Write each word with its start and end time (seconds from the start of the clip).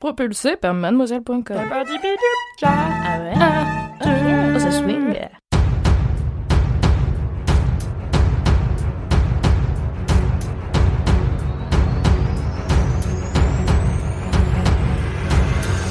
Propulsé 0.00 0.54
par 0.54 0.74
mademoiselle.com. 0.74 1.42
Ah 1.58 3.18
ouais. 3.20 3.32
Ah, 3.34 3.90
oh, 4.54 4.58
ça 4.60 4.70
swing. 4.70 5.12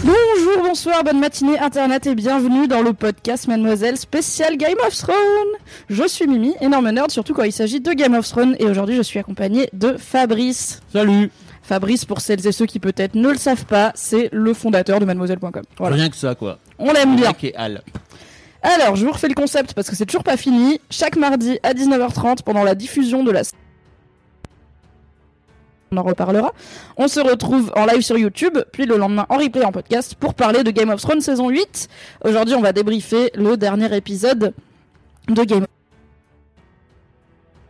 Bonjour, 0.06 0.64
bonsoir, 0.64 1.04
bonne 1.04 1.20
matinée 1.20 1.60
Internet 1.60 2.08
et 2.08 2.16
bienvenue 2.16 2.70
dans 2.70 2.82
le 2.82 2.94
podcast 2.94 3.50
Mademoiselle 3.50 3.98
spécial 3.98 4.56
Game 4.56 4.78
of 4.88 4.96
Thrones. 4.96 5.18
Je 5.90 6.08
suis 6.08 6.28
Mimi, 6.28 6.56
énorme 6.62 6.92
nerd, 6.92 7.12
surtout 7.12 7.34
quand 7.34 7.44
il 7.44 7.52
s'agit 7.52 7.82
de 7.82 7.92
Game 7.92 8.14
of 8.14 8.26
Thrones 8.26 8.56
et 8.58 8.68
aujourd'hui 8.68 8.96
je 8.96 9.02
suis 9.02 9.20
accompagnée 9.20 9.68
de 9.74 9.98
Fabrice. 9.98 10.82
Salut 10.94 11.30
Fabrice, 11.68 12.06
pour 12.06 12.22
celles 12.22 12.48
et 12.48 12.54
ceux 12.54 12.66
qui 12.66 12.80
peut-être 12.80 13.16
ne 13.16 13.28
le 13.28 13.38
savent 13.38 13.66
pas, 13.66 13.92
c'est 13.94 14.30
le 14.32 14.54
fondateur 14.54 15.02
de 15.02 15.06
mademoiselle.com. 15.06 15.64
Voilà. 15.78 15.96
Rien 15.98 16.10
que 16.10 16.16
ça, 16.16 16.34
quoi. 16.34 16.60
On 16.80 16.94
l'aime 16.94 17.18
bien. 17.18 17.34
Et 17.44 17.54
Al. 17.56 17.82
Alors, 18.62 18.96
je 18.96 19.06
vous 19.06 19.12
refais 19.12 19.28
le 19.28 19.34
concept 19.34 19.74
parce 19.74 19.90
que 19.90 19.96
c'est 19.98 20.06
toujours 20.06 20.24
pas 20.24 20.38
fini. 20.38 20.80
Chaque 20.90 21.18
mardi 21.18 21.60
à 21.64 21.74
19h30 21.74 22.44
pendant 22.44 22.64
la 22.64 22.74
diffusion 22.74 23.22
de 23.22 23.32
la 23.32 23.42
on 25.92 25.98
en 25.98 26.04
reparlera. 26.04 26.54
On 26.98 27.08
se 27.10 27.20
retrouve 27.20 27.72
en 27.76 27.86
live 27.86 28.02
sur 28.02 28.18
YouTube, 28.18 28.58
puis 28.72 28.86
le 28.86 28.98
lendemain 28.98 29.26
en 29.30 29.38
replay 29.38 29.64
en 29.64 29.72
podcast 29.72 30.16
pour 30.16 30.34
parler 30.34 30.64
de 30.64 30.72
Game 30.72 30.90
of 30.90 31.02
Thrones 31.02 31.22
saison 31.22 31.50
8. 31.50 31.88
Aujourd'hui, 32.26 32.56
on 32.56 32.62
va 32.62 32.74
débriefer 32.74 33.32
le 33.36 33.58
dernier 33.58 33.94
épisode 33.96 34.54
de 35.30 35.44
Game 35.44 35.66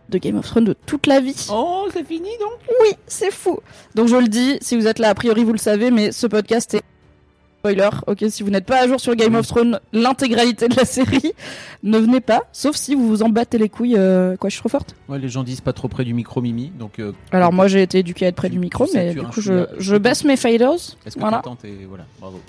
de 0.09 0.17
Game 0.17 0.37
of 0.37 0.45
Thrones 0.45 0.65
de 0.65 0.75
toute 0.85 1.07
la 1.07 1.19
vie. 1.19 1.47
Oh, 1.51 1.87
c'est 1.93 2.05
fini 2.05 2.29
donc? 2.39 2.59
Oui, 2.81 2.89
c'est 3.07 3.31
fou. 3.31 3.59
Donc 3.95 4.07
je 4.07 4.15
le 4.15 4.27
dis, 4.27 4.57
si 4.61 4.75
vous 4.77 4.87
êtes 4.87 4.99
là, 4.99 5.09
a 5.09 5.15
priori 5.15 5.43
vous 5.43 5.51
le 5.53 5.57
savez, 5.57 5.91
mais 5.91 6.11
ce 6.11 6.27
podcast 6.27 6.73
est 6.75 6.81
spoiler. 7.59 7.89
Ok, 8.05 8.23
si 8.29 8.43
vous 8.43 8.49
n'êtes 8.49 8.65
pas 8.65 8.81
à 8.83 8.87
jour 8.87 8.99
sur 9.01 9.15
Game 9.15 9.35
of 9.35 9.45
Thrones, 9.47 9.79
l'intégralité 9.91 10.67
de 10.69 10.75
la 10.75 10.85
série, 10.85 11.33
ne 11.83 11.97
venez 11.97 12.21
pas. 12.21 12.43
Sauf 12.53 12.75
si 12.75 12.95
vous 12.95 13.07
vous 13.07 13.23
en 13.23 13.29
battez 13.29 13.57
les 13.57 13.67
couilles. 13.67 13.95
euh, 13.97 14.37
Quoi, 14.37 14.49
je 14.49 14.53
suis 14.55 14.61
trop 14.61 14.69
forte 14.69 14.95
Ouais, 15.09 15.19
les 15.19 15.27
gens 15.27 15.43
disent 15.43 15.61
pas 15.61 15.73
trop 15.73 15.87
près 15.87 16.03
du 16.05 16.13
micro, 16.13 16.39
Mimi. 16.41 16.69
Donc, 16.77 16.99
euh, 16.99 17.13
Alors 17.31 17.51
moi 17.51 17.67
j'ai 17.67 17.81
été 17.81 17.99
éduquée 17.99 18.25
à 18.25 18.29
être 18.29 18.35
près 18.35 18.47
Tu- 18.49 18.53
du 18.53 18.59
micro, 18.59 18.85
tu 18.85 18.93
mais 18.93 19.07
satures 19.07 19.23
du 19.23 19.27
un 19.27 19.31
coup 19.31 19.41
je, 19.41 19.65
je 19.79 19.95
baisse 19.97 20.23
mes 20.23 20.37
faders. 20.37 20.73
est-ce 21.05 21.15
que 21.15 21.19
Voilà. 21.19 21.37
t'entends 21.37 21.55
tes- 21.57 21.85
Voilà, 21.89 22.05
bravo. 22.21 22.39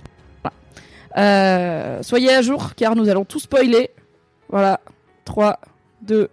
Euh, 1.16 2.02
soyez 2.02 2.32
à 2.32 2.42
jour 2.42 2.74
car 2.76 2.94
nous 2.94 3.08
allons 3.08 3.24
tout 3.24 3.38
spoiler. 3.40 3.90
Voilà. 4.50 4.80
3, 5.24 5.58
2, 6.02 6.28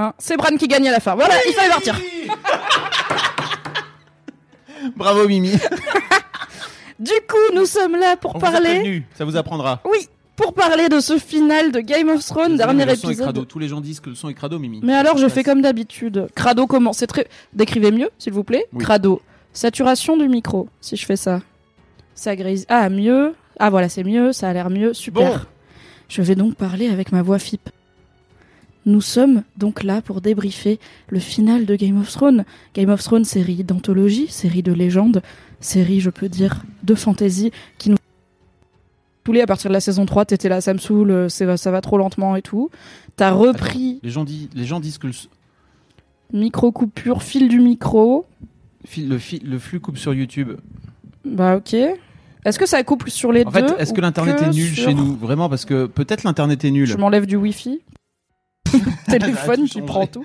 1. 0.00 0.14
C'est 0.18 0.36
Bran 0.36 0.56
qui 0.56 0.68
gagne 0.68 0.88
à 0.88 0.92
la 0.92 1.00
fin. 1.00 1.14
Voilà, 1.14 1.34
il 1.46 1.52
fallait 1.54 1.68
partir. 1.70 1.98
Bravo, 4.96 5.28
Mimi 5.28 5.52
Du 6.98 7.12
coup, 7.28 7.54
nous 7.54 7.66
sommes 7.66 7.96
là 7.96 8.16
pour 8.16 8.36
On 8.36 8.38
vous 8.38 8.46
a 8.46 8.50
parler. 8.50 8.68
prévenu, 8.80 9.06
ça 9.16 9.24
vous 9.24 9.36
apprendra. 9.36 9.80
Oui, 9.84 10.08
pour 10.36 10.52
parler 10.54 10.88
de 10.88 11.00
ce 11.00 11.18
final 11.18 11.72
de 11.72 11.80
Game 11.80 12.08
of 12.10 12.24
Thrones, 12.24 12.56
Désolé, 12.56 12.58
dernier 12.58 12.84
mais 12.86 12.92
le 12.92 12.96
son 12.98 13.08
est 13.08 13.12
épisode. 13.12 13.26
crado. 13.26 13.44
Tous 13.46 13.58
les 13.58 13.68
gens 13.68 13.80
disent 13.80 14.00
que 14.00 14.10
le 14.10 14.14
son 14.16 14.28
est 14.28 14.34
crado, 14.34 14.58
Mimi. 14.58 14.80
Mais 14.82 14.94
alors, 14.94 15.16
je 15.18 15.28
fais 15.28 15.42
comme 15.42 15.62
d'habitude. 15.62 16.28
Crado 16.34 16.66
comment? 16.66 16.92
C'est 16.92 17.06
très. 17.06 17.26
Décrivez 17.54 17.90
mieux, 17.90 18.10
s'il 18.18 18.32
vous 18.32 18.44
plaît. 18.44 18.66
Oui. 18.72 18.82
Crado. 18.84 19.20
Saturation 19.52 20.16
du 20.16 20.28
micro, 20.28 20.68
si 20.80 20.96
je 20.96 21.04
fais 21.06 21.16
ça. 21.16 21.40
Ça 22.14 22.36
grise. 22.36 22.66
Ah, 22.68 22.88
mieux. 22.90 23.34
Ah, 23.58 23.70
voilà, 23.70 23.88
c'est 23.88 24.04
mieux. 24.04 24.32
Ça 24.32 24.48
a 24.48 24.52
l'air 24.52 24.70
mieux. 24.70 24.92
Super. 24.94 25.32
Bon. 25.32 25.38
Je 26.08 26.22
vais 26.22 26.34
donc 26.34 26.54
parler 26.54 26.88
avec 26.88 27.12
ma 27.12 27.22
voix 27.22 27.38
FIP. 27.38 27.68
Nous 28.86 29.00
sommes 29.00 29.42
donc 29.58 29.82
là 29.82 30.00
pour 30.02 30.20
débriefer 30.20 30.78
le 31.08 31.18
final 31.20 31.66
de 31.66 31.76
Game 31.76 32.00
of 32.00 32.10
Thrones. 32.10 32.44
Game 32.74 32.88
of 32.90 33.02
Thrones, 33.02 33.24
série 33.24 33.62
d'anthologie, 33.64 34.26
série 34.28 34.62
de 34.62 34.72
légende, 34.72 35.22
série, 35.60 36.00
je 36.00 36.10
peux 36.10 36.28
dire, 36.28 36.62
de 36.82 36.94
fantasy 36.94 37.50
qui 37.78 37.90
nous 37.90 37.96
tous 39.22 39.32
les 39.32 39.42
à 39.42 39.46
partir 39.46 39.68
de 39.68 39.74
la 39.74 39.80
saison 39.80 40.06
3, 40.06 40.24
t'étais 40.24 40.48
là, 40.48 40.62
ça 40.62 40.72
me 40.72 40.78
saoule, 40.78 41.10
euh, 41.10 41.28
ça 41.28 41.70
va 41.70 41.80
trop 41.82 41.98
lentement 41.98 42.36
et 42.36 42.42
tout. 42.42 42.70
T'as 43.16 43.30
repris 43.30 44.00
Les 44.02 44.08
gens, 44.08 44.24
disent, 44.24 44.48
les 44.54 44.64
gens 44.64 44.80
disent 44.80 44.96
que 44.96 45.08
le, 45.08 45.12
micro 46.32 46.72
coupure, 46.72 47.22
fil 47.22 47.48
du 47.48 47.60
micro. 47.60 48.24
fil- 48.86 49.08
le, 49.10 49.18
fil- 49.18 49.42
le 49.44 49.58
flux 49.58 49.78
coupe 49.78 49.98
sur 49.98 50.14
YouTube. 50.14 50.52
Bah 51.26 51.56
ok. 51.56 51.74
Est-ce 52.46 52.58
que 52.58 52.64
ça 52.66 52.82
couple 52.82 53.10
sur 53.10 53.30
les 53.30 53.44
En 53.44 53.50
deux 53.50 53.60
fait, 53.68 53.74
est-ce 53.78 53.92
que 53.92 54.00
l'internet 54.00 54.40
est 54.40 54.50
nul 54.52 54.74
sur- 54.74 54.84
chez 54.88 54.94
nous? 54.94 55.14
Vraiment, 55.14 55.50
parce 55.50 55.66
que 55.66 55.84
peut-être 55.84 56.24
l'internet 56.24 56.64
est 56.64 56.70
nul. 56.70 56.86
Je 56.86 56.96
m'enlève 56.96 57.26
du 57.26 57.36
wifi. 57.36 57.80
Téléphone 59.08 59.64
qui 59.68 59.82
prend 59.82 60.06
tout. 60.06 60.24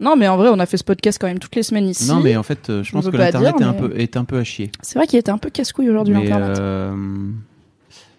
Non 0.00 0.16
mais 0.16 0.26
en 0.28 0.36
vrai 0.36 0.48
on 0.52 0.58
a 0.58 0.66
fait 0.66 0.76
ce 0.76 0.84
podcast 0.84 1.18
quand 1.20 1.26
même 1.28 1.38
toutes 1.38 1.54
les 1.54 1.62
semaines 1.62 1.86
ici. 1.86 2.08
Non, 2.08 2.20
mais 2.20 2.36
en 2.36 2.42
fait, 2.42 2.68
euh, 2.68 2.82
je 2.82 2.90
pense 2.92 3.08
que 3.08 3.16
l'internet 3.16 3.54
est, 3.60 3.64
un 3.64 3.72
peu, 3.72 3.92
est 3.98 4.16
un 4.16 4.24
peu 4.24 4.38
à 4.38 4.44
chier. 4.44 4.70
C'est 4.82 4.98
vrai 4.98 5.06
qu'il 5.06 5.18
était 5.18 5.30
un 5.30 5.38
peu 5.38 5.50
casse-couille 5.50 5.88
aujourd'hui 5.88 6.14
l'internet. 6.14 6.58
euh, 6.58 6.94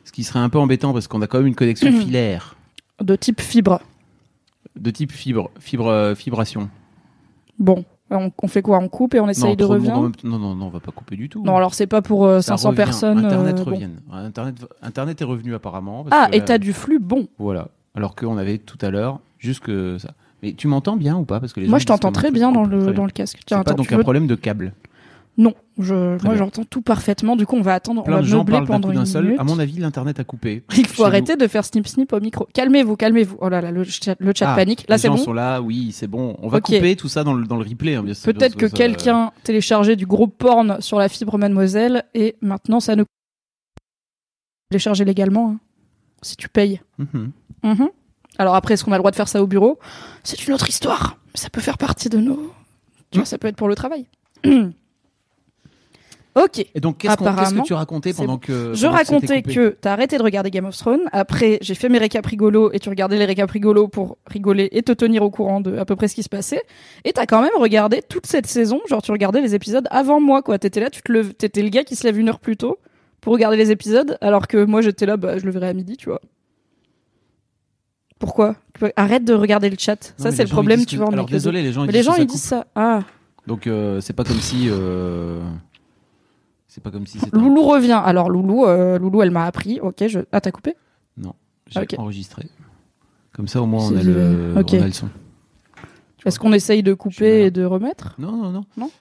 ce 0.05 0.11
qui 0.11 0.23
serait 0.23 0.39
un 0.39 0.49
peu 0.49 0.57
embêtant 0.57 0.93
parce 0.93 1.07
qu'on 1.07 1.21
a 1.21 1.27
quand 1.27 1.37
même 1.39 1.47
une 1.47 1.55
connexion 1.55 1.91
filaire 1.91 2.55
De 3.01 3.15
type 3.17 3.41
fibre. 3.41 3.81
de 4.77 4.89
type 4.89 5.11
fibre, 5.11 5.51
fibre, 5.59 5.87
euh, 5.87 6.15
fibration. 6.15 6.69
Bon, 7.59 7.83
on, 8.09 8.31
on 8.41 8.47
fait 8.47 8.61
quoi? 8.61 8.79
On 8.79 8.87
coupe 8.87 9.13
et 9.15 9.19
on 9.19 9.27
essaye 9.29 9.49
non, 9.51 9.55
de 9.55 9.63
revenir? 9.65 9.99
même 9.99 10.11
non, 10.23 10.39
non, 10.39 10.55
non, 10.55 10.65
on 10.67 10.69
va 10.69 10.79
pas 10.79 10.91
couper 10.93 11.17
du 11.17 11.27
tout. 11.27 11.43
Non 11.43 11.57
alors 11.57 11.73
c'est 11.73 11.87
pas 11.87 12.01
pour 12.01 12.25
euh, 12.25 12.39
Ça 12.39 12.53
500 12.57 12.69
revient. 12.69 12.77
personnes. 12.77 13.17
Internet 13.25 13.59
euh, 13.59 13.63
bon. 13.65 13.71
revient. 13.71 13.89
Internet, 14.11 14.55
Internet 14.81 15.21
est 15.21 15.25
revenu 15.25 15.53
apparemment. 15.55 16.05
parce 16.05 16.27
Ah 16.27 16.29
que 16.31 16.37
t'as 16.45 16.57
du 16.57 16.71
flux 16.71 16.99
bon. 16.99 17.27
Voilà. 17.37 17.67
Alors 17.95 18.15
qu'on 18.15 18.37
avait 18.37 18.57
tout 18.57 18.77
à 18.81 18.89
l'heure 18.89 19.19
juste 19.39 19.61
que 19.61 19.97
ça. 19.97 20.11
Mais 20.43 20.53
tu 20.53 20.67
m'entends 20.67 20.97
bien 20.97 21.15
ou 21.15 21.23
pas? 21.25 21.39
Parce 21.39 21.53
que 21.53 21.59
les 21.61 21.67
Moi 21.67 21.77
gens 21.79 21.83
je 21.83 21.87
t'entends 21.87 22.11
très 22.11 22.29
bien 22.31 22.51
dans 22.51 22.63
très 22.63 22.75
le, 22.75 22.83
bien. 22.83 22.93
dans 22.93 23.05
le 23.05 23.11
casque. 23.11 23.39
Tiens, 23.45 23.57
pas 23.57 23.71
attends, 23.71 23.77
donc 23.77 23.87
tu 23.87 23.93
un 23.93 23.97
veux- 23.97 24.03
problème 24.03 24.27
de 24.27 24.35
câble. 24.35 24.73
Non, 25.37 25.53
je, 25.77 26.23
moi 26.23 26.35
j'entends 26.37 26.63
tout 26.63 26.81
parfaitement. 26.81 27.35
Du 27.35 27.45
coup 27.45 27.57
on 27.57 27.61
va 27.61 27.73
attendre, 27.73 28.03
Plein 28.03 28.15
on 28.15 28.19
de 28.19 28.23
va 28.23 28.29
gens 28.29 28.45
parlent 28.45 28.65
pendant 28.65 28.87
coup 28.89 28.93
une 28.97 29.05
seul. 29.05 29.23
minute. 29.25 29.39
À 29.39 29.43
mon 29.43 29.59
avis, 29.59 29.73
l'internet 29.79 30.17
a 30.19 30.23
coupé. 30.23 30.63
Il 30.77 30.87
faut 30.87 31.03
arrêter 31.03 31.35
de 31.35 31.45
faire 31.47 31.65
snip 31.65 31.87
snip 31.87 32.13
au 32.13 32.21
micro. 32.21 32.47
Calmez-vous, 32.53 32.95
calmez-vous. 32.95 33.37
Oh 33.41 33.49
là 33.49 33.59
là, 33.59 33.69
le 33.71 33.83
chat, 33.83 34.15
le 34.19 34.31
chat 34.33 34.53
Ah, 34.53 34.55
panique. 34.55 34.85
Là 34.87 34.95
les 34.95 35.01
c'est 35.01 35.07
gens 35.09 35.15
bon. 35.15 35.23
sont 35.23 35.33
là, 35.33 35.61
oui, 35.61 35.91
c'est 35.91 36.07
bon. 36.07 36.37
On 36.41 36.47
va 36.47 36.61
couper 36.61 36.95
tout 36.95 37.09
ça 37.09 37.25
dans 37.25 37.33
le, 37.33 37.45
dans 37.45 37.57
le 37.57 37.63
replay. 37.67 37.95
hein, 37.95 38.05
Peut-être 38.23 38.55
que 38.55 38.65
quelqu'un 38.65 39.31
téléchargeait 39.43 39.97
du 39.97 40.05
gros 40.05 40.27
porn 40.27 40.77
sur 40.79 40.99
la 40.99 41.09
fibre 41.09 41.37
mademoiselle 41.37 42.03
et 42.13 42.35
maintenant 42.41 42.79
ça 42.79 42.95
ne 42.95 43.03
télécharger 44.69 45.03
légalement 45.05 45.49
hein, 45.51 45.59
si 46.21 46.35
tu 46.35 46.49
payes. 46.49 46.81
Mhm. 46.97 47.31
Mhm. 47.63 47.89
Alors 48.37 48.55
après, 48.55 48.73
est-ce 48.73 48.83
qu'on 48.83 48.91
a 48.91 48.95
le 48.97 48.99
droit 49.01 49.11
de 49.11 49.15
faire 49.15 49.27
ça 49.29 49.41
au 49.41 49.47
bureau? 49.47 49.79
C'est 50.23 50.45
une 50.47 50.53
autre 50.53 50.67
histoire. 50.69 51.17
Ça 51.35 51.49
peut 51.49 51.61
faire 51.61 51.77
partie 51.77 52.09
de 52.09 52.17
nos. 52.17 52.51
Tu 53.11 53.19
vois, 53.19 53.25
ça 53.25 53.37
peut 53.37 53.47
être 53.47 53.55
pour 53.55 53.67
le 53.69 53.75
travail. 53.75 54.07
ok. 56.35 56.65
Et 56.75 56.79
donc, 56.81 56.97
qu'est-ce 56.97 57.15
qu'on- 57.15 57.23
qu'est-ce 57.25 57.29
Apparemment, 57.33 57.61
que 57.61 57.67
tu 57.67 57.73
racontais 57.73 58.13
pendant 58.13 58.37
que. 58.37 58.73
Je 58.73 58.81
pendant 58.85 58.93
que 58.93 58.97
racontais 58.97 59.41
coupé 59.41 59.53
que 59.55 59.69
t'as 59.79 59.93
arrêté 59.93 60.17
de 60.17 60.23
regarder 60.23 60.51
Game 60.51 60.65
of 60.65 60.75
Thrones. 60.77 61.01
Après, 61.13 61.57
j'ai 61.61 61.75
fait 61.75 61.87
mes 61.87 61.97
récaps 61.97 62.27
rigolos 62.27 62.71
et 62.73 62.79
tu 62.79 62.89
regardais 62.89 63.17
les 63.17 63.25
récaps 63.25 63.51
rigolos 63.51 63.87
pour 63.87 64.17
rigoler 64.27 64.67
et 64.73 64.83
te 64.83 64.91
tenir 64.91 65.23
au 65.23 65.29
courant 65.29 65.61
de 65.61 65.77
à 65.77 65.85
peu 65.85 65.95
près 65.95 66.09
ce 66.09 66.15
qui 66.15 66.23
se 66.23 66.29
passait. 66.29 66.61
Et 67.05 67.13
t'as 67.13 67.25
quand 67.25 67.41
même 67.41 67.55
regardé 67.57 68.01
toute 68.01 68.25
cette 68.25 68.47
saison. 68.47 68.81
Genre, 68.89 69.01
tu 69.01 69.11
regardais 69.11 69.39
les 69.41 69.55
épisodes 69.55 69.87
avant 69.91 70.19
moi, 70.19 70.41
quoi. 70.41 70.59
T'étais 70.59 70.81
là, 70.81 70.89
tu 70.89 71.01
te 71.01 71.11
lèves, 71.11 71.33
t'étais 71.35 71.61
le 71.63 71.69
gars 71.69 71.83
qui 71.85 71.95
se 71.95 72.03
lève 72.03 72.17
une 72.19 72.27
heure 72.27 72.39
plus 72.39 72.57
tôt 72.57 72.79
pour 73.25 73.33
regarder 73.33 73.57
les 73.57 73.71
épisodes, 73.71 74.19
alors 74.21 74.47
que 74.47 74.63
moi 74.63 74.81
j'étais 74.81 75.07
là, 75.07 75.17
bah, 75.17 75.39
je 75.39 75.45
le 75.45 75.51
verrai 75.51 75.67
à 75.69 75.73
midi, 75.73 75.97
tu 75.97 76.09
vois. 76.09 76.21
Pourquoi? 78.19 78.55
Arrête 78.95 79.25
de 79.25 79.33
regarder 79.33 79.67
le 79.67 79.77
chat. 79.79 80.13
Non, 80.19 80.25
ça, 80.25 80.31
c'est 80.31 80.43
le 80.43 80.49
problème, 80.49 80.79
ils 80.79 80.85
disent 80.85 80.89
tu 80.91 80.97
vois. 80.97 81.11
Alors 81.11 81.25
désolé, 81.25 81.63
les 81.63 81.73
gens. 81.73 81.87
Mais 81.87 81.91
les 81.91 82.03
gens, 82.03 82.13
ils 82.15 82.27
disent 82.27 82.43
ça. 82.43 82.67
Ah, 82.75 82.99
Donc, 83.47 83.65
euh, 83.65 83.99
c'est 83.99 84.13
pas 84.13 84.23
comme 84.23 84.39
si. 84.39 84.67
euh, 84.69 85.41
C'est 86.67 86.83
pas 86.83 86.91
comme 86.91 87.07
si. 87.07 87.19
Loulou 87.33 87.63
revient. 87.63 87.99
Alors, 88.05 88.29
Loulou, 88.29 88.65
euh, 88.67 88.99
Loulou, 88.99 89.23
elle 89.23 89.31
m'a 89.31 89.45
appris. 89.45 89.79
Ok, 89.81 90.05
je. 90.07 90.19
Ah, 90.31 90.39
t'as 90.39 90.51
coupé? 90.51 90.75
J'ai 91.67 91.79
Ok. 91.79 91.95
enregistré. 91.97 92.47
Comme 93.33 93.47
ça, 93.47 93.59
au 93.59 93.65
moins, 93.65 93.89
on 93.91 93.97
a, 93.97 94.03
le... 94.03 94.53
ok. 94.55 94.69
on 94.73 94.81
a 94.83 94.85
le 94.85 94.91
son. 94.93 95.09
Est-ce 96.25 96.37
qu'on 96.37 96.53
essaye 96.53 96.83
de 96.83 96.93
couper 96.93 97.45
et 97.45 97.51
de 97.51 97.65
remettre? 97.65 98.13
Non, 98.19 98.51
non, 98.51 98.63
non. 98.77 98.91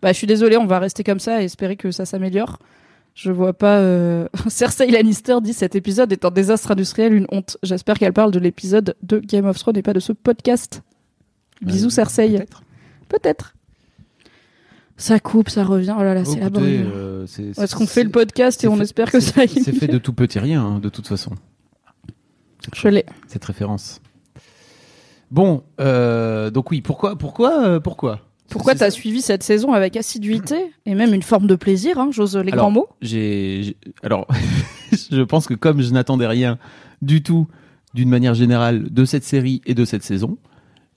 Bah, 0.00 0.12
je 0.12 0.16
suis 0.18 0.28
désolée, 0.28 0.56
on 0.56 0.66
va 0.66 0.78
rester 0.78 1.02
comme 1.02 1.18
ça 1.18 1.42
et 1.42 1.46
espérer 1.46 1.74
que 1.76 1.90
ça 1.90 2.06
s'améliore. 2.06 2.60
Je 3.14 3.30
vois 3.30 3.52
pas. 3.52 3.78
Euh... 3.78 4.26
Cersei 4.48 4.90
Lannister 4.90 5.36
dit 5.42 5.52
cet 5.52 5.74
épisode 5.76 6.12
est 6.12 6.24
un 6.24 6.30
désastre 6.30 6.72
industriel, 6.72 7.14
une 7.14 7.26
honte. 7.30 7.56
J'espère 7.62 7.98
qu'elle 7.98 8.12
parle 8.12 8.32
de 8.32 8.38
l'épisode 8.40 8.96
de 9.02 9.18
Game 9.20 9.46
of 9.46 9.58
Thrones 9.58 9.76
et 9.76 9.82
pas 9.82 9.92
de 9.92 10.00
ce 10.00 10.12
podcast. 10.12 10.82
Bisous 11.62 11.90
Cersei. 11.90 12.28
peut-être. 12.28 12.62
Peut-être. 13.08 13.54
Ça 14.96 15.18
coupe, 15.20 15.48
ça 15.48 15.64
revient. 15.64 15.94
Oh 15.98 16.02
là 16.02 16.14
là, 16.14 16.24
c'est 16.24 16.32
Écoutez, 16.32 16.44
laborieux. 16.44 16.90
euh, 16.94 17.26
c'est- 17.26 17.58
Est-ce 17.58 17.74
qu'on 17.74 17.86
c'est- 17.86 17.92
fait 17.94 18.04
le 18.04 18.10
podcast 18.10 18.60
et 18.60 18.62
c'est 18.62 18.68
on 18.68 18.76
fait- 18.76 18.82
espère 18.82 19.10
que 19.10 19.20
c'est- 19.20 19.46
ça 19.48 19.60
C'est 19.62 19.72
fait 19.72 19.88
de 19.88 19.98
tout 19.98 20.12
petit 20.12 20.38
rien, 20.38 20.62
hein, 20.64 20.78
de 20.78 20.88
toute 20.88 21.06
façon. 21.08 21.32
Je 22.72 22.88
l'ai. 22.88 23.04
Cette 23.26 23.44
référence. 23.44 24.00
Bon, 25.30 25.62
euh, 25.80 26.50
donc 26.50 26.70
oui, 26.70 26.80
pourquoi, 26.80 27.16
pourquoi, 27.16 27.80
pourquoi? 27.80 28.20
Pourquoi 28.50 28.72
C'est- 28.74 28.80
t'as 28.80 28.90
suivi 28.90 29.22
cette 29.22 29.42
saison 29.42 29.72
avec 29.72 29.96
assiduité 29.96 30.56
et 30.86 30.94
même 30.94 31.14
une 31.14 31.22
forme 31.22 31.46
de 31.46 31.54
plaisir, 31.54 31.98
hein, 31.98 32.08
j'ose 32.12 32.36
les 32.36 32.52
Alors, 32.52 32.64
grands 32.66 32.70
mots? 32.70 32.88
j'ai- 33.00 33.76
alors, 34.02 34.26
je 35.10 35.22
pense 35.22 35.46
que 35.46 35.54
comme 35.54 35.80
je 35.80 35.90
n'attendais 35.92 36.26
rien 36.26 36.58
du 37.02 37.22
tout, 37.22 37.48
d'une 37.94 38.08
manière 38.10 38.34
générale, 38.34 38.88
de 38.90 39.04
cette 39.04 39.24
série 39.24 39.62
et 39.66 39.74
de 39.74 39.84
cette 39.84 40.02
saison, 40.02 40.36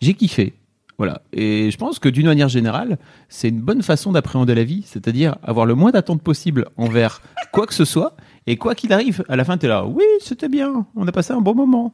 j'ai 0.01 0.13
kiffé. 0.13 0.53
Voilà. 0.97 1.21
Et 1.31 1.69
je 1.69 1.77
pense 1.77 1.99
que 1.99 2.09
d'une 2.09 2.25
manière 2.25 2.49
générale, 2.49 2.97
c'est 3.29 3.49
une 3.49 3.61
bonne 3.61 3.83
façon 3.83 4.11
d'appréhender 4.11 4.55
la 4.55 4.63
vie, 4.63 4.81
c'est-à-dire 4.85 5.35
avoir 5.43 5.67
le 5.67 5.75
moins 5.75 5.91
d'attente 5.91 6.23
possible 6.23 6.65
envers 6.75 7.21
quoi 7.51 7.67
que 7.67 7.73
ce 7.75 7.85
soit. 7.85 8.15
Et 8.49 8.55
quoi 8.55 8.75
qu'il 8.75 8.93
arrive, 8.93 9.23
à 9.27 9.35
la 9.35 9.43
fin, 9.43 9.57
t'es 9.57 9.67
là, 9.67 9.85
oui, 9.85 10.05
c'était 10.21 10.47
bien, 10.47 10.85
on 10.95 11.05
a 11.07 11.11
passé 11.11 11.33
un 11.33 11.41
bon 11.41 11.53
moment. 11.53 11.93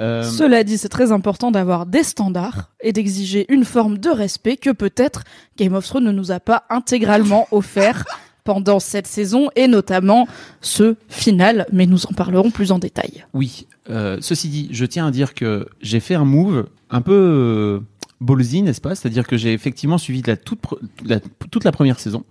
Euh, 0.00 0.24
Cela 0.24 0.64
dit, 0.64 0.76
c'est 0.76 0.88
très 0.88 1.12
important 1.12 1.50
d'avoir 1.52 1.86
des 1.86 2.02
standards 2.02 2.70
et 2.82 2.92
d'exiger 2.92 3.46
une 3.48 3.64
forme 3.64 3.98
de 3.98 4.08
respect 4.10 4.56
que 4.56 4.70
peut-être 4.70 5.22
Game 5.56 5.74
of 5.74 5.86
Thrones 5.86 6.04
ne 6.04 6.10
nous 6.12 6.32
a 6.32 6.40
pas 6.40 6.64
intégralement 6.70 7.46
offert 7.52 8.04
pendant 8.44 8.80
cette 8.80 9.06
saison 9.06 9.48
et 9.54 9.68
notamment 9.68 10.26
ce 10.60 10.96
final, 11.08 11.66
mais 11.72 11.86
nous 11.86 12.04
en 12.06 12.12
parlerons 12.12 12.50
plus 12.50 12.72
en 12.72 12.80
détail. 12.80 13.24
Oui. 13.32 13.68
Euh, 13.88 14.18
ceci 14.20 14.48
dit, 14.48 14.68
je 14.72 14.84
tiens 14.84 15.06
à 15.06 15.10
dire 15.12 15.34
que 15.34 15.68
j'ai 15.80 16.00
fait 16.00 16.16
un 16.16 16.24
move 16.24 16.66
un 16.90 17.00
peu 17.00 17.12
euh, 17.14 17.80
ballsy, 18.20 18.62
n'est-ce 18.62 18.80
pas? 18.80 18.96
C'est-à-dire 18.96 19.26
que 19.28 19.36
j'ai 19.36 19.52
effectivement 19.52 19.98
suivi 19.98 20.22
la 20.26 20.36
toute, 20.36 20.60
pre- 20.60 20.78
la- 21.06 21.20
toute 21.50 21.62
la 21.62 21.70
première 21.70 22.00
saison. 22.00 22.24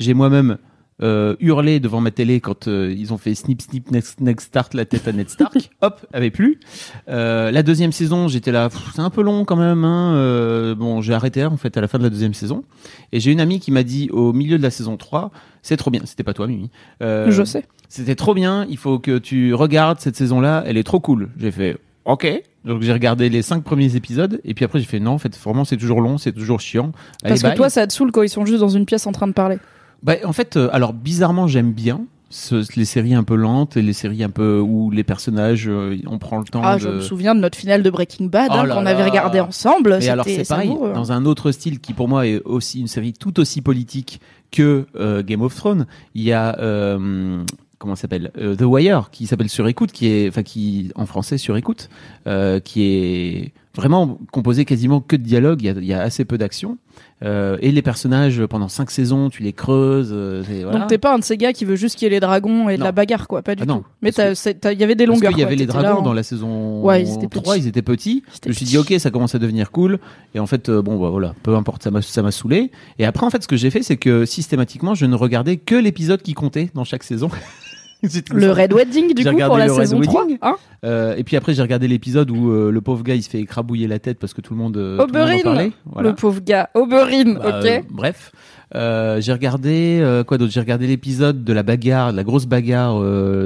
J'ai 0.00 0.14
moi-même 0.14 0.58
euh, 1.00 1.34
hurlé 1.40 1.80
devant 1.80 2.00
ma 2.00 2.10
télé 2.10 2.40
quand 2.40 2.68
euh, 2.68 2.94
ils 2.96 3.12
ont 3.12 3.18
fait 3.18 3.34
snip 3.34 3.62
snip 3.62 3.90
next, 3.90 4.20
next 4.20 4.48
start 4.48 4.74
la 4.74 4.84
tête 4.84 5.08
à 5.08 5.12
Ned 5.12 5.28
Stark. 5.28 5.70
Hop, 5.80 6.04
avait 6.12 6.30
plus. 6.30 6.60
Euh, 7.08 7.50
la 7.50 7.62
deuxième 7.62 7.92
saison, 7.92 8.28
j'étais 8.28 8.52
là, 8.52 8.68
c'est 8.94 9.00
un 9.00 9.10
peu 9.10 9.22
long 9.22 9.44
quand 9.44 9.56
même. 9.56 9.84
Hein. 9.84 10.14
euh, 10.14 10.74
bon, 10.74 11.00
j'ai 11.00 11.14
arrêté 11.14 11.44
en 11.44 11.56
fait 11.56 11.76
à 11.76 11.80
la 11.80 11.88
fin 11.88 11.98
de 11.98 12.04
la 12.04 12.10
deuxième 12.10 12.34
saison. 12.34 12.64
Et 13.12 13.20
j'ai 13.20 13.32
une 13.32 13.40
amie 13.40 13.58
qui 13.58 13.72
m'a 13.72 13.82
dit 13.82 14.10
au 14.12 14.32
milieu 14.32 14.58
de 14.58 14.62
la 14.62 14.70
saison 14.70 14.96
3, 14.96 15.30
c'est 15.62 15.76
trop 15.76 15.90
bien. 15.90 16.02
C'était 16.04 16.24
pas 16.24 16.34
toi, 16.34 16.46
Mimi. 16.46 16.70
Euh, 17.02 17.30
Je 17.30 17.42
sais. 17.42 17.64
c'était 17.88 18.14
trop 18.14 18.34
bien, 18.34 18.66
il 18.68 18.76
faut 18.76 18.98
que 18.98 19.18
tu 19.18 19.54
regardes 19.54 19.98
cette 20.00 20.16
saison-là, 20.16 20.62
elle 20.66 20.76
est 20.76 20.84
trop 20.84 21.00
cool. 21.00 21.30
J'ai 21.38 21.50
fait 21.50 21.78
OK. 22.04 22.26
Donc 22.64 22.82
j'ai 22.82 22.92
regardé 22.92 23.28
les 23.28 23.42
cinq 23.42 23.64
premiers 23.64 23.96
épisodes 23.96 24.40
et 24.44 24.54
puis 24.54 24.64
après 24.64 24.78
j'ai 24.78 24.84
fait 24.84 25.00
non, 25.00 25.12
en 25.12 25.18
fait 25.18 25.36
vraiment 25.36 25.64
c'est 25.64 25.76
toujours 25.76 26.00
long, 26.00 26.16
c'est 26.16 26.30
toujours 26.32 26.60
chiant. 26.60 26.92
Allez, 27.24 27.30
Parce 27.30 27.42
que 27.42 27.48
bye. 27.48 27.56
toi, 27.56 27.70
ça 27.70 27.86
te 27.88 27.92
saoule 27.92 28.12
quand 28.12 28.22
ils 28.22 28.28
sont 28.28 28.44
juste 28.46 28.60
dans 28.60 28.68
une 28.68 28.86
pièce 28.86 29.06
en 29.08 29.12
train 29.12 29.26
de 29.26 29.32
parler. 29.32 29.58
Bah, 30.02 30.14
en 30.24 30.32
fait, 30.32 30.56
euh, 30.56 30.68
alors 30.72 30.92
bizarrement 30.92 31.46
j'aime 31.46 31.72
bien 31.72 32.02
ce- 32.30 32.64
les 32.76 32.84
séries 32.84 33.14
un 33.14 33.24
peu 33.24 33.34
lentes 33.36 33.76
et 33.76 33.82
les 33.82 33.92
séries 33.92 34.24
un 34.24 34.30
peu 34.30 34.58
où 34.58 34.90
les 34.90 35.04
personnages 35.04 35.68
euh, 35.68 35.96
on 36.06 36.18
prend 36.18 36.38
le 36.38 36.44
temps 36.44 36.62
Ah, 36.64 36.76
de. 36.76 36.80
je 36.80 36.88
me 36.88 37.00
souviens 37.00 37.34
de 37.34 37.40
notre 37.40 37.58
finale 37.58 37.82
de 37.82 37.90
Breaking 37.90 38.26
Bad 38.26 38.48
Oh 38.50 38.54
hein, 38.54 38.66
là 38.66 38.74
qu'on 38.74 38.86
avait 38.86 39.04
regardé 39.04 39.38
ensemble. 39.40 39.98
Et 40.00 40.08
alors 40.08 40.24
C'était 40.24 40.44
c'est 40.44 40.48
pareil, 40.48 40.68
savoureux. 40.68 40.92
dans 40.94 41.12
un 41.12 41.24
autre 41.26 41.52
style 41.52 41.78
qui 41.78 41.92
pour 41.92 42.08
moi 42.08 42.26
est 42.26 42.40
aussi 42.44 42.80
une 42.80 42.86
série 42.88 43.12
tout 43.12 43.38
aussi 43.38 43.60
politique 43.60 44.20
que 44.50 44.86
euh, 44.96 45.22
Game 45.22 45.42
of 45.42 45.54
Thrones, 45.54 45.86
il 46.14 46.22
y 46.22 46.32
a 46.32 46.58
euh, 46.58 47.42
comment 47.78 47.94
ça 47.94 48.02
s'appelle 48.02 48.30
Euh, 48.38 48.56
The 48.56 48.62
Wire 48.62 49.10
qui 49.10 49.26
s'appelle 49.26 49.48
Sur 49.50 49.68
écoute, 49.68 49.92
qui 49.92 50.06
est 50.08 50.28
enfin 50.28 50.42
qui 50.42 50.90
en 50.94 51.06
français 51.06 51.36
Sur 51.38 51.56
écoute, 51.56 51.90
euh, 52.26 52.60
qui 52.60 52.82
est 52.82 53.52
vraiment 53.74 54.18
composé 54.32 54.64
quasiment 54.64 55.00
que 55.00 55.16
de 55.16 55.22
dialogue. 55.22 55.62
Il 55.62 55.66
y 55.66 55.68
a, 55.70 55.72
il 55.72 55.84
y 55.84 55.92
a 55.94 56.00
assez 56.02 56.24
peu 56.24 56.38
d'action 56.38 56.78
Euh, 57.24 57.56
et 57.60 57.70
les 57.72 57.82
personnages 57.82 58.44
pendant 58.46 58.68
cinq 58.68 58.90
saisons, 58.90 59.30
tu 59.30 59.42
les 59.44 59.52
creuses. 59.52 60.10
euh, 60.12 60.42
voilà. 60.64 60.80
Donc 60.80 60.88
t'es 60.88 60.98
pas 60.98 61.14
un 61.14 61.18
de 61.20 61.24
ces 61.24 61.36
gars 61.36 61.52
qui 61.52 61.64
veut 61.64 61.76
juste 61.76 61.96
qu'il 61.96 62.06
y 62.06 62.08
ait 62.08 62.10
les 62.14 62.20
dragons 62.20 62.68
et 62.68 62.74
de 62.74 62.80
Non. 62.80 62.86
la 62.86 62.92
bagarre, 62.92 63.28
quoi, 63.28 63.42
pas 63.42 63.54
du 63.54 63.62
Ah 63.62 63.66
non, 63.66 63.78
tout. 63.78 63.86
Mais 64.02 64.10
il 64.10 64.78
y 64.80 64.84
avait 64.84 64.94
des 64.96 65.06
longueurs. 65.06 65.30
qu'il 65.30 65.38
y 65.38 65.42
quoi, 65.42 65.46
avait 65.46 65.56
les 65.56 65.66
dragons 65.66 66.00
en- 66.00 66.02
dans 66.02 66.12
la 66.12 66.22
saison 66.24 66.82
Ouais, 66.82 67.02
ils 67.02 67.14
étaient 67.14 67.28
3, 67.28 67.54
petits. 67.54 67.64
ils 67.64 67.68
étaient 67.68 67.80
petits. 67.82 68.22
C'était 68.32 68.48
Je 68.48 68.50
me 68.50 68.54
suis 68.56 68.66
dit, 68.66 68.76
ok, 68.76 68.92
ça 68.98 69.10
commence 69.10 69.34
à 69.34 69.38
devenir 69.38 69.70
cool. 69.70 70.00
Et 70.34 70.40
en 70.40 70.46
fait, 70.46 70.68
euh, 70.68 70.82
bon, 70.82 71.00
bah, 71.00 71.10
voilà, 71.10 71.34
peu 71.44 71.54
importe, 71.54 71.82
ça 71.84 71.90
m'a, 71.92 72.02
ça 72.02 72.22
m'a 72.22 72.32
saoulé. 72.32 72.72
Et 72.98 73.06
après, 73.06 73.24
en 73.24 73.30
fait, 73.30 73.42
ce 73.42 73.48
que 73.48 73.56
j'ai 73.56 73.70
fait, 73.70 73.82
c'est 73.82 73.96
que 73.96 74.24
systématiquement, 74.26 74.94
je 74.94 75.06
ne 75.06 75.14
regardais 75.14 75.56
que 75.58 75.76
l'épisode 75.76 76.20
qui 76.22 76.34
comptait 76.34 76.70
dans 76.74 76.84
chaque 76.84 77.04
saison. 77.04 77.30
Le. 78.32 78.50
Red 78.52 78.72
Wedding, 78.72 79.14
du 79.14 79.24
coup, 79.24 79.36
pour 79.36 79.58
la 79.58 79.66
le 79.66 79.72
Red 79.72 79.80
saison 79.82 80.00
3. 80.00 80.22
Wedding. 80.22 80.38
Hein 80.42 80.56
Euh, 80.84 81.14
et 81.16 81.22
puis 81.24 81.36
après, 81.36 81.54
j'ai 81.54 81.62
regardé 81.62 81.86
l'épisode 81.86 82.30
où 82.30 82.50
euh, 82.50 82.70
le 82.70 82.80
pauvre 82.80 83.02
gars, 83.04 83.14
il 83.14 83.22
se 83.22 83.30
fait 83.30 83.38
écrabouiller 83.40 83.86
la 83.86 83.98
tête 84.00 84.18
parce 84.18 84.34
que 84.34 84.40
tout 84.40 84.54
le 84.54 84.58
monde, 84.58 84.76
euh, 84.76 84.98
tout 84.98 85.12
le 85.12 85.18
monde 85.18 85.46
en 85.46 85.50
Oberyn. 85.50 85.70
Voilà. 85.86 86.08
Le 86.10 86.14
pauvre 86.16 86.40
gars. 86.40 86.70
Oberyn, 86.74 87.34
Bah, 87.34 87.60
ok. 87.62 87.84
bref, 87.90 88.32
j'ai 88.74 89.32
regardé 89.32 90.22
quoi 90.26 90.38
d'autre? 90.38 90.52
J'ai 90.52 90.60
regardé 90.60 90.86
l'épisode 90.86 91.44
de 91.44 91.52
la 91.52 91.62
bagarre, 91.62 92.10
de 92.12 92.16
la 92.16 92.24
grosse 92.24 92.46
bagarre 92.46 92.98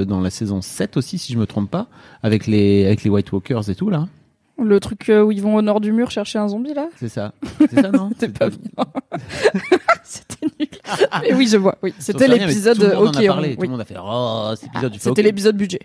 dans 0.05 0.21
la 0.21 0.29
saison 0.29 0.61
7 0.61 0.97
aussi, 0.97 1.17
si 1.17 1.33
je 1.33 1.37
me 1.37 1.45
trompe 1.45 1.69
pas, 1.69 1.87
avec 2.23 2.47
les 2.47 2.85
avec 2.85 3.03
les 3.03 3.09
White 3.09 3.31
Walkers 3.31 3.69
et 3.69 3.75
tout 3.75 3.89
là. 3.89 4.07
Le 4.59 4.79
truc 4.79 5.09
euh, 5.09 5.21
où 5.21 5.31
ils 5.31 5.41
vont 5.41 5.55
au 5.55 5.61
nord 5.61 5.79
du 5.81 5.91
mur 5.91 6.09
chercher 6.09 6.39
un 6.39 6.47
zombie, 6.47 6.73
là 6.73 6.87
C'est 6.97 7.09
ça. 7.09 7.33
C'est 7.59 7.79
ça 7.81 7.91
non 7.91 8.09
C'était 8.19 8.29
pas 8.29 8.49
bien. 8.49 8.59
C'était 10.03 10.45
nul. 10.59 10.67
Mais 11.21 11.33
oui, 11.35 11.47
je 11.47 11.57
vois. 11.57 11.77
Oui, 11.83 11.93
c'était 11.99 12.27
l'épisode. 12.27 12.77
Tout 12.77 12.83
le 12.83 12.95
monde 12.95 13.07
Ok, 13.09 13.15
en 13.17 13.19
a 13.19 13.27
parlé. 13.27 13.55
Tout 13.55 13.61
le 13.63 13.67
monde 13.69 13.81
a 13.81 13.85
fait 13.85 13.95
oh 14.01 14.53
cet 14.55 14.69
épisode. 14.69 14.95
C'était 14.99 15.21
l'épisode 15.21 15.57
budget. 15.57 15.79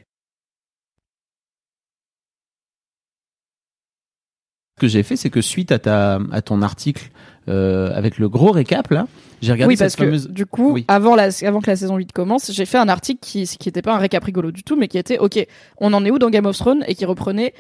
Ce 4.77 4.81
que 4.81 4.89
j'ai 4.89 5.03
fait, 5.03 5.17
c'est 5.17 5.31
que 5.31 5.41
suite 5.41 5.71
à 5.71 5.79
ta 5.79 6.19
à 6.33 6.43
ton 6.43 6.63
article 6.63 7.11
euh, 7.49 7.91
avec 7.95 8.19
le 8.19 8.29
gros 8.29 8.51
récap 8.53 8.91
là, 8.91 9.07
j'ai 9.43 9.53
regardé 9.53 9.75
Oui, 9.75 9.77
parce 9.77 9.97
fameuse. 9.97 10.27
que 10.29 10.33
du 10.33 10.47
coup, 10.47 10.73
Oui. 10.73 10.85
avant, 10.89 11.15
la, 11.15 11.29
avant 11.43 11.61
que 11.61 11.67
la 11.71 11.77
saison 11.77 11.97
8 11.97 12.13
commence, 12.13 12.51
j'ai 12.53 12.65
fait 12.65 12.79
un 12.79 12.89
article 12.89 13.21
qui 13.21 13.45
qui 13.47 13.69
était 13.69 13.83
pas 13.83 13.95
un 13.95 13.99
récap 13.99 14.25
rigolo 14.25 14.51
du 14.51 14.63
tout, 14.65 14.77
mais 14.77 14.89
qui 14.89 14.99
était 14.99 15.19
OK, 15.19 15.45
on 15.79 15.93
en 15.93 16.05
est 16.05 16.11
où 16.11 16.19
dans 16.19 16.31
Game 16.31 16.47
of 16.47 16.57
Thrones 16.57 16.85
et 16.89 16.95
qui 16.95 17.05
reprenait 17.05 17.53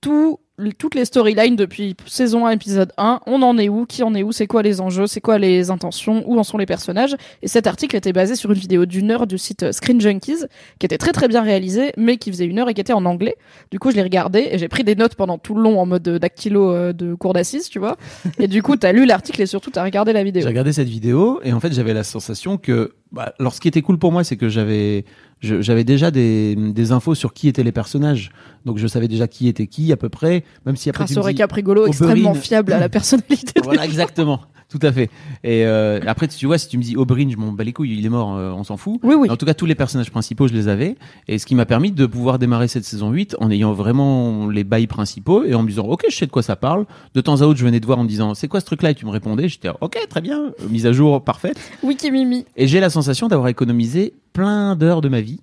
tout, 0.00 0.38
toutes 0.78 0.94
les 0.94 1.04
storylines 1.04 1.56
depuis 1.56 1.96
saison 2.06 2.46
1, 2.46 2.50
épisode 2.50 2.92
1. 2.98 3.20
On 3.26 3.42
en 3.42 3.56
est 3.58 3.68
où 3.68 3.86
Qui 3.86 4.02
en 4.02 4.14
est 4.14 4.22
où 4.22 4.32
C'est 4.32 4.46
quoi 4.46 4.62
les 4.62 4.80
enjeux 4.80 5.06
C'est 5.06 5.20
quoi 5.20 5.38
les 5.38 5.70
intentions 5.70 6.22
Où 6.26 6.38
en 6.38 6.44
sont 6.44 6.58
les 6.58 6.66
personnages 6.66 7.16
Et 7.42 7.48
cet 7.48 7.66
article 7.66 7.96
était 7.96 8.12
basé 8.12 8.36
sur 8.36 8.50
une 8.52 8.58
vidéo 8.58 8.86
d'une 8.86 9.10
heure 9.10 9.26
du 9.26 9.38
site 9.38 9.72
Screen 9.72 10.00
Junkies, 10.00 10.44
qui 10.78 10.86
était 10.86 10.98
très 10.98 11.12
très 11.12 11.28
bien 11.28 11.42
réalisée, 11.42 11.92
mais 11.96 12.16
qui 12.16 12.30
faisait 12.30 12.44
une 12.44 12.58
heure 12.58 12.68
et 12.68 12.74
qui 12.74 12.80
était 12.80 12.92
en 12.92 13.04
anglais. 13.04 13.36
Du 13.70 13.78
coup, 13.78 13.90
je 13.90 13.96
l'ai 13.96 14.02
regardé 14.02 14.48
et 14.50 14.58
j'ai 14.58 14.68
pris 14.68 14.84
des 14.84 14.94
notes 14.94 15.14
pendant 15.14 15.38
tout 15.38 15.54
le 15.54 15.62
long 15.62 15.80
en 15.80 15.86
mode 15.86 16.02
dactylo 16.02 16.70
euh, 16.70 16.92
de 16.92 17.14
cours 17.14 17.32
d'assises, 17.32 17.68
tu 17.68 17.78
vois. 17.78 17.96
Et 18.38 18.46
du 18.46 18.62
coup, 18.62 18.76
t'as 18.76 18.92
lu 18.92 19.06
l'article 19.06 19.40
et 19.42 19.46
surtout 19.46 19.70
t'as 19.70 19.84
regardé 19.84 20.12
la 20.12 20.22
vidéo. 20.22 20.42
J'ai 20.42 20.48
regardé 20.48 20.72
cette 20.72 20.88
vidéo 20.88 21.40
et 21.42 21.52
en 21.52 21.60
fait 21.60 21.72
j'avais 21.72 21.94
la 21.94 22.04
sensation 22.04 22.58
que, 22.58 22.94
bah, 23.10 23.32
alors 23.38 23.54
ce 23.54 23.60
qui 23.60 23.68
était 23.68 23.82
cool 23.82 23.98
pour 23.98 24.12
moi, 24.12 24.22
c'est 24.22 24.36
que 24.36 24.48
j'avais, 24.48 25.04
j'avais 25.42 25.84
déjà 25.84 26.10
des, 26.10 26.54
des 26.56 26.92
infos 26.92 27.14
sur 27.14 27.32
qui 27.32 27.48
étaient 27.48 27.62
les 27.64 27.72
personnages, 27.72 28.30
donc 28.64 28.78
je 28.78 28.86
savais 28.86 29.08
déjà 29.08 29.26
qui 29.28 29.48
était 29.48 29.66
qui 29.66 29.92
à 29.92 29.96
peu 29.96 30.08
près, 30.08 30.44
même 30.66 30.76
si 30.76 30.88
après 30.88 31.04
grâce 31.04 31.10
tu 31.12 31.18
me 31.18 31.32
dis- 31.32 31.54
rigolo 31.54 31.86
extrêmement 31.86 32.34
fiable 32.34 32.72
à 32.72 32.78
la 32.80 32.88
personnalité. 32.88 33.60
Voilà 33.64 33.84
exactement, 33.84 34.40
tout 34.68 34.78
à 34.82 34.92
fait. 34.92 35.10
Et 35.44 35.66
euh, 35.66 36.00
après 36.06 36.28
tu 36.28 36.46
vois 36.46 36.58
si 36.58 36.68
tu 36.68 36.78
me 36.78 36.82
dis 36.82 36.96
Oberyn, 36.96 37.28
je 37.30 37.36
m'en 37.36 37.52
bats 37.52 37.64
les 37.64 37.72
couilles, 37.72 37.96
il 37.98 38.06
est 38.06 38.08
mort, 38.08 38.36
euh, 38.36 38.52
on 38.52 38.62
s'en 38.64 38.76
fout. 38.76 39.00
Oui, 39.02 39.14
oui. 39.18 39.28
En 39.30 39.36
tout 39.36 39.44
cas, 39.46 39.54
tous 39.54 39.66
les 39.66 39.74
personnages 39.74 40.10
principaux, 40.10 40.46
je 40.48 40.52
les 40.54 40.68
avais. 40.68 40.96
Et 41.28 41.38
ce 41.38 41.46
qui 41.46 41.54
m'a 41.54 41.66
permis 41.66 41.90
de 41.92 42.06
pouvoir 42.06 42.38
démarrer 42.38 42.68
cette 42.68 42.84
saison 42.84 43.10
8 43.10 43.36
en 43.40 43.50
ayant 43.50 43.72
vraiment 43.72 44.48
les 44.48 44.64
bails 44.64 44.86
principaux 44.86 45.44
et 45.44 45.54
en 45.54 45.62
me 45.62 45.68
disant, 45.68 45.86
OK, 45.86 46.04
je 46.08 46.14
sais 46.16 46.26
de 46.26 46.30
quoi 46.30 46.42
ça 46.42 46.56
parle. 46.56 46.86
De 47.14 47.20
temps 47.20 47.40
à 47.42 47.44
autre, 47.46 47.58
je 47.58 47.64
venais 47.64 47.80
te 47.80 47.86
voir 47.86 47.98
en 47.98 48.04
me 48.04 48.08
disant, 48.08 48.34
c'est 48.34 48.48
quoi 48.48 48.60
ce 48.60 48.66
truc-là? 48.66 48.90
Et 48.90 48.94
tu 48.94 49.04
me 49.06 49.10
répondais. 49.10 49.48
J'étais, 49.48 49.68
OK, 49.80 49.98
très 50.08 50.20
bien. 50.20 50.40
Euh, 50.60 50.68
Mise 50.70 50.86
à 50.86 50.92
jour 50.92 51.22
parfaite. 51.22 51.58
Wiki 51.82 52.10
Mimi. 52.10 52.44
Et 52.56 52.66
j'ai 52.66 52.80
la 52.80 52.90
sensation 52.90 53.28
d'avoir 53.28 53.48
économisé 53.48 54.14
plein 54.32 54.76
d'heures 54.76 55.00
de 55.00 55.08
ma 55.08 55.20
vie, 55.20 55.40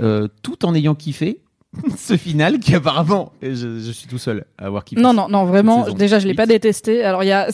euh, 0.00 0.28
tout 0.42 0.64
en 0.64 0.74
ayant 0.74 0.94
kiffé 0.94 1.40
ce 1.98 2.16
final 2.16 2.58
qui 2.60 2.74
apparemment, 2.74 3.32
je, 3.42 3.52
je 3.54 3.92
suis 3.92 4.08
tout 4.08 4.16
seul 4.18 4.46
à 4.56 4.66
avoir 4.66 4.84
kiffé. 4.84 5.00
Non, 5.02 5.12
non, 5.12 5.28
non, 5.28 5.44
vraiment. 5.44 5.88
Déjà, 5.90 6.18
je 6.18 6.26
l'ai 6.26 6.34
pas 6.34 6.46
détesté. 6.46 7.04
Alors, 7.04 7.22
il 7.24 7.26
y 7.28 7.32
a. 7.32 7.48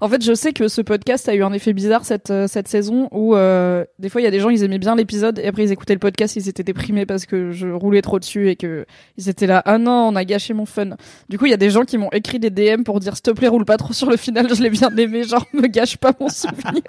En 0.00 0.08
fait, 0.08 0.24
je 0.24 0.34
sais 0.34 0.52
que 0.52 0.66
ce 0.66 0.80
podcast 0.80 1.28
a 1.28 1.34
eu 1.34 1.42
un 1.44 1.52
effet 1.52 1.72
bizarre 1.72 2.04
cette 2.04 2.30
euh, 2.30 2.46
cette 2.48 2.66
saison 2.68 3.08
où 3.12 3.36
euh, 3.36 3.84
des 4.00 4.08
fois 4.08 4.20
il 4.20 4.24
y 4.24 4.26
a 4.26 4.30
des 4.30 4.40
gens 4.40 4.48
ils 4.50 4.64
aimaient 4.64 4.78
bien 4.78 4.96
l'épisode 4.96 5.38
et 5.38 5.46
après 5.46 5.62
ils 5.64 5.72
écoutaient 5.72 5.92
le 5.92 6.00
podcast 6.00 6.34
ils 6.36 6.48
étaient 6.48 6.64
déprimés 6.64 7.06
parce 7.06 7.26
que 7.26 7.52
je 7.52 7.68
roulais 7.68 8.02
trop 8.02 8.18
dessus 8.18 8.48
et 8.48 8.56
que 8.56 8.86
ils 9.18 9.28
étaient 9.28 9.46
là 9.46 9.62
ah 9.66 9.78
non 9.78 10.08
on 10.08 10.16
a 10.16 10.24
gâché 10.24 10.52
mon 10.52 10.66
fun. 10.66 10.90
Du 11.28 11.38
coup, 11.38 11.46
il 11.46 11.50
y 11.50 11.54
a 11.54 11.58
des 11.58 11.70
gens 11.70 11.82
qui 11.84 11.96
m'ont 11.96 12.10
écrit 12.10 12.40
des 12.40 12.50
DM 12.50 12.82
pour 12.82 12.98
dire 12.98 13.14
s'il 13.14 13.22
te 13.22 13.30
plaît 13.30 13.48
roule 13.48 13.64
pas 13.64 13.76
trop 13.76 13.92
sur 13.92 14.10
le 14.10 14.16
final, 14.16 14.52
je 14.52 14.62
l'ai 14.62 14.70
bien 14.70 14.90
aimé, 14.96 15.22
genre 15.22 15.46
me 15.52 15.68
gâche 15.68 15.96
pas 15.96 16.12
mon 16.18 16.28
souvenir. 16.28 16.82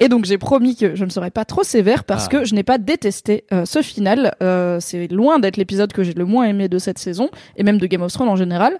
et 0.00 0.08
donc 0.08 0.24
j'ai 0.26 0.38
promis 0.38 0.76
que 0.76 0.94
je 0.94 1.04
ne 1.04 1.10
serais 1.10 1.30
pas 1.32 1.44
trop 1.44 1.64
sévère 1.64 2.04
parce 2.04 2.26
Ah. 2.26 2.28
que 2.28 2.44
je 2.44 2.54
n'ai 2.54 2.62
pas 2.62 2.78
détesté 2.78 3.44
euh, 3.52 3.64
ce 3.64 3.82
final. 3.82 4.34
Euh, 4.42 4.78
C'est 4.80 5.08
loin 5.10 5.38
d'être 5.40 5.56
l'épisode 5.56 5.92
que 5.92 6.03
j'ai 6.04 6.12
le 6.14 6.24
moins 6.24 6.44
aimé 6.44 6.68
de 6.68 6.78
cette 6.78 6.98
saison 6.98 7.30
et 7.56 7.62
même 7.62 7.78
de 7.78 7.86
Game 7.86 8.02
of 8.02 8.12
Thrones 8.12 8.28
en 8.28 8.36
général. 8.36 8.78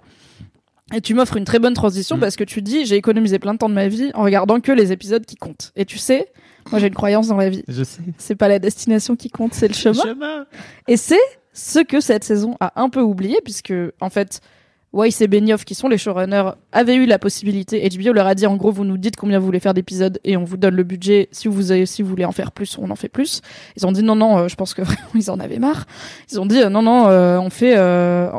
Et 0.93 1.01
tu 1.01 1.15
m'offres 1.15 1.35
une 1.37 1.45
très 1.45 1.57
bonne 1.59 1.73
transition 1.73 2.17
Mm. 2.17 2.19
parce 2.19 2.35
que 2.35 2.43
tu 2.43 2.61
dis 2.61 2.85
j'ai 2.85 2.95
économisé 2.95 3.39
plein 3.39 3.53
de 3.53 3.57
temps 3.57 3.69
de 3.69 3.73
ma 3.73 3.87
vie 3.87 4.11
en 4.13 4.23
regardant 4.23 4.59
que 4.59 4.71
les 4.71 4.91
épisodes 4.91 5.25
qui 5.25 5.35
comptent. 5.35 5.71
Et 5.75 5.83
tu 5.85 5.97
sais, 5.97 6.31
moi 6.71 6.79
j'ai 6.79 6.87
une 6.87 6.93
croyance 6.93 7.27
dans 7.27 7.37
la 7.37 7.49
vie. 7.49 7.63
Je 7.67 7.83
sais. 7.83 8.01
C'est 8.17 8.35
pas 8.35 8.47
la 8.47 8.59
destination 8.59 9.15
qui 9.15 9.29
compte, 9.29 9.53
c'est 9.53 9.67
le 9.67 9.73
chemin. 9.73 10.03
Chemin. 10.03 10.45
Et 10.87 10.95
c'est 10.97 11.19
ce 11.53 11.79
que 11.79 11.99
cette 12.01 12.23
saison 12.23 12.55
a 12.59 12.79
un 12.81 12.89
peu 12.89 13.01
oublié 13.01 13.39
puisque 13.43 13.73
en 13.99 14.09
fait, 14.11 14.41
Weiss 14.95 15.19
et 15.19 15.27
Benioff, 15.27 15.65
qui 15.65 15.75
sont 15.75 15.89
les 15.89 15.97
showrunners, 15.97 16.51
avaient 16.71 16.95
eu 16.95 17.05
la 17.05 17.19
possibilité. 17.19 17.87
HBO 17.89 18.13
leur 18.13 18.27
a 18.27 18.33
dit 18.33 18.47
en 18.47 18.55
gros, 18.55 18.71
vous 18.71 18.85
nous 18.85 18.97
dites 18.97 19.17
combien 19.17 19.39
vous 19.39 19.45
voulez 19.45 19.59
faire 19.59 19.73
d'épisodes 19.73 20.19
et 20.23 20.37
on 20.37 20.45
vous 20.45 20.55
donne 20.55 20.75
le 20.75 20.83
budget. 20.83 21.27
Si 21.31 21.49
vous 21.49 21.85
si 21.85 22.01
vous 22.01 22.09
voulez 22.09 22.23
en 22.23 22.31
faire 22.31 22.53
plus, 22.53 22.77
on 22.79 22.89
en 22.89 22.95
fait 22.95 23.09
plus. 23.09 23.41
Ils 23.75 23.85
ont 23.85 23.91
dit 23.91 24.03
non, 24.03 24.15
non, 24.15 24.37
euh, 24.37 24.47
je 24.47 24.55
pense 24.55 24.73
que 24.73 24.81
vraiment 24.83 25.09
ils 25.13 25.29
en 25.29 25.39
avaient 25.39 25.59
marre. 25.59 25.85
Ils 26.31 26.39
ont 26.39 26.45
dit 26.45 26.61
euh, 26.61 26.69
non, 26.69 26.81
non, 26.81 27.07
euh, 27.07 27.37
on 27.37 27.49
fait. 27.49 27.75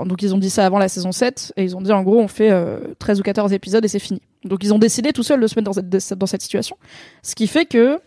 donc 0.07 0.23
ils 0.23 0.35
ont 0.35 0.39
dit 0.39 0.51
ça 0.51 0.65
avant 0.65 0.79
la 0.79 0.89
saison 0.89 1.13
7 1.13 1.53
et 1.57 1.65
ils 1.65 1.77
ont 1.77 1.83
dit 1.83 1.93
en 1.93 2.03
gros, 2.03 2.19
on 2.19 2.29
fait 2.29 2.51
13 2.99 3.21
ou 3.21 3.23
14 3.23 3.53
épisodes 3.53 3.85
et 3.85 3.89
c'est 3.89 3.99
fini. 3.99 4.23
Donc 4.45 4.65
ils 4.65 4.73
ont 4.73 4.79
décidé 4.79 5.13
tout 5.13 5.23
seuls 5.23 5.41
de 5.41 5.47
se 5.47 5.55
mettre 5.57 5.67
dans 5.67 5.75
cette, 5.75 6.19
dans 6.19 6.27
cette 6.27 6.43
situation. 6.43 6.77
Ce 7.23 7.35
qui 7.35 7.49
fait 7.49 7.67
que 7.67 8.01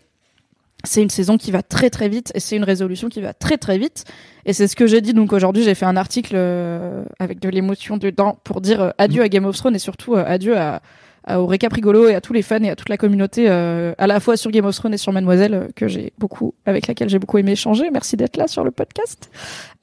c'est 0.84 1.02
une 1.02 1.10
saison 1.10 1.36
qui 1.36 1.50
va 1.50 1.62
très 1.62 1.90
très 1.90 2.08
vite 2.08 2.32
et 2.34 2.40
c'est 2.40 2.56
une 2.56 2.64
résolution 2.64 3.08
qui 3.08 3.20
va 3.20 3.34
très 3.34 3.58
très 3.58 3.78
vite. 3.78 4.04
Et 4.46 4.52
c'est 4.52 4.66
ce 4.66 4.76
que 4.76 4.86
j'ai 4.86 5.00
dit. 5.00 5.12
Donc 5.12 5.32
aujourd'hui, 5.32 5.62
j'ai 5.62 5.74
fait 5.74 5.86
un 5.86 5.96
article 5.96 6.34
euh, 6.34 7.04
avec 7.18 7.40
de 7.40 7.48
l'émotion 7.48 7.96
dedans 7.96 8.38
pour 8.44 8.60
dire 8.60 8.80
euh, 8.80 8.90
adieu 8.98 9.22
à 9.22 9.28
Game 9.28 9.44
of 9.44 9.56
Thrones 9.56 9.76
et 9.76 9.80
surtout 9.80 10.14
euh, 10.14 10.24
adieu 10.26 10.56
à, 10.56 10.80
à, 11.24 11.40
au 11.40 11.46
Récap 11.46 11.72
Rigolo 11.72 12.08
et 12.08 12.14
à 12.14 12.20
tous 12.20 12.32
les 12.32 12.42
fans 12.42 12.62
et 12.62 12.70
à 12.70 12.76
toute 12.76 12.88
la 12.88 12.96
communauté, 12.96 13.48
à 13.48 14.06
la 14.06 14.20
fois 14.20 14.36
sur 14.36 14.50
Game 14.50 14.64
of 14.64 14.74
Thrones 14.74 14.94
et 14.94 14.98
sur 14.98 15.12
Mademoiselle, 15.12 15.68
que 15.76 15.86
j'ai 15.86 16.12
beaucoup, 16.18 16.54
avec 16.64 16.86
laquelle 16.86 17.10
j'ai 17.10 17.18
beaucoup 17.18 17.38
aimé 17.38 17.52
échanger. 17.52 17.90
Merci 17.90 18.16
d'être 18.16 18.36
là 18.38 18.48
sur 18.48 18.64
le 18.64 18.70
podcast. 18.70 19.30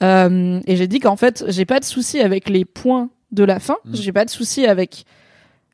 et 0.01 0.75
j'ai 0.75 0.88
dit 0.88 1.00
qu'en 1.00 1.16
fait, 1.16 1.46
j'ai 1.48 1.66
pas 1.66 1.80
de 1.80 1.86
souci 1.86 2.20
avec 2.20 2.50
les 2.50 2.66
points 2.66 3.10
de 3.32 3.44
la 3.44 3.60
fin. 3.60 3.77
Mmh. 3.86 3.96
J'ai 3.96 4.12
pas 4.12 4.25
de 4.25 4.32
souci 4.32 4.66
avec 4.66 5.06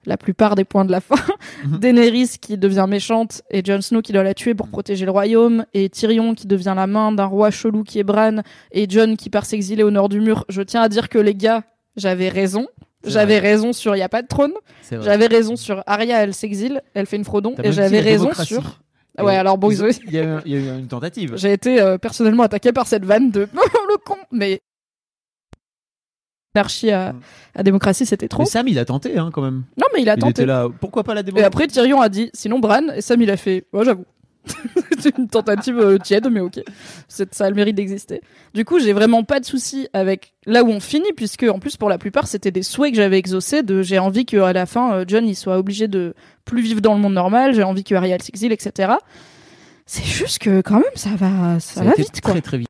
la 0.06 0.18
plupart 0.18 0.56
des 0.56 0.64
points 0.64 0.86
de 0.86 0.92
la 0.92 1.02
fin. 1.02 1.16
Mhm. 1.66 1.80
Daenerys 1.80 2.38
qui 2.42 2.58
devient 2.58 2.86
méchante 2.90 3.42
et 3.50 3.64
Jon 3.64 3.80
Snow 3.80 4.02
qui 4.02 4.12
doit 4.12 4.24
la 4.24 4.34
tuer 4.34 4.54
pour 4.54 4.68
protéger 4.68 5.06
le 5.06 5.12
royaume 5.12 5.66
et 5.74 5.88
Tyrion 5.88 6.36
qui 6.36 6.46
devient 6.46 6.74
la 6.76 6.88
main 6.88 7.14
d'un 7.14 7.26
roi 7.26 7.52
chelou 7.52 7.84
qui 7.84 8.00
est 8.00 8.04
Bran 8.04 8.42
et 8.72 8.90
Jon 8.90 9.16
qui 9.16 9.30
part 9.30 9.46
s'exiler 9.46 9.84
au 9.84 9.92
nord 9.92 10.10
du 10.10 10.20
mur. 10.20 10.46
Je 10.50 10.62
tiens 10.62 10.82
à 10.82 10.90
dire 10.90 11.08
que 11.08 11.18
les 11.18 11.36
gars, 11.36 11.64
j'avais 11.96 12.28
raison. 12.28 12.68
J'avais 13.06 13.40
raison 13.40 13.72
sur 13.72 13.96
il 13.96 14.00
y 14.00 14.04
a 14.04 14.10
pas 14.10 14.22
de 14.22 14.28
trône. 14.28 14.54
J'avais 14.92 15.28
raison 15.28 15.56
sur 15.56 15.84
Arya, 15.86 16.24
elle 16.24 16.34
s'exile, 16.34 16.82
elle 16.94 17.06
fait 17.06 17.18
une 17.18 17.26
Frodon 17.26 17.56
et 17.64 17.72
j'avais 17.72 18.00
raison 18.02 18.34
sur 18.34 18.80
Ouais, 19.20 19.36
alors 19.36 19.58
bon, 19.58 19.70
il 19.70 19.78
y, 20.12 20.18
a, 20.18 20.42
eu 20.46 20.80
une 20.80 20.88
tentative. 20.88 21.34
J'ai 21.36 21.54
été 21.54 21.80
euh, 21.80 22.00
personnellement 22.00 22.44
attaqué 22.44 22.72
par 22.72 22.88
cette 22.88 23.06
vanne 23.06 23.30
de 23.30 23.42
le 23.54 23.98
con, 24.04 24.18
mais 24.32 24.62
L'anarchie 26.56 26.92
à, 26.92 27.16
à, 27.56 27.64
démocratie, 27.64 28.06
c'était 28.06 28.28
trop. 28.28 28.44
Mais 28.44 28.48
Sam, 28.48 28.68
il 28.68 28.78
a 28.78 28.86
tenté, 28.86 29.18
hein, 29.18 29.32
quand 29.34 29.42
même. 29.42 29.64
Non, 29.78 29.88
mais 29.94 30.02
il 30.02 30.10
a 30.10 30.16
tenté. 30.16 30.30
Était 30.30 30.46
là. 30.46 30.68
Pourquoi 30.80 31.04
pas 31.04 31.14
la 31.14 31.24
démocratie 31.24 31.44
Et 31.44 31.48
après, 31.48 31.68
Tyrion 31.68 32.00
a 32.00 32.10
dit, 32.10 32.30
sinon 32.34 32.60
Bran, 32.60 32.90
et 32.96 33.02
Sam, 33.02 33.22
il 33.22 33.32
a 33.32 33.38
fait, 33.38 33.66
ouais, 33.74 33.86
j'avoue. 33.86 34.06
c'est 35.00 35.18
une 35.18 35.28
tentative 35.28 35.80
euh, 35.80 35.98
tiède, 35.98 36.28
mais 36.30 36.42
ok. 36.42 36.62
Ça 37.08 37.26
a 37.40 37.50
le 37.50 37.56
mérite 37.56 37.76
d'exister. 37.76 38.22
Du 38.54 38.66
coup, 38.66 38.80
j'ai 38.80 38.94
vraiment 38.94 39.24
pas 39.24 39.40
de 39.40 39.46
souci 39.46 39.88
avec 39.94 40.34
là 40.46 40.64
où 40.64 40.70
on 40.70 40.80
finit, 40.80 41.14
puisque 41.16 41.44
en 41.44 41.60
plus, 41.60 41.78
pour 41.78 41.90
la 41.90 41.98
plupart, 41.98 42.28
c'était 42.28 42.52
des 42.52 42.64
souhaits 42.64 42.92
que 42.92 42.98
j'avais 42.98 43.18
exaucés 43.18 43.64
de 43.64 43.82
j'ai 43.82 44.00
envie 44.00 44.26
qu'à 44.26 44.54
la 44.54 44.66
fin, 44.66 44.94
euh, 44.94 45.06
John, 45.08 45.26
il 45.28 45.36
soit 45.36 45.58
obligé 45.58 45.88
de 45.88 46.14
plus 46.46 46.62
vivre 46.62 46.82
dans 46.82 46.94
le 46.94 47.00
monde 47.00 47.14
normal, 47.14 47.54
j'ai 47.54 47.64
envie 47.64 47.84
que 47.84 47.96
Ariel 47.96 48.22
s'exile, 48.22 48.52
etc. 48.52 48.94
C'est 49.86 50.06
juste 50.06 50.40
que 50.40 50.62
quand 50.62 50.76
même, 50.76 50.84
ça 50.96 51.12
va, 51.16 51.60
ça, 51.60 51.84
va 51.84 51.94
vite, 51.98 52.22
très, 52.22 52.42
très 52.42 52.58
vite 52.58 52.68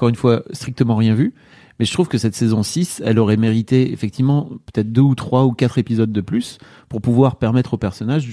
encore 0.00 0.08
une 0.08 0.16
fois, 0.16 0.42
strictement 0.52 0.96
rien 0.96 1.14
vu. 1.14 1.34
Mais 1.78 1.84
je 1.84 1.92
trouve 1.92 2.08
que 2.08 2.16
cette 2.16 2.34
saison 2.34 2.62
6, 2.62 3.02
elle 3.04 3.18
aurait 3.18 3.36
mérité 3.36 3.92
effectivement 3.92 4.48
peut-être 4.72 4.90
deux 4.92 5.02
ou 5.02 5.14
trois 5.14 5.44
ou 5.44 5.52
quatre 5.52 5.76
épisodes 5.76 6.10
de 6.10 6.20
plus 6.22 6.56
pour 6.88 7.02
pouvoir 7.02 7.36
permettre 7.36 7.74
au 7.74 7.76
personnage 7.76 8.26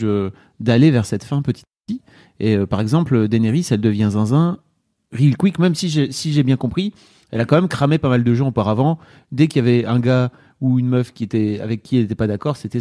d'aller 0.61 0.91
vers 0.91 1.05
cette 1.05 1.25
fin 1.25 1.41
petit 1.41 1.63
à 1.63 1.67
petit. 1.85 2.01
Et 2.39 2.55
euh, 2.55 2.65
par 2.65 2.79
exemple, 2.79 3.27
Daenerys, 3.27 3.67
elle 3.71 3.81
devient 3.81 4.07
zinzin 4.13 4.59
real 5.11 5.35
quick, 5.35 5.59
même 5.59 5.75
si 5.75 5.89
j'ai 5.89 6.43
bien 6.43 6.55
compris, 6.55 6.93
elle 7.31 7.41
a 7.41 7.45
quand 7.45 7.57
même 7.57 7.67
cramé 7.67 7.97
pas 7.97 8.07
mal 8.07 8.23
de 8.23 8.33
gens 8.33 8.47
auparavant. 8.47 8.97
Dès 9.33 9.49
qu'il 9.49 9.65
y 9.65 9.67
avait 9.67 9.85
un 9.85 9.99
gars 9.99 10.31
ou 10.61 10.79
une 10.79 10.87
meuf 10.87 11.11
qui 11.11 11.25
était 11.25 11.59
avec 11.59 11.83
qui 11.83 11.97
elle 11.97 12.03
n'était 12.03 12.15
pas 12.15 12.27
d'accord, 12.27 12.55
c'était 12.55 12.79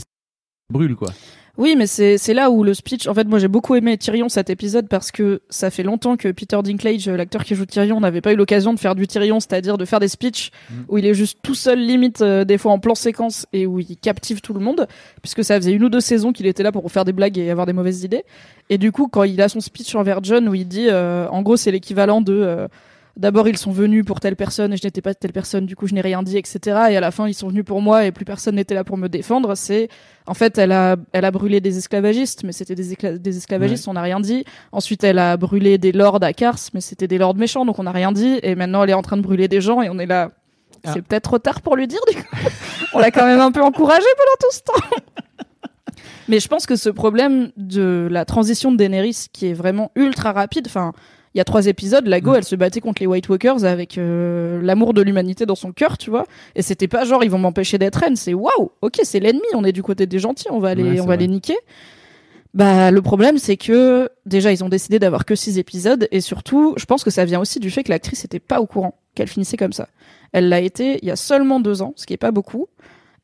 brûle 0.72 0.94
quoi. 0.94 1.08
Oui, 1.58 1.74
mais 1.76 1.86
c'est 1.86 2.34
là 2.34 2.50
où 2.50 2.64
le 2.64 2.74
speech. 2.74 3.06
En 3.06 3.14
fait, 3.14 3.26
moi, 3.26 3.38
j'ai 3.38 3.48
beaucoup 3.48 3.74
aimé 3.74 3.96
Tyrion 3.96 4.28
cet 4.28 4.50
épisode 4.50 4.88
parce 4.88 5.10
que 5.10 5.40
ça 5.48 5.70
fait 5.70 5.82
longtemps 5.82 6.16
que 6.16 6.28
Peter 6.28 6.58
Dinklage, 6.62 7.08
l'acteur 7.08 7.44
qui 7.44 7.54
joue 7.54 7.64
Tyrion, 7.64 7.98
n'avait 7.98 8.20
pas 8.20 8.32
eu 8.32 8.36
l'occasion 8.36 8.74
de 8.74 8.78
faire 8.78 8.94
du 8.94 9.06
Tyrion, 9.06 9.40
c'est-à-dire 9.40 9.78
de 9.78 9.84
faire 9.86 10.00
des 10.00 10.08
speeches 10.08 10.50
mm. 10.70 10.74
où 10.88 10.98
il 10.98 11.06
est 11.06 11.14
juste 11.14 11.38
tout 11.42 11.54
seul, 11.54 11.78
limite 11.78 12.20
euh, 12.20 12.44
des 12.44 12.58
fois 12.58 12.72
en 12.72 12.78
plan 12.78 12.94
séquence 12.94 13.46
et 13.54 13.66
où 13.66 13.80
il 13.80 13.96
captive 13.96 14.40
tout 14.42 14.52
le 14.52 14.60
monde, 14.60 14.86
puisque 15.22 15.42
ça 15.42 15.56
faisait 15.56 15.72
une 15.72 15.84
ou 15.84 15.88
deux 15.88 16.00
saisons 16.00 16.32
qu'il 16.32 16.46
était 16.46 16.62
là 16.62 16.72
pour 16.72 16.90
faire 16.92 17.06
des 17.06 17.12
blagues 17.12 17.38
et 17.38 17.50
avoir 17.50 17.66
des 17.66 17.72
mauvaises 17.72 18.04
idées. 18.04 18.24
Et 18.68 18.76
du 18.76 18.92
coup, 18.92 19.08
quand 19.08 19.22
il 19.22 19.40
a 19.40 19.48
son 19.48 19.60
speech 19.60 19.94
envers 19.94 20.22
John 20.22 20.48
où 20.48 20.54
il 20.54 20.68
dit, 20.68 20.88
euh, 20.90 21.26
en 21.28 21.40
gros, 21.40 21.56
c'est 21.56 21.70
l'équivalent 21.70 22.20
de 22.20 22.34
euh, 22.34 22.68
d'abord 23.16 23.48
ils 23.48 23.56
sont 23.56 23.72
venus 23.72 24.04
pour 24.04 24.20
telle 24.20 24.36
personne 24.36 24.72
et 24.72 24.76
je 24.76 24.84
n'étais 24.84 25.00
pas 25.00 25.14
telle 25.14 25.32
personne, 25.32 25.66
du 25.66 25.76
coup 25.76 25.86
je 25.86 25.94
n'ai 25.94 26.00
rien 26.00 26.22
dit, 26.22 26.36
etc. 26.36 26.58
Et 26.90 26.96
à 26.96 27.00
la 27.00 27.10
fin 27.10 27.26
ils 27.26 27.34
sont 27.34 27.48
venus 27.48 27.64
pour 27.64 27.80
moi 27.80 28.04
et 28.04 28.12
plus 28.12 28.24
personne 28.24 28.56
n'était 28.56 28.74
là 28.74 28.84
pour 28.84 28.96
me 28.96 29.08
défendre. 29.08 29.54
C'est 29.54 29.88
en 30.26 30.34
fait 30.34 30.58
elle 30.58 30.72
a 30.72 30.96
elle 31.12 31.24
a 31.24 31.30
brûlé 31.30 31.60
des 31.60 31.78
esclavagistes, 31.78 32.44
mais 32.44 32.52
c'était 32.52 32.74
des, 32.74 33.18
des 33.18 33.36
esclavagistes, 33.36 33.88
on 33.88 33.94
n'a 33.94 34.02
rien 34.02 34.20
dit. 34.20 34.44
Ensuite 34.72 35.04
elle 35.04 35.18
a 35.18 35.36
brûlé 35.36 35.78
des 35.78 35.92
lords 35.92 36.22
à 36.22 36.32
Kars, 36.32 36.58
mais 36.74 36.80
c'était 36.80 37.08
des 37.08 37.18
lords 37.18 37.36
méchants, 37.36 37.64
donc 37.64 37.78
on 37.78 37.84
n'a 37.84 37.92
rien 37.92 38.12
dit. 38.12 38.38
Et 38.42 38.54
maintenant 38.54 38.82
elle 38.84 38.90
est 38.90 38.94
en 38.94 39.02
train 39.02 39.16
de 39.16 39.22
brûler 39.22 39.48
des 39.48 39.60
gens 39.60 39.82
et 39.82 39.88
on 39.88 39.98
est 39.98 40.06
là. 40.06 40.32
Ah. 40.84 40.92
C'est 40.92 41.02
peut-être 41.02 41.24
trop 41.24 41.38
tard 41.38 41.62
pour 41.62 41.76
lui 41.76 41.86
dire. 41.86 42.00
Du 42.08 42.16
coup. 42.16 42.36
on 42.92 42.98
l'a 42.98 43.10
quand 43.10 43.26
même 43.26 43.40
un 43.40 43.52
peu 43.52 43.62
encouragé 43.62 44.06
pendant 44.16 44.36
tout 44.40 44.54
ce 44.54 44.60
temps. 44.60 44.96
Mais 46.28 46.40
je 46.40 46.48
pense 46.48 46.66
que 46.66 46.76
ce 46.76 46.90
problème 46.90 47.52
de 47.56 48.08
la 48.10 48.24
transition 48.24 48.72
de 48.72 48.76
Daenerys, 48.76 49.26
qui 49.32 49.46
est 49.46 49.52
vraiment 49.52 49.92
ultra 49.94 50.32
rapide, 50.32 50.66
enfin, 50.66 50.92
il 51.36 51.38
y 51.38 51.42
a 51.42 51.44
trois 51.44 51.66
épisodes, 51.66 52.06
Lago, 52.06 52.30
mm. 52.30 52.36
elle 52.36 52.44
se 52.44 52.56
battait 52.56 52.80
contre 52.80 53.02
les 53.02 53.06
White 53.06 53.28
Walkers 53.28 53.64
avec 53.64 53.98
euh, 53.98 54.58
l'amour 54.62 54.94
de 54.94 55.02
l'humanité 55.02 55.44
dans 55.44 55.54
son 55.54 55.70
cœur, 55.70 55.98
tu 55.98 56.08
vois. 56.08 56.24
Et 56.54 56.62
c'était 56.62 56.88
pas 56.88 57.04
genre 57.04 57.22
ils 57.24 57.30
vont 57.30 57.36
m'empêcher 57.38 57.76
d'être 57.76 57.96
reine, 57.96 58.16
c'est 58.16 58.32
waouh, 58.32 58.70
ok, 58.80 59.00
c'est 59.02 59.20
l'ennemi, 59.20 59.44
on 59.52 59.62
est 59.62 59.72
du 59.72 59.82
côté 59.82 60.06
des 60.06 60.18
gentils, 60.18 60.46
on 60.50 60.60
va 60.60 60.74
les, 60.74 60.98
on 60.98 61.04
va 61.04 61.16
les 61.16 61.28
niquer. 61.28 61.56
Bah 62.54 62.90
le 62.90 63.02
problème 63.02 63.36
c'est 63.36 63.58
que 63.58 64.08
déjà 64.24 64.50
ils 64.50 64.64
ont 64.64 64.70
décidé 64.70 64.98
d'avoir 64.98 65.26
que 65.26 65.34
six 65.34 65.58
épisodes 65.58 66.08
et 66.10 66.22
surtout 66.22 66.72
je 66.78 66.86
pense 66.86 67.04
que 67.04 67.10
ça 67.10 67.26
vient 67.26 67.38
aussi 67.38 67.60
du 67.60 67.70
fait 67.70 67.82
que 67.82 67.90
l'actrice 67.90 68.24
était 68.24 68.38
pas 68.38 68.62
au 68.62 68.66
courant 68.66 68.94
qu'elle 69.14 69.28
finissait 69.28 69.58
comme 69.58 69.74
ça. 69.74 69.88
Elle 70.32 70.48
l'a 70.48 70.60
été 70.60 70.98
il 71.02 71.06
y 71.06 71.10
a 71.10 71.16
seulement 71.16 71.60
deux 71.60 71.82
ans, 71.82 71.92
ce 71.96 72.06
qui 72.06 72.14
est 72.14 72.18
pas 72.18 72.30
beaucoup. 72.30 72.68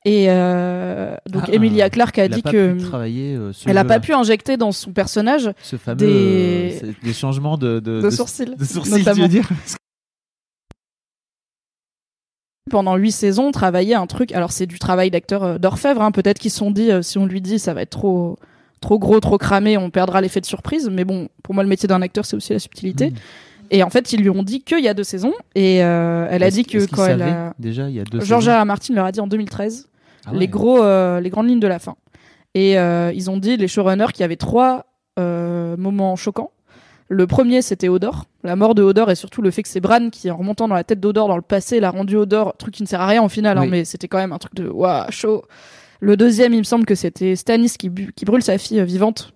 Et 0.04 0.26
euh, 0.28 1.14
donc 1.30 1.44
ah, 1.46 1.52
Emilia 1.52 1.88
Clarke 1.88 2.18
a 2.18 2.28
dit 2.28 2.42
que 2.42 2.76
euh, 2.92 3.52
elle 3.66 3.78
a 3.78 3.84
pas 3.84 4.00
pu 4.00 4.12
injecter 4.12 4.56
dans 4.56 4.72
son 4.72 4.90
personnage 4.92 5.50
ce 5.62 5.76
fameux, 5.76 5.96
des... 5.96 6.80
Euh, 6.82 6.92
des 7.04 7.12
changements 7.12 7.56
de, 7.56 7.78
de, 7.78 8.00
de, 8.00 8.10
sourcils, 8.10 8.56
de 8.56 8.64
sourcils 8.64 9.04
tu 9.04 9.20
veux 9.20 9.28
dire 9.28 9.48
pendant 12.68 12.96
huit 12.96 13.12
saisons 13.12 13.52
travailler 13.52 13.94
un 13.94 14.08
truc 14.08 14.32
alors 14.32 14.50
c'est 14.50 14.66
du 14.66 14.80
travail 14.80 15.12
d'acteur 15.12 15.44
euh, 15.44 15.58
d'orfèvre 15.58 16.02
hein. 16.02 16.10
peut-être 16.10 16.40
qu'ils 16.40 16.50
se 16.50 16.58
sont 16.58 16.72
dit 16.72 16.90
si 17.02 17.18
on 17.18 17.26
lui 17.26 17.40
dit 17.40 17.60
ça 17.60 17.72
va 17.72 17.82
être 17.82 17.90
trop 17.90 18.38
trop 18.80 18.98
gros 18.98 19.20
trop 19.20 19.38
cramé 19.38 19.76
on 19.76 19.90
perdra 19.90 20.20
l'effet 20.20 20.40
de 20.40 20.46
surprise 20.46 20.90
mais 20.90 21.04
bon 21.04 21.28
pour 21.44 21.54
moi 21.54 21.62
le 21.62 21.68
métier 21.68 21.86
d'un 21.86 22.02
acteur 22.02 22.26
c'est 22.26 22.34
aussi 22.34 22.52
la 22.52 22.58
subtilité 22.58 23.10
hmm. 23.10 23.16
Et 23.74 23.82
en 23.82 23.88
fait, 23.88 24.12
ils 24.12 24.20
lui 24.20 24.28
ont 24.28 24.42
dit 24.42 24.60
qu'il 24.60 24.84
y 24.84 24.88
a 24.88 24.92
deux 24.92 25.02
saisons. 25.02 25.32
Et 25.54 25.76
elle 25.76 26.42
a 26.42 26.50
dit 26.50 26.64
que 26.66 26.84
quand 26.84 27.06
elle 27.06 27.22
a... 27.22 27.54
déjà 27.58 27.88
il 27.88 27.94
y 27.94 28.00
a 28.00 28.04
deux 28.04 28.20
George 28.20 28.50
Martin 28.66 28.92
leur 28.92 29.06
a 29.06 29.12
dit 29.12 29.20
en 29.20 29.26
2013 29.26 29.88
ah 30.26 30.30
les 30.32 30.48
gros, 30.48 30.82
euh, 30.82 31.20
les 31.20 31.30
grandes 31.30 31.48
lignes 31.48 31.60
de 31.60 31.68
la 31.68 31.78
fin. 31.78 31.96
Et 32.54 32.78
euh, 32.78 33.12
ils 33.14 33.30
ont 33.30 33.38
dit 33.38 33.56
les 33.56 33.68
showrunners 33.68 34.12
qu'il 34.12 34.20
y 34.20 34.24
avait 34.24 34.36
trois 34.36 34.86
euh, 35.18 35.76
moments 35.76 36.16
choquants. 36.16 36.52
Le 37.08 37.26
premier, 37.26 37.60
c'était 37.60 37.88
Odor, 37.88 38.24
la 38.42 38.56
mort 38.56 38.74
de 38.74 38.82
Odor 38.82 39.10
et 39.10 39.14
surtout 39.14 39.42
le 39.42 39.50
fait 39.50 39.62
que 39.62 39.68
c'est 39.68 39.80
Bran 39.80 40.08
qui, 40.10 40.30
en 40.30 40.36
remontant 40.36 40.68
dans 40.68 40.74
la 40.74 40.84
tête 40.84 41.00
d'Odor 41.00 41.28
dans 41.28 41.36
le 41.36 41.42
passé, 41.42 41.78
l'a 41.78 41.90
rendu 41.90 42.16
Odor, 42.16 42.56
truc 42.56 42.74
qui 42.74 42.82
ne 42.82 42.88
sert 42.88 43.00
à 43.00 43.06
rien 43.06 43.22
au 43.22 43.28
final, 43.28 43.58
hein, 43.58 43.66
mais 43.68 43.84
c'était 43.84 44.08
quand 44.08 44.18
même 44.18 44.32
un 44.32 44.38
truc 44.38 44.54
de 44.54 44.68
waouh, 44.68 45.10
chaud. 45.10 45.42
Le 46.00 46.16
deuxième, 46.16 46.54
il 46.54 46.58
me 46.58 46.64
semble 46.64 46.86
que 46.86 46.94
c'était 46.94 47.36
Stannis 47.36 47.76
qui, 47.78 47.90
qui 48.16 48.24
brûle 48.24 48.42
sa 48.42 48.56
fille 48.56 48.82
vivante 48.84 49.34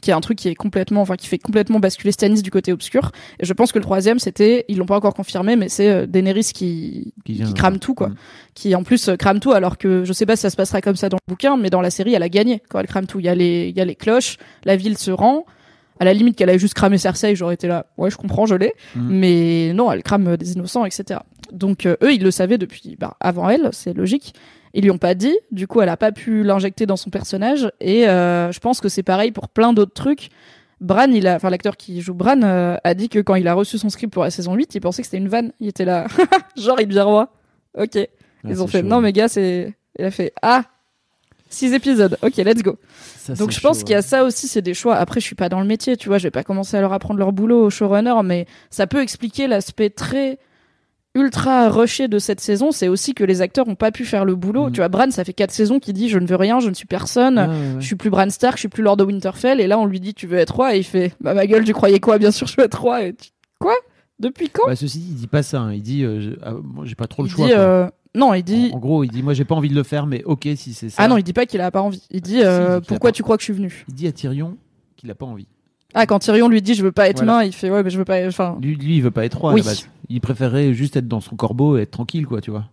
qui 0.00 0.10
est 0.10 0.14
un 0.14 0.20
truc 0.20 0.38
qui 0.38 0.48
est 0.48 0.54
complètement, 0.54 1.02
enfin 1.02 1.16
qui 1.16 1.26
fait 1.26 1.38
complètement 1.38 1.80
basculer 1.80 2.12
Stannis 2.12 2.42
du 2.42 2.50
côté 2.50 2.72
obscur. 2.72 3.12
Et 3.40 3.46
je 3.46 3.52
pense 3.52 3.72
que 3.72 3.78
le 3.78 3.84
troisième, 3.84 4.18
c'était, 4.18 4.64
ils 4.68 4.78
l'ont 4.78 4.86
pas 4.86 4.96
encore 4.96 5.14
confirmé, 5.14 5.56
mais 5.56 5.68
c'est 5.68 5.90
euh, 5.90 6.06
Daenerys 6.06 6.50
qui, 6.54 7.12
qui, 7.24 7.54
crame 7.54 7.78
tout, 7.78 7.94
quoi. 7.94 8.08
Mm. 8.08 8.16
Qui 8.54 8.74
en 8.74 8.82
plus 8.82 9.08
euh, 9.08 9.16
crame 9.16 9.40
tout, 9.40 9.52
alors 9.52 9.78
que 9.78 10.04
je 10.04 10.12
sais 10.12 10.26
pas 10.26 10.36
si 10.36 10.42
ça 10.42 10.50
se 10.50 10.56
passera 10.56 10.80
comme 10.80 10.96
ça 10.96 11.08
dans 11.08 11.18
le 11.26 11.30
bouquin, 11.30 11.56
mais 11.56 11.70
dans 11.70 11.80
la 11.80 11.90
série, 11.90 12.14
elle 12.14 12.22
a 12.22 12.28
gagné 12.28 12.62
quand 12.68 12.78
elle 12.78 12.86
crame 12.86 13.06
tout. 13.06 13.18
Il 13.20 13.26
y 13.26 13.28
a 13.28 13.34
les, 13.34 13.68
il 13.68 13.76
y 13.76 13.80
a 13.80 13.84
les 13.84 13.96
cloches, 13.96 14.36
la 14.64 14.76
ville 14.76 14.98
se 14.98 15.10
rend. 15.10 15.44
À 16.00 16.04
la 16.04 16.12
limite 16.12 16.36
qu'elle 16.36 16.48
avait 16.48 16.60
juste 16.60 16.74
cramé 16.74 16.96
Cersei, 16.96 17.34
j'aurais 17.34 17.54
été 17.54 17.66
là, 17.66 17.86
ouais, 17.96 18.08
je 18.08 18.16
comprends, 18.16 18.46
je 18.46 18.54
l'ai. 18.54 18.72
Mm. 18.94 19.08
Mais 19.10 19.72
non, 19.74 19.90
elle 19.90 20.02
crame 20.02 20.36
des 20.36 20.52
innocents, 20.52 20.84
etc. 20.84 21.20
Donc 21.52 21.86
eux, 21.86 22.12
ils 22.12 22.22
le 22.22 22.30
savaient 22.30 22.58
depuis 22.58 22.96
bah, 22.98 23.16
avant 23.20 23.48
elle, 23.48 23.70
c'est 23.72 23.94
logique. 23.94 24.34
Ils 24.78 24.84
lui 24.84 24.92
ont 24.92 24.98
pas 24.98 25.16
dit, 25.16 25.36
du 25.50 25.66
coup, 25.66 25.80
elle 25.80 25.88
a 25.88 25.96
pas 25.96 26.12
pu 26.12 26.44
l'injecter 26.44 26.86
dans 26.86 26.96
son 26.96 27.10
personnage. 27.10 27.68
Et 27.80 28.08
euh, 28.08 28.52
je 28.52 28.60
pense 28.60 28.80
que 28.80 28.88
c'est 28.88 29.02
pareil 29.02 29.32
pour 29.32 29.48
plein 29.48 29.72
d'autres 29.72 29.92
trucs. 29.92 30.28
Bran, 30.80 31.10
il 31.10 31.26
a, 31.26 31.34
enfin 31.34 31.50
l'acteur 31.50 31.76
qui 31.76 32.00
joue 32.00 32.14
Bran, 32.14 32.42
euh, 32.44 32.76
a 32.84 32.94
dit 32.94 33.08
que 33.08 33.18
quand 33.18 33.34
il 33.34 33.48
a 33.48 33.54
reçu 33.54 33.76
son 33.76 33.90
script 33.90 34.12
pour 34.12 34.22
la 34.22 34.30
saison 34.30 34.54
8, 34.54 34.76
il 34.76 34.80
pensait 34.80 35.02
que 35.02 35.06
c'était 35.06 35.18
une 35.18 35.26
vanne. 35.26 35.50
Il 35.58 35.66
était 35.66 35.84
là, 35.84 36.06
genre 36.56 36.80
il 36.80 36.86
devient 36.86 37.00
roi. 37.00 37.32
Ok. 37.76 37.96
Ah, 37.96 38.06
Ils 38.48 38.62
ont 38.62 38.68
fait, 38.68 38.84
non 38.84 39.00
mais 39.00 39.12
gars, 39.12 39.26
c'est, 39.26 39.74
il 39.98 40.04
a 40.04 40.12
fait, 40.12 40.32
ah, 40.42 40.62
six 41.48 41.72
épisodes. 41.72 42.16
Ok, 42.22 42.36
let's 42.36 42.62
go. 42.62 42.78
Donc 43.36 43.50
je 43.50 43.58
pense 43.58 43.80
qu'il 43.80 43.90
y 43.90 43.96
a 43.96 44.02
ça 44.02 44.22
aussi, 44.22 44.46
c'est 44.46 44.62
des 44.62 44.74
choix. 44.74 44.94
Après, 44.94 45.18
je 45.18 45.26
suis 45.26 45.34
pas 45.34 45.48
dans 45.48 45.58
le 45.58 45.66
métier, 45.66 45.96
tu 45.96 46.08
vois, 46.08 46.18
je 46.18 46.22
vais 46.22 46.30
pas 46.30 46.44
commencer 46.44 46.76
à 46.76 46.80
leur 46.80 46.92
apprendre 46.92 47.18
leur 47.18 47.32
boulot 47.32 47.64
au 47.64 47.70
showrunner, 47.70 48.14
mais 48.22 48.46
ça 48.70 48.86
peut 48.86 49.02
expliquer 49.02 49.48
l'aspect 49.48 49.90
très 49.90 50.38
ultra 51.18 51.68
rushé 51.68 52.08
de 52.08 52.18
cette 52.18 52.40
saison, 52.40 52.72
c'est 52.72 52.88
aussi 52.88 53.14
que 53.14 53.24
les 53.24 53.40
acteurs 53.42 53.68
ont 53.68 53.74
pas 53.74 53.90
pu 53.90 54.04
faire 54.04 54.24
le 54.24 54.34
boulot. 54.34 54.68
Mm. 54.68 54.72
Tu 54.72 54.76
vois, 54.80 54.88
Bran, 54.88 55.10
ça 55.10 55.24
fait 55.24 55.32
quatre 55.32 55.50
saisons 55.52 55.78
qu'il 55.78 55.94
dit 55.94 56.08
je 56.08 56.18
ne 56.18 56.26
veux 56.26 56.36
rien, 56.36 56.60
je 56.60 56.68
ne 56.68 56.74
suis 56.74 56.86
personne, 56.86 57.38
Ouais, 57.38 57.46
ouais, 57.46 57.80
je 57.80 57.86
suis 57.86 57.96
plus 57.96 58.10
Bran 58.10 58.30
Stark, 58.30 58.54
je 58.56 58.60
suis 58.60 58.68
plus 58.68 58.82
Lord 58.82 58.96
de 58.96 59.04
Winterfell, 59.04 59.60
et 59.60 59.66
là 59.66 59.78
on 59.78 59.86
lui 59.86 60.00
dit 60.00 60.14
tu 60.14 60.26
veux 60.26 60.38
être 60.38 60.54
roi, 60.56 60.74
et 60.74 60.78
il 60.78 60.84
fait 60.84 61.12
bah 61.20 61.34
ma 61.34 61.46
gueule, 61.46 61.64
tu 61.64 61.72
croyais 61.72 62.00
quoi? 62.00 62.18
Bien 62.18 62.30
sûr, 62.30 62.46
je 62.46 62.56
veux 62.56 62.64
être 62.64 62.80
roi. 62.80 63.02
Et 63.04 63.14
tu- 63.14 63.30
Quoi? 63.60 63.74
Depuis 64.20 64.48
quand? 64.48 64.66
Bah, 64.66 64.74
ceci 64.76 64.98
dit, 64.98 65.06
il 65.10 65.14
dit 65.16 65.26
pas 65.28 65.42
ça. 65.42 65.60
hein. 65.60 65.72
Il 65.72 65.82
dit, 65.82 66.04
euh, 66.04 66.34
ah, 66.42 66.52
moi, 66.62 66.84
j'ai 66.84 66.94
pas 66.96 67.06
trop 67.06 67.22
le 67.22 67.28
Il 67.28 67.32
choix. 67.32 67.46
dit 67.46 67.52
euh, 67.54 67.88
non, 68.14 68.34
il 68.34 68.42
dit 68.42 68.70
En, 68.72 68.76
en 68.76 68.80
gros, 68.80 69.04
il 69.04 69.10
dit, 69.10 69.22
moi, 69.22 69.32
j'ai 69.34 69.44
pas 69.44 69.54
envie 69.54 69.68
de 69.68 69.74
le 69.76 69.82
faire, 69.84 70.06
mais 70.06 70.24
ok, 70.24 70.48
si 70.56 70.74
c'est 70.74 70.88
ça. 70.90 71.02
ah 71.02 71.08
non, 71.08 71.16
il 71.18 71.22
dit 71.22 71.32
pas 71.32 71.46
qu'il 71.46 71.60
a 71.60 71.70
pas 71.70 71.82
envie. 71.82 72.02
Il 72.10 72.20
dit 72.20 72.32
Si, 72.38 72.42
euh, 72.44 72.76
il 72.78 72.80
dit 72.80 72.86
pourquoi 72.88 73.10
pas- 73.10 73.12
tu 73.12 73.22
crois 73.22 73.36
que 73.36 73.42
je 73.42 73.44
suis 73.44 73.52
venu? 73.52 73.84
Il 73.88 73.94
dit 73.94 74.06
à 74.08 74.12
Tyrion 74.12 74.56
qu'il 74.96 75.08
a 75.10 75.14
pas 75.14 75.26
envie. 75.26 75.46
Ah 76.00 76.06
quand 76.06 76.20
Tyrion 76.20 76.48
lui 76.48 76.62
dit 76.62 76.74
je 76.74 76.82
veux 76.84 76.92
pas 76.92 77.08
être 77.08 77.18
Voilà. 77.24 77.32
main, 77.38 77.44
il 77.44 77.52
fait 77.52 77.70
ouais 77.70 77.82
mais 77.82 77.90
je 77.90 77.98
veux 77.98 78.04
pas. 78.04 78.26
Enfin 78.26 78.56
Lui, 78.62 78.76
lui, 78.76 78.96
il 78.96 79.02
veut 79.02 79.10
pas 79.10 79.24
être 79.24 79.38
roi 79.38 79.52
Oui. 79.52 79.60
à 79.60 79.64
la 79.64 79.70
base. 79.70 79.88
Il 80.08 80.20
préférait 80.20 80.72
juste 80.72 80.96
être 80.96 81.08
dans 81.08 81.20
son 81.20 81.36
corbeau 81.36 81.76
et 81.76 81.82
être 81.82 81.90
tranquille, 81.90 82.26
quoi, 82.26 82.40
tu 82.40 82.50
vois. 82.50 82.64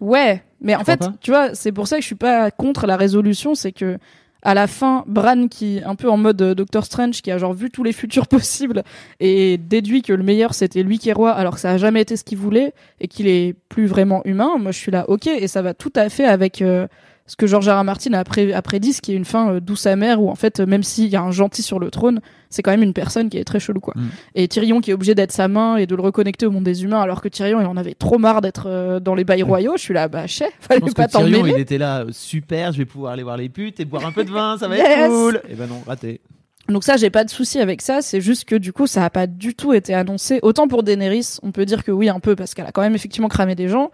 Ouais, 0.00 0.42
mais 0.60 0.74
en 0.74 0.84
fait, 0.84 1.00
tu 1.20 1.30
vois, 1.30 1.54
c'est 1.54 1.72
pour 1.72 1.86
ça 1.88 1.96
que 1.96 2.02
je 2.02 2.06
suis 2.06 2.14
pas 2.14 2.50
contre 2.50 2.86
la 2.86 2.96
résolution, 2.96 3.54
c'est 3.54 3.72
que 3.72 3.96
à 4.42 4.52
la 4.52 4.66
fin, 4.66 5.04
Bran 5.06 5.48
qui 5.48 5.80
un 5.86 5.94
peu 5.94 6.10
en 6.10 6.18
mode 6.18 6.42
euh, 6.42 6.54
Doctor 6.54 6.84
Strange, 6.84 7.22
qui 7.22 7.30
a 7.30 7.38
genre 7.38 7.54
vu 7.54 7.70
tous 7.70 7.82
les 7.82 7.92
futurs 7.94 8.26
possibles 8.28 8.82
et 9.18 9.56
déduit 9.56 10.02
que 10.02 10.12
le 10.12 10.22
meilleur 10.22 10.52
c'était 10.52 10.82
lui 10.82 10.98
qui 10.98 11.08
est 11.08 11.14
roi, 11.14 11.30
alors 11.32 11.54
que 11.54 11.60
ça 11.60 11.70
a 11.70 11.78
jamais 11.78 12.02
été 12.02 12.16
ce 12.18 12.24
qu'il 12.24 12.36
voulait 12.36 12.74
et 13.00 13.08
qu'il 13.08 13.26
est 13.26 13.54
plus 13.70 13.86
vraiment 13.86 14.20
humain. 14.26 14.50
Moi, 14.58 14.72
je 14.72 14.78
suis 14.78 14.92
là, 14.92 15.08
ok, 15.08 15.26
et 15.28 15.48
ça 15.48 15.62
va 15.62 15.72
tout 15.72 15.92
à 15.96 16.10
fait 16.10 16.26
avec 16.26 16.60
euh, 16.60 16.86
ce 17.26 17.36
que 17.36 17.46
George 17.46 17.68
R. 17.68 17.80
R. 17.80 17.84
Martin 17.84 18.12
a 18.12 18.22
pré- 18.24 18.52
a 18.52 18.60
prédit, 18.62 18.92
ce 18.92 19.00
qui 19.00 19.12
est 19.12 19.16
une 19.16 19.24
fin 19.24 19.54
euh, 19.54 19.60
douce 19.60 19.86
amère 19.86 20.20
où 20.20 20.28
en 20.30 20.34
fait, 20.34 20.60
euh, 20.60 20.66
même 20.66 20.82
s'il 20.82 21.08
y 21.08 21.16
a 21.16 21.22
un 21.22 21.30
gentil 21.30 21.62
sur 21.62 21.78
le 21.78 21.90
trône, 21.90 22.20
c'est 22.50 22.62
quand 22.62 22.70
même 22.70 22.82
une 22.82 22.92
personne 22.92 23.30
qui 23.30 23.38
est 23.38 23.44
très 23.44 23.60
chelou 23.60 23.80
quoi. 23.80 23.94
Mm. 23.96 24.02
Et 24.34 24.48
Tyrion 24.48 24.80
qui 24.80 24.90
est 24.90 24.94
obligé 24.94 25.14
d'être 25.14 25.32
sa 25.32 25.48
main 25.48 25.76
et 25.76 25.86
de 25.86 25.94
le 25.96 26.02
reconnecter 26.02 26.44
au 26.46 26.50
monde 26.50 26.64
des 26.64 26.84
humains, 26.84 27.00
alors 27.00 27.20
que 27.22 27.28
Tyrion 27.28 27.60
il 27.60 27.66
en 27.66 27.76
avait 27.78 27.94
trop 27.94 28.18
marre 28.18 28.40
d'être 28.42 28.64
euh, 28.68 29.00
dans 29.00 29.14
les 29.14 29.24
bails 29.24 29.42
royaux. 29.42 29.72
Je 29.76 29.82
suis 29.82 29.94
là, 29.94 30.08
bah 30.08 30.26
chef, 30.26 30.52
Je 30.60 30.66
fallait 30.66 30.80
pense 30.80 30.92
pas 30.94 31.06
que 31.06 31.12
Tyrion, 31.12 31.46
il 31.46 31.58
était 31.58 31.78
là, 31.78 32.04
super, 32.10 32.72
je 32.72 32.78
vais 32.78 32.84
pouvoir 32.84 33.12
aller 33.12 33.22
voir 33.22 33.36
les 33.38 33.48
putes 33.48 33.80
et 33.80 33.84
boire 33.86 34.04
un 34.04 34.12
peu 34.12 34.24
de 34.24 34.30
vin, 34.30 34.56
ça 34.58 34.68
va 34.68 34.76
Yes. 34.76 34.86
être 34.86 35.08
cool. 35.10 35.40
Et 35.48 35.54
ben 35.54 35.66
non, 35.66 35.80
raté. 35.86 36.20
Donc 36.68 36.82
ça, 36.84 36.96
j'ai 36.96 37.10
pas 37.10 37.24
de 37.24 37.30
souci 37.30 37.58
avec 37.58 37.82
ça. 37.82 38.00
C'est 38.00 38.22
juste 38.22 38.46
que 38.46 38.56
du 38.56 38.72
coup, 38.72 38.86
ça 38.86 39.04
a 39.04 39.10
pas 39.10 39.26
du 39.26 39.54
tout 39.54 39.74
été 39.74 39.92
annoncé. 39.92 40.38
Autant 40.42 40.66
pour 40.66 40.82
Daenerys, 40.82 41.36
on 41.42 41.52
peut 41.52 41.66
dire 41.66 41.84
que 41.84 41.92
oui 41.92 42.08
un 42.08 42.20
peu 42.20 42.36
parce 42.36 42.54
qu'elle 42.54 42.64
a 42.64 42.72
quand 42.72 42.80
même 42.80 42.94
effectivement 42.94 43.28
cramé 43.28 43.54
des 43.54 43.68
gens. 43.68 43.90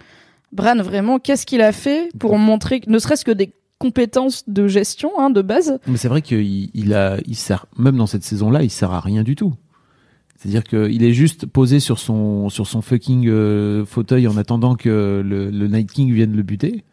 Bran, 0.53 0.77
vraiment, 0.83 1.19
qu'est-ce 1.19 1.47
qu'il 1.47 1.61
a 1.63 1.73
fait 1.73 2.09
pour 2.19 2.37
montrer, 2.39 2.81
ne 2.87 2.99
serait-ce 2.99 3.25
que 3.25 3.31
des 3.31 3.53
compétences 3.79 4.49
de 4.49 4.67
gestion 4.69 5.13
hein, 5.19 5.31
de 5.31 5.43
base? 5.43 5.79
Mais 5.87 5.97
c'est 5.97 6.09
vrai 6.09 6.23
qu'il 6.23 6.71
il 6.75 6.95
a, 6.95 7.19
il 7.27 7.37
sert, 7.37 7.67
même 7.79 7.97
dans 7.97 8.07
cette 8.07 8.25
saison-là, 8.25 8.63
il 8.63 8.71
sert 8.71 8.91
à 8.93 9.01
rien 9.01 9.23
du 9.23 9.37
tout. 9.37 9.55
C'est-à-dire 10.37 10.65
qu'il 10.65 11.03
est 11.05 11.13
juste 11.13 11.47
posé 11.47 11.81
sur 11.81 11.99
son, 11.99 12.49
sur 12.49 12.67
son 12.67 12.81
fucking 12.81 13.29
euh, 13.29 13.85
fauteuil 13.85 14.27
en 14.27 14.37
attendant 14.39 14.75
que 14.75 15.23
le, 15.25 15.51
le 15.51 15.69
Night 15.69 15.93
King 15.93 16.13
vienne 16.13 16.35
le 16.35 16.43
buter. 16.43 16.85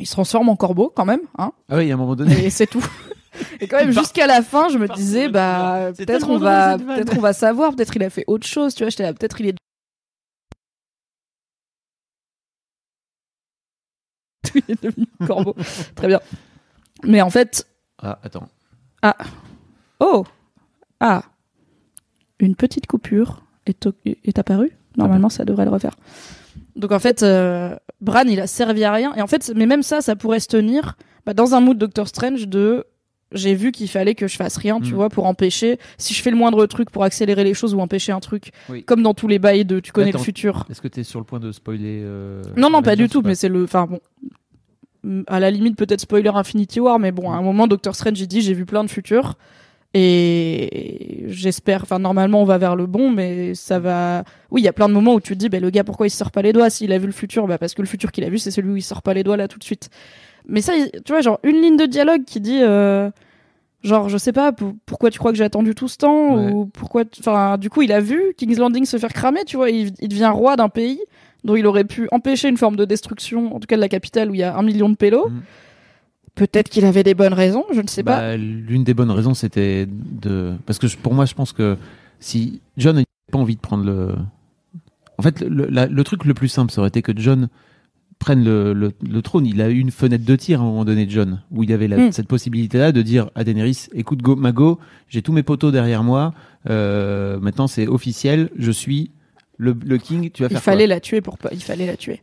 Il 0.00 0.06
se 0.06 0.12
transforme 0.12 0.48
en 0.48 0.56
corbeau 0.56 0.92
quand 0.94 1.04
même, 1.04 1.20
hein, 1.38 1.52
Ah 1.68 1.76
oui, 1.76 1.90
à 1.90 1.94
un 1.94 1.96
moment 1.96 2.16
donné. 2.16 2.44
et 2.44 2.50
c'est 2.50 2.66
tout. 2.66 2.84
Et 3.60 3.66
quand 3.66 3.78
même 3.78 3.92
jusqu'à 3.92 4.26
la 4.26 4.42
fin, 4.42 4.68
je 4.68 4.76
me 4.76 4.86
disais 4.94 5.28
bah 5.28 5.90
peut-être 5.96 6.28
on 6.28 6.36
va 6.36 6.76
peut-être 6.76 7.16
on 7.16 7.20
va 7.20 7.32
savoir, 7.32 7.74
peut-être 7.74 7.96
il 7.96 8.02
a 8.02 8.10
fait 8.10 8.24
autre 8.26 8.46
chose, 8.46 8.74
tu 8.74 8.82
vois, 8.82 8.90
j'étais 8.90 9.04
là 9.04 9.14
peut-être 9.14 9.40
il 9.40 9.46
est 9.48 9.54
il 14.54 14.62
est 14.68 14.82
devenu 14.82 15.06
corbeau. 15.26 15.54
Très 15.94 16.08
bien. 16.08 16.20
Mais 17.04 17.20
en 17.22 17.30
fait, 17.30 17.66
Ah, 17.98 18.18
attends. 18.22 18.48
oh 20.00 20.24
ah 21.00 21.24
une 22.38 22.56
petite 22.56 22.86
coupure 22.86 23.42
est, 23.66 24.38
apparue? 24.38 24.72
Normalement, 24.96 25.28
ça 25.28 25.44
devrait 25.44 25.64
le 25.64 25.70
refaire. 25.70 25.94
Donc 26.74 26.90
en 26.90 26.98
fait, 26.98 27.22
euh, 27.22 27.76
Bran, 28.00 28.24
il 28.26 28.40
a 28.40 28.46
servi 28.46 28.84
à 28.84 28.92
rien. 28.92 29.14
Et 29.14 29.22
en 29.22 29.26
fait, 29.26 29.52
mais 29.54 29.66
même 29.66 29.82
ça, 29.82 30.00
ça 30.00 30.16
pourrait 30.16 30.40
se 30.40 30.48
tenir 30.48 30.96
bah, 31.24 31.34
dans 31.34 31.54
un 31.54 31.60
mood 31.60 31.78
Doctor 31.78 32.08
Strange 32.08 32.48
de 32.48 32.84
j'ai 33.34 33.54
vu 33.54 33.72
qu'il 33.72 33.88
fallait 33.88 34.14
que 34.14 34.26
je 34.28 34.36
fasse 34.36 34.56
rien, 34.56 34.80
tu 34.80 34.92
Mm. 34.92 34.94
vois, 34.96 35.08
pour 35.08 35.26
empêcher. 35.26 35.78
Si 35.98 36.14
je 36.14 36.22
fais 36.22 36.30
le 36.30 36.36
moindre 36.36 36.64
truc 36.66 36.90
pour 36.90 37.04
accélérer 37.04 37.44
les 37.44 37.54
choses 37.54 37.74
ou 37.74 37.80
empêcher 37.80 38.12
un 38.12 38.20
truc, 38.20 38.50
Oui. 38.68 38.82
comme 38.84 39.02
dans 39.02 39.14
tous 39.14 39.28
les 39.28 39.38
bails 39.38 39.64
de 39.64 39.80
tu 39.80 39.92
connais 39.92 40.10
Attends. 40.10 40.18
le 40.18 40.24
futur. 40.24 40.66
Est-ce 40.70 40.80
que 40.80 40.88
tu 40.88 41.00
es 41.00 41.04
sur 41.04 41.18
le 41.20 41.24
point 41.24 41.40
de 41.40 41.50
spoiler 41.52 42.00
euh, 42.04 42.42
Non, 42.56 42.70
non, 42.70 42.82
pas 42.82 42.96
du 42.96 43.08
tout, 43.08 43.18
ou 43.20 43.22
mais 43.26 43.34
c'est 43.34 43.48
le. 43.48 43.64
Enfin 43.64 43.86
bon. 43.86 44.00
Mm, 45.04 45.22
À 45.26 45.40
la 45.40 45.50
limite, 45.50 45.76
peut-être 45.76 46.00
spoiler 46.00 46.30
Infinity 46.34 46.78
War, 46.80 46.98
mais 46.98 47.10
bon, 47.12 47.30
à 47.32 47.34
un 47.36 47.42
moment, 47.42 47.66
Doctor 47.66 47.94
Strange, 47.94 48.20
il 48.20 48.26
dit 48.28 48.40
j'ai 48.40 48.54
vu 48.54 48.64
plein 48.66 48.84
de 48.84 48.90
futurs. 48.90 49.34
Et 49.94 51.24
j'espère, 51.28 51.82
enfin, 51.82 51.98
normalement, 51.98 52.40
on 52.42 52.44
va 52.44 52.58
vers 52.58 52.76
le 52.76 52.86
bon, 52.86 53.10
mais 53.10 53.54
ça 53.54 53.78
va. 53.78 54.24
Oui, 54.50 54.62
il 54.62 54.64
y 54.64 54.68
a 54.68 54.72
plein 54.72 54.88
de 54.88 54.94
moments 54.94 55.14
où 55.14 55.20
tu 55.20 55.34
te 55.34 55.38
dis, 55.38 55.48
bah, 55.48 55.60
le 55.60 55.70
gars, 55.70 55.84
pourquoi 55.84 56.06
il 56.06 56.10
sort 56.10 56.30
pas 56.30 56.42
les 56.42 56.52
doigts? 56.52 56.70
S'il 56.70 56.92
a 56.92 56.98
vu 56.98 57.06
le 57.06 57.12
futur, 57.12 57.46
bah, 57.46 57.58
parce 57.58 57.74
que 57.74 57.82
le 57.82 57.88
futur 57.88 58.10
qu'il 58.12 58.24
a 58.24 58.30
vu, 58.30 58.38
c'est 58.38 58.50
celui 58.50 58.70
où 58.70 58.76
il 58.76 58.82
sort 58.82 59.02
pas 59.02 59.14
les 59.14 59.22
doigts 59.22 59.36
là 59.36 59.48
tout 59.48 59.58
de 59.58 59.64
suite. 59.64 59.90
Mais 60.46 60.60
ça, 60.60 60.72
tu 61.04 61.12
vois, 61.12 61.20
genre, 61.20 61.38
une 61.44 61.60
ligne 61.60 61.76
de 61.76 61.86
dialogue 61.86 62.24
qui 62.24 62.40
dit. 62.40 62.60
euh, 62.62 63.10
Genre, 63.82 64.08
je 64.08 64.16
sais 64.16 64.32
pas, 64.32 64.52
pour- 64.52 64.74
pourquoi 64.86 65.10
tu 65.10 65.18
crois 65.18 65.32
que 65.32 65.38
j'ai 65.38 65.44
attendu 65.44 65.74
tout 65.74 65.88
ce 65.88 65.96
temps 65.98 66.36
Ouais. 66.36 66.52
Ou 66.52 66.66
pourquoi. 66.66 67.02
Enfin, 67.18 67.58
du 67.58 67.68
coup, 67.70 67.82
il 67.82 67.92
a 67.92 68.00
vu 68.00 68.20
King's 68.36 68.58
Landing 68.58 68.84
se 68.84 68.96
faire 68.96 69.12
cramer, 69.12 69.44
tu 69.44 69.56
vois, 69.56 69.70
il, 69.70 69.92
il 70.00 70.08
devient 70.08 70.30
roi 70.32 70.54
d'un 70.56 70.68
pays 70.68 71.00
dont 71.44 71.56
il 71.56 71.66
aurait 71.66 71.82
pu 71.84 72.06
empêcher 72.12 72.48
une 72.48 72.56
forme 72.56 72.76
de 72.76 72.84
destruction, 72.84 73.54
en 73.56 73.58
tout 73.58 73.66
cas 73.66 73.74
de 73.76 73.80
la 73.80 73.88
capitale 73.88 74.30
où 74.30 74.34
il 74.34 74.38
y 74.38 74.44
a 74.44 74.56
un 74.56 74.62
million 74.62 74.88
de 74.88 74.94
pélos. 74.94 75.28
Mhm. 75.28 75.42
Peut-être 76.34 76.70
qu'il 76.70 76.84
avait 76.86 77.02
des 77.02 77.14
bonnes 77.14 77.34
raisons, 77.34 77.64
je 77.72 77.80
ne 77.82 77.88
sais 77.88 78.02
pas. 78.02 78.18
Bah, 78.20 78.36
L'une 78.36 78.84
des 78.84 78.94
bonnes 78.94 79.10
raisons, 79.10 79.34
c'était 79.34 79.86
de. 79.86 80.54
Parce 80.64 80.78
que 80.78 80.86
pour 80.96 81.12
moi, 81.12 81.26
je 81.26 81.34
pense 81.34 81.52
que 81.52 81.76
si 82.20 82.62
John 82.78 82.96
n'a 82.96 83.02
pas 83.30 83.38
envie 83.38 83.56
de 83.56 83.60
prendre 83.60 83.84
le. 83.84 84.14
En 85.18 85.22
fait, 85.22 85.40
le, 85.40 85.66
la- 85.66 85.86
le 85.86 86.04
truc 86.04 86.24
le 86.24 86.32
plus 86.34 86.48
simple, 86.48 86.72
ça 86.72 86.80
aurait 86.80 86.88
été 86.88 87.02
que 87.02 87.12
John 87.16 87.48
prenne 88.22 88.44
le, 88.44 88.72
le- 88.72 88.92
le 89.08 89.22
trône. 89.22 89.44
Il 89.46 89.60
a 89.60 89.68
eu 89.68 89.78
une 89.78 89.90
fenêtre 89.90 90.24
de 90.24 90.36
tir 90.36 90.60
à 90.60 90.62
un 90.64 90.66
moment 90.66 90.84
donné, 90.84 91.06
John, 91.08 91.42
où 91.50 91.62
il 91.62 91.72
avait 91.72 91.88
la- 91.88 91.96
Mm. 91.98 92.12
cette 92.12 92.28
possibilité-là 92.28 92.92
de 92.92 93.02
dire 93.02 93.30
à 93.34 93.44
Daenerys 93.44 93.86
écoute, 93.94 94.22
go, 94.22 94.36
Mago, 94.36 94.78
j'ai 95.08 95.22
tous 95.22 95.32
mes 95.32 95.42
poteaux 95.42 95.70
derrière 95.70 96.02
moi. 96.02 96.32
euh, 96.70 97.38
maintenant, 97.40 97.66
c'est 97.66 97.86
officiel. 97.88 98.48
Je 98.56 98.70
suis 98.70 99.10
le, 99.58 99.74
le 99.84 99.98
king. 99.98 100.30
Tu 100.30 100.42
vas 100.42 100.48
il 100.48 100.52
faire 100.52 100.62
fallait 100.62 100.84
quoi 100.86 100.94
la 100.94 101.00
tuer 101.00 101.20
pour 101.20 101.36
pas. 101.38 101.48
Il 101.52 101.62
fallait 101.62 101.86
la 101.86 101.96
tuer. 101.96 102.20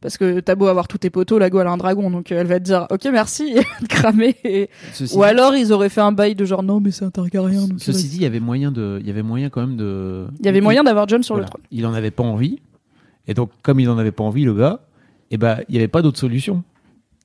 Parce 0.00 0.18
que 0.18 0.40
t'as 0.40 0.56
beau 0.56 0.66
avoir 0.66 0.88
tous 0.88 0.98
tes 0.98 1.10
poteaux, 1.10 1.38
la 1.38 1.48
go 1.48 1.60
elle 1.60 1.66
a 1.68 1.70
un 1.70 1.76
dragon, 1.76 2.10
donc 2.10 2.32
euh, 2.32 2.40
elle 2.40 2.46
va 2.48 2.58
te 2.58 2.64
dire 2.64 2.86
ok 2.90 3.04
merci, 3.12 3.52
et 3.56 3.62
te 3.62 3.86
cramer. 3.88 4.34
et- 4.42 4.68
Ou 5.14 5.22
alors 5.22 5.54
ils 5.54 5.72
auraient 5.72 5.90
fait 5.90 6.00
un 6.00 6.10
bail 6.10 6.34
de 6.34 6.44
genre 6.44 6.64
non 6.64 6.80
mais 6.80 6.90
c'est 6.90 7.04
un 7.04 7.10
Targaryen. 7.10 7.68
donc 7.68 7.78
Ceci 7.80 8.08
dit, 8.08 8.16
il 8.16 8.22
y 8.22 8.26
avait 8.26 8.40
moyen 8.40 8.72
de, 8.72 8.98
il 9.00 9.06
y 9.06 9.10
avait 9.10 9.22
moyen 9.22 9.48
quand 9.48 9.60
même 9.60 9.76
de. 9.76 10.26
il 10.40 10.46
y 10.46 10.48
avait 10.48 10.60
moyen 10.60 10.82
d'avoir 10.82 11.06
John 11.06 11.22
sur 11.22 11.36
Voilà. 11.36 11.46
le 11.46 11.50
trône. 11.50 11.62
Il 11.70 11.86
en 11.86 11.94
avait 11.94 12.10
pas 12.10 12.24
envie. 12.24 12.58
Et 13.28 13.34
donc, 13.34 13.50
comme 13.62 13.78
il 13.78 13.88
en 13.88 13.96
avait 13.98 14.10
pas 14.10 14.24
envie, 14.24 14.44
le 14.44 14.54
gars, 14.54 14.80
eh 15.32 15.36
ben, 15.38 15.58
il 15.68 15.72
n'y 15.72 15.78
avait 15.78 15.88
pas 15.88 16.02
d'autre 16.02 16.18
solution 16.18 16.62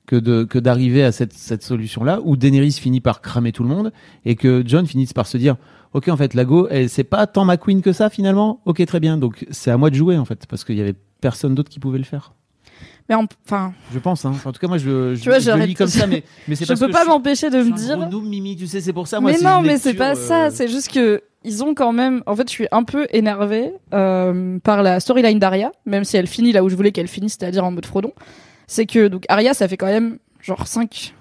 que 0.06 0.16
de 0.16 0.44
que 0.44 0.58
d'arriver 0.58 1.04
à 1.04 1.12
cette, 1.12 1.32
cette 1.34 1.62
solution-là 1.62 2.20
où 2.24 2.36
Daenerys 2.36 2.72
finit 2.72 3.00
par 3.00 3.20
cramer 3.20 3.52
tout 3.52 3.62
le 3.62 3.68
monde 3.68 3.92
et 4.24 4.34
que 4.36 4.62
John 4.66 4.86
finisse 4.86 5.12
par 5.12 5.26
se 5.26 5.36
dire 5.38 5.56
Ok, 5.94 6.08
en 6.08 6.16
fait, 6.18 6.34
Lago, 6.34 6.66
elle 6.70 6.88
c'est 6.90 7.04
pas 7.04 7.26
tant 7.26 7.44
ma 7.46 7.56
queen 7.56 7.80
que 7.80 7.92
ça 7.92 8.10
finalement. 8.10 8.60
Ok, 8.66 8.84
très 8.86 9.00
bien. 9.00 9.16
Donc, 9.16 9.46
c'est 9.50 9.70
à 9.70 9.76
moi 9.78 9.88
de 9.90 9.94
jouer 9.94 10.18
en 10.18 10.24
fait 10.26 10.46
parce 10.46 10.64
qu'il 10.64 10.76
y 10.76 10.80
avait 10.82 10.94
personne 11.20 11.54
d'autre 11.54 11.70
qui 11.70 11.78
pouvait 11.80 11.98
le 11.98 12.04
faire. 12.04 12.32
Mais 13.08 13.14
en- 13.14 13.26
enfin, 13.46 13.72
Je 13.94 13.98
pense. 13.98 14.24
Hein. 14.26 14.32
En 14.44 14.52
tout 14.52 14.60
cas, 14.60 14.68
moi, 14.68 14.76
je, 14.76 15.14
je, 15.14 15.22
Tu 15.22 15.30
vois, 15.30 15.38
je 15.38 15.50
lis 15.64 15.74
comme 15.74 15.86
ça, 15.88 16.06
mais, 16.06 16.24
mais 16.46 16.54
c'est 16.56 16.66
je 16.66 16.74
peux 16.74 16.88
que 16.88 16.92
pas 16.92 17.06
m'empêcher 17.06 17.48
de 17.48 17.56
me 17.62 17.72
dire. 17.74 17.96
Mimi, 18.20 18.54
tu 18.54 18.66
sais, 18.66 18.82
c'est 18.82 18.92
pour 18.92 19.06
ça. 19.08 19.18
Moi, 19.18 19.32
mais 19.32 19.40
non, 19.40 19.62
mais 19.62 19.78
c'est 19.78 19.94
pas 19.94 20.14
ça. 20.14 20.46
euh, 20.46 20.50
C'est 20.52 20.68
juste 20.68 20.92
que 20.92 21.22
ils 21.44 21.64
ont 21.64 21.74
quand 21.74 21.92
même. 21.92 22.22
En 22.26 22.36
fait, 22.36 22.48
je 22.48 22.52
suis 22.52 22.66
un 22.72 22.84
peu 22.84 23.06
énervée 23.10 23.72
euh, 23.94 24.58
par 24.60 24.82
la 24.82 25.00
storyline 25.00 25.38
d'Arya, 25.38 25.72
même 25.86 26.04
si 26.04 26.16
elle 26.16 26.26
finit 26.26 26.52
là 26.52 26.64
où 26.64 26.68
je 26.68 26.76
voulais 26.76 26.92
qu'elle 26.92 27.08
finisse, 27.08 27.36
c'est-à-dire 27.38 27.64
en 27.64 27.70
mode 27.70 27.86
Frodon. 27.86 28.12
C'est 28.66 28.86
que 28.86 29.08
donc 29.08 29.24
Arya, 29.28 29.54
ça 29.54 29.68
fait 29.68 29.76
quand 29.76 29.86
même 29.86 30.18
genre 30.40 30.66
5 30.66 31.14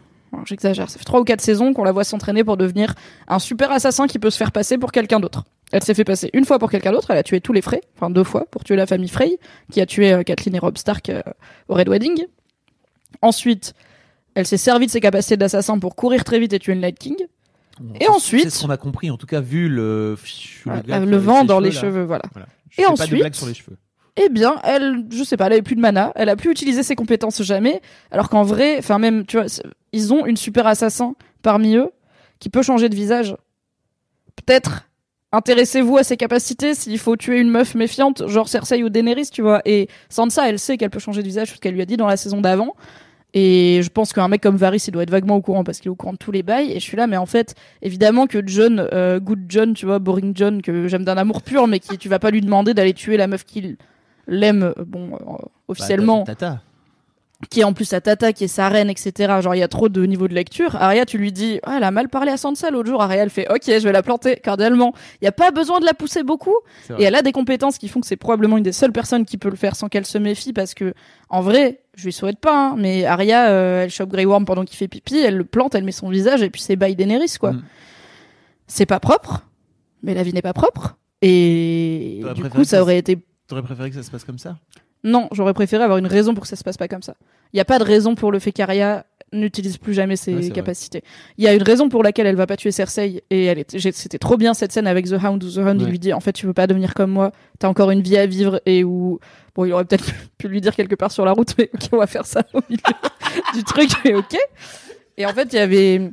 J'exagère, 0.45 0.89
ça 0.89 0.99
fait 0.99 1.05
trois 1.05 1.21
ou 1.21 1.23
quatre 1.23 1.41
saisons 1.41 1.73
qu'on 1.73 1.83
la 1.83 1.91
voit 1.91 2.03
s'entraîner 2.03 2.43
pour 2.43 2.57
devenir 2.57 2.93
un 3.27 3.39
super 3.39 3.71
assassin 3.71 4.07
qui 4.07 4.19
peut 4.19 4.29
se 4.29 4.37
faire 4.37 4.51
passer 4.51 4.77
pour 4.77 4.91
quelqu'un 4.91 5.19
d'autre. 5.19 5.45
Elle 5.71 5.83
s'est 5.83 5.93
fait 5.93 6.03
passer 6.03 6.29
une 6.33 6.45
fois 6.45 6.59
pour 6.59 6.69
quelqu'un 6.69 6.91
d'autre, 6.91 7.11
elle 7.11 7.17
a 7.17 7.23
tué 7.23 7.41
tous 7.41 7.53
les 7.53 7.61
Frey, 7.61 7.81
enfin 7.95 8.09
deux 8.09 8.23
fois 8.23 8.45
pour 8.51 8.63
tuer 8.63 8.75
la 8.75 8.85
famille 8.85 9.09
Frey, 9.09 9.37
qui 9.71 9.81
a 9.81 9.85
tué 9.85 10.13
euh, 10.13 10.23
Kathleen 10.23 10.55
et 10.55 10.59
Robb 10.59 10.77
Stark 10.77 11.09
euh, 11.09 11.21
au 11.67 11.75
Red 11.75 11.89
Wedding. 11.89 12.25
Ensuite, 13.21 13.73
elle 14.35 14.45
s'est 14.45 14.57
servie 14.57 14.85
de 14.85 14.91
ses 14.91 15.01
capacités 15.01 15.37
d'assassin 15.37 15.79
pour 15.79 15.95
courir 15.95 16.23
très 16.23 16.39
vite 16.39 16.53
et 16.53 16.59
tuer 16.59 16.75
le 16.75 16.81
Night 16.81 16.99
King. 16.99 17.15
Et 17.99 18.07
ensuite- 18.07 18.43
c'est 18.43 18.49
ce 18.49 18.63
qu'on 18.63 18.69
a 18.69 18.77
compris, 18.77 19.09
en 19.11 19.17
tout 19.17 19.27
cas, 19.27 19.39
vu 19.41 19.69
le, 19.69 20.17
gars 20.65 20.81
le 20.87 20.93
avait 20.93 21.17
vent 21.17 21.43
dans 21.45 21.59
les 21.59 21.71
là. 21.71 21.79
cheveux, 21.81 22.03
voilà. 22.03 22.23
Voilà. 22.33 22.47
Et 22.77 22.83
pas 22.83 22.87
de 22.89 22.93
ensuite- 22.93 23.19
blague 23.19 23.33
sur 23.35 23.47
les 23.47 23.53
cheveux. 23.53 23.77
Eh 24.19 24.29
bien, 24.29 24.55
elle, 24.63 25.05
je 25.11 25.23
sais 25.23 25.37
pas, 25.37 25.45
elle 25.45 25.53
avait 25.53 25.61
plus 25.61 25.75
de 25.75 25.81
mana, 25.81 26.11
elle 26.15 26.29
a 26.29 26.35
plus 26.35 26.49
utilisé 26.49 26.81
ses 26.81 26.95
compétences 26.95 27.41
jamais, 27.43 27.81
alors 28.09 28.29
qu'en 28.29 28.41
vrai, 28.43 28.77
enfin 28.79 28.97
même, 28.97 29.25
tu 29.27 29.37
vois, 29.37 29.45
ils 29.93 30.11
ont 30.11 30.25
une 30.25 30.37
super 30.37 30.65
assassin 30.65 31.13
parmi 31.43 31.75
eux 31.75 31.91
qui 32.39 32.49
peut 32.49 32.63
changer 32.63 32.89
de 32.89 32.95
visage. 32.95 33.35
Peut-être 34.35 34.87
intéressez-vous 35.31 35.97
à 35.97 36.03
ses 36.03 36.17
capacités 36.17 36.73
s'il 36.73 36.97
faut 36.97 37.15
tuer 37.15 37.39
une 37.39 37.49
meuf 37.49 37.75
méfiante, 37.75 38.27
genre 38.27 38.47
Cersei 38.47 38.83
ou 38.83 38.89
Daenerys, 38.89 39.29
tu 39.31 39.41
vois. 39.43 39.61
Et 39.65 39.87
Sansa, 40.09 40.49
elle 40.49 40.57
sait 40.57 40.77
qu'elle 40.77 40.89
peut 40.89 40.99
changer 40.99 41.21
de 41.21 41.27
visage, 41.27 41.51
ce 41.53 41.57
qu'elle 41.57 41.73
lui 41.75 41.81
a 41.81 41.85
dit 41.85 41.97
dans 41.97 42.07
la 42.07 42.17
saison 42.17 42.41
d'avant. 42.41 42.75
Et 43.33 43.81
je 43.83 43.89
pense 43.89 44.13
qu'un 44.13 44.27
mec 44.29 44.41
comme 44.41 44.55
Varys, 44.55 44.83
il 44.87 44.91
doit 44.91 45.03
être 45.03 45.11
vaguement 45.11 45.35
au 45.35 45.41
courant 45.41 45.63
parce 45.63 45.79
qu'il 45.79 45.89
est 45.89 45.91
au 45.91 45.95
courant 45.95 46.13
de 46.13 46.17
tous 46.17 46.31
les 46.31 46.43
bails. 46.43 46.71
Et 46.71 46.75
je 46.79 46.83
suis 46.83 46.97
là, 46.97 47.07
mais 47.07 47.17
en 47.17 47.25
fait, 47.25 47.55
évidemment 47.81 48.25
que 48.25 48.41
John, 48.45 48.87
euh, 48.93 49.19
Good 49.19 49.45
John, 49.49 49.73
tu 49.73 49.85
vois, 49.85 49.99
Boring 49.99 50.31
John, 50.35 50.61
que 50.61 50.87
j'aime 50.87 51.03
d'un 51.03 51.17
amour 51.17 51.41
pur, 51.41 51.67
mais 51.67 51.79
qui 51.79 51.97
tu 51.97 52.09
vas 52.09 52.19
pas 52.19 52.31
lui 52.31 52.41
demander 52.41 52.73
d'aller 52.73 52.93
tuer 52.93 53.17
la 53.17 53.27
meuf 53.27 53.43
qu'il 53.43 53.77
l'aime, 54.27 54.63
euh, 54.63 54.83
bon, 54.85 55.13
euh, 55.15 55.45
officiellement, 55.67 56.19
Bah, 56.19 56.35
Tata. 56.35 56.61
Qui 57.49 57.59
est 57.61 57.63
en 57.63 57.73
plus 57.73 57.85
sa 57.85 58.01
tata, 58.01 58.33
qui 58.33 58.45
est 58.45 58.47
sa 58.47 58.67
reine, 58.67 58.89
etc. 58.89 59.35
Genre, 59.41 59.53
il 59.53 59.59
y 59.59 59.63
a 59.63 59.67
trop 59.67 59.89
de 59.89 60.03
niveau 60.05 60.27
de 60.27 60.33
lecture. 60.33 60.75
Arya, 60.75 61.05
tu 61.05 61.17
lui 61.17 61.31
dis, 61.31 61.59
ah, 61.63 61.75
elle 61.77 61.83
a 61.83 61.91
mal 61.91 62.09
parlé 62.09 62.31
à 62.31 62.37
Sansa 62.37 62.71
l'autre 62.71 62.89
jour. 62.89 63.01
Arya, 63.01 63.23
elle 63.23 63.29
fait, 63.29 63.47
ok, 63.51 63.63
je 63.65 63.83
vais 63.83 63.91
la 63.91 64.01
planter 64.01 64.37
cordialement. 64.43 64.93
Il 65.21 65.25
y 65.25 65.27
a 65.27 65.31
pas 65.31 65.51
besoin 65.51 65.79
de 65.79 65.85
la 65.85 65.93
pousser 65.93 66.23
beaucoup. 66.23 66.55
Et 66.97 67.03
elle 67.03 67.15
a 67.15 67.21
des 67.21 67.31
compétences 67.31 67.77
qui 67.77 67.87
font 67.87 67.99
que 68.01 68.07
c'est 68.07 68.15
probablement 68.15 68.57
une 68.57 68.63
des 68.63 68.71
seules 68.71 68.91
personnes 68.91 69.25
qui 69.25 69.37
peut 69.37 69.49
le 69.49 69.55
faire 69.55 69.75
sans 69.75 69.87
qu'elle 69.87 70.05
se 70.05 70.17
méfie 70.17 70.51
parce 70.51 70.73
que, 70.73 70.93
en 71.29 71.41
vrai, 71.41 71.81
je 71.95 72.05
lui 72.05 72.13
souhaite 72.13 72.39
pas, 72.39 72.69
hein, 72.69 72.75
mais 72.77 73.05
Arya, 73.05 73.49
euh, 73.49 73.83
elle 73.83 73.89
chope 73.91 74.09
Grey 74.09 74.25
Worm 74.25 74.45
pendant 74.45 74.65
qu'il 74.65 74.77
fait 74.77 74.87
pipi, 74.87 75.17
elle 75.17 75.37
le 75.37 75.45
plante, 75.45 75.75
elle 75.75 75.83
met 75.83 75.91
son 75.91 76.09
visage 76.09 76.41
et 76.41 76.49
puis 76.49 76.61
c'est 76.61 76.75
by 76.75 76.95
Daenerys, 76.95 77.37
quoi. 77.39 77.53
Mm. 77.53 77.63
C'est 78.67 78.85
pas 78.85 78.99
propre, 78.99 79.45
mais 80.03 80.13
la 80.13 80.23
vie 80.23 80.33
n'est 80.33 80.41
pas 80.41 80.53
propre. 80.53 80.97
Et 81.21 82.23
du 82.35 82.49
coup, 82.49 82.63
ça 82.63 82.81
aurait 82.81 82.97
été 82.97 83.17
T'aurais 83.47 83.63
préféré 83.63 83.89
que 83.89 83.95
ça 83.95 84.03
se 84.03 84.11
passe 84.11 84.25
comme 84.25 84.37
ça? 84.37 84.57
Non, 85.07 85.27
j'aurais 85.31 85.53
préféré 85.53 85.83
avoir 85.83 85.97
une 85.99 86.07
raison 86.07 86.33
pour 86.33 86.43
que 86.43 86.47
ça 86.49 86.55
se 86.55 86.63
passe 86.63 86.77
pas 86.77 86.87
comme 86.87 87.01
ça. 87.03 87.15
Il 87.53 87.57
n'y 87.57 87.61
a 87.61 87.65
pas 87.65 87.79
de 87.79 87.83
raison 87.83 88.13
pour 88.15 88.31
le 88.31 88.39
fait 88.39 88.51
qu'Arya 88.51 89.05
n'utilise 89.33 89.77
plus 89.77 89.93
jamais 89.93 90.15
ses 90.15 90.33
Ouais, 90.35 90.49
capacités. 90.49 91.03
Il 91.37 91.43
y 91.43 91.47
a 91.47 91.53
une 91.53 91.63
raison 91.63 91.89
pour 91.89 92.01
laquelle 92.03 92.27
elle 92.27 92.35
va 92.35 92.47
pas 92.47 92.55
tuer 92.57 92.71
Cersei 92.71 93.23
et 93.29 93.45
elle 93.45 93.63
c'était 93.67 94.17
trop 94.19 94.37
bien 94.37 94.53
cette 94.53 94.71
scène 94.71 94.87
avec 94.87 95.05
The 95.07 95.13
Hound 95.23 95.43
où 95.43 95.49
The 95.51 95.57
Hound 95.57 95.81
Ouais. 95.81 95.89
lui 95.89 95.99
dit 95.99 96.13
en 96.13 96.19
fait 96.19 96.31
tu 96.33 96.45
veux 96.45 96.53
pas 96.53 96.67
devenir 96.67 96.93
comme 96.93 97.11
moi, 97.11 97.31
t'as 97.59 97.67
encore 97.67 97.91
une 97.91 98.01
vie 98.01 98.17
à 98.17 98.25
vivre 98.25 98.61
et 98.65 98.83
où 98.83 99.19
bon 99.55 99.65
il 99.65 99.73
aurait 99.73 99.85
peut-être 99.85 100.05
pu 100.37 100.47
lui 100.47 100.61
dire 100.61 100.75
quelque 100.75 100.95
part 100.95 101.11
sur 101.11 101.25
la 101.25 101.31
route 101.33 101.53
mais 101.57 101.69
ok 101.73 101.89
on 101.91 101.97
va 101.97 102.07
faire 102.07 102.25
ça 102.25 102.43
au 102.53 102.59
milieu 102.69 102.81
du 103.53 103.63
truc 103.63 103.89
mais 104.05 104.13
ok. 104.15 104.37
Et 105.17 105.25
en 105.25 105.33
fait 105.33 105.49
il 105.51 105.55
y 105.55 105.59
avait 105.59 106.11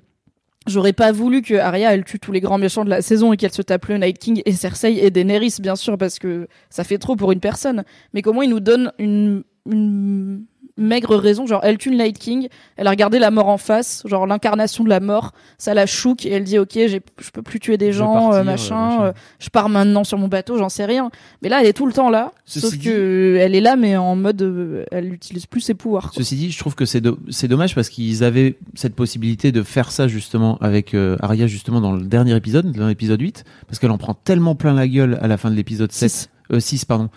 J'aurais 0.66 0.94
pas 0.94 1.12
voulu 1.12 1.42
que 1.42 1.54
Arya 1.54 1.92
elle 1.92 2.04
tue 2.04 2.18
tous 2.18 2.32
les 2.32 2.40
grands 2.40 2.56
méchants 2.58 2.84
de 2.84 2.90
la 2.90 3.02
saison 3.02 3.32
et 3.32 3.36
qu'elle 3.36 3.52
se 3.52 3.62
tape 3.62 3.86
le 3.86 3.98
Night 3.98 4.18
King 4.18 4.42
et 4.46 4.52
Cersei 4.52 4.98
et 5.04 5.10
Daenerys 5.10 5.56
bien 5.60 5.76
sûr 5.76 5.98
parce 5.98 6.18
que 6.18 6.48
ça 6.70 6.84
fait 6.84 6.98
trop 6.98 7.16
pour 7.16 7.32
une 7.32 7.40
personne. 7.40 7.84
Mais 8.14 8.22
comment 8.22 8.42
il 8.42 8.50
nous 8.50 8.60
donne 8.60 8.92
une, 8.98 9.44
une 9.70 10.44
maigre 10.76 11.16
raison, 11.16 11.46
genre 11.46 11.60
elle 11.62 11.78
tue 11.78 11.90
le 11.90 11.96
Night 11.96 12.18
King, 12.18 12.48
elle 12.76 12.88
a 12.88 12.90
regardé 12.90 13.20
la 13.20 13.30
mort 13.30 13.48
en 13.48 13.58
face, 13.58 14.02
genre 14.06 14.26
l'incarnation 14.26 14.82
de 14.82 14.88
la 14.88 14.98
mort, 14.98 15.32
ça 15.56 15.72
la 15.72 15.86
chouque 15.86 16.26
et 16.26 16.32
elle 16.32 16.42
dit 16.44 16.58
ok 16.58 16.72
je 16.74 16.98
peux 17.32 17.42
plus 17.42 17.60
tuer 17.60 17.76
des 17.76 17.92
gens, 17.92 18.12
partir, 18.14 18.30
euh, 18.32 18.40
euh, 18.40 18.44
machin, 18.44 18.74
machin. 18.88 19.02
euh, 19.04 19.12
je 19.38 19.50
pars 19.50 19.68
maintenant 19.68 20.02
sur 20.02 20.18
mon 20.18 20.26
bateau, 20.26 20.58
j'en 20.58 20.68
sais 20.68 20.84
rien. 20.84 21.10
Mais 21.42 21.48
là 21.48 21.60
elle 21.60 21.68
est 21.68 21.72
tout 21.74 21.86
le 21.86 21.92
temps 21.92 22.10
là, 22.10 22.32
Ceci 22.44 22.60
sauf 22.66 22.72
dit- 22.76 22.86
que 22.86 22.90
euh, 22.90 23.38
elle 23.40 23.54
est 23.54 23.60
là 23.60 23.76
mais 23.76 23.96
en 23.96 24.16
mode 24.16 24.42
euh, 24.42 24.84
elle 24.90 25.12
utilise 25.12 25.46
plus 25.46 25.60
ses 25.60 25.74
pouvoirs. 25.74 26.10
quoi. 26.10 26.12
Ceci 26.16 26.34
dit, 26.34 26.50
je 26.50 26.58
trouve 26.58 26.74
que 26.74 26.84
c'est 26.86 27.00
do- 27.00 27.18
c'est 27.30 27.46
dommage 27.48 27.74
parce 27.76 27.88
qu'ils 27.88 28.24
avaient 28.24 28.56
cette 28.74 28.96
possibilité 28.96 29.52
de 29.52 29.62
faire 29.62 29.92
ça 29.92 30.08
justement 30.08 30.58
avec 30.60 30.94
euh, 30.94 31.16
Arya 31.20 31.46
justement 31.46 31.80
dans 31.80 31.92
le 31.92 32.02
dernier 32.02 32.34
épisode, 32.34 32.72
dans 32.72 32.88
l'épisode 32.88 33.20
8, 33.20 33.44
parce 33.68 33.78
qu'elle 33.78 33.92
en 33.92 33.98
prend 33.98 34.14
tellement 34.14 34.54
plein 34.56 34.74
la 34.74 34.88
gueule 34.88 35.18
à 35.22 35.28
la 35.28 35.36
fin 35.36 35.50
de 35.50 35.54
l'épisode 35.54 35.92
7, 35.92 36.10
Six. 36.10 36.28
euh, 36.52 36.58
6 36.58 36.84
pardon. 36.84 37.10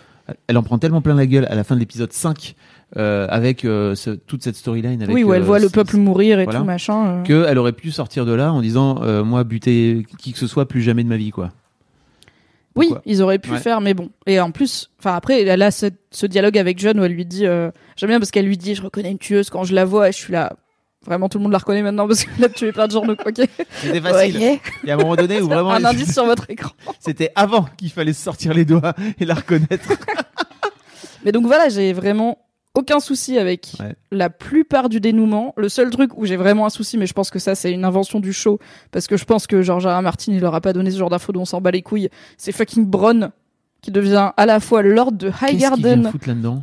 Elle 0.46 0.58
en 0.58 0.62
prend 0.62 0.78
tellement 0.78 1.00
plein 1.00 1.14
la 1.14 1.26
gueule 1.26 1.46
à 1.50 1.54
la 1.54 1.64
fin 1.64 1.74
de 1.74 1.80
l'épisode 1.80 2.12
5 2.12 2.54
euh, 2.96 3.26
avec 3.30 3.64
euh, 3.64 3.94
ce- 3.94 4.10
toute 4.10 4.42
cette 4.42 4.56
storyline 4.56 5.02
avec 5.02 5.14
Oui 5.14 5.24
où 5.24 5.32
elle 5.34 5.42
euh, 5.42 5.44
voit 5.44 5.58
le 5.58 5.68
peuple 5.68 5.96
mourir 5.96 6.38
et 6.40 6.44
voilà. 6.44 6.60
tout 6.60 6.64
machin. 6.64 7.22
que 7.24 7.44
elle 7.48 7.58
aurait 7.58 7.72
pu 7.72 7.90
sortir 7.90 8.24
de 8.26 8.32
là 8.32 8.52
en 8.52 8.60
disant 8.60 9.00
moi 9.24 9.44
buter 9.44 10.06
qui 10.18 10.32
que 10.32 10.38
ce 10.38 10.46
soit 10.46 10.66
plus 10.68 10.82
jamais 10.82 11.04
de 11.04 11.08
ma 11.08 11.16
vie 11.16 11.30
quoi. 11.30 11.50
Oui, 12.76 12.86
Pourquoi 12.88 13.02
ils 13.06 13.22
auraient 13.22 13.38
pu 13.40 13.50
Ouais. 13.50 13.58
faire, 13.58 13.80
mais 13.80 13.92
bon. 13.92 14.10
Et 14.26 14.38
en 14.38 14.52
plus, 14.52 14.90
enfin 15.00 15.14
après, 15.16 15.42
elle 15.42 15.62
a 15.62 15.70
ce, 15.72 15.86
ce 16.12 16.26
dialogue 16.26 16.56
avec 16.56 16.78
John 16.78 17.00
où 17.00 17.02
elle 17.04 17.12
lui 17.12 17.24
dit, 17.26 17.40
j'aime 17.96 18.08
bien 18.08 18.20
parce 18.20 18.30
qu'elle 18.30 18.46
lui 18.46 18.56
dit, 18.56 18.74
je 18.76 18.82
reconnais 18.82 19.10
une 19.10 19.18
tueuse 19.18 19.50
quand 19.50 19.64
je 19.64 19.74
la 19.74 19.84
vois, 19.84 20.08
et 20.10 20.12
je 20.12 20.18
suis 20.18 20.32
là. 20.32 20.52
Vraiment, 21.06 21.28
tout 21.28 21.38
le 21.38 21.42
monde 21.44 21.52
la 21.52 21.58
reconnaît 21.58 21.82
maintenant 21.82 22.06
parce 22.06 22.24
qu'elle 22.24 22.44
a 22.44 22.48
tué 22.48 22.70
plein 22.70 22.86
de 22.86 22.92
gens, 22.92 23.04
donc 23.06 23.18
ok. 23.26 23.48
C'était 23.80 24.00
facile. 24.00 24.36
Ok. 24.36 24.60
Et 24.84 24.90
à 24.90 24.94
un 24.94 24.96
moment 24.98 25.16
donné 25.16 25.40
où 25.40 25.46
vraiment 25.46 25.70
Un 25.72 25.84
indice 25.84 26.12
sur 26.12 26.26
votre 26.26 26.50
écran. 26.50 26.70
c'était 27.00 27.32
avant 27.34 27.66
qu'il 27.78 27.90
fallait 27.90 28.12
se 28.12 28.22
sortir 28.22 28.52
les 28.54 28.64
doigts 28.64 28.94
et 29.18 29.24
la 29.24 29.34
reconnaître. 29.34 29.88
Mais 31.24 31.32
donc 31.32 31.46
voilà, 31.46 31.68
j'ai 31.68 31.92
vraiment 31.92 32.38
aucun 32.74 33.00
souci 33.00 33.38
avec 33.38 33.72
Ouais. 33.80 33.94
la 34.12 34.30
plupart 34.30 34.88
du 34.88 35.00
dénouement. 35.00 35.52
Le 35.56 35.68
seul 35.68 35.90
truc 35.90 36.16
où 36.16 36.26
j'ai 36.26 36.36
vraiment 36.36 36.66
un 36.66 36.70
souci, 36.70 36.96
mais 36.98 37.06
je 37.06 37.12
pense 37.14 37.30
que 37.30 37.38
ça 37.38 37.54
c'est 37.54 37.72
une 37.72 37.84
invention 37.84 38.20
du 38.20 38.32
show, 38.32 38.58
parce 38.92 39.06
que 39.06 39.16
je 39.16 39.24
pense 39.24 39.46
que 39.46 39.62
George 39.62 39.86
R. 39.86 39.98
R. 39.98 40.02
Martin 40.02 40.32
il 40.32 40.40
leur 40.40 40.54
a 40.54 40.60
pas 40.60 40.72
donné 40.72 40.90
ce 40.90 40.98
genre 40.98 41.10
d'infos 41.10 41.32
dont 41.32 41.40
on 41.42 41.44
s'en 41.44 41.60
bat 41.60 41.70
les 41.72 41.82
couilles. 41.82 42.08
C'est 42.36 42.52
fucking 42.52 42.86
Bronn 42.86 43.30
qui 43.80 43.90
devient 43.90 44.30
à 44.36 44.46
la 44.46 44.60
fois 44.60 44.82
Lord 44.82 45.12
de 45.12 45.30
Highgarden. 45.40 46.10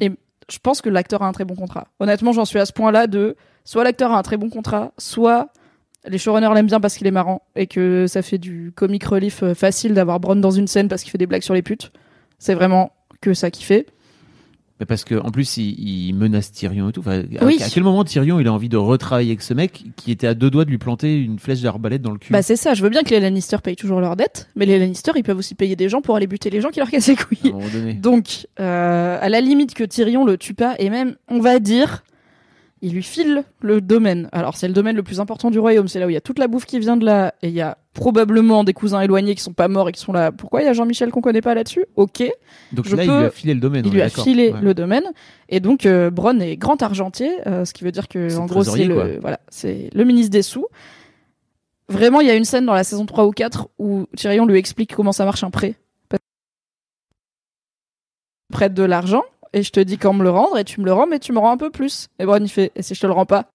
Et- 0.01 0.11
Je 0.49 0.59
pense 0.59 0.81
que 0.81 0.89
l'acteur 0.89 1.23
a 1.23 1.27
un 1.27 1.31
très 1.31 1.43
bon 1.43 1.55
contrat. 1.55 1.87
Honnêtement, 1.99 2.31
j'en 2.31 2.45
suis 2.45 2.59
à 2.59 2.65
ce 2.67 2.71
point-là 2.73 3.07
de 3.07 3.35
soit 3.63 3.83
l'acteur 3.83 4.11
a 4.11 4.19
un 4.19 4.21
très 4.21 4.37
bon 4.37 4.49
contrat, 4.51 4.91
soit 4.99 5.47
les 6.07 6.19
showrunners 6.19 6.53
l'aiment 6.53 6.67
bien 6.67 6.79
parce 6.79 6.97
qu'il 6.97 7.07
est 7.07 7.11
marrant 7.11 7.41
et 7.55 7.65
que 7.65 8.05
ça 8.05 8.21
fait 8.21 8.37
du 8.37 8.71
comic 8.75 9.03
relief 9.05 9.41
euh, 9.41 9.55
facile 9.55 9.95
d'avoir 9.95 10.19
Bronn 10.19 10.39
dans 10.39 10.51
une 10.51 10.67
scène 10.67 10.87
parce 10.87 11.01
qu'il 11.01 11.09
fait 11.09 11.17
des 11.17 11.25
blagues 11.25 11.41
sur 11.41 11.55
les 11.55 11.63
putes. 11.63 11.91
C'est 12.37 12.53
vraiment 12.53 12.91
que 13.21 13.33
ça 13.33 13.49
qui 13.49 13.63
fait. 13.63 13.87
Mais 14.79 14.85
parce 14.85 15.05
que 15.05 15.15
en 15.15 15.31
plus 15.31 15.55
il, 15.57 16.09
il 16.09 16.13
menace 16.13 16.51
Tyrion 16.51 16.89
et 16.89 16.91
tout. 16.91 16.99
Enfin, 16.99 17.23
Oui. 17.41 17.57
à, 17.63 17.69
quel 17.69 17.83
moment 17.83 18.03
Tyrion 18.03 18.39
il 18.41 18.47
a 18.47 18.51
envie 18.53 18.67
de 18.67 18.75
retravailler 18.75 19.29
avec 19.31 19.41
ce 19.41 19.53
mec 19.53 19.85
qui 19.95 20.11
était 20.11 20.27
à 20.27 20.33
deux 20.33 20.49
doigts 20.49 20.65
de 20.65 20.69
lui 20.69 20.77
planter 20.77 21.17
une 21.17 21.39
flèche 21.39 21.61
d'arbalète 21.61 22.01
dans 22.01 22.11
le 22.11 22.17
cul? 22.17 22.33
Bah 22.33 22.41
c'est 22.41 22.57
ça, 22.57 22.73
je 22.73 22.83
veux 22.83 22.89
bien 22.89 23.03
que 23.03 23.09
les 23.11 23.21
Lannister 23.21 23.57
payent 23.63 23.77
toujours 23.77 24.01
leurs 24.01 24.17
dettes, 24.17 24.49
mais 24.55 24.65
les 24.65 24.77
Lannister 24.77 25.11
ils 25.15 25.23
peuvent 25.23 25.37
aussi 25.37 25.55
payer 25.55 25.77
des 25.77 25.87
gens 25.87 26.01
pour 26.01 26.17
aller 26.17 26.27
buter 26.27 26.49
les 26.49 26.59
gens 26.59 26.69
qui 26.71 26.79
leur 26.79 26.89
cassent 26.89 27.07
les 27.07 27.15
à 27.15 27.21
un 27.21 27.23
couilles. 27.23 27.51
moment 27.53 27.67
donné. 27.71 27.93
Donc, 27.93 28.47
euh, 28.59 29.17
à 29.21 29.29
la 29.29 29.39
limite 29.39 29.73
que 29.75 29.83
Tyrion 29.85 30.25
le 30.25 30.37
tue 30.37 30.53
pas, 30.53 30.75
et 30.77 30.89
même, 30.89 31.15
on 31.29 31.39
va 31.39 31.59
dire, 31.59 32.03
il 32.85 32.93
lui 32.93 33.01
file 33.03 33.43
le 33.61 33.81
domaine. 33.81 34.29
Alors, 34.31 34.55
c'est 34.57 34.67
le 34.67 34.73
domaine 34.73 34.95
le 34.95 35.01
plus 35.01 35.19
important 35.19 35.49
du 35.49 35.57
royaume, 35.57 35.87
c'est 35.87 35.99
là 35.99 36.05
où 36.05 36.09
il 36.09 36.13
y 36.13 36.17
a 36.17 36.21
toute 36.21 36.37
la 36.37 36.47
bouffe 36.47 36.65
qui 36.65 36.77
vient 36.79 36.97
de 36.97 37.05
là, 37.05 37.33
et 37.41 37.47
il 37.47 37.53
y 37.53 37.61
a 37.61 37.77
probablement 37.93 38.63
des 38.63 38.73
cousins 38.73 39.01
éloignés 39.01 39.33
qui 39.33 39.41
sont 39.41 39.53
pas 39.53 39.67
morts 39.67 39.89
et 39.89 39.91
qui 39.91 39.99
sont 40.01 40.11
là. 40.13 40.31
Pourquoi 40.31 40.61
il 40.61 40.65
y 40.65 40.67
a 40.67 40.73
Jean-Michel 40.73 41.09
qu'on 41.09 41.21
connaît 41.21 41.41
pas 41.41 41.55
là-dessus? 41.55 41.85
Ok, 41.95 42.23
Donc 42.73 42.87
je 42.87 42.95
là 42.95 43.03
il 43.03 43.09
lui 43.09 43.15
a 43.25 43.29
filé 43.31 43.53
le 43.55 43.59
domaine. 43.59 43.85
il 43.85 43.91
lui 43.91 44.01
a 44.01 44.09
filé 44.09 44.51
Ouais. 44.53 44.61
le 44.61 44.73
domaine, 44.73 45.03
et 45.49 45.59
donc 45.59 45.85
euh, 45.85 46.09
Bronn 46.11 46.41
est 46.41 46.57
grand 46.57 46.81
argentier, 46.83 47.31
euh, 47.47 47.65
ce 47.65 47.73
qui 47.73 47.83
veut 47.83 47.91
dire 47.91 48.07
que 48.07 48.37
en 48.37 48.45
gros 48.45 48.63
c'est 48.63 48.83
le 48.85 49.17
voilà, 49.19 49.39
c'est 49.49 49.89
le 49.93 50.03
ministre 50.03 50.31
des 50.31 50.41
sous. 50.43 50.65
Vraiment, 51.89 52.19
il 52.21 52.27
y 52.27 52.31
a 52.31 52.35
une 52.35 52.45
scène 52.45 52.65
dans 52.65 52.73
la 52.73 52.83
saison 52.83 53.05
3 53.05 53.25
ou 53.25 53.31
4 53.31 53.69
où 53.79 54.05
Tyrion 54.15 54.45
lui 54.45 54.57
explique 54.57 54.93
comment 54.95 55.11
ça 55.11 55.23
marche 55.25 55.43
un 55.43 55.49
prêt. 55.51 55.75
Prête 58.51 58.73
de 58.73 58.83
l'argent 58.83 59.23
et 59.55 59.63
je 59.63 59.71
te 59.71 59.79
dis 59.79 59.97
quand 59.97 60.13
me 60.13 60.21
le 60.23 60.29
rendre 60.29 60.57
et 60.59 60.63
tu 60.63 60.79
me 60.81 60.85
le 60.85 60.93
rends 60.93 61.07
mais 61.07 61.17
tu 61.19 61.31
me 61.33 61.39
rends 61.39 61.51
un 61.51 61.57
peu 61.57 61.71
plus. 61.71 62.07
Et 62.19 62.25
Bronn 62.25 62.43
il 62.43 62.49
fait 62.49 62.71
et 62.75 62.83
si 62.83 62.93
je 62.93 62.99
te 63.01 63.07
le 63.07 63.13
rends 63.13 63.25
pas? 63.25 63.45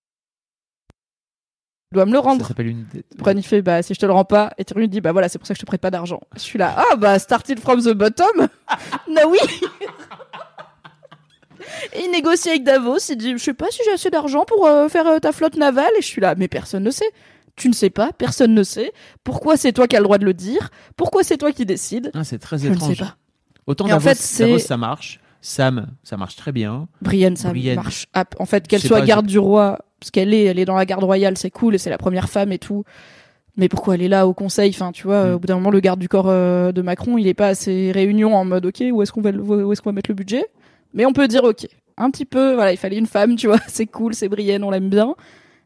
Tu 1.93 1.95
dois 1.97 2.07
me 2.07 2.13
le 2.13 2.19
Ça 2.19 2.23
rendre. 2.23 2.47
s'appelle 2.47 2.69
une 2.69 2.85
dette. 2.93 3.07
Bronn 3.17 3.37
il 3.37 3.43
fait 3.43 3.63
bah 3.63 3.83
si 3.83 3.95
je 3.95 3.99
te 4.01 4.07
le 4.07 4.13
rends 4.13 4.25
pas 4.25 4.53
et 4.59 4.65
Tyrion 4.65 4.81
lui 4.81 4.89
dit 4.89 5.01
bah 5.01 5.13
voilà 5.13 5.29
c'est 5.29 5.39
pour 5.39 5.47
ça 5.47 5.55
que 5.55 5.59
je 5.59 5.63
te 5.63 5.67
prête 5.67 5.81
pas 5.81 5.91
d'argent. 5.91 6.21
Je 6.35 6.41
suis 6.41 6.59
là 6.59 6.75
ah 6.77 6.97
bah 6.97 7.19
started 7.19 7.61
from 7.61 7.81
the 7.83 7.93
bottom? 7.93 8.49
no 9.09 9.21
oui. 9.31 9.39
Et 11.93 12.05
il 12.05 12.11
négocie 12.11 12.49
avec 12.49 12.65
Davos, 12.65 12.99
il 13.11 13.17
dit 13.17 13.33
je 13.33 13.43
sais 13.43 13.55
pas 13.55 13.67
si 13.71 13.81
j'ai 13.85 13.93
assez 13.93 14.09
d'argent 14.11 14.45
pour 14.47 14.67
euh, 14.67 14.89
faire 14.89 15.07
euh, 15.07 15.19
ta 15.19 15.31
flotte 15.33 15.57
navale 15.57 15.91
et 15.99 16.03
je 16.03 16.07
suis 16.07 16.21
là 16.21 16.35
mais 16.37 16.49
personne 16.49 16.83
ne 16.83 16.91
sait. 16.91 17.11
Tu 17.57 17.69
ne 17.69 17.75
sais 17.75 17.91
pas, 17.91 18.13
personne 18.13 18.55
ne 18.55 18.63
sait. 18.63 18.93
Pourquoi 19.25 19.57
c'est 19.59 19.73
toi 19.73 19.87
qui 19.87 19.95
as 19.95 19.99
le 19.99 20.05
droit 20.05 20.17
de 20.19 20.25
le 20.25 20.33
dire? 20.33 20.71
Pourquoi 20.97 21.23
c'est 21.23 21.37
toi 21.37 21.53
qui 21.53 21.67
décide 21.67 22.11
Ah, 22.15 22.25
c'est 22.25 22.39
très 22.39 22.57
Je 22.59 22.69
ne 22.69 22.75
étrange. 22.75 22.97
sais 22.97 23.05
pas. 23.05 23.17
Autant 23.67 23.87
Et 23.87 23.93
en 23.93 23.99
Davos, 23.99 24.15
fait, 24.15 24.39
Davos, 24.45 24.59
ça 24.61 24.77
marche. 24.79 25.21
Sam, 25.41 25.87
ça 26.03 26.17
marche 26.17 26.37
très 26.37 26.53
bien. 26.53 26.89
Brienne, 27.03 27.37
ça 27.37 27.51
Brienne. 27.51 27.77
marche. 27.77 28.07
En 28.39 28.47
fait, 28.47 28.67
qu'elle 28.69 28.81
soit 28.83 29.01
pas, 29.01 29.07
garde 29.07 29.27
du 29.27 29.39
roi, 29.39 29.79
parce 29.99 30.11
qu'elle 30.11 30.35
est, 30.35 30.45
elle 30.45 30.59
est 30.59 30.65
dans 30.65 30.77
la 30.77 30.85
garde 30.87 31.05
royale, 31.05 31.37
c'est 31.39 31.51
cool 31.51 31.75
et 31.75 31.79
c'est 31.79 31.91
la 31.91 31.99
première 31.99 32.29
femme 32.29 32.53
et 32.53 32.59
tout. 32.59 32.85
Mais 33.57 33.69
pourquoi 33.69 33.95
elle 33.95 34.03
est 34.03 34.09
là 34.09 34.27
au 34.27 34.35
conseil? 34.35 34.71
Enfin, 34.71 34.93
tu 34.93 35.07
vois, 35.07 35.27
Mm. 35.27 35.35
au 35.35 35.39
bout 35.39 35.47
d'un 35.47 35.55
moment, 35.57 35.71
le 35.71 35.81
garde 35.81 35.99
du 35.99 36.09
corps 36.09 36.29
euh, 36.29 36.73
de 36.73 36.83
Macron, 36.83 37.19
il 37.19 37.27
est 37.27 37.35
pas 37.35 37.49
à 37.49 37.55
ses 37.55 37.91
réunions 37.93 38.35
en 38.37 38.45
mode, 38.45 38.67
ok, 38.67 38.83
où 38.93 39.03
est-ce 39.03 39.13
qu'on 39.13 39.21
va, 39.23 39.33
le- 39.33 39.41
où 39.43 39.73
est-ce 39.73 39.81
qu'on 39.83 39.91
va 39.91 39.95
mettre 39.95 40.11
le 40.11 40.15
budget? 40.15 40.45
Mais 40.95 41.05
on 41.07 41.13
peut 41.13 41.27
dire, 41.29 41.45
ok, 41.45 41.67
un 41.97 42.11
petit 42.11 42.25
peu, 42.25 42.55
voilà, 42.55 42.73
il 42.73 42.77
fallait 42.79 42.97
une 42.99 43.07
femme, 43.07 43.37
tu 43.37 43.47
vois, 43.49 43.59
c'est 43.69 43.87
cool, 43.87 44.15
c'est 44.15 44.29
Brienne, 44.29 44.63
on 44.65 44.71
l'aime 44.71 44.89
bien. 44.91 45.15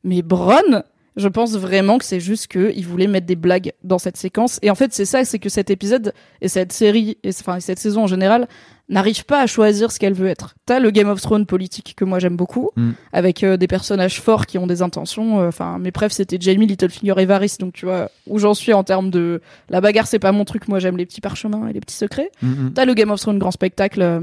Mais 0.02 0.22
Bronn, 0.22 0.82
je 1.16 1.28
pense 1.28 1.52
vraiment 1.56 1.98
que 1.98 2.04
c'est 2.04 2.20
juste 2.20 2.48
que 2.48 2.72
il 2.74 2.86
voulait 2.86 3.06
mettre 3.06 3.26
des 3.26 3.36
blagues 3.36 3.72
dans 3.84 3.98
cette 3.98 4.16
séquence. 4.16 4.58
Et 4.62 4.70
en 4.70 4.74
fait, 4.74 4.92
c'est 4.92 5.04
ça, 5.04 5.24
c'est 5.24 5.38
que 5.38 5.48
cet 5.48 5.70
épisode 5.70 6.12
et 6.40 6.48
cette 6.48 6.72
série, 6.72 7.18
et 7.22 7.30
enfin 7.30 7.60
cette 7.60 7.78
saison 7.78 8.02
en 8.02 8.06
général, 8.08 8.48
n'arrive 8.90 9.24
pas 9.24 9.40
à 9.40 9.46
choisir 9.46 9.90
ce 9.92 9.98
qu'elle 9.98 10.12
veut 10.12 10.26
être. 10.26 10.56
T'as 10.66 10.78
le 10.78 10.90
Game 10.90 11.08
of 11.08 11.20
Thrones 11.20 11.46
politique 11.46 11.94
que 11.96 12.04
moi 12.04 12.18
j'aime 12.18 12.36
beaucoup, 12.36 12.70
Mm. 12.76 12.90
avec 13.12 13.42
euh, 13.42 13.56
des 13.56 13.66
personnages 13.66 14.20
forts 14.20 14.44
qui 14.46 14.58
ont 14.58 14.66
des 14.66 14.82
intentions. 14.82 15.40
euh, 15.40 15.48
Enfin, 15.48 15.78
mes 15.78 15.90
preuves 15.92 16.12
c'était 16.12 16.36
Jamie, 16.40 16.66
Littlefinger 16.66 17.14
et 17.18 17.24
Varys, 17.24 17.56
donc 17.60 17.72
tu 17.74 17.86
vois 17.86 18.10
où 18.26 18.38
j'en 18.38 18.52
suis 18.52 18.72
en 18.74 18.84
termes 18.84 19.10
de 19.10 19.40
la 19.70 19.80
bagarre, 19.80 20.06
c'est 20.06 20.18
pas 20.18 20.32
mon 20.32 20.44
truc. 20.44 20.68
Moi 20.68 20.80
j'aime 20.80 20.96
les 20.98 21.06
petits 21.06 21.20
parchemins 21.22 21.68
et 21.68 21.72
les 21.72 21.80
petits 21.80 21.96
secrets. 21.96 22.30
Mm, 22.42 22.48
mm. 22.48 22.72
T'as 22.74 22.84
le 22.84 22.92
Game 22.94 23.10
of 23.10 23.20
Thrones 23.20 23.38
grand 23.38 23.52
spectacle 23.52 24.02
euh, 24.02 24.20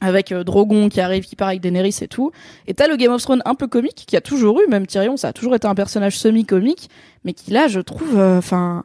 avec 0.00 0.32
euh, 0.32 0.44
Drogon 0.44 0.88
qui 0.88 1.00
arrive, 1.00 1.24
qui 1.24 1.36
part 1.36 1.48
avec 1.48 1.60
Daenerys 1.60 1.96
et 2.02 2.08
tout. 2.08 2.30
Et 2.66 2.74
t'as 2.74 2.88
le 2.88 2.96
Game 2.96 3.12
of 3.12 3.22
Thrones 3.22 3.42
un 3.44 3.54
peu 3.54 3.66
comique 3.66 4.04
qui 4.06 4.16
a 4.16 4.20
toujours 4.20 4.60
eu, 4.60 4.66
même 4.68 4.86
Tyrion, 4.86 5.16
ça 5.16 5.28
a 5.28 5.32
toujours 5.32 5.54
été 5.54 5.66
un 5.66 5.74
personnage 5.74 6.18
semi-comique, 6.18 6.88
mais 7.24 7.32
qui 7.32 7.50
là, 7.50 7.68
je 7.68 7.80
trouve, 7.80 8.18
enfin, 8.18 8.84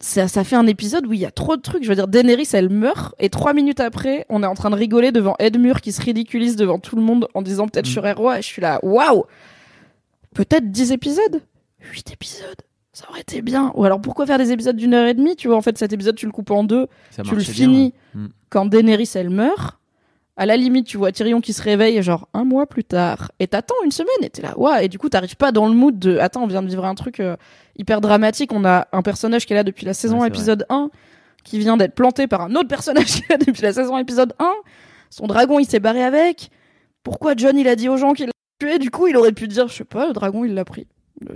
ça, 0.00 0.28
ça 0.28 0.44
fait 0.44 0.56
un 0.56 0.66
épisode 0.66 1.06
où 1.06 1.12
il 1.14 1.20
y 1.20 1.24
a 1.26 1.30
trop 1.30 1.56
de 1.56 1.62
trucs. 1.62 1.82
Je 1.82 1.88
veux 1.88 1.94
dire, 1.94 2.08
Daenerys, 2.08 2.48
elle 2.52 2.68
meurt 2.68 3.14
et 3.18 3.30
trois 3.30 3.54
minutes 3.54 3.80
après, 3.80 4.26
on 4.28 4.42
est 4.42 4.46
en 4.46 4.54
train 4.54 4.70
de 4.70 4.76
rigoler 4.76 5.12
devant 5.12 5.34
Edmure 5.38 5.80
qui 5.80 5.92
se 5.92 6.02
ridiculise 6.02 6.56
devant 6.56 6.78
tout 6.78 6.96
le 6.96 7.02
monde 7.02 7.26
en 7.34 7.40
disant 7.42 7.66
peut-être 7.68 7.86
Mm. 7.86 7.90
je 7.90 7.94
serai 7.94 8.12
roi. 8.12 8.38
Et 8.38 8.42
je 8.42 8.46
suis 8.46 8.60
là, 8.62 8.80
waouh, 8.82 9.24
peut-être 10.34 10.70
10 10.70 10.92
épisodes, 10.92 11.40
8 11.92 12.12
épisodes? 12.12 12.62
Ça 12.92 13.06
aurait 13.10 13.22
été 13.22 13.42
bien. 13.42 13.72
Ou 13.74 13.84
alors 13.84 14.00
pourquoi 14.00 14.24
faire 14.26 14.38
des 14.38 14.52
épisodes 14.52 14.76
d'une 14.76 14.94
heure 14.94 15.06
et 15.08 15.14
demie 15.14 15.34
Tu 15.34 15.48
vois, 15.48 15.56
en 15.56 15.62
fait, 15.62 15.76
cet 15.78 15.92
épisode, 15.92 16.14
tu 16.14 16.26
le 16.26 16.32
coupes 16.32 16.50
en 16.52 16.62
deux 16.62 16.86
Ça 17.10 17.22
tu 17.22 17.30
le 17.34 17.42
bien, 17.42 17.52
finis 17.52 17.94
ouais. 18.14 18.20
Mm. 18.22 18.28
quand 18.50 18.66
Daenerys 18.66 19.10
elle 19.14 19.30
meurt. 19.30 19.78
À 20.36 20.46
la 20.46 20.56
limite, 20.56 20.86
tu 20.86 20.96
vois 20.96 21.12
Tyrion 21.12 21.40
qui 21.40 21.52
se 21.52 21.62
réveille 21.62 22.02
genre 22.02 22.28
un 22.34 22.44
mois 22.44 22.66
plus 22.66 22.82
tard 22.82 23.30
et 23.38 23.46
t'attends 23.46 23.76
une 23.84 23.92
semaine 23.92 24.08
et 24.22 24.30
t'es 24.30 24.42
là, 24.42 24.58
ouais, 24.58 24.86
et 24.86 24.88
du 24.88 24.98
coup 24.98 25.08
t'arrives 25.08 25.36
pas 25.36 25.52
dans 25.52 25.68
le 25.68 25.74
mood 25.74 25.96
de 25.96 26.18
attends, 26.18 26.42
on 26.42 26.48
vient 26.48 26.62
de 26.62 26.66
vivre 26.66 26.84
un 26.84 26.96
truc 26.96 27.20
euh, 27.20 27.36
hyper 27.76 28.00
dramatique. 28.00 28.52
On 28.52 28.64
a 28.64 28.88
un 28.90 29.02
personnage 29.02 29.46
qui 29.46 29.52
est 29.52 29.56
là 29.56 29.62
depuis 29.62 29.86
la 29.86 29.94
saison 29.94 30.20
Ouais, 30.22 30.28
épisode 30.28 30.66
1 30.68 30.90
qui 31.44 31.58
vient 31.58 31.76
d'être 31.76 31.94
planté 31.94 32.26
par 32.26 32.40
un 32.40 32.54
autre 32.56 32.68
personnage 32.68 33.06
qui 33.06 33.22
est 33.28 33.30
là 33.30 33.36
depuis 33.36 33.62
la 33.62 33.72
saison 33.72 33.96
épisode 33.96 34.34
1. 34.40 34.50
Son 35.10 35.26
dragon 35.28 35.60
il 35.60 35.66
s'est 35.66 35.78
barré 35.80 36.02
avec. 36.02 36.50
Pourquoi 37.04 37.34
John 37.36 37.56
il 37.56 37.68
a 37.68 37.76
dit 37.76 37.88
aux 37.88 37.96
gens 37.96 38.14
qu'il 38.14 38.26
l'a 38.26 38.32
tué? 38.58 38.78
Du 38.78 38.90
coup, 38.90 39.06
il 39.06 39.16
aurait 39.16 39.32
pu 39.32 39.46
dire, 39.46 39.68
je 39.68 39.74
sais 39.74 39.84
pas, 39.84 40.06
le 40.08 40.14
dragon 40.14 40.44
il 40.44 40.54
l'a 40.54 40.64
pris. 40.64 40.88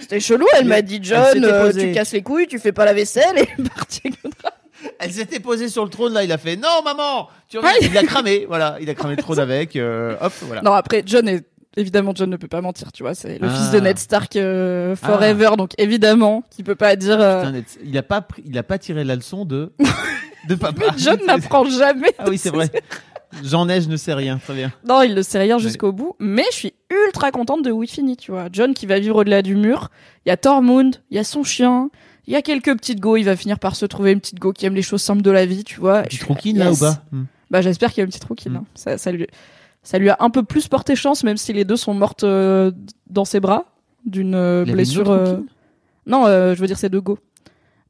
C'était 0.00 0.18
chelou, 0.18 0.46
elle 0.58 0.64
m'a 0.64 0.82
dit 0.82 0.98
John, 1.00 1.44
euh, 1.44 1.72
tu 1.72 1.92
casses 1.92 2.12
les 2.12 2.22
couilles, 2.22 2.48
tu 2.48 2.58
fais 2.58 2.72
pas 2.72 2.84
la 2.84 2.94
vaisselle 2.94 3.38
et 3.38 3.46
partie 3.62 4.00
avec 4.06 4.22
le 4.24 4.30
dragon. 4.30 4.56
Elle 4.98 5.12
s'était 5.12 5.40
posée 5.40 5.68
sur 5.68 5.84
le 5.84 5.90
trône 5.90 6.12
là, 6.12 6.24
il 6.24 6.32
a 6.32 6.38
fait 6.38 6.56
non 6.56 6.82
maman. 6.84 7.28
Tu 7.48 7.58
regardes, 7.58 7.76
il 7.82 7.96
a 7.96 8.02
cramé, 8.02 8.44
voilà, 8.46 8.76
il 8.80 8.88
a 8.90 8.94
cramé 8.94 9.16
le 9.16 9.22
trône 9.22 9.38
avec. 9.40 9.76
euh, 9.76 10.16
hop, 10.20 10.32
voilà. 10.42 10.62
Non, 10.62 10.72
après, 10.72 11.02
John 11.06 11.28
est. 11.28 11.44
Évidemment, 11.76 12.12
John 12.16 12.28
ne 12.28 12.36
peut 12.36 12.48
pas 12.48 12.60
mentir, 12.60 12.90
tu 12.90 13.04
vois. 13.04 13.14
C'est 13.14 13.38
le 13.38 13.46
Ah. 13.48 13.54
fils 13.54 13.70
de 13.70 13.78
Ned 13.78 13.96
Stark 13.96 14.34
euh, 14.34 14.96
forever, 14.96 15.50
donc 15.56 15.70
évidemment, 15.78 16.42
qui 16.50 16.64
peut 16.64 16.74
pas 16.74 16.96
dire. 16.96 17.20
euh, 17.20 17.40
Putain, 17.42 17.52
Ned- 17.52 17.64
il 17.84 17.96
a 17.96 18.02
pas 18.02 18.20
pris- 18.22 18.42
il 18.44 18.58
a 18.58 18.64
pas 18.64 18.76
tiré 18.78 19.04
la 19.04 19.14
leçon 19.14 19.44
de 19.44 19.72
de 20.48 20.54
papa. 20.56 20.74
Mais 20.92 20.98
John 20.98 21.20
n'apprend 21.26 21.64
jamais. 21.66 22.12
Ah 22.18 22.24
oui, 22.28 22.38
c'est 22.38 22.50
vrai. 22.50 22.70
Jean 23.44 23.66
Neige 23.66 23.86
ne 23.86 23.96
sait 23.96 24.14
rien, 24.14 24.38
très 24.38 24.54
bien. 24.54 24.72
Non, 24.84 25.02
il 25.02 25.14
ne 25.14 25.22
sait 25.22 25.38
rien 25.38 25.58
jusqu'au 25.58 25.92
bout, 25.92 26.16
mais 26.18 26.42
je 26.50 26.56
suis 26.56 26.74
ultra 27.06 27.30
contente 27.30 27.62
de 27.64 27.70
où 27.70 27.84
il 27.84 27.88
finit, 27.88 28.16
tu 28.16 28.32
vois. 28.32 28.48
John 28.52 28.74
qui 28.74 28.86
va 28.86 28.98
vivre 28.98 29.14
au-delà 29.14 29.40
du 29.42 29.54
mur. 29.54 29.90
Il 30.26 30.30
y 30.30 30.32
a 30.32 30.36
Tormund, 30.36 30.96
il 31.12 31.16
y 31.16 31.20
a 31.20 31.24
son 31.24 31.44
chien, 31.44 31.90
il 32.30 32.34
y 32.34 32.36
a 32.36 32.42
quelques 32.42 32.72
petites 32.76 33.00
go. 33.00 33.16
Il 33.16 33.24
va 33.24 33.34
finir 33.34 33.58
par 33.58 33.74
se 33.74 33.84
trouver 33.86 34.12
une 34.12 34.20
petite 34.20 34.38
go 34.38 34.52
qui 34.52 34.64
aime 34.64 34.74
les 34.76 34.82
choses 34.82 35.02
simples 35.02 35.22
de 35.22 35.30
la 35.32 35.46
vie, 35.46 35.64
tu 35.64 35.80
vois. 35.80 36.02
Tu 36.04 36.18
trouquines 36.18 36.58
là, 36.58 36.66
là 36.66 36.72
ou 36.72 36.76
pas? 36.76 37.02
Hmm. 37.10 37.24
Bah, 37.50 37.60
j'espère 37.60 37.90
qu'il 37.90 37.98
y 37.98 38.00
a 38.02 38.04
une 38.04 38.10
petite 38.10 38.22
rouquine. 38.24 38.52
Mm. 38.52 38.56
hein. 38.56 38.64
Ça, 38.76 38.98
ça 38.98 39.10
lui, 39.10 39.26
ça 39.82 39.98
lui 39.98 40.08
a 40.10 40.16
un 40.20 40.30
peu 40.30 40.44
plus 40.44 40.68
porté 40.68 40.94
chance, 40.94 41.24
même 41.24 41.36
si 41.36 41.52
les 41.52 41.64
deux 41.64 41.76
sont 41.76 41.92
mortes 41.92 42.22
euh, 42.22 42.70
dans 43.08 43.24
ses 43.24 43.40
bras 43.40 43.64
d'une 44.06 44.36
euh, 44.36 44.64
blessure. 44.64 45.10
euh, 45.10 45.38
Non, 46.06 46.26
je 46.26 46.54
veux 46.60 46.66
dire, 46.68 46.78
c'est 46.78 46.88
deux 46.88 47.00
go. 47.00 47.18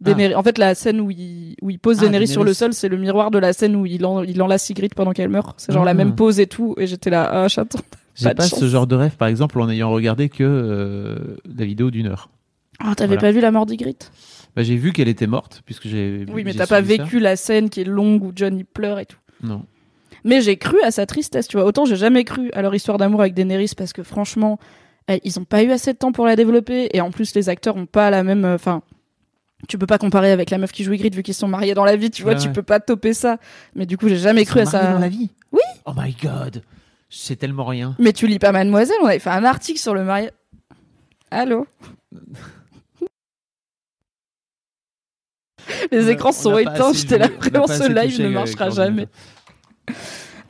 Daenerys- 0.03 0.35
En 0.35 0.42
fait, 0.42 0.57
la 0.57 0.74
scène 0.74 0.98
où 1.03 1.11
il, 1.11 1.57
où 1.61 1.68
il 1.68 1.79
pose 1.79 1.98
Ah, 1.98 2.05
Daenerys 2.07 2.29
sur 2.29 2.42
le 2.42 2.55
sol, 2.55 2.72
c'est 2.72 2.88
le 2.88 2.96
miroir 2.96 3.31
de 3.31 3.38
la 3.38 3.53
scène 3.53 3.76
où 3.76 3.85
il, 3.85 4.07
en, 4.07 4.22
il 4.22 4.40
enlace 4.40 4.64
Sigrid 4.64 4.94
pendant 4.94 5.12
qu'elle 5.12 5.29
meurt. 5.29 5.53
C'est 5.61 5.72
genre 5.74 5.83
Ah. 5.83 5.85
la 5.85 5.92
même 5.94 6.14
pose 6.14 6.40
et 6.40 6.46
tout. 6.46 6.74
Et 6.79 6.87
j'étais 6.87 7.11
là, 7.11 7.29
ah, 7.31 7.48
chaton. 7.48 7.79
J'ai 8.14 8.33
Pas 8.35 8.44
ce 8.44 8.66
genre 8.66 8.87
de 8.87 8.96
rêve, 8.96 9.16
par 9.16 9.29
exemple, 9.29 9.61
en 9.61 9.68
ayant 9.68 9.90
regardé 9.90 10.31
que 10.31 11.38
la 11.44 11.64
vidéo 11.66 11.90
d'une 11.90 12.07
heure. 12.07 12.31
Ah, 12.79 12.94
t'avais 12.94 13.09
Voilà. 13.16 13.20
pas 13.20 13.31
vu 13.33 13.40
la 13.40 13.50
mort 13.50 13.66
d'Ygritte 13.66 14.11
Bah, 14.56 14.62
j'ai 14.62 14.76
vu 14.76 14.92
qu'elle 14.92 15.08
était 15.08 15.26
morte, 15.26 15.62
puisque 15.64 15.86
j'ai. 15.88 16.24
Oui, 16.32 16.42
mais 16.44 16.52
t'as 16.52 16.66
pas 16.66 16.76
ça. 16.76 16.80
vécu 16.80 17.20
la 17.20 17.36
scène 17.36 17.70
qui 17.70 17.80
est 17.82 17.84
longue 17.84 18.22
où 18.24 18.32
John 18.34 18.56
il 18.58 18.64
pleure 18.64 18.98
et 18.98 19.06
tout. 19.06 19.18
Non. 19.42 19.64
Mais 20.24 20.40
j'ai 20.42 20.56
cru 20.56 20.76
à 20.82 20.90
sa 20.90 21.06
tristesse, 21.06 21.48
tu 21.48 21.56
vois. 21.56 21.64
Autant 21.66 21.84
j'ai 21.86 21.96
jamais 21.96 22.24
cru 22.24 22.50
à 22.52 22.60
leur 22.62 22.74
histoire 22.74 22.98
d'amour 22.98 23.20
avec 23.22 23.32
Daenerys 23.34 23.72
parce 23.76 23.92
que 23.92 24.02
franchement, 24.02 24.58
eh, 25.08 25.20
ils 25.24 25.38
ont 25.38 25.44
pas 25.44 25.62
eu 25.62 25.70
assez 25.70 25.92
de 25.94 25.98
temps 25.98 26.12
pour 26.12 26.26
la 26.26 26.36
développer 26.36 26.90
et 26.92 27.00
en 27.00 27.10
plus 27.10 27.34
les 27.34 27.48
acteurs 27.48 27.76
ont 27.76 27.86
pas 27.86 28.10
la 28.10 28.22
même. 28.22 28.44
euh, 28.44 28.54
Enfin, 28.56 28.82
tu 29.68 29.78
peux 29.78 29.86
pas 29.86 29.98
comparer 29.98 30.30
avec 30.32 30.50
la 30.50 30.58
meuf 30.58 30.72
qui 30.72 30.84
joue 30.84 30.92
Ygritte 30.92 31.14
vu 31.14 31.22
qu'ils 31.22 31.32
sont 31.34 31.48
mariés 31.48 31.72
dans 31.74 31.84
la 31.84 31.96
vie, 31.96 32.10
tu 32.10 32.22
vois. 32.22 32.32
Ouais, 32.32 32.38
tu 32.38 32.48
ouais. 32.48 32.52
peux 32.52 32.62
pas 32.62 32.80
toper 32.80 33.14
ça. 33.14 33.38
Mais 33.74 33.86
du 33.86 33.96
coup, 33.96 34.08
j'ai 34.08 34.16
jamais 34.18 34.42
Ils 34.42 34.46
cru 34.46 34.60
à 34.60 34.66
sont 34.66 34.72
mariés 34.72 34.88
ça. 34.88 34.92
dans 34.94 34.98
la 35.00 35.08
vie. 35.08 35.30
Oui. 35.52 35.60
Oh 35.86 35.92
my 35.96 36.14
god. 36.22 36.62
Sais 37.08 37.36
tellement 37.36 37.64
rien. 37.64 37.96
Mais 37.98 38.12
tu 38.12 38.26
lis 38.26 38.38
pas 38.38 38.52
Mademoiselle 38.52 38.96
On 39.02 39.06
avait 39.06 39.18
fait 39.20 39.30
un 39.30 39.44
article 39.44 39.78
sur 39.78 39.94
le 39.94 40.04
mariage. 40.04 40.32
Allô? 41.30 41.66
Les 45.92 46.09
écrans 46.11 46.30
on 46.30 46.33
sont 46.33 46.59
éteints. 46.59 46.92
J'étais 46.92 47.18
là, 47.18 47.28
vraiment, 47.38 47.66
ce 47.66 47.88
live 47.88 48.18
ne 48.20 48.24
avec 48.26 48.35
marchera 48.35 48.70
jamais. 48.70 49.09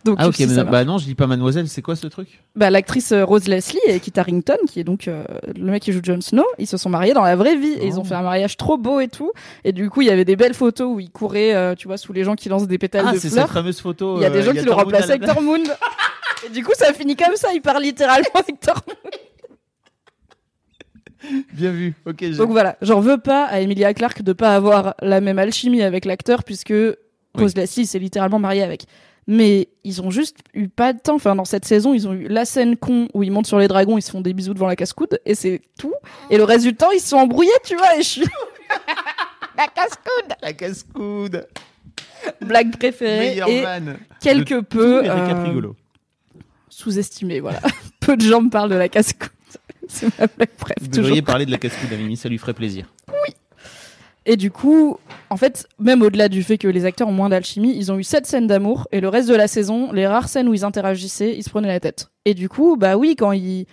Donc, 0.02 0.16
Ah 0.18 0.28
ok, 0.28 0.36
mais 0.38 0.46
non- 0.46 0.54
va. 0.54 0.64
bah 0.64 0.84
non, 0.86 0.96
je 0.96 1.04
dis 1.04 1.14
pas 1.14 1.26
Mademoiselle, 1.26 1.68
c'est 1.68 1.82
quoi 1.82 1.94
ce 1.94 2.06
truc? 2.06 2.42
Bah, 2.56 2.70
l'actrice 2.70 3.12
euh, 3.12 3.22
Rose 3.22 3.46
Leslie 3.48 3.78
et 3.86 4.00
Kit 4.00 4.12
Harington, 4.16 4.56
qui 4.66 4.80
est 4.80 4.84
donc 4.84 5.08
euh, 5.08 5.24
le 5.54 5.70
mec 5.70 5.82
qui 5.82 5.92
joue 5.92 6.00
Jon 6.02 6.22
Snow, 6.22 6.46
ils 6.58 6.66
se 6.66 6.78
sont 6.78 6.88
mariés 6.88 7.12
dans 7.12 7.22
la 7.22 7.36
vraie 7.36 7.54
vie 7.56 7.72
et 7.74 7.86
ils 7.86 7.98
ont 7.98 8.02
Oh. 8.02 8.04
fait 8.04 8.14
un 8.14 8.22
mariage 8.22 8.56
trop 8.56 8.78
beau 8.78 9.00
et 9.00 9.08
tout. 9.08 9.30
Et 9.62 9.72
du 9.72 9.90
coup, 9.90 10.00
il 10.00 10.06
y 10.08 10.10
avait 10.10 10.24
des 10.24 10.36
belles 10.36 10.54
photos 10.54 10.88
où 10.90 11.00
ils 11.00 11.10
couraient, 11.10 11.54
euh, 11.54 11.74
tu 11.74 11.86
vois, 11.86 11.98
sous 11.98 12.14
les 12.14 12.24
gens 12.24 12.34
qui 12.34 12.48
lancent 12.48 12.66
des 12.66 12.78
pétales 12.78 13.04
Ah, 13.08 13.12
de 13.12 13.18
c'est 13.18 13.28
cette 13.28 13.46
fameuse 13.48 13.78
photo. 13.78 14.16
Il 14.16 14.22
y 14.22 14.24
a 14.24 14.30
des 14.30 14.38
euh, 14.38 14.42
gens 14.42 14.52
qui 14.52 14.64
l'ont 14.64 14.74
remplacé 14.74 15.10
avec 15.10 15.24
Tormund. 15.26 15.68
et 16.46 16.48
du 16.48 16.64
coup, 16.64 16.72
ça 16.74 16.94
finit 16.94 17.14
comme 17.14 17.36
ça. 17.36 17.48
Il 17.54 17.60
parle 17.60 17.82
littéralement 17.82 18.24
avec 18.34 18.58
Tormund. 18.58 18.96
Bien 21.52 21.70
vu. 21.70 21.94
Ok. 22.06 22.16
j'ai- 22.20 22.36
Donc 22.36 22.50
voilà, 22.50 22.76
j'en 22.82 23.00
veux 23.00 23.18
pas 23.18 23.44
à 23.44 23.60
Emilia 23.60 23.92
Clarke 23.94 24.22
de 24.22 24.32
pas 24.32 24.54
avoir 24.54 24.94
la 25.02 25.20
même 25.20 25.38
alchimie 25.38 25.82
avec 25.82 26.04
l'acteur 26.04 26.44
puisque 26.44 26.72
Rose 27.34 27.54
Leslie 27.56 27.86
s'est 27.86 27.98
littéralement 27.98 28.38
mariée 28.38 28.62
avec. 28.62 28.84
Mais 29.26 29.68
ils 29.84 30.02
ont 30.02 30.10
juste 30.10 30.38
eu 30.54 30.68
pas 30.68 30.92
de 30.92 30.98
temps. 30.98 31.14
Enfin, 31.16 31.36
dans 31.36 31.44
cette 31.44 31.64
saison, 31.64 31.94
ils 31.94 32.08
ont 32.08 32.14
eu 32.14 32.26
la 32.26 32.44
scène 32.44 32.76
con 32.76 33.06
où 33.14 33.22
ils 33.22 33.30
montent 33.30 33.46
sur 33.46 33.58
les 33.58 33.68
dragons, 33.68 33.96
ils 33.98 34.02
se 34.02 34.10
font 34.10 34.20
des 34.22 34.32
bisous 34.32 34.54
devant 34.54 34.66
la 34.66 34.74
casse-coude 34.76 35.20
et 35.24 35.34
c'est 35.34 35.60
tout. 35.78 35.92
Et 36.30 36.36
le 36.38 36.44
reste 36.44 36.64
du 36.64 36.74
temps, 36.74 36.90
ils 36.90 37.00
se 37.00 37.08
sont 37.08 37.18
embrouillés, 37.18 37.50
tu 37.64 37.76
vois. 37.76 37.94
Et 37.96 38.02
je 38.02 38.08
suis 38.08 38.22
la 39.56 39.66
casse-coude, 39.68 40.34
La 40.42 40.52
casse-coude. 40.54 41.46
blague 42.40 42.76
préférée 42.76 43.18
Meilleur 43.30 43.48
et 43.48 43.62
man. 43.62 43.98
quelque 44.20 44.60
peu 44.62 45.02
euh, 45.08 45.62
sous-estimé. 46.68 47.40
Voilà, 47.40 47.60
peu 48.00 48.16
de 48.16 48.22
gens 48.22 48.40
me 48.42 48.50
parlent 48.50 48.70
de 48.70 48.74
la 48.76 48.88
casse-coude. 48.88 49.28
C'est 49.90 50.06
ma 50.18 50.26
blague 50.26 50.48
bref. 50.58 50.76
Vous 50.80 50.86
toujours 50.86 51.04
devriez 51.04 51.22
parler 51.22 51.46
de 51.46 51.50
la 51.50 51.58
à 51.58 51.96
Mimi, 51.96 52.16
ça 52.16 52.28
lui 52.28 52.38
ferait 52.38 52.54
plaisir. 52.54 52.86
Et 54.26 54.36
du 54.36 54.50
coup, 54.50 54.98
en 55.30 55.36
fait, 55.36 55.66
même 55.78 56.02
au-delà 56.02 56.28
du 56.28 56.42
fait 56.42 56.58
que 56.58 56.68
les 56.68 56.84
acteurs 56.84 57.08
ont 57.08 57.12
moins 57.12 57.30
d'alchimie, 57.30 57.74
ils 57.76 57.90
ont 57.90 57.98
eu 57.98 58.04
sept 58.04 58.26
scènes 58.26 58.46
d'amour 58.46 58.86
et 58.92 59.00
le 59.00 59.08
reste 59.08 59.28
de 59.28 59.34
la 59.34 59.48
saison, 59.48 59.92
les 59.92 60.06
rares 60.06 60.28
scènes 60.28 60.46
où 60.48 60.54
ils 60.54 60.64
interagissaient, 60.64 61.34
ils 61.36 61.42
se 61.42 61.50
prenaient 61.50 61.68
la 61.68 61.80
tête. 61.80 62.10
Et 62.26 62.34
du 62.34 62.48
coup, 62.48 62.76
bah 62.76 62.96
oui, 62.96 63.16
quand 63.16 63.32
il, 63.32 63.66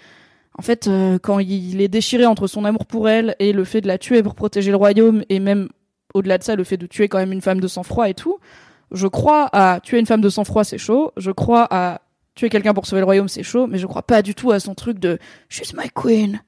en 0.57 0.61
fait, 0.61 0.87
euh, 0.87 1.19
quand 1.21 1.39
il 1.39 1.81
est 1.81 1.89
déchiré 1.89 2.25
entre 2.25 2.47
son 2.47 2.63
amour 2.63 2.85
pour 2.85 3.09
elle 3.09 3.35
et 3.39 3.51
le 3.51 3.65
fait 3.65 3.81
de 3.81 3.87
la 3.87 3.97
tuer 3.97 4.23
pour 4.23 4.35
protéger 4.35 4.71
le 4.71 4.77
royaume 4.77 5.23
et 5.29 5.39
même 5.39 5.67
au-delà 6.13 6.37
de 6.37 6.43
ça, 6.43 6.55
le 6.55 6.63
fait 6.63 6.77
de 6.77 6.87
tuer 6.87 7.09
quand 7.09 7.19
même 7.19 7.33
une 7.33 7.41
femme 7.41 7.59
de 7.59 7.67
sang-froid 7.67 8.09
et 8.09 8.13
tout, 8.13 8.39
je 8.91 9.07
crois 9.07 9.49
à 9.51 9.79
tuer 9.81 9.99
une 9.99 10.05
femme 10.05 10.21
de 10.21 10.29
sang-froid, 10.29 10.63
c'est 10.63 10.77
chaud. 10.77 11.11
Je 11.17 11.31
crois 11.31 11.67
à 11.69 12.01
tuer 12.37 12.49
quelqu'un 12.49 12.73
pour 12.73 12.85
sauver 12.85 13.01
le 13.01 13.05
royaume, 13.05 13.27
c'est 13.27 13.43
chaud. 13.43 13.67
Mais 13.67 13.77
je 13.77 13.85
crois 13.87 14.03
pas 14.03 14.21
du 14.21 14.33
tout 14.33 14.51
à 14.51 14.59
son 14.61 14.73
truc 14.75 14.99
de 14.99 15.19
she's 15.49 15.73
my 15.73 15.89
queen, 15.93 16.41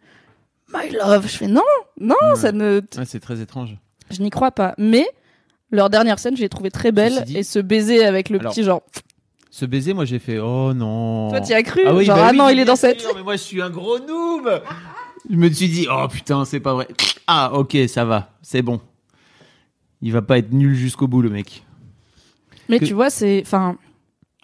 my 0.73 0.89
love. 0.91 1.23
Je 1.27 1.35
fais 1.37 1.47
non, 1.47 1.61
non, 1.99 2.15
Ouais. 2.29 2.35
ça 2.35 2.51
ne, 2.53 2.79
Ouais, 2.97 3.05
c'est 3.05 3.19
très 3.19 3.41
étrange. 3.41 3.75
je 4.09 4.21
n'y 4.21 4.29
crois 4.29 4.51
pas. 4.51 4.73
Mais 4.77 5.05
leur 5.71 5.89
dernière 5.89 6.19
scène, 6.19 6.37
je 6.37 6.41
l'ai 6.41 6.49
trouvée 6.49 6.71
très 6.71 6.91
belle. 6.93 7.23
Dit- 7.25 7.37
Et 7.37 7.43
ce 7.43 7.59
baiser 7.59 8.05
avec 8.05 8.29
le 8.29 8.39
Alors- 8.39 8.53
petit 8.53 8.63
genre. 8.63 8.81
Ce 9.51 9.65
baiser, 9.65 9.93
moi 9.93 10.05
j'ai 10.05 10.19
fait 10.19 10.37
oh 10.39 10.73
non. 10.75 11.29
Toi, 11.31 11.41
t'y 11.41 11.53
as 11.55 11.63
cru 11.63 11.81
Ah 11.85 11.93
oui, 11.95 12.05
Genre, 12.05 12.15
bah 12.15 12.25
ah 12.27 12.31
oui, 12.31 12.37
non, 12.37 12.49
il 12.49 12.59
est 12.59 12.65
dans 12.65 12.75
cette. 12.75 13.03
Mais 13.15 13.23
moi 13.23 13.35
je 13.35 13.41
suis 13.41 13.61
un 13.61 13.71
gros 13.71 13.97
noob. 13.99 14.61
Je 15.29 15.35
me 15.35 15.49
suis 15.51 15.67
dit 15.67 15.87
oh 15.91 16.07
putain, 16.07 16.45
c'est 16.45 16.59
pas 16.59 16.73
vrai. 16.75 16.87
Ah 17.25 17.51
ok, 17.53 17.75
ça 17.87 18.05
va, 18.05 18.29
c'est 18.43 18.61
bon. 18.61 18.79
Il 20.01 20.13
va 20.13 20.21
pas 20.21 20.37
être 20.37 20.53
nul 20.53 20.75
jusqu'au 20.75 21.07
bout 21.07 21.21
le 21.23 21.29
mec. 21.29 21.65
Mais 22.69 22.79
que- 22.79 22.85
tu 22.85 22.93
vois, 22.93 23.09
c'est. 23.09 23.41
Enfin. 23.43 23.75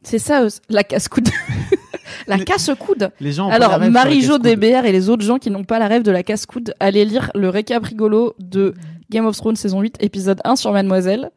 C'est 0.05 0.19
ça, 0.19 0.43
euh, 0.43 0.49
la 0.69 0.83
casse-coude. 0.83 1.29
la 2.27 2.37
Les- 2.37 2.45
casse-coude. 2.45 3.11
Les 3.19 3.31
gens. 3.31 3.49
Alors, 3.49 3.79
Marie-Jo. 3.79 4.37
DBR 4.37 4.85
et 4.85 4.91
les 4.91 5.09
autres 5.09 5.23
gens 5.25 5.37
qui 5.39 5.49
n'ont 5.49 5.63
pas 5.63 5.79
la 5.79 5.87
rêve 5.87 6.03
de 6.03 6.11
la 6.11 6.23
casse-coude, 6.23 6.73
allez 6.79 7.03
lire 7.05 7.31
le 7.35 7.49
récap 7.49 7.83
rigolo 7.83 8.35
de 8.39 8.73
Game 9.09 9.25
of 9.25 9.35
Thrones 9.35 9.55
saison 9.55 9.81
8, 9.81 9.97
épisode 9.99 10.39
1 10.43 10.55
sur 10.55 10.71
Mademoiselle. 10.71 11.31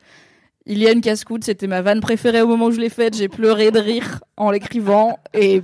Il 0.66 0.78
y 0.78 0.86
a 0.86 0.92
une 0.92 1.00
casse-coude, 1.00 1.44
c'était 1.44 1.66
ma 1.66 1.80
vanne 1.80 2.00
préférée 2.00 2.42
au 2.42 2.46
moment 2.46 2.66
où 2.66 2.70
je 2.72 2.80
l'ai 2.80 2.90
faite. 2.90 3.16
J'ai 3.16 3.28
pleuré 3.28 3.70
de 3.70 3.78
rire 3.78 4.20
en 4.36 4.50
l'écrivant 4.50 5.18
et 5.32 5.62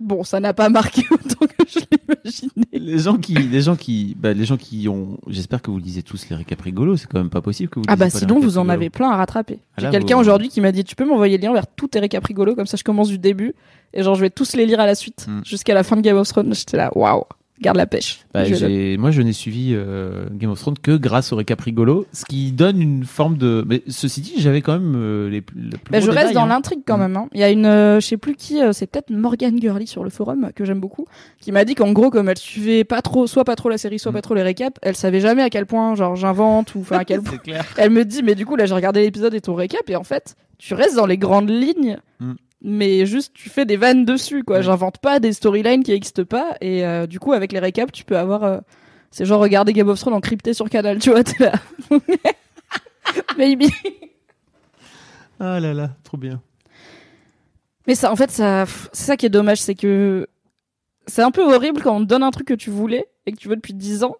bon, 0.00 0.24
ça 0.24 0.40
n'a 0.40 0.52
pas 0.52 0.68
marqué 0.68 1.02
autant 1.12 1.46
que 1.46 1.64
je 1.68 1.78
l'imaginais. 1.78 2.71
Les 2.84 2.98
gens 2.98 3.16
qui, 3.16 3.34
les 3.34 3.60
gens 3.62 3.76
qui, 3.76 4.16
bah, 4.18 4.32
les 4.32 4.44
gens 4.44 4.56
qui 4.56 4.88
ont. 4.88 5.18
J'espère 5.28 5.62
que 5.62 5.70
vous 5.70 5.78
lisez 5.78 6.02
tous 6.02 6.26
les 6.28 6.36
récaps 6.36 6.60
rigolos. 6.60 6.96
C'est 6.96 7.06
quand 7.06 7.18
même 7.18 7.30
pas 7.30 7.40
possible 7.40 7.68
que 7.70 7.78
vous. 7.78 7.84
Ah 7.88 7.94
bah 7.96 8.10
sinon 8.10 8.40
vous 8.40 8.58
en 8.58 8.68
avez 8.68 8.90
plein 8.90 9.10
à 9.10 9.16
rattraper. 9.16 9.60
Ah 9.76 9.82
J'ai 9.82 9.90
quelqu'un 9.90 10.16
vous- 10.16 10.20
aujourd'hui 10.22 10.48
qui 10.48 10.60
m'a 10.60 10.72
dit 10.72 10.82
tu 10.84 10.96
peux 10.96 11.04
m'envoyer 11.04 11.38
le 11.38 11.42
lien 11.46 11.52
vers 11.52 11.66
tous 11.66 11.88
tes 11.88 12.00
récaps 12.00 12.26
rigolos 12.26 12.54
comme 12.56 12.66
ça 12.66 12.76
je 12.76 12.82
commence 12.84 13.08
du 13.08 13.18
début 13.18 13.54
et 13.94 14.02
genre 14.02 14.14
je 14.16 14.20
vais 14.22 14.30
tous 14.30 14.54
les 14.56 14.66
lire 14.66 14.80
à 14.80 14.86
la 14.86 14.94
suite 14.94 15.26
Mm. 15.28 15.40
jusqu'à 15.44 15.74
la 15.74 15.82
fin 15.84 15.96
de 15.96 16.00
Game 16.02 16.16
of 16.16 16.26
Thrones. 16.28 16.52
J'étais 16.54 16.76
là 16.76 16.90
waouh, 16.96 17.22
garde 17.62 17.76
la 17.78 17.86
pêche. 17.86 18.20
Bah, 18.34 18.44
Je 18.44 18.96
Moi, 18.96 19.10
je 19.10 19.22
n'ai 19.22 19.32
suivi 19.32 19.70
euh, 19.72 20.26
Game 20.32 20.50
of 20.50 20.60
Thrones 20.60 20.78
que 20.78 20.96
grâce 20.96 21.32
au 21.32 21.36
récap 21.36 21.60
rigolo, 21.60 22.06
ce 22.12 22.24
qui 22.26 22.52
donne 22.52 22.80
une 22.82 23.04
forme 23.04 23.36
de. 23.38 23.64
Mais 23.66 23.82
ceci 23.88 24.20
dit, 24.20 24.34
j'avais 24.38 24.60
quand 24.60 24.74
même 24.74 24.94
euh, 24.96 25.30
les, 25.30 25.40
plus- 25.40 25.60
le 25.60 25.70
plus 25.78 25.90
Bah, 25.92 26.00
je 26.00 26.06
reste 26.10 26.18
détail, 26.28 26.34
dans 26.34 26.42
hein. 26.42 26.48
l'intrigue 26.48 26.80
quand 26.86 26.96
Mm. 26.98 27.00
même. 27.00 27.16
hein. 27.16 27.28
Il 27.32 27.40
y 27.40 27.44
a 27.44 27.50
une, 27.50 27.64
euh, 27.66 28.00
je 28.00 28.06
sais 28.06 28.16
plus 28.18 28.34
qui, 28.34 28.60
euh, 28.62 28.72
c'est 28.72 28.86
peut-être 28.86 29.10
Morgan 29.10 29.58
Gurley 29.58 29.86
sur 29.86 30.04
le 30.04 30.10
forum 30.10 30.50
que 30.54 30.64
j'aime 30.64 30.80
beaucoup, 30.80 31.06
qui 31.40 31.52
m'a 31.52 31.64
dit 31.64 31.74
qu'en 31.74 31.92
gros 31.92 32.10
comme 32.10 32.28
elle 32.28 32.38
suivait 32.38 32.84
pas 32.84 33.00
trop, 33.02 33.26
soit 33.26 33.44
pas 33.44 33.56
trop 33.56 33.68
la 33.68 33.78
série, 33.78 33.98
soit 33.98 34.12
Mm. 34.12 34.14
pas 34.14 34.22
trop 34.22 34.34
les 34.34 34.42
récaps, 34.42 34.76
elle 34.82 34.96
savait 34.96 35.20
jamais 35.20 35.42
à 35.42 35.50
quel 35.50 35.66
point 35.66 35.94
genre 35.94 36.16
j'invente 36.16 36.74
ou 36.74 36.80
enfin 36.80 36.98
à 36.98 37.04
quel 37.04 37.20
point. 37.22 37.38
Clair. 37.38 37.64
Elle 37.76 37.90
me 37.90 38.04
dit 38.04 38.22
mais 38.22 38.34
du 38.34 38.44
coup 38.44 38.56
là 38.56 38.66
j'ai 38.66 38.74
regardé 38.74 39.00
l'épisode 39.02 39.34
et 39.34 39.40
ton 39.40 39.54
récap 39.54 39.88
et 39.88 39.96
en 39.96 40.04
fait 40.04 40.34
tu 40.58 40.74
restes 40.74 40.96
dans 40.96 41.06
les 41.06 41.18
grandes 41.18 41.50
lignes. 41.50 41.98
Mm. 42.20 42.32
Mais 42.64 43.06
juste, 43.06 43.32
tu 43.34 43.48
fais 43.50 43.64
des 43.64 43.76
vannes 43.76 44.04
dessus, 44.04 44.44
quoi. 44.44 44.60
J'invente 44.60 44.98
pas 44.98 45.18
des 45.18 45.32
storylines 45.32 45.82
qui 45.82 45.92
existent 45.92 46.24
pas. 46.24 46.56
Et 46.60 46.86
euh, 46.86 47.06
du 47.06 47.18
coup, 47.18 47.32
avec 47.32 47.52
les 47.52 47.58
récaps, 47.58 47.92
tu 47.92 48.04
peux 48.04 48.16
avoir. 48.16 48.44
euh, 48.44 48.58
c'est 49.10 49.24
genre 49.24 49.40
regarder 49.40 49.72
Game 49.72 49.88
of 49.88 49.98
Thrones 49.98 50.14
encrypté 50.14 50.54
sur 50.54 50.70
Canal, 50.70 50.98
tu 50.98 51.10
vois. 51.10 51.24
T'es 51.24 51.44
là. 51.44 51.52
Maybe. 53.36 53.64
Ah 55.40 55.58
là 55.58 55.74
là, 55.74 55.90
trop 56.04 56.16
bien. 56.16 56.40
Mais 57.88 57.96
ça, 57.96 58.12
en 58.12 58.16
fait, 58.16 58.30
ça, 58.30 58.64
c'est 58.92 59.06
ça 59.06 59.16
qui 59.16 59.26
est 59.26 59.30
dommage, 59.30 59.60
c'est 59.60 59.74
que 59.74 60.28
c'est 61.06 61.22
un 61.22 61.32
peu 61.32 61.42
horrible 61.42 61.82
quand 61.82 61.96
on 61.96 62.00
te 62.00 62.04
donne 62.04 62.22
un 62.22 62.30
truc 62.30 62.46
que 62.46 62.54
tu 62.54 62.70
voulais 62.70 63.06
et 63.26 63.32
que 63.32 63.36
tu 63.36 63.48
veux 63.48 63.56
depuis 63.56 63.74
10 63.74 64.04
ans, 64.04 64.16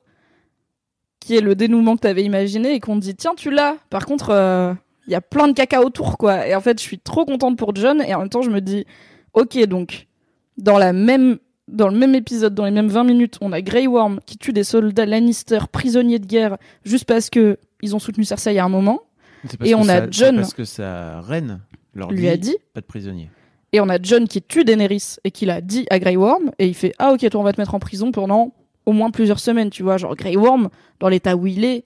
qui 1.20 1.36
est 1.36 1.40
le 1.40 1.54
dénouement 1.54 1.94
que 1.94 2.00
t'avais 2.00 2.24
imaginé 2.24 2.74
et 2.74 2.80
qu'on 2.80 2.96
te 2.96 3.04
dit 3.04 3.14
tiens 3.14 3.34
tu 3.36 3.50
l'as. 3.52 3.76
Par 3.88 4.04
contre, 4.04 4.30
il 5.06 5.12
y 5.12 5.16
a 5.16 5.20
plein 5.20 5.48
de 5.48 5.52
caca 5.52 5.80
autour 5.80 6.18
quoi. 6.18 6.46
Et 6.46 6.54
en 6.54 6.60
fait, 6.60 6.78
je 6.78 6.84
suis 6.84 6.98
trop 6.98 7.24
contente 7.24 7.56
pour 7.56 7.74
John 7.74 8.02
et 8.02 8.14
en 8.14 8.20
même 8.20 8.28
temps 8.28 8.42
je 8.42 8.50
me 8.50 8.60
dis 8.60 8.86
ok 9.34 9.58
donc 9.66 10.06
dans 10.58 10.78
la 10.78 10.92
même 10.92 11.38
dans 11.68 11.88
le 11.88 11.96
même 11.96 12.14
épisode, 12.14 12.54
dans 12.54 12.64
les 12.64 12.70
mêmes 12.70 12.88
20 12.88 13.04
minutes, 13.04 13.38
on 13.40 13.52
a 13.52 13.60
Grey 13.62 13.86
Worm 13.86 14.20
qui 14.26 14.36
tue 14.36 14.52
des 14.52 14.64
soldats 14.64 15.06
Lannister 15.06 15.60
prisonniers 15.70 16.18
de 16.18 16.26
guerre 16.26 16.58
juste 16.84 17.04
parce 17.04 17.30
que 17.30 17.58
ils 17.82 17.96
ont 17.96 17.98
soutenu 17.98 18.24
Cersei 18.24 18.58
à 18.58 18.64
un 18.64 18.68
moment. 18.68 19.02
Et 19.64 19.74
on 19.74 19.88
a 19.88 20.08
John 20.10 20.36
parce 20.36 20.54
que 20.54 20.64
sa 20.64 21.20
reine 21.20 21.60
leur 21.94 22.12
lui 22.12 22.28
a 22.28 22.36
dit 22.36 22.56
pas 22.74 22.80
de 22.80 22.86
prisonnier. 22.86 23.30
Et 23.72 23.80
on 23.80 23.88
a 23.88 24.00
John 24.00 24.28
qui 24.28 24.42
tue 24.42 24.64
Daenerys 24.64 25.16
et 25.24 25.30
qui 25.30 25.46
l'a 25.46 25.60
dit 25.60 25.86
à 25.90 25.98
Grey 25.98 26.16
Worm 26.16 26.52
et 26.58 26.66
il 26.66 26.74
fait 26.74 26.92
ah 26.98 27.12
ok 27.12 27.28
toi 27.30 27.40
on 27.40 27.44
va 27.44 27.52
te 27.52 27.60
mettre 27.60 27.74
en 27.74 27.80
prison 27.80 28.12
pendant 28.12 28.54
au 28.86 28.92
moins 28.92 29.10
plusieurs 29.10 29.40
semaines 29.40 29.70
tu 29.70 29.82
vois 29.82 29.96
genre 29.96 30.14
Grey 30.14 30.36
Worm 30.36 30.68
dans 31.00 31.08
l'état 31.08 31.36
où 31.36 31.46
il 31.46 31.64
est 31.64 31.84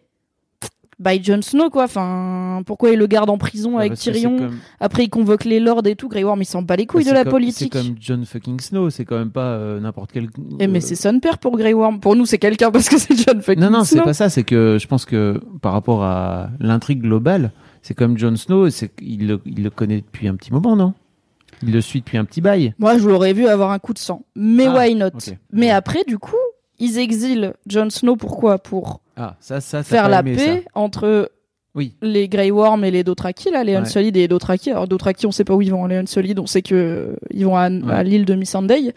by 0.98 1.22
Jon 1.22 1.42
Snow 1.42 1.70
quoi. 1.70 1.84
Enfin 1.84 2.62
pourquoi 2.66 2.90
il 2.90 2.98
le 2.98 3.06
garde 3.06 3.30
en 3.30 3.38
prison 3.38 3.78
avec 3.78 3.94
Tyrion 3.94 4.50
après 4.80 5.04
il 5.04 5.10
convoque 5.10 5.44
les 5.44 5.60
lords 5.60 5.86
et 5.86 5.96
tout 5.96 6.08
Grey 6.08 6.24
Worm 6.24 6.40
il 6.42 6.46
s'en 6.46 6.62
bat 6.62 6.76
les 6.76 6.86
couilles 6.86 7.04
de 7.04 7.12
la 7.12 7.24
politique. 7.24 7.72
c'est 7.74 7.86
comme 7.86 7.96
Jon 8.00 8.22
fucking 8.24 8.60
Snow 8.60 8.90
c'est 8.90 9.04
quand 9.04 9.18
même 9.18 9.30
pas 9.30 9.52
euh, 9.52 9.80
n'importe 9.80 10.12
quel 10.12 10.24
et 10.24 10.28
eh, 10.60 10.66
mais 10.66 10.80
c'est 10.80 10.94
son 10.94 11.20
père 11.20 11.38
pour 11.38 11.56
Grey 11.56 11.74
Worm. 11.74 12.00
Pour 12.00 12.16
nous 12.16 12.26
c'est 12.26 12.38
quelqu'un 12.38 12.70
parce 12.70 12.88
que 12.88 12.98
c'est 12.98 13.14
Jon 13.14 13.40
fucking 13.40 13.62
Snow 13.62 13.70
non 13.70 13.78
non 13.78 13.84
c'est 13.84 14.00
pas 14.00 14.14
ça 14.14 14.28
c'est 14.28 14.44
que 14.44 14.78
je 14.80 14.86
pense 14.86 15.04
que 15.04 15.40
par 15.60 15.72
rapport 15.72 16.02
à 16.02 16.50
l'intrigue 16.60 17.02
globale 17.02 17.52
c'est 17.82 17.94
comme 17.94 18.16
Jon 18.16 18.36
Snow 18.36 18.70
c'est 18.70 18.90
il 19.00 19.26
le, 19.26 19.40
il 19.44 19.62
le 19.62 19.70
connaît 19.70 20.00
depuis 20.00 20.28
un 20.28 20.36
petit 20.36 20.52
moment 20.52 20.76
non? 20.76 20.94
Il 21.62 21.72
le 21.72 21.80
suit 21.80 22.00
depuis 22.00 22.18
un 22.18 22.26
petit 22.26 22.42
bail. 22.42 22.74
Moi, 22.78 22.98
je 22.98 23.08
l'aurais 23.08 23.32
vu 23.32 23.46
avoir 23.46 23.70
un 23.70 23.78
coup 23.78 23.94
de 23.94 23.98
sang. 23.98 24.26
Mais 24.34 24.66
ah, 24.66 24.74
why 24.76 24.94
not? 24.94 25.08
Mais 25.52 25.70
après, 25.70 26.04
du 26.06 26.18
coup, 26.18 26.36
ils 26.78 26.98
exilent 26.98 27.54
Jon 27.66 27.88
Snow. 27.88 28.16
Pourquoi? 28.16 28.58
Pour 28.58 29.00
ah, 29.16 29.36
ça, 29.40 29.60
ça, 29.60 29.82
faire 29.82 30.08
la 30.08 30.22
paix 30.22 30.64
entre 30.74 31.30
oui. 31.74 31.94
les 32.02 32.28
Grey 32.28 32.50
Worm 32.50 32.84
et 32.84 32.90
les 32.90 33.04
Dothraki, 33.04 33.50
là, 33.50 33.64
les 33.64 33.74
Unsullied 33.74 34.16
et 34.16 34.20
les 34.20 34.28
Dothraki. 34.28 34.70
Alors, 34.70 34.88
Dothraki, 34.88 35.26
on 35.26 35.32
sait 35.32 35.44
pas 35.44 35.54
où 35.54 35.62
ils 35.62 35.70
vont. 35.70 35.86
Les 35.86 35.96
Unsullied, 35.96 36.38
on 36.38 36.46
sait 36.46 36.62
que 36.62 36.74
euh, 36.74 37.16
ils 37.30 37.44
vont 37.44 37.56
à, 37.56 37.68
l'île 38.02 38.24
de 38.24 38.34
Missandei. 38.34 38.92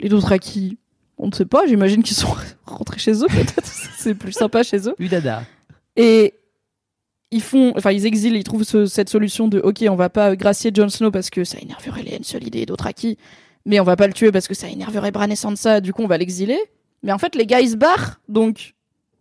Les 0.00 0.08
Dothraki, 0.08 0.78
on 1.16 1.28
ne 1.28 1.32
sait 1.32 1.46
pas. 1.46 1.66
J'imagine 1.66 2.02
qu'ils 2.02 2.16
sont 2.16 2.34
rentrés 2.66 2.98
chez 2.98 3.12
eux, 3.12 3.26
peut-être. 3.28 3.64
C'est 3.98 4.14
plus 4.14 4.32
sympa 4.32 4.62
chez 4.62 4.88
eux. 4.88 4.94
Udada. 4.98 5.42
Et 5.96 6.34
ils 7.30 7.42
font, 7.42 7.72
enfin 7.76 7.92
ils 7.92 8.06
exilent, 8.06 8.36
ils 8.36 8.44
trouvent 8.44 8.64
cette 8.64 9.08
solution 9.08 9.48
de 9.48 9.58
ok, 9.58 9.84
on 9.90 9.96
va 9.96 10.08
pas 10.08 10.34
gracier 10.36 10.70
Jon 10.72 10.88
Snow 10.88 11.10
parce 11.10 11.28
que 11.28 11.44
ça 11.44 11.58
énerverait 11.60 12.02
les 12.02 12.16
Unsullied 12.16 12.56
et 12.56 12.64
d'autres 12.64 12.86
acquis, 12.86 13.18
mais 13.66 13.80
on 13.80 13.84
va 13.84 13.96
pas 13.96 14.06
le 14.06 14.14
tuer 14.14 14.32
parce 14.32 14.48
que 14.48 14.54
ça 14.54 14.68
énerverait 14.68 15.10
Bran 15.10 15.28
et 15.28 15.36
Sansa, 15.36 15.80
du 15.80 15.92
coup 15.92 16.02
on 16.02 16.06
va 16.06 16.16
l'exiler. 16.16 16.58
Mais 17.02 17.12
en 17.12 17.18
fait 17.18 17.34
les 17.34 17.44
gars 17.44 17.60
ils 17.60 17.70
se 17.70 17.76
barrent, 17.76 18.20
donc 18.28 18.74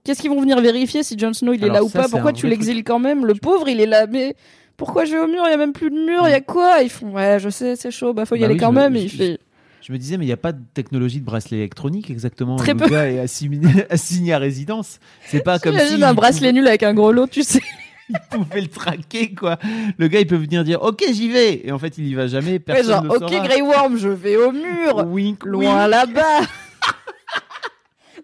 qu'est-ce 0.07 0.21
qu'ils 0.21 0.31
vont 0.31 0.39
venir 0.39 0.59
vérifier 0.61 1.03
si 1.03 1.19
Jon 1.19 1.33
Snow 1.33 1.53
il 1.53 1.63
est 1.63 1.69
là 1.69 1.83
ou 1.83 1.89
pas? 1.89 2.07
Pourquoi 2.07 2.31
tu 2.31 2.47
l'exiles 2.47 2.83
quand 2.83 2.99
même? 2.99 3.25
Le 3.25 3.35
pauvre 3.35 3.67
il 3.67 3.81
est 3.81 3.85
là, 3.85 4.07
mais 4.07 4.35
pourquoi 4.77 5.03
je 5.03 5.11
vais 5.11 5.19
au 5.19 5.27
mur? 5.27 5.43
Il 5.45 5.51
y 5.51 5.53
a 5.53 5.57
même 5.57 5.73
plus 5.73 5.89
de 5.89 5.95
mur, 5.95 6.23
il 6.27 6.31
y 6.31 6.33
a 6.33 6.41
quoi? 6.41 6.81
Ils 6.81 6.89
font 6.89 7.11
ouais, 7.11 7.39
je 7.39 7.49
sais, 7.49 7.75
c'est 7.75 7.91
chaud, 7.91 8.13
bah 8.13 8.25
faut 8.25 8.35
y 8.35 8.39
bah 8.39 8.45
aller 8.45 8.57
quand 8.57 8.71
même. 8.71 8.95
il 8.95 9.09
fait 9.09 9.39
je 9.81 9.93
me 9.93 9.97
disais, 9.97 10.17
mais 10.17 10.25
il 10.25 10.27
n'y 10.27 10.33
a 10.33 10.37
pas 10.37 10.51
de 10.51 10.59
technologie 10.73 11.21
de 11.21 11.25
bracelet 11.25 11.59
électronique 11.59 12.11
exactement. 12.11 12.57
Très 12.57 12.73
le 12.73 12.79
peu. 12.79 12.89
gars 12.89 13.09
est 13.09 13.19
assigné, 13.19 14.33
à 14.33 14.37
résidence. 14.37 14.99
C'est 15.27 15.41
pas 15.41 15.59
comme 15.59 15.79
si. 15.79 16.03
un 16.03 16.13
bracelet 16.13 16.51
nul 16.51 16.67
avec 16.67 16.83
un 16.83 16.93
gros 16.93 17.13
lot, 17.13 17.27
tu 17.27 17.41
sais. 17.41 17.61
il 18.09 18.17
pouvait 18.29 18.59
le 18.59 18.67
traquer, 18.67 19.33
quoi. 19.33 19.57
Le 19.97 20.09
gars, 20.09 20.19
il 20.19 20.27
peut 20.27 20.35
venir 20.35 20.65
dire, 20.65 20.81
ok, 20.81 21.05
j'y 21.13 21.29
vais. 21.29 21.65
Et 21.65 21.71
en 21.71 21.79
fait, 21.79 21.97
il 21.97 22.05
y 22.05 22.15
va 22.15 22.27
jamais. 22.27 22.59
Personne 22.59 23.05
genre, 23.05 23.15
ok, 23.21 23.31
Grey 23.45 23.61
Worm, 23.61 23.97
je 23.97 24.09
vais 24.09 24.35
au 24.35 24.51
mur. 24.51 25.05
Wink, 25.07 25.45
loin 25.45 25.87
là-bas. 25.87 26.41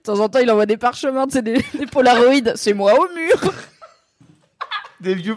de 0.03 0.11
temps 0.11 0.19
en 0.19 0.27
temps, 0.27 0.39
il 0.39 0.51
envoie 0.51 0.65
des 0.65 0.75
parchemins, 0.75 1.25
c'est 1.29 1.41
des, 1.41 1.63
des 1.79 1.85
polaroïdes. 1.85 2.53
C'est 2.57 2.73
moi 2.73 2.93
au 2.93 3.07
mur. 3.15 3.53
des 4.99 5.15
vieux 5.15 5.35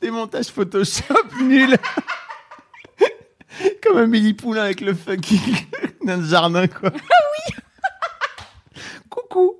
des 0.00 0.10
montages 0.10 0.46
Photoshop 0.46 1.42
nuls. 1.42 1.76
Comme 3.82 3.98
un 3.98 4.06
mini 4.06 4.32
poulain 4.32 4.62
avec 4.62 4.80
le 4.80 4.94
fucking 4.94 5.38
dans 6.06 6.16
le 6.16 6.26
jardin, 6.26 6.66
quoi. 6.66 6.90
Ah 6.94 7.50
oui 7.50 7.54
Coucou 9.10 9.56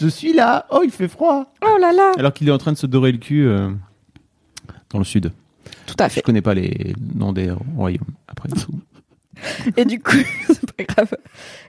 Je 0.00 0.08
suis 0.08 0.32
là 0.32 0.66
Oh, 0.70 0.80
il 0.82 0.90
fait 0.90 1.08
froid 1.08 1.52
Oh 1.62 1.76
là 1.78 1.92
là 1.92 2.12
Alors 2.18 2.32
qu'il 2.32 2.48
est 2.48 2.52
en 2.52 2.58
train 2.58 2.72
de 2.72 2.78
se 2.78 2.86
dorer 2.86 3.12
le 3.12 3.18
cul 3.18 3.46
euh, 3.46 3.70
dans 4.88 4.98
le 4.98 5.04
sud. 5.04 5.32
Tout 5.86 5.96
à 5.98 6.08
fait. 6.08 6.20
Je 6.20 6.24
connais 6.24 6.42
pas 6.42 6.54
les 6.54 6.94
noms 7.14 7.32
des 7.32 7.50
royaumes, 7.76 8.00
après 8.26 8.48
tout. 8.48 8.72
Et 9.76 9.84
du 9.84 10.00
coup, 10.00 10.16
c'est 10.46 10.72
pas 10.72 10.84
grave. 10.84 11.16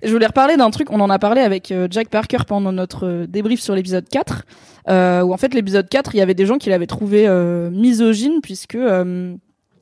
Je 0.03 0.11
voulais 0.11 0.25
reparler 0.25 0.57
d'un 0.57 0.69
truc, 0.71 0.91
on 0.91 0.99
en 0.99 1.09
a 1.09 1.19
parlé 1.19 1.41
avec 1.41 1.71
euh, 1.71 1.87
Jack 1.89 2.09
Parker 2.09 2.39
pendant 2.47 2.71
notre 2.71 3.07
euh, 3.07 3.27
débrief 3.27 3.61
sur 3.61 3.75
l'épisode 3.75 4.07
4, 4.09 4.43
euh, 4.89 5.21
où 5.21 5.33
en 5.33 5.37
fait 5.37 5.53
l'épisode 5.53 5.87
4, 5.89 6.15
il 6.15 6.17
y 6.17 6.21
avait 6.21 6.33
des 6.33 6.45
gens 6.45 6.57
qui 6.57 6.69
l'avaient 6.69 6.87
trouvé 6.87 7.27
misogyne, 7.71 8.39
puisque 8.41 8.77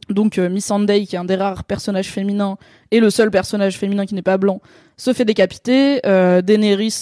donc 0.10 0.38
Miss 0.38 0.66
Sunday, 0.66 1.06
qui 1.06 1.16
est 1.16 1.20
un 1.20 1.26
des 1.26 1.36
rares 1.36 1.64
personnages 1.64 2.10
féminins 2.10 2.58
et 2.92 3.00
le 3.00 3.10
seul 3.10 3.30
personnage 3.30 3.78
féminin 3.78 4.06
qui 4.06 4.16
n'est 4.16 4.22
pas 4.22 4.38
blanc, 4.38 4.62
se 4.98 5.14
fait 5.14 5.26
décapiter. 5.26 6.02
Daenerys 6.04 7.02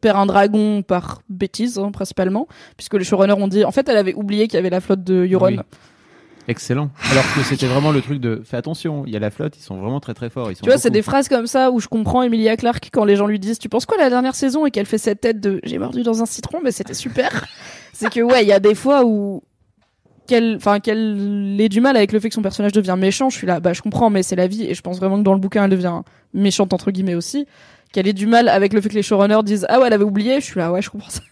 perd 0.00 0.18
un 0.18 0.26
dragon 0.26 0.82
par 0.82 1.22
bêtise 1.28 1.78
hein, 1.78 1.90
principalement, 1.92 2.48
puisque 2.76 2.94
les 2.94 3.04
showrunners 3.04 3.34
ont 3.34 3.48
dit 3.48 3.64
en 3.64 3.72
fait 3.72 3.88
elle 3.88 3.98
avait 3.98 4.14
oublié 4.14 4.48
qu'il 4.48 4.56
y 4.56 4.58
avait 4.58 4.70
la 4.70 4.80
flotte 4.80 5.04
de 5.04 5.26
Euron. 5.30 5.62
Excellent. 6.48 6.90
Alors 7.10 7.24
que 7.34 7.42
c'était 7.42 7.66
vraiment 7.66 7.90
le 7.90 8.00
truc 8.00 8.20
de 8.20 8.42
fais 8.44 8.56
attention, 8.56 9.04
il 9.06 9.12
y 9.12 9.16
a 9.16 9.18
la 9.18 9.30
flotte, 9.30 9.56
ils 9.58 9.62
sont 9.62 9.78
vraiment 9.78 9.98
très 9.98 10.14
très 10.14 10.30
forts. 10.30 10.50
Ils 10.50 10.56
sont 10.56 10.62
tu 10.62 10.70
vois, 10.70 10.78
c'est 10.78 10.90
des 10.90 11.02
phrases 11.02 11.28
comme 11.28 11.46
ça 11.46 11.70
où 11.70 11.80
je 11.80 11.88
comprends 11.88 12.22
Emilia 12.22 12.56
Clarke 12.56 12.88
quand 12.92 13.04
les 13.04 13.16
gens 13.16 13.26
lui 13.26 13.40
disent 13.40 13.58
Tu 13.58 13.68
penses 13.68 13.86
quoi 13.86 13.98
la 13.98 14.10
dernière 14.10 14.34
saison 14.34 14.64
et 14.64 14.70
qu'elle 14.70 14.86
fait 14.86 14.98
cette 14.98 15.20
tête 15.20 15.40
de 15.40 15.60
J'ai 15.64 15.78
mordu 15.78 16.02
dans 16.02 16.22
un 16.22 16.26
citron, 16.26 16.60
mais 16.62 16.70
c'était 16.70 16.94
super. 16.94 17.46
c'est 17.92 18.10
que 18.10 18.20
ouais, 18.20 18.44
il 18.44 18.48
y 18.48 18.52
a 18.52 18.60
des 18.60 18.74
fois 18.74 19.04
où 19.04 19.42
qu'elle 20.26 20.56
enfin 20.56 20.80
qu'elle 20.80 21.56
ait 21.60 21.68
du 21.68 21.80
mal 21.80 21.96
avec 21.96 22.12
le 22.12 22.20
fait 22.20 22.28
que 22.28 22.34
son 22.34 22.42
personnage 22.42 22.72
devient 22.72 22.96
méchant 22.98 23.30
je 23.30 23.36
suis 23.36 23.46
là 23.46 23.60
bah 23.60 23.72
je 23.72 23.80
comprends 23.80 24.10
mais 24.10 24.22
c'est 24.22 24.34
la 24.34 24.48
vie 24.48 24.64
et 24.64 24.74
je 24.74 24.82
pense 24.82 24.98
vraiment 24.98 25.18
que 25.18 25.22
dans 25.22 25.34
le 25.34 25.38
bouquin 25.38 25.64
elle 25.64 25.70
devient 25.70 26.00
méchante 26.34 26.72
entre 26.72 26.90
guillemets 26.90 27.14
aussi 27.14 27.46
qu'elle 27.92 28.08
ait 28.08 28.12
du 28.12 28.26
mal 28.26 28.48
avec 28.48 28.72
le 28.72 28.80
fait 28.80 28.88
que 28.88 28.94
les 28.94 29.02
showrunners 29.02 29.44
disent 29.44 29.66
ah 29.68 29.78
ouais 29.78 29.86
elle 29.86 29.92
avait 29.92 30.04
oublié 30.04 30.40
je 30.40 30.46
suis 30.46 30.58
là 30.58 30.72
ouais 30.72 30.82
je 30.82 30.90
comprends 30.90 31.10
ça 31.10 31.22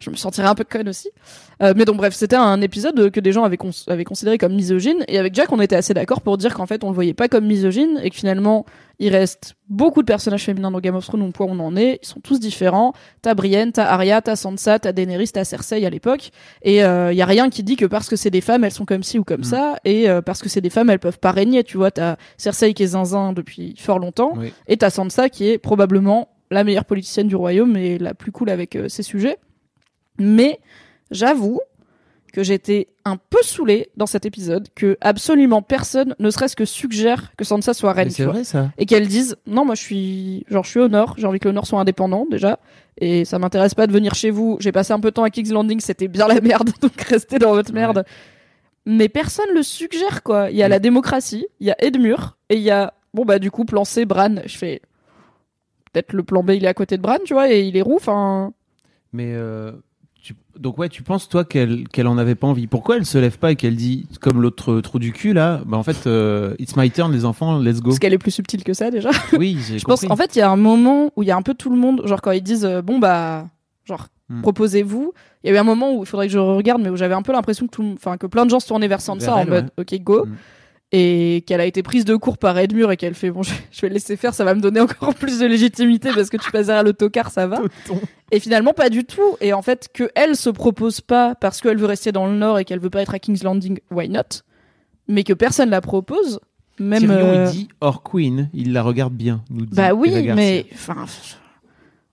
je 0.00 0.10
me 0.10 0.16
sentirais 0.16 0.48
un 0.48 0.54
peu 0.54 0.64
conne 0.64 0.88
aussi 0.88 1.10
euh, 1.62 1.74
mais 1.76 1.84
donc 1.84 1.96
bref 1.96 2.14
c'était 2.14 2.36
un 2.36 2.60
épisode 2.60 3.10
que 3.10 3.20
des 3.20 3.32
gens 3.32 3.44
avaient, 3.44 3.58
avaient 3.88 4.04
considéré 4.04 4.38
comme 4.38 4.54
misogyne 4.54 5.04
et 5.08 5.18
avec 5.18 5.34
Jack 5.34 5.52
on 5.52 5.60
était 5.60 5.76
assez 5.76 5.94
d'accord 5.94 6.20
pour 6.20 6.38
dire 6.38 6.54
qu'en 6.54 6.66
fait 6.66 6.84
on 6.84 6.88
le 6.88 6.94
voyait 6.94 7.14
pas 7.14 7.28
comme 7.28 7.46
misogyne 7.46 8.00
et 8.02 8.10
que 8.10 8.16
finalement 8.16 8.66
il 9.02 9.08
reste 9.08 9.56
beaucoup 9.68 10.02
de 10.02 10.06
personnages 10.06 10.44
féminins 10.44 10.70
dans 10.70 10.78
Game 10.78 10.94
of 10.94 11.04
Thrones, 11.04 11.22
on 11.22 11.32
point 11.32 11.46
on 11.48 11.58
en 11.58 11.74
est. 11.74 11.98
Ils 12.02 12.06
sont 12.06 12.20
tous 12.20 12.38
différents. 12.38 12.92
T'as 13.20 13.34
Brienne, 13.34 13.72
t'as 13.72 13.86
Arya, 13.86 14.22
t'as 14.22 14.36
Sansa, 14.36 14.78
t'as 14.78 14.92
Daenerys, 14.92 15.30
t'as 15.30 15.42
Cersei 15.42 15.84
à 15.84 15.90
l'époque. 15.90 16.30
Et 16.62 16.76
il 16.76 16.82
euh, 16.82 17.12
y 17.12 17.20
a 17.20 17.26
rien 17.26 17.50
qui 17.50 17.64
dit 17.64 17.74
que 17.74 17.84
parce 17.84 18.08
que 18.08 18.14
c'est 18.14 18.30
des 18.30 18.40
femmes, 18.40 18.62
elles 18.62 18.70
sont 18.70 18.84
comme 18.84 19.02
ci 19.02 19.18
ou 19.18 19.24
comme 19.24 19.40
mm. 19.40 19.44
ça. 19.44 19.74
Et 19.84 20.08
euh, 20.08 20.22
parce 20.22 20.40
que 20.40 20.48
c'est 20.48 20.60
des 20.60 20.70
femmes, 20.70 20.88
elles 20.88 21.00
peuvent 21.00 21.18
pas 21.18 21.32
régner. 21.32 21.64
Tu 21.64 21.78
vois, 21.78 21.90
t'as 21.90 22.14
Cersei 22.36 22.74
qui 22.74 22.84
est 22.84 22.88
zinzin 22.88 23.32
depuis 23.32 23.74
fort 23.76 23.98
longtemps. 23.98 24.34
Et 24.68 24.76
t'as 24.76 24.90
Sansa 24.90 25.28
qui 25.28 25.48
est 25.48 25.58
probablement 25.58 26.28
la 26.52 26.62
meilleure 26.62 26.84
politicienne 26.84 27.26
du 27.26 27.34
royaume 27.34 27.76
et 27.76 27.98
la 27.98 28.14
plus 28.14 28.30
cool 28.30 28.50
avec 28.50 28.76
euh, 28.76 28.88
ses 28.88 29.02
sujets. 29.02 29.38
Mais 30.18 30.60
j'avoue 31.10 31.60
que 32.32 32.42
j'étais 32.42 32.88
un 33.04 33.16
peu 33.16 33.38
saoulé 33.42 33.90
dans 33.96 34.06
cet 34.06 34.24
épisode 34.24 34.68
que 34.74 34.96
absolument 35.00 35.60
personne 35.62 36.14
ne 36.18 36.30
serait-ce 36.30 36.56
que 36.56 36.64
suggère 36.64 37.32
que 37.36 37.44
Sansa 37.44 37.74
soit 37.74 37.92
reine. 37.92 38.10
C'est 38.10 38.24
vrai 38.24 38.42
ça. 38.42 38.72
Et 38.78 38.86
qu'elle 38.86 39.06
dise 39.06 39.36
non 39.46 39.64
moi 39.64 39.74
je 39.74 39.82
suis 39.82 40.44
genre 40.48 40.64
je 40.64 40.70
suis 40.70 40.80
au 40.80 40.88
nord, 40.88 41.14
j'ai 41.18 41.26
envie 41.26 41.38
que 41.38 41.48
le 41.48 41.54
nord 41.54 41.66
soit 41.66 41.78
indépendant 41.78 42.26
déjà 42.30 42.58
et 42.98 43.24
ça 43.24 43.38
m'intéresse 43.38 43.74
pas 43.74 43.86
de 43.86 43.92
venir 43.92 44.14
chez 44.14 44.30
vous. 44.30 44.56
J'ai 44.60 44.72
passé 44.72 44.92
un 44.92 45.00
peu 45.00 45.10
de 45.10 45.14
temps 45.14 45.24
à 45.24 45.30
King's 45.30 45.50
Landing, 45.50 45.80
c'était 45.80 46.08
bien 46.08 46.26
la 46.26 46.40
merde 46.40 46.70
donc 46.80 46.98
restez 47.02 47.38
dans 47.38 47.52
votre 47.52 47.72
merde. 47.72 48.04
Mais 48.86 49.08
personne 49.08 49.50
le 49.54 49.62
suggère 49.62 50.22
quoi. 50.22 50.50
Il 50.50 50.56
y 50.56 50.62
a 50.62 50.68
la 50.68 50.78
démocratie, 50.78 51.46
il 51.60 51.66
y 51.66 51.70
a 51.70 51.76
Edmure 51.84 52.38
et 52.48 52.56
il 52.56 52.62
y 52.62 52.70
a 52.70 52.94
bon 53.12 53.24
bah 53.24 53.38
du 53.38 53.50
coup 53.50 53.64
plan 53.66 53.84
C 53.84 54.06
Bran, 54.06 54.36
je 54.46 54.56
fais 54.56 54.80
peut-être 55.92 56.14
le 56.14 56.22
plan 56.22 56.42
B 56.42 56.52
il 56.52 56.64
est 56.64 56.68
à 56.68 56.74
côté 56.74 56.96
de 56.96 57.02
Bran, 57.02 57.18
tu 57.24 57.34
vois 57.34 57.52
et 57.52 57.60
il 57.60 57.76
est 57.76 57.82
roux 57.82 57.96
enfin 57.96 58.54
mais 59.12 59.34
euh, 59.34 59.72
donc 60.58 60.78
ouais, 60.78 60.88
tu 60.88 61.02
penses 61.02 61.28
toi 61.28 61.44
qu'elle 61.44 61.88
qu'elle 61.88 62.06
en 62.06 62.18
avait 62.18 62.34
pas 62.34 62.46
envie? 62.46 62.66
Pourquoi 62.66 62.96
elle 62.96 63.06
se 63.06 63.18
lève 63.18 63.38
pas 63.38 63.52
et 63.52 63.56
qu'elle 63.56 63.76
dit 63.76 64.06
comme 64.20 64.40
l'autre 64.40 64.80
trou 64.80 64.98
du 64.98 65.12
cul 65.12 65.32
là 65.32 65.62
Bah 65.66 65.76
en 65.76 65.82
fait, 65.82 66.06
euh, 66.06 66.54
it's 66.58 66.76
my 66.76 66.90
turn 66.90 67.12
les 67.12 67.24
enfants, 67.24 67.58
let's 67.58 67.80
go. 67.80 67.90
Parce 67.90 67.98
qu'elle 67.98 68.12
est 68.12 68.18
plus 68.18 68.30
subtile 68.30 68.64
que 68.64 68.74
ça 68.74 68.90
déjà. 68.90 69.10
Oui, 69.38 69.58
je 69.60 69.82
pense. 69.84 70.04
En 70.08 70.16
fait, 70.16 70.36
il 70.36 70.40
y 70.40 70.42
a 70.42 70.50
un 70.50 70.56
moment 70.56 71.10
où 71.16 71.22
il 71.22 71.26
y 71.26 71.30
a 71.30 71.36
un 71.36 71.42
peu 71.42 71.54
tout 71.54 71.70
le 71.70 71.76
monde, 71.76 72.02
genre 72.04 72.20
quand 72.20 72.32
ils 72.32 72.42
disent 72.42 72.64
euh, 72.64 72.82
bon 72.82 72.98
bah 72.98 73.46
genre 73.84 74.08
hmm. 74.28 74.42
proposez-vous. 74.42 75.12
Il 75.42 75.50
y 75.50 75.52
a 75.52 75.56
eu 75.56 75.58
un 75.58 75.64
moment 75.64 75.94
où 75.94 76.02
il 76.02 76.06
faudrait 76.06 76.26
que 76.26 76.32
je 76.32 76.38
regarde, 76.38 76.82
mais 76.82 76.90
où 76.90 76.96
j'avais 76.96 77.14
un 77.14 77.22
peu 77.22 77.32
l'impression 77.32 77.66
que 77.66 77.72
tout, 77.72 77.92
enfin 77.94 78.16
que 78.16 78.26
plein 78.26 78.44
de 78.44 78.50
gens 78.50 78.60
se 78.60 78.68
tournaient 78.68 78.88
vers 78.88 79.00
Sansa 79.00 79.34
en 79.34 79.46
mode 79.46 79.70
ok 79.78 80.00
go. 80.02 80.26
Hmm 80.26 80.36
et 80.92 81.42
qu'elle 81.46 81.60
a 81.60 81.66
été 81.66 81.82
prise 81.82 82.04
de 82.04 82.14
court 82.16 82.38
par 82.38 82.58
Edmure 82.58 82.92
et 82.92 82.96
qu'elle 82.96 83.14
fait 83.14 83.30
bon 83.30 83.42
je, 83.42 83.80
vais 83.80 83.88
le 83.88 83.94
laisser 83.94 84.16
faire 84.16 84.34
ça 84.34 84.44
va 84.44 84.54
me 84.54 84.60
donner 84.60 84.80
encore 84.80 85.14
plus 85.14 85.38
de 85.38 85.46
légitimité 85.46 86.10
parce 86.14 86.28
que 86.28 86.36
tu 86.36 86.50
passes 86.50 86.66
derrière 86.66 86.84
l'autocar 86.84 87.30
ça 87.30 87.46
va 87.46 87.60
et 88.30 88.40
finalement 88.40 88.72
pas 88.72 88.90
du 88.90 89.04
tout 89.04 89.36
et 89.40 89.52
en 89.52 89.62
fait 89.62 89.88
que 89.92 90.10
elle 90.14 90.36
se 90.36 90.50
propose 90.50 91.00
pas 91.00 91.34
parce 91.34 91.60
qu'elle 91.60 91.78
veut 91.78 91.86
rester 91.86 92.12
dans 92.12 92.26
le 92.26 92.34
nord 92.34 92.58
et 92.58 92.64
qu'elle 92.64 92.80
veut 92.80 92.90
pas 92.90 93.02
être 93.02 93.14
à 93.14 93.18
King's 93.18 93.42
Landing 93.42 93.78
why 93.90 94.08
not? 94.08 94.42
Mais 95.08 95.24
que 95.24 95.32
personne 95.32 95.70
la 95.70 95.80
propose. 95.80 96.40
Même. 96.78 97.00
Tyrion, 97.00 97.16
euh, 97.16 97.46
il 97.46 97.52
dit 97.52 97.68
Or 97.80 98.02
Queen, 98.02 98.48
il 98.54 98.72
la 98.72 98.82
regarde 98.82 99.12
bien. 99.12 99.42
Nous 99.50 99.66
dit 99.66 99.74
Bah 99.74 99.92
oui, 99.92 100.30
mais 100.34 100.66
enfin, 100.72 101.04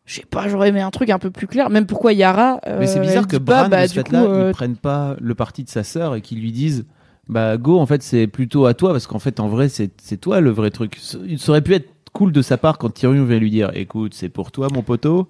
je 0.05 0.15
sais 0.15 0.25
pas, 0.29 0.47
j'aurais 0.49 0.69
aimé 0.69 0.81
un 0.81 0.91
truc 0.91 1.09
un 1.09 1.19
peu 1.19 1.31
plus 1.31 1.47
clair. 1.47 1.69
Même 1.69 1.85
pourquoi 1.85 2.13
Yara. 2.13 2.59
euh, 2.67 2.79
Mais 2.79 2.87
c'est 2.87 2.97
elle 2.97 3.03
bizarre 3.03 3.27
que 3.27 3.37
dit 3.37 3.43
pas, 3.43 3.61
Bran, 3.61 3.69
bah, 3.69 3.83
de 3.83 3.87
ce 3.87 3.93
fait-là, 3.93 4.23
euh, 4.23 4.49
ils 4.49 4.51
prennent 4.51 4.75
pas 4.75 5.15
le 5.19 5.35
parti 5.35 5.63
de 5.63 5.69
sa 5.69 5.83
sœur 5.83 6.15
et 6.15 6.21
qu'ils 6.21 6.41
lui 6.41 6.51
disent 6.51 6.85
Bah, 7.29 7.57
go, 7.57 7.79
en 7.79 7.85
fait, 7.85 8.01
c'est 8.01 8.25
plutôt 8.25 8.65
à 8.65 8.73
toi, 8.73 8.91
parce 8.91 9.05
qu'en 9.05 9.19
fait, 9.19 9.39
en 9.39 9.47
vrai, 9.47 9.69
c'est 9.69 10.17
toi 10.19 10.41
le 10.41 10.49
vrai 10.49 10.71
truc. 10.71 10.99
Il 11.27 11.39
aurait 11.47 11.61
pu 11.61 11.75
être 11.75 11.89
cool 12.11 12.31
de 12.31 12.41
sa 12.41 12.57
part 12.57 12.79
quand 12.79 12.89
Tyrion 12.89 13.23
vient 13.23 13.37
lui 13.37 13.51
dire 13.51 13.69
Écoute, 13.75 14.15
c'est 14.15 14.29
pour 14.29 14.51
toi, 14.51 14.67
mon 14.73 14.81
poteau, 14.81 15.27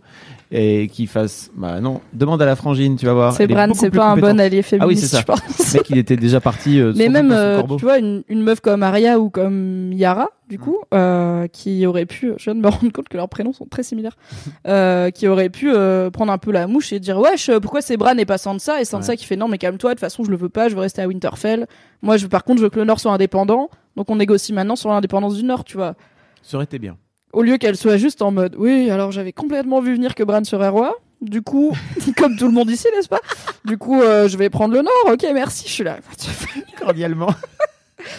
et 0.51 0.87
qu'il 0.87 1.07
fasse 1.07 1.51
Bah 1.55 1.79
non, 1.79 2.01
demande 2.13 2.41
à 2.41 2.45
la 2.45 2.55
frangine, 2.55 2.95
tu 2.95 3.05
vas 3.05 3.13
voir. 3.13 3.33
c'est 3.33 3.45
Bran, 3.47 3.67
c'est 3.75 3.91
pas 3.91 4.09
un 4.11 4.17
bon 4.17 4.39
allié 4.39 4.61
féministe, 4.63 4.81
Ah 4.81 4.87
oui, 4.87 4.95
c'est 4.97 5.07
ça. 5.07 5.19
je 5.19 5.25
pense. 5.25 5.73
Le 5.73 5.77
mec, 5.79 5.89
il 5.91 5.97
était 5.97 6.17
déjà 6.17 6.41
parti. 6.41 6.79
euh, 6.79 6.91
Mais 6.97 7.07
même, 7.09 7.31
euh, 7.31 7.61
tu 7.77 7.85
vois, 7.85 7.99
une, 7.99 8.23
une 8.29 8.41
meuf 8.41 8.59
comme 8.59 8.81
Arya 8.81 9.19
ou 9.19 9.29
comme 9.29 9.93
Yara, 9.93 10.29
du 10.49 10.57
coup, 10.57 10.77
euh, 10.93 11.45
qui 11.47 11.85
aurait 11.85 12.07
pu, 12.07 12.33
je 12.37 12.45
viens 12.45 12.55
de 12.55 12.61
me 12.61 12.67
rendre 12.67 12.91
compte 12.91 13.07
que 13.09 13.17
leurs 13.17 13.29
prénoms 13.29 13.53
sont 13.53 13.65
très 13.67 13.83
similaires, 13.83 14.17
euh, 14.67 15.11
qui 15.11 15.27
aurait 15.27 15.49
pu 15.49 15.71
euh, 15.71 16.09
prendre 16.09 16.31
un 16.31 16.39
peu 16.39 16.51
la 16.51 16.65
mouche 16.65 16.91
et 16.93 16.99
dire 16.99 17.19
wesh, 17.19 17.51
pourquoi 17.61 17.81
c'est 17.81 17.97
Bran 17.97 18.17
et 18.17 18.25
pas 18.25 18.39
Sansa? 18.39 18.81
Et 18.81 18.85
Sansa 18.85 19.11
Ouais. 19.11 19.17
qui 19.17 19.25
fait 19.25 19.35
non, 19.35 19.47
mais 19.47 19.59
calme-toi, 19.59 19.91
de 19.91 19.93
toute 19.95 19.99
façon, 20.01 20.23
je 20.23 20.31
le 20.31 20.37
veux 20.37 20.49
pas, 20.49 20.67
je 20.69 20.73
veux 20.75 20.81
rester 20.81 21.01
à 21.03 21.07
Winterfell. 21.07 21.67
Moi, 22.01 22.17
je 22.17 22.23
veux, 22.23 22.29
par 22.29 22.43
contre, 22.43 22.57
je 22.57 22.63
veux 22.63 22.69
que 22.71 22.79
le 22.79 22.85
Nord 22.85 22.99
soit 22.99 23.11
indépendant, 23.11 23.69
donc 23.95 24.09
on 24.09 24.15
négocie 24.15 24.51
maintenant 24.53 24.75
sur 24.75 24.89
l'indépendance 24.89 25.35
du 25.35 25.43
Nord, 25.43 25.63
tu 25.63 25.77
vois. 25.77 25.93
Ça 26.41 26.57
aurait 26.57 26.63
été 26.63 26.79
bien. 26.79 26.97
Au 27.31 27.43
lieu 27.43 27.57
qu'elle 27.57 27.77
soit 27.77 27.97
juste 27.97 28.21
en 28.21 28.31
mode 28.31 28.55
oui, 28.57 28.89
alors 28.89 29.11
j'avais 29.11 29.33
complètement 29.33 29.81
vu 29.81 29.93
venir 29.93 30.15
que 30.15 30.23
Bran 30.23 30.43
serait 30.43 30.69
roi. 30.69 30.95
Du 31.21 31.41
coup, 31.41 31.75
comme 32.17 32.37
tout 32.37 32.45
le 32.45 32.53
monde 32.53 32.69
ici, 32.69 32.87
n'est-ce 32.95 33.09
pas? 33.09 33.19
Du 33.65 33.77
coup, 33.77 34.01
euh, 34.01 34.27
je 34.27 34.37
vais 34.37 34.49
prendre 34.49 34.73
le 34.73 34.81
Nord. 34.81 35.13
Ok, 35.13 35.25
merci. 35.33 35.67
Je 35.67 35.73
suis 35.73 35.83
là. 35.83 35.97
Cordialement. 36.79 37.33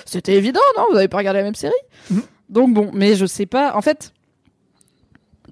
C'était 0.05 0.35
évident, 0.35 0.61
non? 0.77 0.85
Vous 0.91 0.97
avez 0.97 1.09
pas 1.09 1.19
regardé 1.19 1.39
la 1.39 1.45
même 1.45 1.55
série? 1.55 1.73
Mhm. 2.11 2.23
Donc 2.51 2.75
bon, 2.75 2.91
mais 2.93 3.15
je 3.15 3.27
sais 3.27 3.47
pas. 3.47 3.75
En 3.75 3.81
fait, 3.81 4.13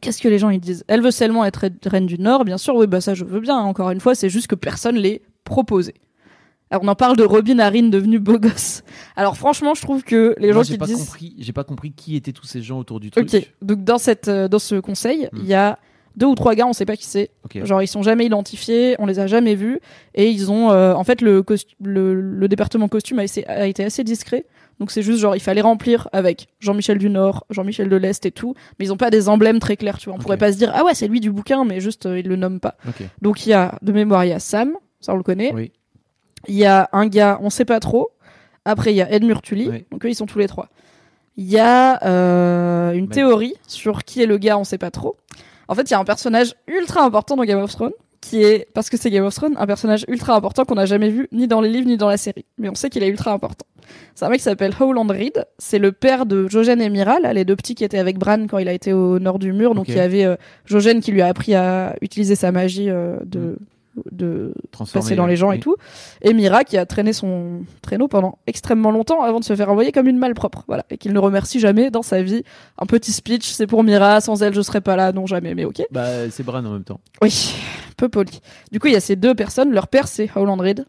qu'est-ce 0.00 0.20
que 0.20 0.28
les 0.28 0.38
gens 0.38 0.50
ils 0.50 0.60
disent? 0.60 0.84
Elle 0.88 1.00
veut 1.00 1.10
seulement 1.10 1.44
être 1.44 1.68
reine 1.86 2.06
du 2.06 2.18
Nord, 2.18 2.44
bien 2.44 2.58
sûr. 2.58 2.74
Oui, 2.74 2.86
bah 2.86 3.00
ça 3.00 3.14
je 3.14 3.24
veux 3.24 3.40
bien. 3.40 3.56
Encore 3.56 3.90
une 3.90 4.00
fois, 4.00 4.14
c'est 4.14 4.28
juste 4.28 4.46
que 4.46 4.54
personne 4.54 4.96
l'ait 4.96 5.22
proposé. 5.44 5.94
Alors 6.70 6.84
on 6.84 6.88
en 6.88 6.94
parle 6.94 7.16
de 7.16 7.24
Robin 7.24 7.58
Harin 7.58 7.88
devenu 7.88 8.18
beau 8.18 8.38
gosse. 8.38 8.82
Alors 9.16 9.36
franchement, 9.36 9.74
je 9.74 9.82
trouve 9.82 10.02
que 10.02 10.34
les 10.38 10.52
Moi, 10.52 10.62
gens 10.62 10.72
qui 10.72 10.78
pas 10.78 10.86
disent. 10.86 11.10
J'ai 11.38 11.52
pas 11.52 11.64
compris 11.64 11.92
qui 11.92 12.14
étaient 12.16 12.32
tous 12.32 12.46
ces 12.46 12.60
gens 12.62 12.78
autour 12.78 13.00
du 13.00 13.10
truc. 13.10 13.32
Ok, 13.32 13.50
donc 13.62 13.84
dans 13.84 13.98
cette 13.98 14.28
euh, 14.28 14.48
dans 14.48 14.58
ce 14.58 14.74
conseil, 14.76 15.28
il 15.32 15.42
Hmm. 15.42 15.46
y 15.46 15.54
a 15.54 15.78
deux 16.16 16.26
ou 16.26 16.34
trois 16.34 16.54
gars, 16.56 16.66
on 16.66 16.72
sait 16.72 16.84
pas 16.84 16.96
qui 16.96 17.06
c'est. 17.06 17.30
Ok. 17.44 17.64
Genre 17.64 17.80
ils 17.82 17.86
sont 17.86 18.02
jamais 18.02 18.26
identifiés, 18.26 18.96
on 18.98 19.06
les 19.06 19.18
a 19.20 19.26
jamais 19.26 19.54
vus 19.54 19.78
et 20.14 20.28
ils 20.28 20.50
ont 20.50 20.70
euh, 20.70 20.92
en 20.92 21.04
fait 21.04 21.20
le, 21.22 21.44
le 21.82 22.14
le 22.20 22.48
département 22.48 22.88
costume 22.88 23.18
a, 23.20 23.24
été 23.66 23.84
assez 23.84 24.04
discret. 24.04 24.44
Donc 24.80 24.90
c'est 24.90 25.02
juste 25.02 25.20
genre 25.20 25.34
il 25.36 25.40
fallait 25.40 25.60
remplir 25.60 26.08
avec 26.12 26.48
Jean-Michel 26.60 26.98
du 26.98 27.08
Nord, 27.08 27.44
Jean-Michel 27.50 27.88
de 27.88 27.96
l'Est 27.96 28.26
et 28.26 28.30
tout, 28.30 28.54
mais 28.78 28.84
ils 28.86 28.92
ont 28.92 28.96
pas 28.96 29.10
des 29.10 29.28
emblèmes 29.28 29.58
très 29.58 29.76
clairs, 29.76 29.98
tu 29.98 30.06
vois. 30.08 30.14
On 30.16 30.18
pourrait 30.18 30.36
pas 30.36 30.52
se 30.52 30.58
dire 30.58 30.70
ah 30.74 30.84
ouais, 30.84 30.94
c'est 30.94 31.08
lui 31.08 31.20
du 31.20 31.30
bouquin 31.32 31.64
mais 31.64 31.80
juste 31.80 32.06
euh, 32.06 32.18
ils 32.18 32.26
le 32.28 32.36
nomment 32.36 32.60
pas. 32.60 32.76
Ok. 32.88 33.02
Donc 33.22 33.46
il 33.46 33.50
y 33.50 33.52
a 33.54 33.78
de 33.82 33.92
mémoire 33.92 34.24
il 34.24 34.28
y 34.30 34.32
a 34.32 34.38
Sam, 34.40 34.72
ça 35.00 35.14
on 35.14 35.16
le 35.16 35.22
connaît. 35.22 35.52
Oui. 35.54 35.72
Il 36.46 36.54
y 36.54 36.64
a 36.64 36.88
un 36.92 37.06
gars, 37.06 37.38
on 37.42 37.50
sait 37.50 37.64
pas 37.64 37.80
trop. 37.80 38.10
Après, 38.64 38.92
il 38.92 38.96
y 38.96 39.02
a 39.02 39.10
Ed 39.10 39.24
Murtuli. 39.24 39.84
Donc 39.90 40.04
eux, 40.04 40.10
ils 40.10 40.14
sont 40.14 40.26
tous 40.26 40.38
les 40.38 40.48
trois. 40.48 40.68
Il 41.36 41.48
y 41.48 41.58
a 41.58 42.04
euh, 42.04 42.92
une 42.92 43.08
théorie 43.08 43.54
sur 43.66 44.04
qui 44.04 44.22
est 44.22 44.26
le 44.26 44.38
gars, 44.38 44.58
on 44.58 44.64
sait 44.64 44.78
pas 44.78 44.90
trop. 44.90 45.16
En 45.68 45.74
fait, 45.74 45.82
il 45.82 45.92
y 45.92 45.94
a 45.94 45.98
un 45.98 46.04
personnage 46.04 46.54
ultra 46.66 47.02
important 47.02 47.36
dans 47.36 47.44
Game 47.44 47.60
of 47.60 47.70
Thrones 47.70 47.92
qui 48.20 48.42
est, 48.42 48.66
parce 48.74 48.90
que 48.90 48.96
c'est 48.96 49.10
Game 49.10 49.24
of 49.24 49.34
Thrones, 49.34 49.54
un 49.56 49.66
personnage 49.66 50.04
ultra 50.08 50.34
important 50.34 50.64
qu'on 50.64 50.74
n'a 50.74 50.86
jamais 50.86 51.10
vu 51.10 51.28
ni 51.30 51.46
dans 51.46 51.60
les 51.60 51.70
livres 51.70 51.86
ni 51.86 51.96
dans 51.96 52.08
la 52.08 52.16
série. 52.16 52.44
Mais 52.58 52.68
on 52.68 52.74
sait 52.74 52.90
qu'il 52.90 53.02
est 53.02 53.08
ultra 53.08 53.32
important. 53.32 53.66
C'est 54.14 54.24
un 54.24 54.28
mec 54.28 54.38
qui 54.38 54.44
s'appelle 54.44 54.72
Howland 54.78 55.10
Reed. 55.10 55.46
C'est 55.58 55.78
le 55.78 55.92
père 55.92 56.26
de 56.26 56.48
Jojen 56.48 56.80
et 56.80 56.90
Mira, 56.90 57.20
là, 57.20 57.32
les 57.32 57.44
deux 57.44 57.56
petits 57.56 57.74
qui 57.74 57.84
étaient 57.84 57.98
avec 57.98 58.18
Bran 58.18 58.46
quand 58.48 58.58
il 58.58 58.68
a 58.68 58.72
été 58.72 58.92
au 58.92 59.18
nord 59.18 59.38
du 59.38 59.52
mur. 59.52 59.74
Donc 59.74 59.88
il 59.88 59.96
y 59.96 60.00
avait 60.00 60.24
euh, 60.24 60.36
Jojen 60.66 61.00
qui 61.00 61.12
lui 61.12 61.22
a 61.22 61.28
appris 61.28 61.54
à 61.54 61.94
utiliser 62.02 62.34
sa 62.34 62.52
magie 62.52 62.90
euh, 62.90 63.16
de, 63.24 63.56
de 64.10 64.54
passer 64.94 65.14
dans 65.16 65.26
les 65.26 65.36
gens 65.36 65.52
et 65.52 65.60
tout. 65.60 65.76
Et 66.22 66.34
Mira 66.34 66.64
qui 66.64 66.76
a 66.76 66.86
traîné 66.86 67.12
son 67.12 67.60
traîneau 67.82 68.08
pendant 68.08 68.38
extrêmement 68.46 68.90
longtemps 68.90 69.22
avant 69.22 69.40
de 69.40 69.44
se 69.44 69.54
faire 69.54 69.70
envoyer 69.70 69.92
comme 69.92 70.08
une 70.08 70.18
malpropre. 70.18 70.64
Voilà. 70.68 70.84
Et 70.90 70.98
qu'il 70.98 71.12
ne 71.12 71.18
remercie 71.18 71.60
jamais 71.60 71.90
dans 71.90 72.02
sa 72.02 72.22
vie. 72.22 72.42
Un 72.78 72.86
petit 72.86 73.12
speech, 73.12 73.50
c'est 73.50 73.66
pour 73.66 73.84
Mira, 73.84 74.20
sans 74.20 74.42
elle 74.42 74.54
je 74.54 74.62
serais 74.62 74.80
pas 74.80 74.96
là, 74.96 75.12
non 75.12 75.26
jamais, 75.26 75.54
mais 75.54 75.64
ok. 75.64 75.82
Bah, 75.90 76.30
c'est 76.30 76.42
Bran 76.42 76.64
en 76.64 76.72
même 76.72 76.84
temps. 76.84 77.00
Oui, 77.22 77.54
peu 77.96 78.08
poli. 78.08 78.40
Du 78.72 78.80
coup, 78.80 78.88
il 78.88 78.92
y 78.92 78.96
a 78.96 79.00
ces 79.00 79.16
deux 79.16 79.34
personnes. 79.34 79.72
Leur 79.72 79.88
père, 79.88 80.08
c'est 80.08 80.30
Howland 80.34 80.60
Reed. 80.60 80.84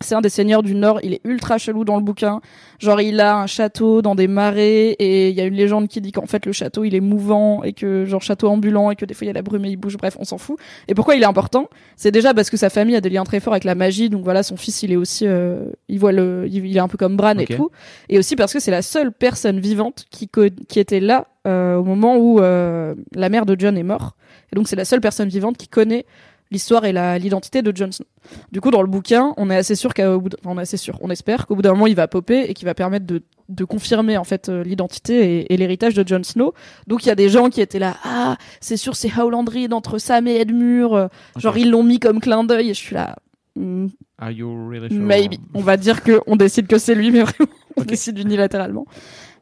C'est 0.00 0.14
un 0.14 0.20
des 0.20 0.28
seigneurs 0.28 0.62
du 0.62 0.74
Nord. 0.74 1.00
Il 1.02 1.12
est 1.12 1.20
ultra 1.24 1.58
chelou 1.58 1.84
dans 1.84 1.96
le 1.96 2.02
bouquin. 2.02 2.40
Genre, 2.78 3.00
il 3.00 3.20
a 3.20 3.36
un 3.36 3.46
château 3.46 4.00
dans 4.00 4.14
des 4.14 4.28
marais 4.28 4.90
et 4.98 5.30
il 5.30 5.34
y 5.34 5.40
a 5.40 5.44
une 5.44 5.54
légende 5.54 5.88
qui 5.88 6.00
dit 6.00 6.12
qu'en 6.12 6.26
fait, 6.26 6.46
le 6.46 6.52
château, 6.52 6.84
il 6.84 6.94
est 6.94 7.00
mouvant 7.00 7.64
et 7.64 7.72
que, 7.72 8.04
genre, 8.04 8.22
château 8.22 8.48
ambulant 8.48 8.90
et 8.92 8.96
que 8.96 9.04
des 9.04 9.14
fois, 9.14 9.24
il 9.24 9.28
y 9.28 9.30
a 9.30 9.34
la 9.34 9.42
brume 9.42 9.64
et 9.64 9.70
il 9.70 9.76
bouge. 9.76 9.96
Bref, 9.96 10.16
on 10.20 10.24
s'en 10.24 10.38
fout. 10.38 10.58
Et 10.86 10.94
pourquoi 10.94 11.16
il 11.16 11.22
est 11.22 11.26
important? 11.26 11.68
C'est 11.96 12.12
déjà 12.12 12.32
parce 12.32 12.48
que 12.48 12.56
sa 12.56 12.70
famille 12.70 12.94
a 12.94 13.00
des 13.00 13.10
liens 13.10 13.24
très 13.24 13.40
forts 13.40 13.54
avec 13.54 13.64
la 13.64 13.74
magie. 13.74 14.08
Donc 14.08 14.22
voilà, 14.22 14.44
son 14.44 14.56
fils, 14.56 14.82
il 14.84 14.92
est 14.92 14.96
aussi, 14.96 15.26
euh, 15.26 15.64
il 15.88 15.98
voit 15.98 16.12
le, 16.12 16.46
il 16.48 16.76
est 16.76 16.80
un 16.80 16.88
peu 16.88 16.96
comme 16.96 17.16
Bran 17.16 17.36
et 17.38 17.46
tout. 17.46 17.70
Et 18.08 18.18
aussi 18.18 18.36
parce 18.36 18.52
que 18.52 18.60
c'est 18.60 18.70
la 18.70 18.82
seule 18.82 19.12
personne 19.12 19.58
vivante 19.58 20.06
qui, 20.10 20.30
était 20.76 21.00
là, 21.00 21.26
euh, 21.46 21.76
au 21.76 21.82
moment 21.82 22.16
où, 22.16 22.40
euh, 22.40 22.94
la 23.14 23.28
mère 23.28 23.46
de 23.46 23.56
John 23.58 23.76
est 23.76 23.82
mort. 23.82 24.14
Et 24.52 24.56
donc, 24.56 24.68
c'est 24.68 24.76
la 24.76 24.84
seule 24.84 25.00
personne 25.00 25.28
vivante 25.28 25.56
qui 25.56 25.68
connaît 25.68 26.06
l'histoire 26.50 26.84
et 26.84 26.92
l'identité 27.18 27.62
de 27.62 27.76
Jon 27.76 27.92
Snow. 27.92 28.06
Du 28.52 28.60
coup, 28.60 28.70
dans 28.70 28.82
le 28.82 28.88
bouquin, 28.88 29.34
on 29.36 29.50
est 29.50 29.56
assez 29.56 29.74
sûr 29.74 29.92
qu'au 29.94 30.20
bout, 30.20 30.34
enfin, 30.40 30.54
on 30.54 30.58
est 30.58 30.62
assez 30.62 30.76
sûr, 30.76 30.98
on 31.02 31.10
espère 31.10 31.46
qu'au 31.46 31.54
bout 31.56 31.62
d'un 31.62 31.72
moment, 31.72 31.86
il 31.86 31.94
va 31.94 32.08
popper 32.08 32.42
et 32.48 32.54
qu'il 32.54 32.66
va 32.66 32.74
permettre 32.74 33.06
de, 33.06 33.22
de 33.48 33.64
confirmer 33.64 34.16
en 34.16 34.24
fait 34.24 34.48
euh, 34.48 34.62
l'identité 34.64 35.40
et, 35.40 35.52
et 35.54 35.56
l'héritage 35.56 35.94
de 35.94 36.06
Jon 36.06 36.22
Snow. 36.22 36.54
Donc, 36.86 37.04
il 37.04 37.08
y 37.08 37.12
a 37.12 37.14
des 37.14 37.28
gens 37.28 37.50
qui 37.50 37.60
étaient 37.60 37.78
là, 37.78 37.96
ah, 38.04 38.36
c'est 38.60 38.76
sûr, 38.76 38.96
c'est 38.96 39.10
Howland 39.18 39.44
Reed 39.48 39.72
entre 39.72 39.98
Sam 39.98 40.26
et 40.26 40.36
Edmure. 40.36 40.94
euh, 40.94 41.08
Genre, 41.36 41.54
Ok. 41.54 41.60
ils 41.60 41.70
l'ont 41.70 41.82
mis 41.82 41.98
comme 41.98 42.20
clin 42.20 42.44
d'œil 42.44 42.70
et 42.70 42.74
je 42.74 42.78
suis 42.80 42.94
là. 42.94 43.16
hmm, 43.56 43.86
Are 44.18 44.30
you 44.30 44.68
really 44.68 44.88
sure? 44.88 44.98
Maybe. 44.98 45.36
On 45.54 45.60
va 45.60 45.76
dire 45.76 46.02
que 46.02 46.20
on 46.26 46.36
décide 46.36 46.66
que 46.66 46.78
c'est 46.78 46.94
lui, 46.94 47.10
mais 47.10 47.20
vraiment, 47.22 47.50
on 47.76 47.84
décide 47.84 48.18
unilatéralement. 48.18 48.86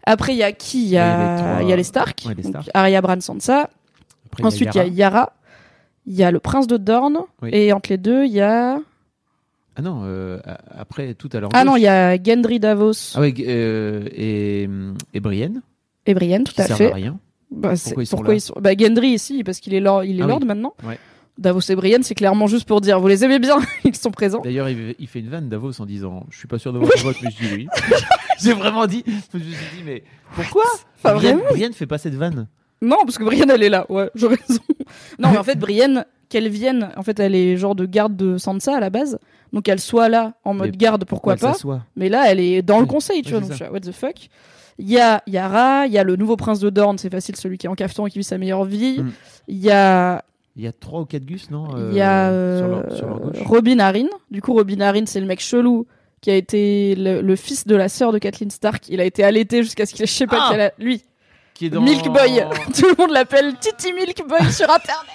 Après, 0.05 0.33
il 0.35 0.39
y 0.39 0.43
a 0.45 0.53
qui? 0.53 0.83
Il 0.83 0.89
y 0.89 0.93
y 0.93 0.99
a 0.99 1.35
les 1.37 1.43
trois- 1.43 1.63
il 1.63 1.69
y 1.69 1.73
a 1.73 1.77
les 1.77 1.83
Stark. 1.83 2.23
Ouais, 2.27 2.35
les 2.35 2.43
Donc, 2.43 2.53
Stark. 2.53 2.71
Arya, 2.75 3.01
Bran, 3.01 3.21
Sansa. 3.21 3.71
Après, 4.27 4.45
Ensuite, 4.45 4.69
il 4.75 4.79
y 4.79 4.81
a 4.81 4.87
Yara. 4.87 5.33
Il 6.07 6.15
y 6.15 6.23
a 6.23 6.31
le 6.31 6.41
prince 6.41 6.67
de 6.67 6.77
Dorne. 6.77 7.19
Oui. 7.43 7.51
Et 7.53 7.73
entre 7.73 7.91
les 7.91 7.99
deux, 7.99 8.25
il 8.25 8.33
y 8.33 8.41
a. 8.41 8.79
Ah 9.79 9.83
non, 9.83 10.03
euh, 10.05 10.41
après, 10.71 11.15
tout 11.15 11.29
à 11.33 11.41
l'heure. 11.41 11.51
Ah 11.53 11.65
non, 11.65 11.77
il 11.77 11.83
y 11.83 11.89
a 11.89 12.17
Gendry 12.23 12.59
Davos 12.59 12.93
Ah 13.15 13.21
ouais, 13.21 13.35
euh, 13.41 14.09
et, 14.13 14.69
et 15.13 15.21
Brienne, 15.21 15.61
et 16.07 16.15
Brienne, 16.15 16.45
tout 16.45 16.55
qui 16.55 16.63
à 16.63 16.67
fait. 16.67 16.91
à 16.91 16.95
rien. 16.95 17.19
Bah, 17.51 17.75
Pourquoi 17.83 18.03
ils 18.03 18.07
sont 18.07 18.17
pourquoi 18.17 18.33
là 18.33 18.37
ils 18.39 18.41
sont 18.41 18.55
Bah, 18.59 18.71
Gendry 18.77 19.09
ici, 19.09 19.45
parce 19.45 19.61
qu'il 19.61 19.75
est 19.75 19.81
lord, 19.81 20.05
il 20.05 20.19
est 20.19 20.23
Ah 20.23 20.27
lord 20.27 20.39
oui. 20.41 20.47
maintenant. 20.47 20.75
Ouais. 20.85 20.99
Davos 21.39 21.61
et 21.61 21.75
Brienne, 21.77 22.03
c'est 22.03 22.15
clairement 22.15 22.47
juste 22.47 22.67
pour 22.67 22.81
dire 22.81 22.99
vous 22.99 23.09
les 23.09 23.23
aimez 23.23 23.39
bien, 23.39 23.59
ils 23.85 23.95
sont 23.95 24.11
présents. 24.11 24.41
D'ailleurs, 24.41 24.71
il, 24.71 25.07
fait 25.07 25.21
une 25.21 25.29
vanne 25.29 25.51
Davos 25.51 25.79
en 25.81 25.85
disant 25.85 26.25
Je 26.31 26.39
suis 26.39 26.49
pas 26.49 26.59
sûr 26.59 26.73
d'avoir 26.73 26.91
un 26.99 27.03
vote, 27.03 27.17
mais 27.23 27.31
je 27.31 27.47
dis 27.47 27.55
oui. 27.55 27.69
J'ai 28.41 28.55
vraiment 28.55 28.87
dit. 28.87 29.05
Je 29.07 29.39
me 29.39 29.43
suis 29.43 29.53
dit, 29.53 29.83
mais 29.85 30.03
pourquoi 30.35 30.65
Enfin, 30.97 31.15
Brienne, 31.15 31.41
Brienne 31.51 31.73
fait 31.75 31.87
pas 31.87 31.99
cette 31.99 32.15
vanne. 32.15 32.49
Non, 32.87 32.97
parce 33.05 33.19
que 33.19 33.25
Brienne, 33.25 33.51
elle 33.51 33.63
est 33.63 33.69
là. 33.69 33.87
Ouais, 33.89 34.11
j'aurais 34.15 34.37
raison. 34.47 34.61
Non, 35.19 35.31
mais 35.31 35.39
en 35.39 35.43
fait, 35.45 35.59
Brienne, 35.59 36.05
qu'elle 36.29 36.49
vienne, 36.49 36.91
en 36.97 37.03
fait, 37.03 37.19
elle 37.21 37.35
est 37.35 37.57
genre 37.57 37.75
de 37.75 37.87
garde 37.87 38.17
de 38.17 38.39
Sansa 38.39 38.77
à 38.77 38.81
la 38.81 38.91
base. 38.91 39.19
Donc, 39.53 39.65
qu'elle 39.65 39.81
soit 39.81 40.09
là 40.09 40.35
en 40.45 40.55
mode 40.55 40.71
Mais 40.71 40.77
garde, 40.77 41.05
pourquoi 41.05 41.35
Ouais, 41.35 41.39
pas. 41.41 41.55
Mais 41.97 42.09
là, 42.09 42.31
elle 42.31 42.41
est 42.41 42.63
dans 42.63 42.81
le 42.81 42.87
conseil, 42.87 43.23
tu 43.23 43.29
Oui, 43.29 43.33
vois. 43.33 43.41
Donc, 43.41 43.49
ça. 43.49 43.55
je 43.55 43.57
suis 43.57 43.65
là, 43.65 43.73
what 43.73 43.81
the 43.81 43.93
fuck. 43.93 44.29
Il 44.79 44.91
y 44.91 44.99
a 45.01 45.23
Yara, 45.27 45.87
il 45.87 45.93
y 45.93 45.99
a 45.99 46.05
le 46.05 46.17
nouveau 46.17 46.37
prince 46.37 46.61
de 46.61 46.69
Dorne, 46.71 46.99
c'est 46.99 47.11
facile, 47.11 47.35
celui 47.37 47.57
qui 47.59 47.67
est 47.67 47.71
en 47.71 47.75
cafeton 47.75 48.07
et 48.07 48.11
qui 48.11 48.19
vit 48.19 48.25
sa 48.25 48.37
meilleure 48.39 48.65
vie. 48.65 49.01
Mm. 49.01 49.13
Il 49.49 49.57
y 49.59 49.71
a, 49.71 50.23
Il 50.57 50.63
y 50.65 50.67
a 50.67 50.73
trois 50.73 51.01
ou 51.01 51.05
quatre 51.07 51.25
gus, 51.25 51.51
non 51.51 51.69
il 51.77 51.81
euh, 51.81 51.93
y 51.93 52.01
a 52.03 52.29
sur, 52.29 52.67
euh, 52.67 52.83
leur, 52.83 52.97
sur 52.97 53.07
leur 53.09 53.21
gauche. 53.21 53.37
Robin 53.45 53.79
Arryn. 53.79 54.09
Du 54.31 54.43
coup, 54.43 54.53
Robin 54.53 54.81
Arryn, 54.81 55.07
c'est 55.07 55.21
le 55.21 55.27
mec 55.27 55.41
chelou 55.41 55.87
qui 56.21 56.31
a 56.31 56.35
été 56.35 56.95
le, 56.95 57.21
le 57.23 57.37
fils 57.37 57.67
de 57.67 57.75
la 57.75 57.89
sœur 57.89 58.13
de 58.13 58.19
Kathleen 58.19 58.51
Stark. 58.51 58.89
Il 58.89 59.01
a 59.01 59.05
été 59.05 59.25
allaité 59.25 59.63
jusqu'à 59.63 59.87
ce 59.87 59.95
qu'il 59.95 60.03
ait, 60.03 60.07
je 60.07 60.13
sais 60.13 60.27
pas 60.27 60.49
Ah 60.51 60.55
âge- 60.55 60.71
Lui, 60.79 61.03
Qui 61.57 61.67
est 61.67 61.71
dans... 61.71 61.81
Milk 61.81 62.07
Boy. 62.09 62.45
Tout 62.79 62.87
le 62.87 62.95
monde 62.99 63.11
l'appelle 63.13 63.55
Titi 63.59 63.93
Milk 63.93 64.23
Boy 64.29 64.53
sur 64.53 64.69
Internet. 64.71 65.11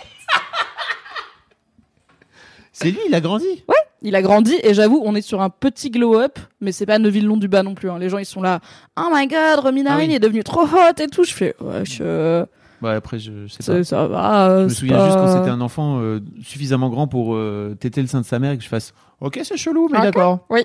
C'est 2.73 2.89
lui, 2.89 2.99
il 3.07 3.13
a 3.13 3.21
grandi. 3.21 3.63
Il 4.01 4.15
a 4.15 4.21
grandi 4.23 4.55
et 4.63 4.73
j'avoue, 4.73 5.01
on 5.05 5.13
est 5.13 5.21
sur 5.21 5.41
un 5.41 5.49
petit 5.51 5.91
glow-up, 5.91 6.39
mais 6.61 6.71
c'est 6.71 6.87
pas 6.87 6.97
Neville 6.97 7.27
Long 7.27 7.37
du 7.37 7.47
bas 7.47 7.61
non 7.61 7.75
plus. 7.75 7.91
hein. 7.91 7.99
Les 7.99 8.09
gens 8.09 8.17
ils 8.17 8.25
sont 8.25 8.41
là, 8.41 8.59
oh 8.97 9.09
my 9.13 9.27
god, 9.27 9.59
Robin 9.59 9.83
Ah 9.87 9.93
Arryn 9.93 10.07
oui. 10.07 10.15
est 10.15 10.19
devenu 10.19 10.43
trop 10.43 10.63
hot 10.63 10.99
et 10.99 11.05
tout. 11.07 11.23
Je 11.23 11.33
fais, 11.33 11.53
wesh, 11.59 11.99
euh, 12.01 12.43
Bah, 12.81 12.93
après, 12.93 13.19
je, 13.19 13.45
je 13.45 13.53
sais 13.53 13.61
ça, 13.61 13.73
pas. 13.73 13.83
ça 13.83 14.07
va. 14.07 14.57
Je 14.59 14.63
me 14.63 14.69
c'est 14.69 14.75
souviens 14.75 14.97
pas- 14.97 15.05
juste 15.05 15.17
quand 15.17 15.37
c'était 15.37 15.51
un 15.51 15.61
enfant 15.61 15.99
euh, 15.99 16.19
suffisamment 16.43 16.89
grand 16.89 17.07
pour 17.07 17.35
euh, 17.35 17.77
téter 17.79 18.01
le 18.01 18.07
sein 18.07 18.21
de 18.21 18.25
sa 18.25 18.39
mère 18.39 18.53
et 18.53 18.57
que 18.57 18.63
je 18.63 18.69
fasse 18.69 18.93
Ok, 19.19 19.39
c'est 19.43 19.57
chelou, 19.57 19.87
mais 19.91 19.99
Ok. 19.99 20.03
d'accord. 20.05 20.39
Oui. 20.49 20.61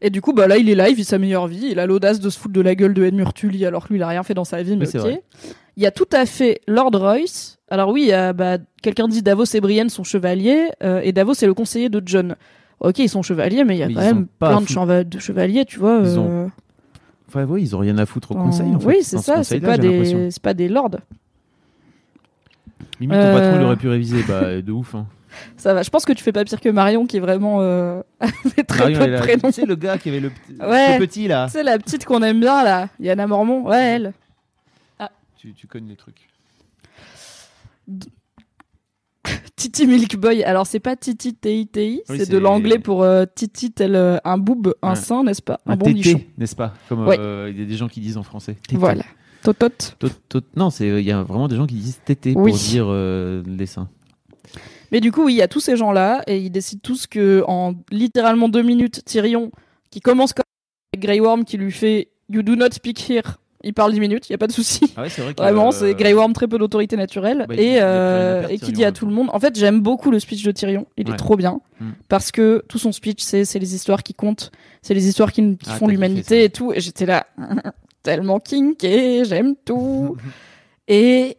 Et 0.00 0.10
du 0.10 0.20
coup, 0.20 0.32
bah 0.32 0.46
là, 0.46 0.56
il 0.58 0.68
est 0.70 0.74
là, 0.74 0.88
il 0.88 0.94
vit 0.94 1.04
sa 1.04 1.18
meilleure 1.18 1.48
vie. 1.48 1.68
Il 1.72 1.78
a 1.80 1.86
l'audace 1.86 2.20
de 2.20 2.30
se 2.30 2.38
foutre 2.38 2.54
de 2.54 2.60
la 2.60 2.74
gueule 2.74 2.94
de 2.94 3.04
Edmure 3.04 3.32
Tully 3.34 3.66
alors 3.66 3.84
que 3.88 3.92
lui, 3.92 3.98
il 3.98 4.02
a 4.02 4.08
rien 4.08 4.22
fait 4.22 4.34
dans 4.34 4.44
sa 4.44 4.62
vie, 4.62 4.76
mais 4.76 4.86
ok. 4.96 5.10
Il 5.76 5.82
y 5.82 5.86
a 5.86 5.90
tout 5.90 6.08
à 6.12 6.24
fait 6.26 6.60
Lord 6.68 6.90
Royce. 6.94 7.58
Alors 7.70 7.90
oui, 7.90 8.10
bah, 8.34 8.58
quelqu'un 8.82 9.08
dit 9.08 9.22
Davos 9.22 9.44
et 9.54 9.60
Brienne 9.60 9.88
sont 9.88 10.04
chevaliers, 10.04 10.68
euh, 10.82 11.00
et 11.02 11.12
Davos 11.12 11.32
est 11.34 11.46
le 11.46 11.54
conseiller 11.54 11.88
de 11.88 12.00
John. 12.04 12.36
Ok, 12.80 13.00
ils 13.00 13.08
sont 13.08 13.22
chevaliers, 13.22 13.64
mais 13.64 13.74
il 13.76 13.78
y 13.78 13.82
a 13.82 13.88
Mais 13.88 13.94
quand 13.94 14.00
même 14.00 14.26
plein 14.38 14.60
de, 14.60 15.02
de 15.02 15.18
chevaliers, 15.18 15.64
tu 15.64 15.78
vois. 15.80 16.00
Ils 16.02 16.18
ont- 16.18 16.44
euh, 16.44 16.46
Enfin, 17.28 17.44
oui, 17.44 17.60
ils 17.62 17.76
ont 17.76 17.80
rien 17.80 17.98
à 17.98 18.06
foutre 18.06 18.30
au 18.32 18.34
conseil. 18.36 18.74
En 18.74 18.78
fait, 18.80 18.86
oui, 18.86 18.96
c'est 19.02 19.18
ce 19.18 19.22
ça. 19.24 19.42
C'est 19.44 19.60
conseil-là, 19.60 19.68
pas 19.68 19.78
des, 19.78 20.30
c'est 20.30 20.42
pas 20.42 20.54
des 20.54 20.68
lords. 20.68 20.90
Limite, 23.00 23.16
ton 23.16 23.32
patron, 23.34 23.56
il 23.56 23.60
Euh. 23.60 23.64
aurait 23.66 23.76
pu 23.76 23.88
réviser. 23.88 24.22
Bah, 24.26 24.62
de 24.62 24.72
ouf. 24.72 24.94
Hein. 24.94 25.06
Ça 25.56 25.74
va. 25.74 25.82
Je 25.82 25.90
pense 25.90 26.04
que 26.04 26.12
tu 26.12 26.22
fais 26.22 26.32
pas 26.32 26.44
pire 26.44 26.60
que 26.60 26.68
Marion, 26.68 27.06
qui 27.06 27.16
est 27.16 27.20
vraiment 27.20 27.58
euh, 27.60 28.00
avait 28.20 28.64
très 28.64 28.78
Marion, 28.90 28.98
peu 28.98 29.06
de 29.10 29.16
prénoms. 29.18 29.48
Tu 29.48 29.52
sais, 29.52 29.66
le 29.66 29.74
gars 29.76 29.98
qui 29.98 30.08
avait 30.08 30.20
le, 30.20 30.30
petit- 30.30 30.60
Ouais. 30.60 30.98
le 30.98 31.06
petit 31.06 31.28
là. 31.28 31.48
C'est 31.48 31.62
la 31.62 31.78
petite 31.78 32.04
qu'on 32.04 32.22
aime 32.22 32.40
bien 32.40 32.62
là, 32.64 32.88
Yana 33.00 33.26
Mormon. 33.26 33.62
Ouais, 33.66 33.82
elle. 33.96 34.12
Tu, 35.36 35.52
tu 35.54 35.66
connais 35.68 35.90
les 35.90 35.96
trucs. 35.96 36.28
Titi 39.56 39.86
Milk 39.86 40.16
Boy. 40.16 40.42
Alors 40.44 40.66
c'est 40.66 40.80
pas 40.80 40.96
Titi 40.96 41.34
TITI, 41.34 41.68
Oui, 41.78 42.02
c'est 42.06 42.24
c'est- 42.24 42.32
de 42.32 42.38
l'anglais 42.38 42.78
pour 42.78 43.02
euh, 43.02 43.24
Titi 43.34 43.70
tel 43.72 43.94
euh, 43.94 44.18
un 44.24 44.38
boob, 44.38 44.74
un 44.82 44.90
Ouais. 44.90 44.94
sein, 44.96 45.24
n'est-ce 45.24 45.42
pas? 45.42 45.60
Un, 45.66 45.72
Un 45.72 45.76
bon 45.76 45.90
n'est-ce 46.38 46.56
pas? 46.56 46.74
Comme 46.88 47.06
Ouais. 47.06 47.18
euh, 47.18 47.50
il 47.52 47.58
y 47.60 47.62
a 47.62 47.66
des 47.66 47.76
gens 47.76 47.88
qui 47.88 48.00
disent 48.00 48.16
en 48.16 48.22
français. 48.22 48.54
Tété. 48.54 48.76
Voilà. 48.76 49.04
Totot. 49.42 49.68
Tot- 49.98 50.10
tot- 50.28 50.44
Non, 50.56 50.70
c'est 50.70 50.88
il 50.88 51.04
y 51.06 51.12
a 51.12 51.22
vraiment 51.22 51.48
des 51.48 51.56
gens 51.56 51.66
qui 51.66 51.74
disent 51.76 52.00
tété 52.04 52.34
Oui. 52.36 52.50
pour 52.50 52.58
dire 52.58 52.86
euh, 52.88 53.42
les 53.46 53.66
seins. 53.66 53.88
Mais 54.92 55.00
du 55.00 55.12
coup, 55.12 55.24
oui, 55.24 55.34
il 55.34 55.36
y 55.36 55.42
a 55.42 55.48
tous 55.48 55.60
ces 55.60 55.76
gens-là 55.76 56.22
et 56.26 56.38
ils 56.38 56.50
décident 56.50 56.80
tous 56.82 57.06
que 57.06 57.44
en 57.46 57.74
littéralement 57.90 58.48
deux 58.48 58.62
minutes, 58.62 59.04
Tyrion, 59.04 59.50
qui 59.90 60.00
commence 60.00 60.32
comme 60.32 60.44
Grey 60.96 61.20
Worm, 61.20 61.44
qui 61.44 61.56
lui 61.58 61.72
fait 61.72 62.08
You 62.30 62.42
do 62.42 62.56
not 62.56 62.70
speak 62.72 63.08
here. 63.10 63.22
Il 63.64 63.74
parle 63.74 63.92
10 63.92 63.98
minutes, 64.00 64.28
il 64.28 64.32
y 64.32 64.34
a 64.34 64.38
pas 64.38 64.46
de 64.46 64.52
souci. 64.52 64.92
Ah 64.96 65.02
ouais, 65.02 65.08
c'est 65.08 65.20
vrai 65.20 65.34
Vraiment, 65.36 65.72
c'est 65.72 65.92
Grey 65.94 66.12
Worm 66.14 66.32
très 66.32 66.46
peu 66.46 66.58
d'autorité 66.58 66.96
naturelle 66.96 67.44
Bah, 67.48 67.54
et, 67.56 67.78
euh, 67.82 68.46
et 68.46 68.52
qui 68.54 68.58
Tyrion, 68.66 68.72
dit 68.76 68.84
à 68.84 68.92
tout 68.92 69.04
le 69.04 69.12
monde. 69.12 69.28
En 69.32 69.40
fait, 69.40 69.58
j'aime 69.58 69.80
beaucoup 69.80 70.10
le 70.12 70.20
speech 70.20 70.44
de 70.44 70.52
Tyrion. 70.52 70.86
Il 70.96 71.08
Ouais. 71.08 71.14
est 71.14 71.16
trop 71.16 71.36
bien 71.36 71.60
Mm. 71.80 71.90
parce 72.08 72.30
que 72.32 72.64
tout 72.68 72.78
son 72.78 72.92
speech, 72.92 73.20
c'est 73.20 73.58
les 73.58 73.74
histoires 73.74 74.02
qui 74.04 74.14
comptent, 74.14 74.52
c'est 74.82 74.94
les 74.94 75.08
histoires 75.08 75.32
qui, 75.32 75.42
qui 75.56 75.68
Ah, 75.70 75.74
font 75.76 75.88
l'humanité 75.88 76.44
et 76.44 76.50
tout. 76.50 76.72
Et 76.72 76.80
j'étais 76.80 77.04
là 77.06 77.26
tellement 78.04 78.38
kinké, 78.38 79.24
j'aime 79.24 79.54
tout. 79.64 80.16
et 80.88 81.36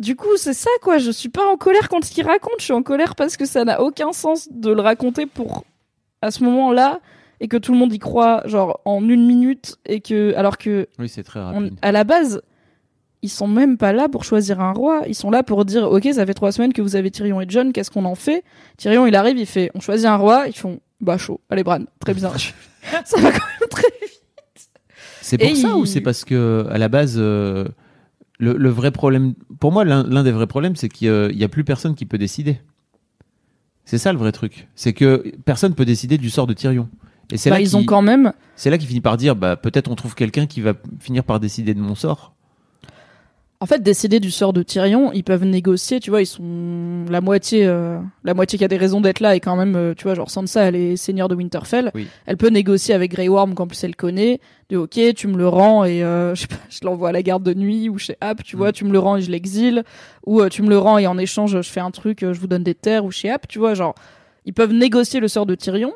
du 0.00 0.16
coup, 0.16 0.36
c'est 0.36 0.54
ça 0.54 0.70
quoi. 0.82 0.98
Je 0.98 1.10
suis 1.10 1.28
pas 1.28 1.46
en 1.46 1.56
colère 1.56 1.88
contre 1.88 2.06
ce 2.06 2.12
qu'il 2.12 2.26
raconte. 2.26 2.54
Je 2.58 2.64
suis 2.64 2.72
en 2.72 2.82
colère 2.82 3.14
parce 3.14 3.36
que 3.36 3.44
ça 3.46 3.64
n'a 3.64 3.80
aucun 3.82 4.12
sens 4.12 4.48
de 4.50 4.70
le 4.72 4.80
raconter 4.80 5.26
pour 5.26 5.64
à 6.22 6.30
ce 6.30 6.42
moment-là 6.44 7.00
et 7.40 7.48
que 7.48 7.56
tout 7.56 7.72
le 7.72 7.78
monde 7.78 7.92
y 7.92 7.98
croit 7.98 8.42
genre 8.46 8.80
en 8.84 9.06
une 9.08 9.26
minute 9.26 9.76
et 9.86 10.00
que 10.00 10.34
alors 10.36 10.58
que 10.58 10.88
Oui, 10.98 11.08
c'est 11.08 11.22
très 11.22 11.40
on- 11.40 11.44
rapide. 11.52 11.74
à 11.82 11.92
la 11.92 12.04
base, 12.04 12.42
ils 13.22 13.30
sont 13.30 13.48
même 13.48 13.76
pas 13.78 13.92
là 13.92 14.08
pour 14.08 14.24
choisir 14.24 14.60
un 14.60 14.72
roi. 14.72 15.02
Ils 15.06 15.14
sont 15.14 15.30
là 15.30 15.42
pour 15.42 15.64
dire, 15.64 15.90
ok, 15.90 16.08
ça 16.12 16.24
fait 16.26 16.34
trois 16.34 16.52
semaines 16.52 16.72
que 16.72 16.82
vous 16.82 16.96
avez 16.96 17.10
Tyrion 17.10 17.40
et 17.40 17.46
John, 17.48 17.72
qu'est-ce 17.72 17.90
qu'on 17.90 18.04
en 18.06 18.14
fait? 18.14 18.44
Tyrion, 18.78 19.06
il 19.06 19.14
arrive, 19.14 19.38
il 19.38 19.46
fait, 19.46 19.70
on 19.74 19.80
choisit 19.80 20.06
un 20.06 20.16
roi. 20.16 20.48
Ils 20.48 20.56
font, 20.56 20.80
bah 21.00 21.16
chaud, 21.18 21.40
allez 21.50 21.62
Bran, 21.62 21.80
très 22.00 22.14
bien. 22.14 22.30
ça 23.04 23.20
va 23.20 23.30
quand 23.32 23.46
même 23.60 23.68
très 23.70 23.88
vite. 24.02 24.20
C'est 25.22 25.38
pour 25.38 25.46
Et 25.48 25.54
ça 25.54 25.68
il- 25.68 25.74
ou 25.74 25.84
c'est 25.86 26.00
parce 26.00 26.24
que 26.24 26.66
à 26.70 26.78
la 26.78 26.88
base 26.88 27.14
euh, 27.18 27.66
le, 28.40 28.56
le 28.56 28.68
vrai 28.70 28.90
problème 28.90 29.34
pour 29.60 29.70
moi 29.70 29.84
l'un 29.84 30.22
des 30.24 30.32
vrais 30.32 30.46
problèmes 30.48 30.74
c'est 30.74 30.88
qu'il 30.88 31.30
y 31.32 31.44
a 31.44 31.48
plus 31.48 31.62
personne 31.64 31.94
qui 31.94 32.06
peut 32.06 32.18
décider. 32.18 32.60
C'est 33.84 33.98
ça 33.98 34.12
le 34.12 34.18
vrai 34.18 34.32
truc, 34.32 34.68
c'est 34.74 34.92
que 34.92 35.32
personne 35.44 35.74
peut 35.74 35.84
décider 35.84 36.16
du 36.18 36.30
sort 36.30 36.46
de 36.46 36.52
Tyrion. 36.52 36.88
Et 37.32 37.36
c'est 37.38 37.50
Bah, 37.50 37.56
là 37.56 37.62
ils 37.62 37.76
ont 37.76 37.84
quand 37.84 38.02
même. 38.02 38.32
c'est 38.56 38.70
là 38.70 38.78
qu'il 38.78 38.88
finit 38.88 39.00
par 39.00 39.16
dire 39.16 39.36
bah 39.36 39.56
peut-être 39.56 39.90
on 39.90 39.94
trouve 39.94 40.14
quelqu'un 40.14 40.46
qui 40.46 40.60
va 40.60 40.74
finir 40.98 41.24
par 41.24 41.38
décider 41.40 41.74
de 41.74 41.80
mon 41.80 41.94
sort. 41.94 42.34
En 43.62 43.66
fait, 43.66 43.82
décider 43.82 44.20
du 44.20 44.30
sort 44.30 44.54
de 44.54 44.62
Tyrion, 44.62 45.12
ils 45.12 45.22
peuvent 45.22 45.44
négocier, 45.44 46.00
tu 46.00 46.08
vois, 46.08 46.22
ils 46.22 46.26
sont 46.26 47.04
la 47.10 47.20
moitié, 47.20 47.66
euh, 47.66 47.98
la 48.24 48.32
moitié 48.32 48.58
qui 48.58 48.64
a 48.64 48.68
des 48.68 48.78
raisons 48.78 49.02
d'être 49.02 49.20
là 49.20 49.36
et 49.36 49.40
quand 49.40 49.54
même, 49.54 49.76
euh, 49.76 49.92
tu 49.94 50.04
vois, 50.04 50.14
genre 50.14 50.30
Sansa, 50.30 50.62
elle 50.62 50.76
est 50.76 50.96
seigneur 50.96 51.28
de 51.28 51.34
Winterfell, 51.34 51.90
Oui. 51.94 52.06
elle 52.24 52.38
peut 52.38 52.48
négocier 52.48 52.94
avec 52.94 53.10
Grey 53.10 53.28
Worm 53.28 53.54
qu'en 53.54 53.66
plus 53.66 53.84
elle 53.84 53.96
connaît, 53.96 54.40
de 54.70 54.78
ok, 54.78 54.98
tu 55.14 55.28
me 55.28 55.36
le 55.36 55.46
rends 55.46 55.84
et 55.84 56.02
euh, 56.02 56.34
je, 56.34 56.40
sais 56.40 56.46
pas, 56.46 56.56
je 56.70 56.78
l'envoie 56.84 57.10
à 57.10 57.12
la 57.12 57.22
garde 57.22 57.42
de 57.42 57.52
nuit 57.52 57.90
ou 57.90 57.98
chez 57.98 58.16
App, 58.22 58.42
tu 58.42 58.56
vois, 58.56 58.70
Mm. 58.70 58.72
tu 58.72 58.84
me 58.86 58.92
le 58.92 58.98
rends 58.98 59.16
et 59.18 59.20
je 59.20 59.30
l'exile, 59.30 59.84
ou 60.26 60.40
euh, 60.40 60.48
tu 60.48 60.62
me 60.62 60.70
le 60.70 60.78
rends 60.78 60.96
et 60.96 61.06
en 61.06 61.18
échange 61.18 61.60
je 61.60 61.68
fais 61.70 61.80
un 61.80 61.90
truc, 61.90 62.22
euh, 62.22 62.32
je 62.32 62.40
vous 62.40 62.46
donne 62.46 62.62
des 62.64 62.74
terres 62.74 63.04
ou 63.04 63.10
chez 63.10 63.28
App, 63.28 63.46
tu 63.46 63.58
vois, 63.58 63.74
genre 63.74 63.94
ils 64.46 64.54
peuvent 64.54 64.72
négocier 64.72 65.20
le 65.20 65.28
sort 65.28 65.44
de 65.44 65.54
Tyrion. 65.54 65.92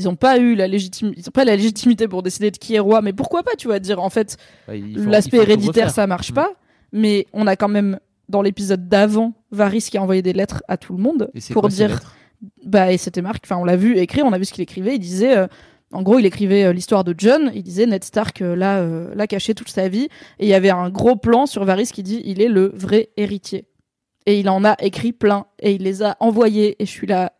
Ils 0.00 0.08
ont 0.08 0.16
pas 0.16 0.38
eu 0.38 0.54
la 0.54 0.66
légitimité, 0.66 1.20
ils 1.20 1.28
ont 1.28 1.32
pas 1.32 1.44
la 1.44 1.56
légitimité 1.56 2.08
pour 2.08 2.22
décider 2.22 2.50
de 2.50 2.56
qui 2.56 2.74
est 2.74 2.78
roi, 2.78 3.02
mais 3.02 3.12
pourquoi 3.12 3.42
pas, 3.42 3.52
tu 3.58 3.66
vois, 3.68 3.78
dire 3.78 4.00
en 4.02 4.08
fait 4.10 4.36
Bah, 4.66 4.72
L'aspect 4.76 5.36
héréditaire, 5.38 5.90
ça 5.90 6.06
marche 6.06 6.30
Mm. 6.32 6.34
pas. 6.34 6.50
Mais 6.92 7.26
on 7.32 7.46
a 7.46 7.54
quand 7.56 7.68
même, 7.68 8.00
dans 8.28 8.42
l'épisode 8.42 8.88
d'avant, 8.88 9.34
Varys 9.50 9.82
qui 9.90 9.98
a 9.98 10.02
envoyé 10.02 10.22
des 10.22 10.32
lettres 10.32 10.62
à 10.68 10.76
tout 10.76 10.96
le 10.96 11.02
monde 11.02 11.30
Et 11.34 11.40
pour 11.52 11.62
quoi 11.62 11.70
dire. 11.70 12.00
Bah, 12.64 12.90
et 12.92 12.96
c'était 12.96 13.20
marqué, 13.22 13.40
enfin, 13.44 13.60
on 13.60 13.64
l'a 13.64 13.76
vu 13.76 13.98
écrire, 13.98 14.24
on 14.24 14.32
a 14.32 14.38
vu 14.38 14.46
ce 14.46 14.52
qu'il 14.52 14.62
écrivait. 14.62 14.94
Il 14.94 14.98
disait, 14.98 15.36
euh, 15.36 15.46
en 15.92 16.02
gros, 16.02 16.18
il 16.18 16.24
écrivait 16.26 16.64
euh, 16.64 16.72
l'histoire 16.72 17.04
de 17.04 17.14
John. 17.18 17.50
Il 17.54 17.62
disait 17.62 17.84
Ned 17.86 18.02
Stark 18.04 18.40
euh, 18.42 18.56
l'a 18.56 18.78
euh, 18.78 19.12
l'a 19.14 19.26
caché 19.26 19.54
toute 19.54 19.68
sa 19.68 19.88
vie. 19.88 20.04
Et 20.38 20.46
il 20.46 20.48
y 20.48 20.54
avait 20.54 20.70
un 20.70 20.88
gros 20.88 21.16
plan 21.16 21.46
sur 21.46 21.64
Varys 21.64 21.88
qui 21.92 22.02
dit 22.02 22.22
il 22.24 22.40
est 22.40 22.48
le 22.48 22.72
vrai 22.74 23.10
héritier. 23.16 23.66
Et 24.26 24.38
il 24.40 24.48
en 24.48 24.64
a 24.64 24.76
écrit 24.80 25.12
plein. 25.12 25.46
Et 25.60 25.72
il 25.72 25.82
les 25.82 26.02
a 26.02 26.16
envoyés. 26.20 26.76
Et 26.82 26.86
je 26.86 26.90
suis 26.90 27.06
là. 27.06 27.32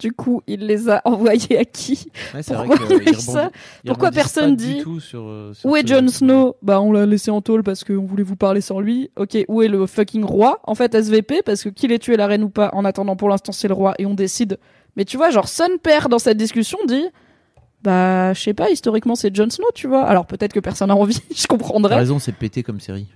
Du 0.00 0.12
coup, 0.12 0.42
il 0.46 0.66
les 0.66 0.88
a 0.88 1.00
envoyés 1.04 1.58
à 1.58 1.64
qui 1.64 2.10
Ouais, 2.34 2.42
c'est 2.42 2.54
vrai 2.54 2.66
Pourquoi 2.66 4.08
que, 4.08 4.14
ça 4.14 4.20
personne 4.22 4.56
dit 4.56 4.78
tout 4.82 4.98
sur, 4.98 5.22
euh, 5.22 5.52
sur 5.54 5.68
Où 5.70 5.76
est 5.76 5.86
Jon 5.86 6.08
Snow 6.08 6.56
Bah, 6.62 6.80
on 6.80 6.90
l'a 6.92 7.06
laissé 7.06 7.30
en 7.30 7.40
tôle 7.42 7.62
parce 7.62 7.84
qu'on 7.84 8.04
voulait 8.04 8.22
vous 8.24 8.34
parler 8.36 8.60
sans 8.62 8.80
lui. 8.80 9.10
Ok, 9.16 9.36
où 9.48 9.62
est 9.62 9.68
le 9.68 9.86
fucking 9.86 10.24
roi 10.24 10.58
En 10.64 10.74
fait, 10.74 10.94
SVP, 10.94 11.42
parce 11.44 11.62
que 11.62 11.68
qu'il 11.68 11.92
ait 11.92 11.98
tué 11.98 12.16
la 12.16 12.26
reine 12.26 12.42
ou 12.42 12.50
pas, 12.50 12.70
en 12.72 12.84
attendant, 12.84 13.14
pour 13.14 13.28
l'instant, 13.28 13.52
c'est 13.52 13.68
le 13.68 13.74
roi 13.74 13.94
et 13.98 14.06
on 14.06 14.14
décide. 14.14 14.58
Mais 14.96 15.04
tu 15.04 15.16
vois, 15.16 15.30
genre, 15.30 15.48
Son 15.48 15.78
Père, 15.82 16.08
dans 16.08 16.18
cette 16.18 16.38
discussion, 16.38 16.78
dit 16.88 17.04
Bah, 17.82 18.32
je 18.32 18.40
sais 18.40 18.54
pas, 18.54 18.70
historiquement, 18.70 19.14
c'est 19.14 19.34
Jon 19.34 19.50
Snow, 19.50 19.66
tu 19.74 19.86
vois. 19.86 20.04
Alors 20.04 20.26
peut-être 20.26 20.52
que 20.52 20.60
personne 20.60 20.88
n'a 20.88 20.96
envie, 20.96 21.20
je 21.34 21.42
T'as 21.42 21.46
comprendrais. 21.48 21.96
raison, 21.96 22.18
c'est 22.18 22.32
pété 22.32 22.62
comme 22.62 22.80
série. 22.80 23.06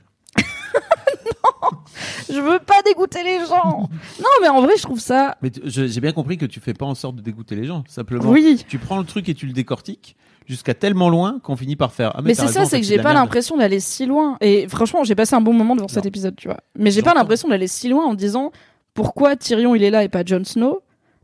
Je 2.32 2.40
veux 2.40 2.58
pas 2.58 2.82
dégoûter 2.84 3.22
les 3.22 3.40
gens 3.46 3.88
Non, 4.20 4.28
mais 4.42 4.48
en 4.48 4.62
vrai, 4.62 4.74
je 4.76 4.82
trouve 4.82 5.00
ça. 5.00 5.36
Mais 5.42 5.50
j'ai 5.64 6.00
bien 6.00 6.12
compris 6.12 6.36
que 6.38 6.46
tu 6.46 6.60
fais 6.60 6.74
pas 6.74 6.86
en 6.86 6.94
sorte 6.94 7.16
de 7.16 7.20
dégoûter 7.22 7.54
les 7.56 7.64
gens. 7.64 7.84
Simplement, 7.88 8.28
Oui. 8.30 8.64
tu 8.68 8.78
prends 8.78 8.98
le 8.98 9.04
truc 9.04 9.28
et 9.28 9.34
tu 9.34 9.46
le 9.46 9.52
décortiques 9.52 10.16
jusqu'à 10.46 10.74
tellement 10.74 11.08
loin 11.08 11.38
qu'on 11.42 11.56
finit 11.56 11.76
par 11.76 11.92
faire. 11.92 12.12
Ah, 12.14 12.22
Mais 12.22 12.34
c'est 12.34 12.48
ça, 12.48 12.64
c'est 12.66 12.80
que 12.80 12.86
j'ai 12.86 12.98
pas 12.98 13.14
l'impression 13.14 13.56
d'aller 13.56 13.80
si 13.80 14.06
loin. 14.06 14.36
Et 14.40 14.68
franchement, 14.68 15.04
j'ai 15.04 15.14
passé 15.14 15.34
un 15.34 15.40
bon 15.40 15.52
moment 15.52 15.74
devant 15.76 15.88
cet 15.88 16.06
épisode, 16.06 16.36
tu 16.36 16.48
vois. 16.48 16.58
Mais 16.78 16.90
j'ai 16.90 17.02
pas 17.02 17.14
l'impression 17.14 17.48
d'aller 17.48 17.66
si 17.68 17.88
loin 17.88 18.04
en 18.04 18.14
disant 18.14 18.52
pourquoi 18.92 19.36
Tyrion 19.36 19.74
il 19.74 19.82
est 19.82 19.90
là 19.90 20.04
et 20.04 20.08
pas 20.08 20.22
Jon 20.24 20.44
Snow? 20.44 20.80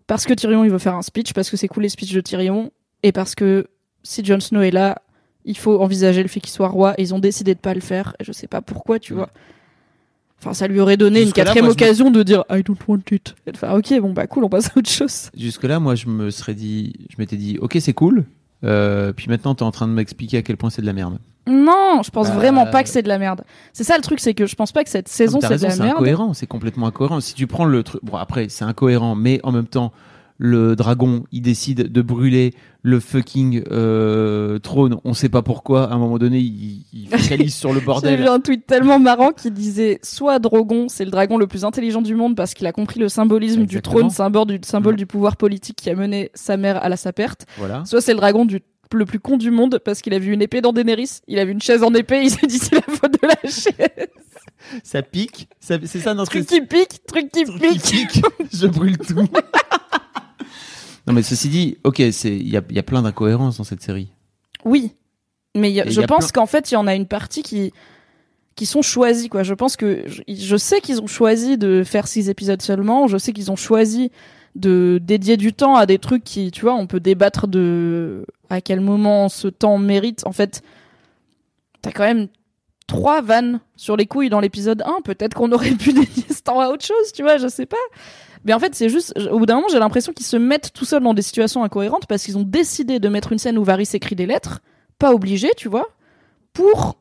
Parce 0.06 0.24
que 0.26 0.34
Tyrion 0.34 0.64
il 0.64 0.70
veut 0.70 0.78
faire 0.78 0.96
un 0.96 1.02
speech, 1.02 1.32
parce 1.34 1.50
que 1.50 1.56
c'est 1.56 1.68
cool 1.68 1.84
les 1.84 1.88
speeches 1.88 2.12
de 2.14 2.20
Tyrion, 2.20 2.72
et 3.04 3.12
parce 3.12 3.34
que 3.36 3.68
si 4.02 4.24
Jon 4.24 4.40
Snow 4.40 4.62
est 4.62 4.72
là, 4.72 5.02
il 5.44 5.56
faut 5.56 5.80
envisager 5.80 6.20
le 6.22 6.28
fait 6.28 6.40
qu'il 6.40 6.50
soit 6.50 6.66
roi, 6.68 6.94
et 6.98 7.02
ils 7.02 7.14
ont 7.14 7.20
décidé 7.20 7.54
de 7.54 7.60
pas 7.60 7.74
le 7.74 7.80
faire, 7.80 8.16
et 8.18 8.24
je 8.24 8.32
sais 8.32 8.48
pas 8.48 8.60
pourquoi, 8.60 8.98
tu 8.98 9.14
vois. 9.14 9.28
Enfin, 10.40 10.54
ça 10.54 10.66
lui 10.68 10.80
aurait 10.80 10.96
donné 10.96 11.22
une 11.22 11.32
quatrième 11.32 11.66
me- 11.66 11.70
occasion 11.70 12.10
de 12.10 12.22
dire 12.22 12.44
I 12.50 12.62
don't 12.62 12.76
want 12.88 13.00
it. 13.12 13.34
Et 13.46 13.52
de 13.52 13.56
faire 13.56 13.74
ok, 13.74 13.92
bon 14.00 14.12
bah 14.12 14.26
cool, 14.26 14.44
on 14.44 14.48
passe 14.48 14.68
à 14.68 14.78
autre 14.78 14.88
chose. 14.90 15.30
Jusque-là, 15.36 15.78
moi, 15.80 15.94
je 15.94 16.06
me 16.08 16.30
serais 16.30 16.54
dit, 16.54 16.94
je 17.10 17.16
m'étais 17.18 17.36
dit, 17.36 17.58
ok, 17.60 17.76
c'est 17.80 17.92
cool. 17.92 18.24
Euh, 18.64 19.12
puis 19.12 19.28
maintenant, 19.28 19.54
t'es 19.54 19.62
en 19.62 19.70
train 19.70 19.86
de 19.88 19.92
m'expliquer 19.92 20.38
à 20.38 20.42
quel 20.42 20.56
point 20.56 20.70
c'est 20.70 20.82
de 20.82 20.86
la 20.86 20.92
merde. 20.92 21.18
Non, 21.46 22.02
je 22.04 22.10
pense 22.10 22.28
Bah, 22.28 22.34
vraiment 22.34 22.66
pas 22.66 22.82
que 22.82 22.88
c'est 22.90 23.02
de 23.02 23.08
la 23.08 23.18
merde. 23.18 23.42
C'est 23.72 23.82
ça 23.84 23.96
le 23.96 24.02
truc, 24.02 24.20
c'est 24.20 24.34
que 24.34 24.46
je 24.46 24.54
pense 24.54 24.72
pas 24.72 24.84
que 24.84 24.90
cette 24.90 25.08
saison 25.08 25.40
c'est 25.40 25.56
de 25.56 25.62
la 25.62 25.70
c'est 25.70 25.82
merde. 25.82 25.96
incohérent, 25.96 26.34
c'est 26.34 26.46
complètement 26.46 26.86
incohérent. 26.86 27.20
Si 27.20 27.34
tu 27.34 27.46
prends 27.46 27.64
le 27.64 27.82
truc, 27.82 28.00
bon 28.04 28.16
après, 28.16 28.48
c'est 28.50 28.64
incohérent, 28.64 29.14
mais 29.14 29.40
en 29.42 29.50
même 29.52 29.66
temps, 29.66 29.92
le 30.42 30.74
dragon, 30.74 31.24
il 31.32 31.42
décide 31.42 31.92
de 31.92 32.00
brûler 32.02 32.54
le 32.82 32.98
fucking 32.98 33.62
euh, 33.70 34.58
trône. 34.58 34.96
On 35.04 35.12
sait 35.12 35.28
pas 35.28 35.42
pourquoi. 35.42 35.84
À 35.90 35.94
un 35.94 35.98
moment 35.98 36.16
donné, 36.16 36.38
il, 36.38 36.86
il 36.94 37.08
focalise 37.10 37.54
sur 37.54 37.74
le 37.74 37.80
J'ai 37.80 37.84
bordel. 37.84 38.18
vu 38.20 38.26
un 38.26 38.40
tweet 38.40 38.66
tellement 38.66 38.98
marrant 38.98 39.32
qui 39.32 39.50
disait 39.50 39.98
soit 40.02 40.38
Drogon, 40.38 40.86
c'est 40.88 41.04
le 41.04 41.10
dragon 41.10 41.36
le 41.36 41.46
plus 41.46 41.66
intelligent 41.66 42.00
du 42.00 42.14
monde 42.14 42.34
parce 42.36 42.54
qu'il 42.54 42.66
a 42.66 42.72
compris 42.72 42.98
le 43.00 43.10
symbolisme 43.10 43.66
du 43.66 43.82
trône, 43.82 44.08
symbole 44.08 44.46
du 44.46 44.58
symbole 44.62 44.94
Mm. 44.94 44.96
du 44.96 45.06
pouvoir 45.06 45.36
politique 45.36 45.76
qui 45.76 45.90
a 45.90 45.94
mené 45.94 46.30
sa 46.32 46.56
mère 46.56 46.82
à 46.82 46.88
la 46.88 46.96
sa 46.96 47.12
perte. 47.12 47.44
Voilà. 47.58 47.84
Soit 47.84 48.00
c'est 48.00 48.12
le 48.14 48.18
dragon 48.18 48.46
du 48.46 48.60
le 48.92 49.04
plus 49.04 49.20
con 49.20 49.36
du 49.36 49.50
monde 49.52 49.78
parce 49.84 50.00
qu'il 50.00 50.14
a 50.14 50.18
vu 50.18 50.32
une 50.32 50.42
épée 50.42 50.60
dans 50.62 50.72
Daenerys, 50.72 51.20
il 51.28 51.38
a 51.38 51.44
vu 51.44 51.52
une 51.52 51.60
chaise 51.60 51.82
en 51.84 51.94
épée, 51.94 52.22
il 52.24 52.30
s'est 52.30 52.46
dit 52.48 52.58
c'est 52.58 52.74
la 52.74 52.80
faute 52.80 53.12
de 53.12 53.28
la 53.28 53.36
chaise. 53.48 54.08
Ça 54.82 55.02
pique? 55.02 55.48
Ça- 55.60 55.76
C'est 55.84 56.00
ça 56.00 56.12
notre 56.14 56.30
Truc 56.30 56.46
qui 56.46 56.60
pique, 56.62 57.04
truc 57.06 57.30
qui 57.30 57.44
truc 57.44 57.60
qui 57.60 57.78
pique. 57.78 58.10
pique. 58.12 58.24
Je 58.52 58.66
brûle 58.66 58.96
tout. 58.98 59.14
non, 61.06 61.12
mais 61.14 61.22
ceci 61.22 61.48
dit, 61.48 61.78
ok, 61.84 61.98
il 61.98 62.48
y 62.48 62.56
a, 62.56 62.62
y 62.70 62.78
a 62.78 62.82
plein 62.82 63.02
d'incohérences 63.02 63.58
dans 63.58 63.64
cette 63.64 63.82
série. 63.82 64.08
Oui, 64.64 64.92
mais 65.56 65.72
y 65.72 65.80
a- 65.80 65.88
je 65.88 66.00
y 66.00 66.04
a 66.04 66.06
pense 66.06 66.30
plein- 66.32 66.42
qu'en 66.42 66.46
fait 66.46 66.70
il 66.70 66.74
y 66.74 66.76
en 66.76 66.86
a 66.86 66.94
une 66.94 67.06
partie 67.06 67.42
qui 67.42 67.72
qui 68.56 68.66
sont 68.66 68.82
choisis 68.82 69.28
quoi. 69.28 69.42
Je 69.42 69.54
pense 69.54 69.76
que 69.76 70.04
je, 70.06 70.22
je 70.28 70.56
sais 70.56 70.80
qu'ils 70.82 71.00
ont 71.00 71.06
choisi 71.06 71.56
de 71.56 71.82
faire 71.84 72.06
six 72.06 72.28
épisodes 72.28 72.60
seulement. 72.60 73.06
Je 73.08 73.16
sais 73.16 73.32
qu'ils 73.32 73.50
ont 73.50 73.56
choisi 73.56 74.10
de 74.56 75.00
dédier 75.02 75.36
du 75.38 75.52
temps 75.54 75.76
à 75.76 75.86
des 75.86 75.98
trucs 75.98 76.24
qui, 76.24 76.50
tu 76.50 76.62
vois, 76.62 76.74
on 76.74 76.86
peut 76.86 77.00
débattre 77.00 77.46
de 77.48 78.26
à 78.50 78.60
quel 78.60 78.80
moment 78.80 79.28
ce 79.30 79.48
temps 79.48 79.78
mérite. 79.78 80.26
En 80.26 80.32
fait, 80.32 80.62
t'as 81.82 81.92
quand 81.92 82.02
même 82.04 82.28
trois 82.86 83.22
vannes 83.22 83.60
sur 83.76 83.96
les 83.96 84.06
couilles 84.06 84.28
dans 84.28 84.40
l'épisode 84.40 84.82
1. 84.84 85.00
Peut-être 85.02 85.34
qu'on 85.34 85.52
aurait 85.52 85.70
pu 85.70 85.92
dédier 85.94 86.24
ce 86.28 86.42
temps 86.42 86.60
à 86.60 86.68
autre 86.68 86.84
chose, 86.84 87.12
tu 87.14 87.22
vois, 87.22 87.38
je 87.38 87.48
sais 87.48 87.66
pas. 87.66 87.76
Mais 88.44 88.52
en 88.54 88.58
fait, 88.58 88.74
c'est 88.74 88.88
juste, 88.88 89.12
au 89.30 89.38
bout 89.38 89.46
d'un 89.46 89.56
moment, 89.56 89.68
j'ai 89.70 89.78
l'impression 89.78 90.12
qu'ils 90.12 90.26
se 90.26 90.36
mettent 90.36 90.72
tout 90.72 90.84
seuls 90.84 91.02
dans 91.02 91.12
des 91.14 91.22
situations 91.22 91.62
incohérentes 91.62 92.06
parce 92.06 92.24
qu'ils 92.24 92.38
ont 92.38 92.42
décidé 92.42 92.98
de 92.98 93.08
mettre 93.08 93.32
une 93.32 93.38
scène 93.38 93.58
où 93.58 93.64
Varys 93.64 93.88
écrit 93.92 94.16
des 94.16 94.26
lettres, 94.26 94.60
pas 94.98 95.12
obligé, 95.12 95.48
tu 95.56 95.68
vois, 95.68 95.88
pour 96.52 96.96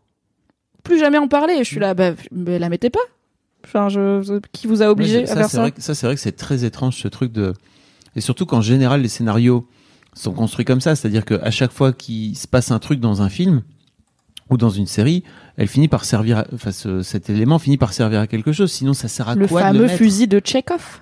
plus 0.84 1.00
jamais 1.00 1.18
en 1.18 1.28
parler. 1.28 1.54
Et 1.54 1.60
je 1.60 1.70
suis 1.70 1.80
là, 1.80 1.94
bah, 1.94 2.12
la 2.32 2.70
mettez 2.70 2.90
pas. 2.90 3.00
Enfin, 3.66 3.90
je, 3.90 4.40
qui 4.54 4.68
vous 4.68 4.82
a 4.82 4.90
obligé 4.90 5.20
Ouais, 5.20 5.30
à 5.30 5.36
faire 5.36 5.50
ça 5.50 5.62
vrai 5.62 5.72
que- 5.72 5.82
Ça, 5.82 5.96
c'est 5.96 6.06
vrai 6.06 6.16
que 6.16 6.22
c'est 6.22 6.32
très 6.36 6.64
étrange 6.66 6.98
ce 6.98 7.08
truc 7.08 7.32
de. 7.32 7.54
Et 8.16 8.22
surtout 8.22 8.46
qu'en 8.46 8.62
général, 8.62 9.02
les 9.02 9.10
scénarios 9.10 9.68
sont 10.14 10.32
construits 10.34 10.66
comme 10.66 10.82
ça. 10.82 10.96
C'est-à-dire 10.96 11.24
qu'à 11.26 11.52
chaque 11.52 11.72
fois 11.72 11.94
qu'il 11.94 12.36
se 12.38 12.48
passe 12.48 12.72
un 12.72 12.80
truc 12.80 13.00
dans 13.00 13.22
un 13.22 13.30
film 13.30 13.62
ou 14.50 14.58
dans 14.58 14.70
une 14.70 14.88
série, 14.88 15.24
elle 15.58 15.68
finit 15.68 15.88
par 15.90 16.06
servir. 16.06 16.40
à- 16.40 16.46
Enfin, 16.54 16.72
ce- 16.72 17.02
cet 17.04 17.30
élément 17.30 17.60
finit 17.60 17.78
par 17.78 17.94
servir 17.94 18.20
à 18.22 18.28
quelque 18.28 18.52
chose. 18.52 18.72
Sinon, 18.72 18.94
ça 18.94 19.08
sert 19.08 19.30
à 19.30 19.36
Le 19.36 19.48
quoi 19.48 19.62
fameux 19.62 19.80
le 19.80 19.86
mettre? 19.86 19.98
fusil 19.98 20.28
de 20.28 20.42
Chekhov 20.44 21.02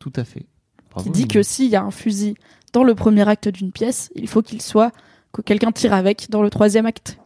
Tout 0.00 0.12
à 0.16 0.24
fait. 0.24 0.46
Bravo, 0.90 1.08
qui 1.08 1.12
dit 1.12 1.28
que 1.28 1.44
s'il 1.44 1.70
y 1.70 1.76
a 1.76 1.84
un 1.84 1.92
fusil 1.92 2.34
dans 2.72 2.82
le 2.82 2.96
premier 2.96 3.28
acte 3.28 3.48
d'une 3.48 3.70
pièce, 3.70 4.10
il 4.16 4.26
faut 4.26 4.42
qu'il 4.42 4.60
soit 4.60 4.90
que 5.32 5.42
quelqu'un 5.42 5.70
tire 5.70 5.92
avec 5.92 6.28
dans 6.30 6.42
le 6.42 6.50
troisième 6.50 6.86
acte. 6.86 7.18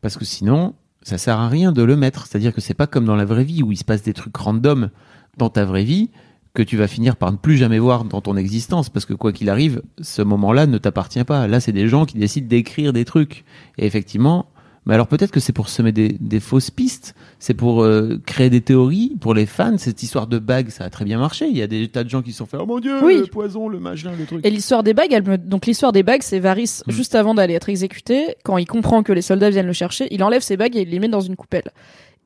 Parce 0.00 0.16
que 0.16 0.24
sinon, 0.24 0.74
ça 1.02 1.18
sert 1.18 1.38
à 1.38 1.48
rien 1.48 1.72
de 1.72 1.82
le 1.82 1.96
mettre. 1.96 2.26
C'est-à-dire 2.26 2.54
que 2.54 2.60
c'est 2.60 2.74
pas 2.74 2.86
comme 2.86 3.04
dans 3.04 3.16
la 3.16 3.24
vraie 3.24 3.44
vie 3.44 3.62
où 3.62 3.72
il 3.72 3.76
se 3.76 3.84
passe 3.84 4.02
des 4.02 4.12
trucs 4.12 4.36
random 4.36 4.90
dans 5.36 5.50
ta 5.50 5.64
vraie 5.64 5.84
vie 5.84 6.10
que 6.54 6.62
tu 6.62 6.76
vas 6.76 6.86
finir 6.86 7.16
par 7.16 7.32
ne 7.32 7.36
plus 7.36 7.56
jamais 7.56 7.78
voir 7.78 8.04
dans 8.04 8.20
ton 8.20 8.36
existence. 8.36 8.90
Parce 8.90 9.06
que 9.06 9.14
quoi 9.14 9.32
qu'il 9.32 9.50
arrive, 9.50 9.82
ce 10.00 10.22
moment-là 10.22 10.66
ne 10.66 10.78
t'appartient 10.78 11.24
pas. 11.24 11.46
Là, 11.46 11.60
c'est 11.60 11.72
des 11.72 11.88
gens 11.88 12.04
qui 12.04 12.18
décident 12.18 12.46
d'écrire 12.46 12.92
des 12.92 13.04
trucs. 13.04 13.44
Et 13.78 13.86
effectivement, 13.86 14.46
mais 14.88 14.94
alors 14.94 15.06
peut-être 15.06 15.30
que 15.30 15.38
c'est 15.38 15.52
pour 15.52 15.68
semer 15.68 15.92
des, 15.92 16.16
des 16.18 16.40
fausses 16.40 16.70
pistes, 16.72 17.14
c'est 17.38 17.54
pour 17.54 17.84
euh, 17.84 18.20
créer 18.26 18.50
des 18.50 18.60
théories 18.62 19.14
pour 19.20 19.34
les 19.34 19.46
fans. 19.46 19.78
Cette 19.78 20.02
histoire 20.02 20.26
de 20.26 20.38
bague, 20.40 20.70
ça 20.70 20.82
a 20.84 20.90
très 20.90 21.04
bien 21.04 21.18
marché. 21.18 21.46
Il 21.48 21.56
y 21.56 21.62
a 21.62 21.68
des 21.68 21.86
tas 21.88 22.02
de 22.02 22.08
gens 22.08 22.22
qui 22.22 22.32
se 22.32 22.38
sont 22.38 22.46
fait 22.46 22.56
oh 22.58 22.66
mon 22.66 22.80
dieu, 22.80 23.04
Oui. 23.04 23.18
le 23.18 23.26
poison, 23.26 23.68
le 23.68 23.78
machin, 23.78 24.12
le 24.18 24.24
truc. 24.26 24.44
Et 24.44 24.50
l'histoire 24.50 24.82
des 24.82 24.94
bagues, 24.94 25.12
elle 25.12 25.22
me... 25.22 25.38
donc 25.38 25.66
l'histoire 25.66 25.92
des 25.92 26.02
bagues, 26.02 26.22
c'est 26.22 26.40
Varys 26.40 26.80
Mm. 26.86 26.90
juste 26.90 27.14
avant 27.14 27.34
d'aller 27.34 27.54
être 27.54 27.68
exécuté, 27.68 28.34
quand 28.44 28.56
il 28.58 28.66
comprend 28.66 29.02
que 29.02 29.12
les 29.12 29.22
soldats 29.22 29.50
viennent 29.50 29.66
le 29.66 29.72
chercher, 29.72 30.08
il 30.10 30.22
enlève 30.24 30.42
ses 30.42 30.56
bagues 30.56 30.74
et 30.76 30.80
il 30.82 30.88
les 30.90 30.98
met 30.98 31.08
dans 31.08 31.20
une 31.20 31.36
coupelle. 31.36 31.70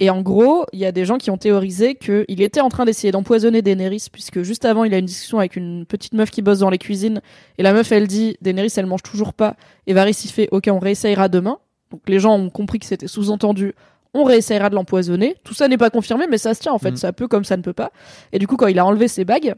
Et 0.00 0.08
en 0.10 0.22
gros, 0.22 0.64
il 0.72 0.78
y 0.78 0.84
a 0.86 0.90
des 0.92 1.04
gens 1.04 1.18
qui 1.18 1.30
ont 1.30 1.36
théorisé 1.36 1.94
qu'il 1.96 2.40
était 2.42 2.60
en 2.60 2.68
train 2.70 2.84
d'essayer 2.84 3.12
d'empoisonner 3.12 3.60
Daenerys, 3.62 4.06
puisque 4.10 4.42
juste 4.42 4.64
avant, 4.64 4.84
il 4.84 4.94
a 4.94 4.98
une 4.98 5.04
discussion 5.06 5.38
avec 5.38 5.54
une 5.56 5.84
petite 5.86 6.14
meuf 6.14 6.30
qui 6.30 6.42
bosse 6.42 6.60
dans 6.60 6.70
les 6.70 6.78
cuisines, 6.78 7.20
et 7.58 7.62
la 7.62 7.72
meuf, 7.72 7.92
elle 7.92 8.06
dit, 8.06 8.36
Daenerys, 8.40 8.72
elle 8.76 8.86
mange 8.86 9.02
toujours 9.02 9.32
pas, 9.34 9.56
et 9.86 9.92
Varys, 9.92 10.16
il 10.24 10.30
fait, 10.30 10.48
ok, 10.50 10.68
on 10.72 10.78
réessayera 10.78 11.28
demain. 11.28 11.58
Donc 11.92 12.00
les 12.08 12.18
gens 12.18 12.36
ont 12.36 12.50
compris 12.50 12.78
que 12.80 12.86
c'était 12.86 13.06
sous-entendu, 13.06 13.74
on 14.14 14.24
réessayera 14.24 14.68
de 14.70 14.74
l'empoisonner. 14.74 15.36
Tout 15.44 15.54
ça 15.54 15.68
n'est 15.68 15.78
pas 15.78 15.90
confirmé, 15.90 16.26
mais 16.28 16.38
ça 16.38 16.54
se 16.54 16.60
tient, 16.60 16.72
en 16.72 16.78
fait, 16.78 16.92
Mm. 16.92 16.96
ça 16.96 17.12
peut 17.12 17.28
comme 17.28 17.44
ça 17.44 17.56
ne 17.56 17.62
peut 17.62 17.72
pas. 17.72 17.92
Et 18.32 18.38
du 18.38 18.46
coup, 18.46 18.56
quand 18.56 18.66
il 18.66 18.78
a 18.78 18.84
enlevé 18.84 19.08
ses 19.08 19.24
bagues, 19.24 19.54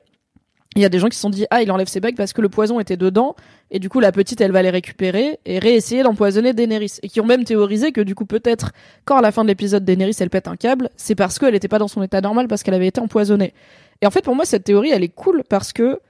il 0.76 0.82
y 0.82 0.84
a 0.84 0.88
des 0.88 0.98
gens 0.98 1.08
qui 1.08 1.14
se 1.16 1.22
sont 1.22 1.30
dit, 1.30 1.46
ah, 1.50 1.62
il 1.62 1.70
enlève 1.70 1.86
ses 1.86 2.00
bagues 2.00 2.16
parce 2.16 2.32
que 2.32 2.42
le 2.42 2.48
poison 2.48 2.80
était 2.80 2.96
dedans, 2.96 3.36
et 3.70 3.78
du 3.78 3.88
coup, 3.88 4.00
la 4.00 4.12
petite, 4.12 4.40
elle 4.40 4.50
va 4.52 4.62
les 4.62 4.70
récupérer 4.70 5.38
et 5.46 5.58
réessayer 5.58 6.02
d'empoisonner 6.02 6.52
Daenerys. 6.52 6.98
Et 7.02 7.08
qui 7.08 7.20
ont 7.20 7.26
même 7.26 7.44
théorisé 7.44 7.92
que 7.92 8.00
du 8.00 8.14
coup, 8.14 8.26
peut-être, 8.26 8.72
quand 9.04 9.16
à 9.16 9.20
la 9.22 9.32
fin 9.32 9.42
de 9.42 9.48
l'épisode, 9.48 9.84
Daenerys, 9.84 10.16
elle 10.20 10.30
pète 10.30 10.48
un 10.48 10.56
câble, 10.56 10.90
c'est 10.96 11.14
parce 11.14 11.38
qu'elle 11.38 11.54
était 11.54 11.68
pas 11.68 11.78
dans 11.78 11.88
son 11.88 12.02
état 12.02 12.20
normal, 12.20 12.48
parce 12.48 12.62
qu'elle 12.62 12.74
avait 12.74 12.88
été 12.88 13.00
empoisonnée. 13.00 13.54
Et 14.02 14.06
en 14.06 14.10
fait, 14.10 14.22
pour 14.22 14.34
moi, 14.34 14.44
cette 14.44 14.64
théorie, 14.64 14.90
elle 14.90 15.04
est 15.04 15.08
cool 15.14 15.44
parce 15.48 15.72
que 15.72 16.00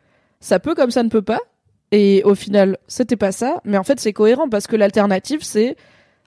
ça 0.40 0.58
peut 0.58 0.74
comme 0.74 0.90
ça 0.90 1.02
ne 1.02 1.08
peut 1.08 1.22
pas. 1.22 1.40
Et 1.92 2.22
au 2.24 2.34
final, 2.34 2.78
c'était 2.88 3.16
pas 3.16 3.32
ça. 3.32 3.60
Mais 3.64 3.78
en 3.78 3.84
fait, 3.84 4.00
c'est 4.00 4.12
cohérent 4.12 4.48
parce 4.48 4.66
que 4.66 4.76
l'alternative, 4.76 5.42
c'est, 5.42 5.76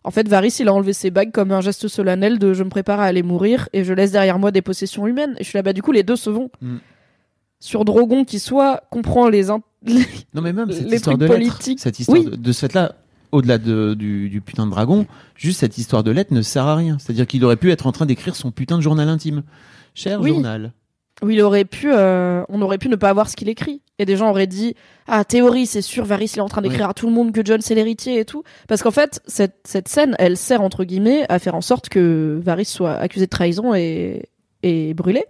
en 0.07 0.11
fait, 0.11 0.27
Varys, 0.27 0.55
il 0.59 0.67
a 0.69 0.73
enlevé 0.73 0.93
ses 0.93 1.11
bagues 1.11 1.31
comme 1.33 1.51
un 1.51 1.59
geste 1.61 1.87
solennel 1.89 2.39
de 2.39 2.53
je 2.53 2.63
me 2.63 2.69
prépare 2.69 2.99
à 3.01 3.03
aller 3.03 3.23
mourir 3.23 3.67
et 3.73 3.83
je 3.83 3.93
laisse 3.93 4.11
derrière 4.13 4.39
moi 4.39 4.51
des 4.51 4.61
possessions 4.61 5.05
humaines. 5.05 5.35
Et 5.37 5.43
je 5.43 5.49
suis 5.49 5.57
là, 5.57 5.63
bah, 5.63 5.73
du 5.73 5.81
coup, 5.81 5.91
les 5.91 6.03
deux 6.03 6.15
se 6.15 6.29
vont. 6.29 6.49
Mm. 6.61 6.77
Sur 7.59 7.83
Drogon 7.85 8.23
qui 8.23 8.39
soit 8.39 8.83
comprend 8.89 9.27
les, 9.29 9.49
in- 9.49 9.61
Non 10.33 10.41
mais 10.41 10.53
même 10.53 10.71
cette 10.71 10.89
les 10.89 10.95
histoire 10.95 11.17
trucs 11.17 11.27
de 11.29 11.33
politiques. 11.35 11.79
cette 11.79 11.99
histoire 11.99 12.19
Oui. 12.19 12.25
de, 12.25 12.35
de 12.35 12.51
ce 12.51 12.61
fait-là, 12.67 12.95
au-delà 13.31 13.57
de- 13.57 13.95
du, 13.95 14.29
du 14.29 14.41
putain 14.41 14.65
de 14.65 14.71
dragon, 14.71 15.05
juste 15.35 15.59
cette 15.59 15.77
histoire 15.77 16.03
de 16.03 16.11
lettres 16.11 16.33
ne 16.33 16.41
sert 16.41 16.65
à 16.65 16.75
rien. 16.75 16.97
C'est-à-dire 16.99 17.27
qu'il 17.27 17.43
aurait 17.43 17.57
pu 17.57 17.71
être 17.71 17.85
en 17.87 17.91
train 17.91 18.05
d'écrire 18.05 18.35
son 18.35 18.51
putain 18.51 18.77
de 18.77 18.81
journal 18.83 19.09
intime. 19.09 19.43
Cher 19.93 20.21
Oui. 20.21 20.29
journal. 20.29 20.71
Où 21.23 21.29
il 21.29 21.41
aurait 21.41 21.65
pu, 21.65 21.91
euh, 21.91 22.43
on 22.49 22.61
aurait 22.61 22.77
pu 22.77 22.89
ne 22.89 22.95
pas 22.95 23.09
avoir 23.09 23.29
ce 23.29 23.35
qu'il 23.35 23.49
écrit. 23.49 23.81
Et 23.97 24.05
des 24.05 24.15
gens 24.15 24.29
auraient 24.29 24.47
dit, 24.47 24.75
ah, 25.07 25.25
théorie, 25.25 25.65
c'est 25.65 25.81
sûr, 25.81 26.05
Varys, 26.05 26.31
il 26.35 26.37
est 26.37 26.41
en 26.41 26.49
train 26.49 26.61
d'écrire 26.61 26.89
à 26.89 26.93
tout 26.93 27.07
le 27.07 27.13
monde 27.13 27.31
que 27.31 27.43
John 27.43 27.59
c'est 27.61 27.73
l'héritier 27.73 28.19
et 28.19 28.25
tout. 28.25 28.43
Parce 28.67 28.83
qu'en 28.83 28.91
fait, 28.91 29.19
cette, 29.25 29.55
cette 29.63 29.87
scène, 29.87 30.15
elle 30.19 30.37
sert, 30.37 30.61
entre 30.61 30.83
guillemets, 30.83 31.25
à 31.29 31.39
faire 31.39 31.55
en 31.55 31.61
sorte 31.61 31.89
que 31.89 32.39
Varys 32.43 32.65
soit 32.65 32.93
accusé 32.93 33.25
de 33.25 33.31
trahison 33.31 33.73
et, 33.73 34.29
et 34.61 34.93
brûlé. 34.93 35.25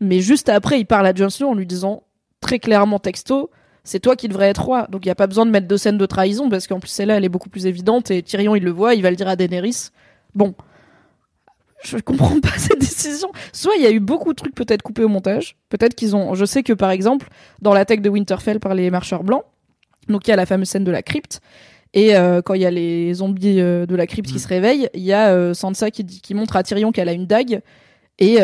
Mais 0.00 0.20
juste 0.20 0.48
après, 0.48 0.80
il 0.80 0.86
parle 0.86 1.06
à 1.06 1.14
Jon 1.14 1.28
Snow 1.28 1.50
en 1.50 1.54
lui 1.54 1.66
disant, 1.66 2.04
très 2.40 2.58
clairement 2.58 2.98
texto, 2.98 3.50
c'est 3.84 4.00
toi 4.00 4.16
qui 4.16 4.28
devrais 4.28 4.48
être 4.48 4.64
roi. 4.64 4.86
Donc 4.90 5.04
il 5.04 5.08
n'y 5.08 5.12
a 5.12 5.16
pas 5.16 5.26
besoin 5.26 5.44
de 5.44 5.50
mettre 5.50 5.68
deux 5.68 5.76
scènes 5.76 5.98
de 5.98 6.06
trahison, 6.06 6.48
parce 6.48 6.66
qu'en 6.66 6.80
plus 6.80 6.88
celle-là, 6.88 7.18
elle 7.18 7.24
est 7.24 7.30
beaucoup 7.30 7.50
plus 7.50 7.66
évidente, 7.66 8.10
et 8.10 8.22
Tyrion, 8.22 8.56
il 8.56 8.64
le 8.64 8.70
voit, 8.70 8.94
il 8.94 9.02
va 9.02 9.10
le 9.10 9.16
dire 9.16 9.28
à 9.28 9.36
Daenerys. 9.36 9.90
Bon. 10.34 10.54
Je 11.84 11.98
comprends 11.98 12.40
pas 12.40 12.48
cette 12.56 12.80
décision. 12.80 13.30
Soit 13.52 13.74
il 13.76 13.82
y 13.82 13.86
a 13.86 13.90
eu 13.90 14.00
beaucoup 14.00 14.30
de 14.32 14.36
trucs 14.36 14.54
peut-être 14.54 14.82
coupés 14.82 15.04
au 15.04 15.08
montage. 15.08 15.56
Peut-être 15.68 15.94
qu'ils 15.94 16.16
ont. 16.16 16.34
Je 16.34 16.44
sais 16.44 16.62
que 16.62 16.72
par 16.72 16.90
exemple, 16.90 17.28
dans 17.62 17.74
l'attaque 17.74 18.00
de 18.02 18.08
Winterfell 18.08 18.60
par 18.60 18.74
les 18.74 18.90
marcheurs 18.90 19.22
blancs, 19.24 19.44
donc 20.08 20.26
il 20.26 20.30
y 20.30 20.32
a 20.32 20.36
la 20.36 20.46
fameuse 20.46 20.68
scène 20.68 20.84
de 20.84 20.90
la 20.90 21.02
crypte. 21.02 21.40
Et 21.94 22.14
euh, 22.16 22.42
quand 22.42 22.54
il 22.54 22.60
y 22.62 22.66
a 22.66 22.70
les 22.70 23.14
zombies 23.14 23.60
euh, 23.60 23.86
de 23.86 23.94
la 23.94 24.06
crypte 24.06 24.28
qui 24.28 24.36
Mm. 24.36 24.38
se 24.38 24.48
réveillent, 24.48 24.88
il 24.94 25.02
y 25.02 25.12
a 25.12 25.28
euh, 25.30 25.54
Sansa 25.54 25.90
qui, 25.90 26.04
dit- 26.04 26.20
qui 26.20 26.34
montre 26.34 26.56
à 26.56 26.62
Tyrion 26.62 26.92
qu'elle 26.92 27.08
a 27.08 27.12
une 27.12 27.26
dague. 27.26 27.60
Et 28.18 28.38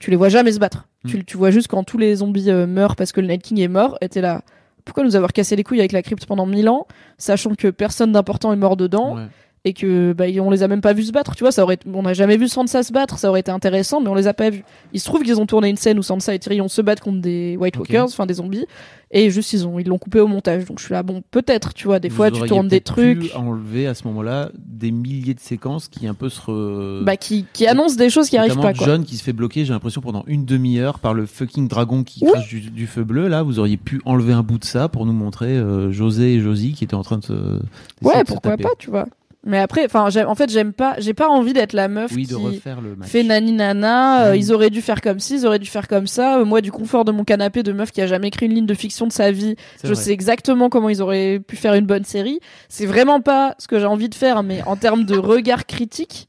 tu 0.00 0.10
les 0.10 0.16
vois 0.16 0.28
jamais 0.30 0.52
se 0.52 0.58
battre. 0.58 0.88
Mm. 1.04 1.08
Tu, 1.08 1.24
tu 1.24 1.36
vois 1.36 1.50
juste 1.50 1.68
quand 1.68 1.84
tous 1.84 1.98
les 1.98 2.16
zombies 2.16 2.50
meurent 2.50 2.96
parce 2.96 3.12
que 3.12 3.20
le 3.20 3.26
Night 3.28 3.42
King 3.42 3.60
est 3.60 3.68
mort. 3.68 3.96
Et 4.00 4.08
t'es 4.08 4.20
là. 4.20 4.42
Pourquoi 4.84 5.02
nous 5.04 5.16
avoir 5.16 5.32
cassé 5.32 5.56
les 5.56 5.62
couilles 5.64 5.78
avec 5.78 5.92
la 5.92 6.02
crypte 6.02 6.26
pendant 6.26 6.44
mille 6.44 6.68
ans, 6.68 6.86
sachant 7.16 7.54
que 7.54 7.68
personne 7.68 8.12
d'important 8.12 8.52
est 8.52 8.56
mort 8.56 8.76
dedans? 8.76 9.16
Ouais. 9.16 9.22
Et 9.66 9.72
que 9.72 10.12
bah, 10.12 10.24
on 10.40 10.50
les 10.50 10.62
a 10.62 10.68
même 10.68 10.80
pas 10.82 10.92
vus 10.92 11.04
se 11.04 11.12
battre 11.12 11.34
tu 11.34 11.42
vois 11.42 11.52
ça 11.52 11.62
aurait 11.62 11.78
on 11.92 12.02
n'a 12.02 12.12
jamais 12.12 12.36
vu 12.36 12.48
Sansa 12.48 12.82
se 12.82 12.92
battre 12.92 13.18
ça 13.18 13.30
aurait 13.30 13.40
été 13.40 13.50
intéressant 13.50 14.00
mais 14.00 14.08
on 14.08 14.14
les 14.14 14.26
a 14.26 14.34
pas 14.34 14.50
vus 14.50 14.62
il 14.92 15.00
se 15.00 15.06
trouve 15.06 15.22
qu'ils 15.22 15.40
ont 15.40 15.46
tourné 15.46 15.68
une 15.70 15.76
scène 15.76 15.98
où 15.98 16.02
Sansa 16.02 16.34
et 16.34 16.38
Tyrion 16.38 16.68
se 16.68 16.82
battent 16.82 17.00
contre 17.00 17.20
des 17.22 17.56
White. 17.58 17.78
Walkers 17.78 18.04
enfin 18.04 18.26
des 18.26 18.34
zombies 18.34 18.66
et 19.10 19.30
juste 19.30 19.52
ils 19.54 19.66
ont 19.66 19.78
ils 19.78 19.86
l'ont 19.88 19.96
coupé 19.98 20.20
au 20.20 20.26
montage 20.26 20.66
donc 20.66 20.80
je 20.80 20.84
suis 20.84 20.92
là 20.92 21.02
bon 21.02 21.22
peut-être 21.30 21.72
tu 21.72 21.86
vois 21.86 21.98
des 21.98 22.08
Vous 22.10 22.16
fois 22.16 22.30
tu 22.30 22.42
tournes 22.42 22.68
des 22.68 22.80
trucs 22.82 23.20
pu 23.30 23.32
enlever 23.36 23.86
à 23.86 23.94
ce 23.94 24.06
moment-là 24.08 24.50
des 24.58 24.90
milliers 24.90 25.34
de 25.34 25.40
séquences 25.40 25.88
qui 25.88 26.06
un 26.06 26.14
peu 26.14 26.28
se 26.28 26.40
re... 26.42 27.02
bah, 27.04 27.16
qui 27.16 27.46
qui 27.54 27.66
annoncent 27.66 27.96
des 27.96 28.10
choses 28.10 28.28
qui 28.28 28.36
arrivent 28.36 28.56
pas 28.56 28.74
quoi 28.74 28.84
John 28.86 29.04
qui 29.04 29.16
se 29.16 29.22
fait 29.22 29.32
bloquer, 29.32 29.64
j'ai 29.64 29.72
l'impression, 29.72 30.00
pendant 30.00 30.24
une 30.26 30.44
demi-heure 30.44 30.98
par 30.98 31.14
le 31.14 31.26
fucking 31.26 31.68
dragon 31.68 32.02
qui 32.04 32.20
Oui. 32.22 32.30
crache 32.32 32.48
du, 32.48 32.60
du 32.60 32.86
feu 32.86 33.04
bleu. 33.04 33.28
Là, 33.28 33.42
vous 33.42 33.58
auriez 33.58 33.76
pu 33.76 34.00
enlever 34.04 34.32
un 34.32 34.42
bout 34.42 34.58
de 34.58 34.64
ça 34.64 34.88
pour 34.88 35.06
nous 35.06 35.12
montrer 35.12 35.56
euh, 35.56 35.90
José 35.92 36.34
et 36.34 36.40
Josie 36.40 36.72
qui 36.72 36.84
étaient 36.84 36.94
en 36.94 37.02
train 37.02 37.18
de 37.18 37.24
se. 37.24 37.32
ouais 38.02 38.18
se 38.18 38.24
pourquoi 38.24 38.52
taper. 38.52 38.64
pas 38.64 38.70
tu 38.78 38.90
vois 38.90 39.06
mais 39.46 39.58
après 39.58 39.84
enfin 39.84 40.08
en 40.26 40.34
fait 40.34 40.50
j'aime 40.50 40.72
pas 40.72 40.94
j'ai 40.98 41.12
pas 41.14 41.28
envie 41.28 41.52
d'être 41.52 41.72
la 41.74 41.88
meuf 41.88 42.10
Oui, 42.14 42.24
qui 42.24 42.30
de 42.30 42.34
refaire 42.36 42.80
le 42.80 42.96
match. 42.96 43.08
fait 43.08 43.22
nani 43.22 43.52
nana, 43.52 44.26
euh, 44.28 44.36
ils 44.36 44.52
auraient 44.52 44.70
dû 44.70 44.80
faire 44.80 45.00
comme 45.00 45.20
ci, 45.20 45.34
ils 45.36 45.46
auraient 45.46 45.58
dû 45.58 45.68
faire 45.68 45.86
comme 45.88 46.06
ça. 46.06 46.38
Euh, 46.38 46.44
moi, 46.44 46.60
du 46.60 46.72
confort 46.72 47.04
de 47.04 47.12
mon 47.12 47.24
canapé 47.24 47.62
de 47.62 47.72
meuf 47.72 47.90
qui 47.92 48.00
a 48.00 48.06
jamais 48.06 48.28
écrit 48.28 48.46
une 48.46 48.54
ligne 48.54 48.66
de 48.66 48.74
fiction 48.74 49.06
de 49.06 49.12
sa 49.12 49.30
vie, 49.32 49.56
je 49.82 49.88
vrai. 49.88 49.96
sais 49.96 50.12
exactement 50.12 50.68
comment 50.70 50.88
ils 50.88 51.02
auraient 51.02 51.40
pu 51.40 51.56
faire 51.56 51.74
une 51.74 51.86
bonne 51.86 52.04
série. 52.04 52.40
C'est 52.68 52.86
vraiment 52.86 53.20
pas 53.20 53.54
ce 53.58 53.68
que 53.68 53.78
j'ai 53.78 53.86
envie 53.86 54.08
de 54.08 54.14
faire, 54.14 54.42
mais 54.42 54.62
en 54.66 54.76
termes 54.76 55.04
de 55.04 55.16
regard 55.18 55.66
critique, 55.66 56.28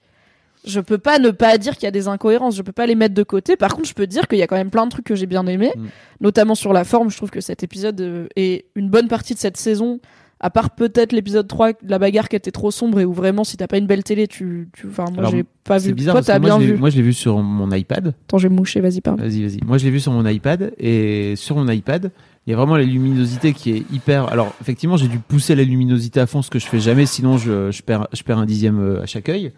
je 0.68 0.80
peux 0.80 0.98
pas 0.98 1.20
ne 1.20 1.30
pas 1.30 1.58
dire 1.60 1.76
qu'il 1.76 1.84
y 1.84 1.88
a 1.88 1.92
des 1.92 2.08
incohérences, 2.08 2.56
je 2.56 2.64
peux 2.64 2.72
pas 2.72 2.88
les 2.88 2.96
mettre 2.96 3.14
de 3.14 3.22
côté. 3.24 3.56
Par 3.56 3.76
contre, 3.76 3.88
je 3.88 3.94
peux 3.94 4.08
dire 4.08 4.28
qu'il 4.28 4.40
y 4.40 4.42
a 4.42 4.48
quand 4.48 4.56
même 4.56 4.72
plein 4.72 4.86
de 4.86 4.92
trucs 4.92 5.06
que 5.06 5.14
j'ai 5.16 5.28
bien 5.28 5.46
aimés, 5.46 5.72
Mm. 5.76 5.86
notamment 6.22 6.56
sur 6.56 6.74
la 6.74 6.84
forme. 6.84 7.12
Je 7.12 7.18
trouve 7.18 7.30
que 7.30 7.40
cet 7.42 7.62
épisode 7.64 8.02
euh, 8.02 8.28
est 8.36 8.66
une 8.76 8.90
bonne 8.90 9.08
partie 9.08 9.36
de 9.36 9.40
cette 9.40 9.58
saison. 9.58 10.00
À 10.42 10.50
part 10.50 10.72
peut-être 10.72 11.14
l'épisode 11.14 11.48
3, 11.48 11.72
de 11.72 11.78
la 11.88 11.98
bagarre 11.98 12.28
qui 12.28 12.36
était 12.36 12.52
trop 12.52 12.70
sombre 12.70 13.00
et 13.00 13.06
où 13.06 13.14
vraiment, 13.14 13.44
si 13.46 13.56
t'as 13.56 13.68
pas 13.68 13.78
une 13.78 13.88
belle 13.88 14.04
télé, 14.04 14.28
tu, 14.28 14.68
tu, 14.74 14.88
enfin, 14.88 15.06
moi, 15.16 15.30
j'ai 15.32 15.46
pas 15.64 15.80
C'est 15.80 15.88
vu. 15.90 15.94
bizarre 15.94 16.16
Toi, 16.16 16.24
t'as 16.24 16.40
moi, 16.40 16.50
bien 16.50 16.60
je 16.60 16.66
l'ai- 16.66 16.74
vu. 16.74 16.78
moi 16.78 16.90
je 16.90 16.98
l'ai 16.98 17.02
vu 17.04 17.14
sur 17.14 17.38
mon 17.42 17.72
iPad. 17.72 18.08
Attends, 18.28 18.38
j'ai 18.38 18.50
mouché, 18.50 18.82
vas-y, 18.82 19.00
parle. 19.00 19.20
Vas-y, 19.22 19.42
vas-y. 19.44 19.60
Moi, 19.66 19.78
je 19.78 19.86
l'ai 19.86 19.92
vu 19.92 20.00
sur 20.02 20.12
mon 20.12 20.26
iPad 20.28 20.74
et 20.78 21.36
sur 21.38 21.56
mon 21.56 21.68
iPad, 21.70 22.12
il 22.46 22.52
y 22.52 22.54
a 22.54 22.58
vraiment 22.58 22.76
la 22.76 22.84
luminosité 22.84 23.54
qui 23.54 23.72
est 23.72 23.86
hyper. 23.94 24.28
Alors, 24.30 24.54
effectivement, 24.62 24.98
j'ai 24.98 25.08
dû 25.08 25.20
pousser 25.20 25.56
la 25.56 25.64
luminosité 25.64 26.20
à 26.20 26.28
fond, 26.28 26.42
ce 26.42 26.50
que 26.50 26.60
je 26.60 26.66
fais 26.68 26.80
jamais, 26.82 27.06
sinon 27.06 27.38
je, 27.38 27.72
je 27.72 27.82
perds, 27.82 28.08
je 28.12 28.22
perds 28.24 28.38
un 28.38 28.46
dixième 28.46 28.80
euh, 28.80 29.02
à 29.02 29.06
chaque 29.06 29.30
œil. 29.30 29.54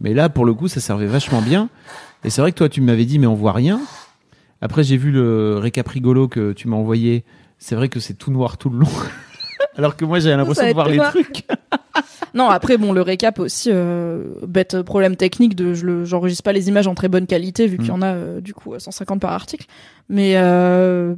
Mais 0.00 0.14
là, 0.14 0.30
pour 0.30 0.46
le 0.46 0.54
coup, 0.54 0.68
ça 0.68 0.80
servait 0.80 1.06
vachement 1.06 1.42
bien. 1.42 1.68
Et 2.24 2.30
c'est 2.30 2.40
vrai 2.40 2.52
que 2.52 2.56
toi, 2.56 2.68
tu 2.70 2.80
m'avais 2.80 3.04
dit, 3.04 3.18
mais 3.18 3.26
on 3.26 3.34
voit 3.34 3.52
rien. 3.52 3.78
Après, 4.62 4.82
j'ai 4.84 4.96
vu 4.96 5.10
le 5.12 5.58
récap 5.58 5.86
rigolo 5.86 6.28
que 6.28 6.52
tu 6.54 6.66
m'as 6.66 6.76
envoyé. 6.76 7.24
C'est 7.58 7.74
vrai 7.76 7.88
que 7.90 8.00
c'est 8.00 8.14
tout 8.14 8.30
noir 8.32 8.56
tout 8.56 8.70
le 8.70 8.78
long. 8.78 8.88
Alors 9.76 9.96
que 9.96 10.04
moi, 10.04 10.18
j'avais 10.18 10.36
l'impression 10.36 10.66
de 10.68 10.72
voir 10.72 10.88
les 10.88 10.98
trucs. 10.98 11.46
Non, 12.34 12.48
après, 12.50 12.76
bon, 12.76 12.92
le 12.92 13.00
récap 13.00 13.38
aussi, 13.40 13.70
euh, 13.72 14.22
bête 14.46 14.82
problème 14.82 15.16
technique 15.16 15.56
de, 15.56 15.72
je 15.72 16.04
j'enregistre 16.04 16.42
pas 16.44 16.52
les 16.52 16.68
images 16.68 16.86
en 16.86 16.94
très 16.94 17.08
bonne 17.08 17.26
qualité 17.26 17.66
vu 17.66 17.78
qu'il 17.78 17.86
y 17.86 17.90
Mm. 17.90 17.94
en 17.94 18.02
a, 18.02 18.12
euh, 18.14 18.40
du 18.40 18.52
coup, 18.54 18.74
150 18.78 19.20
par 19.20 19.32
article. 19.32 19.66
Mais, 20.08 20.34
euh, 20.36 21.14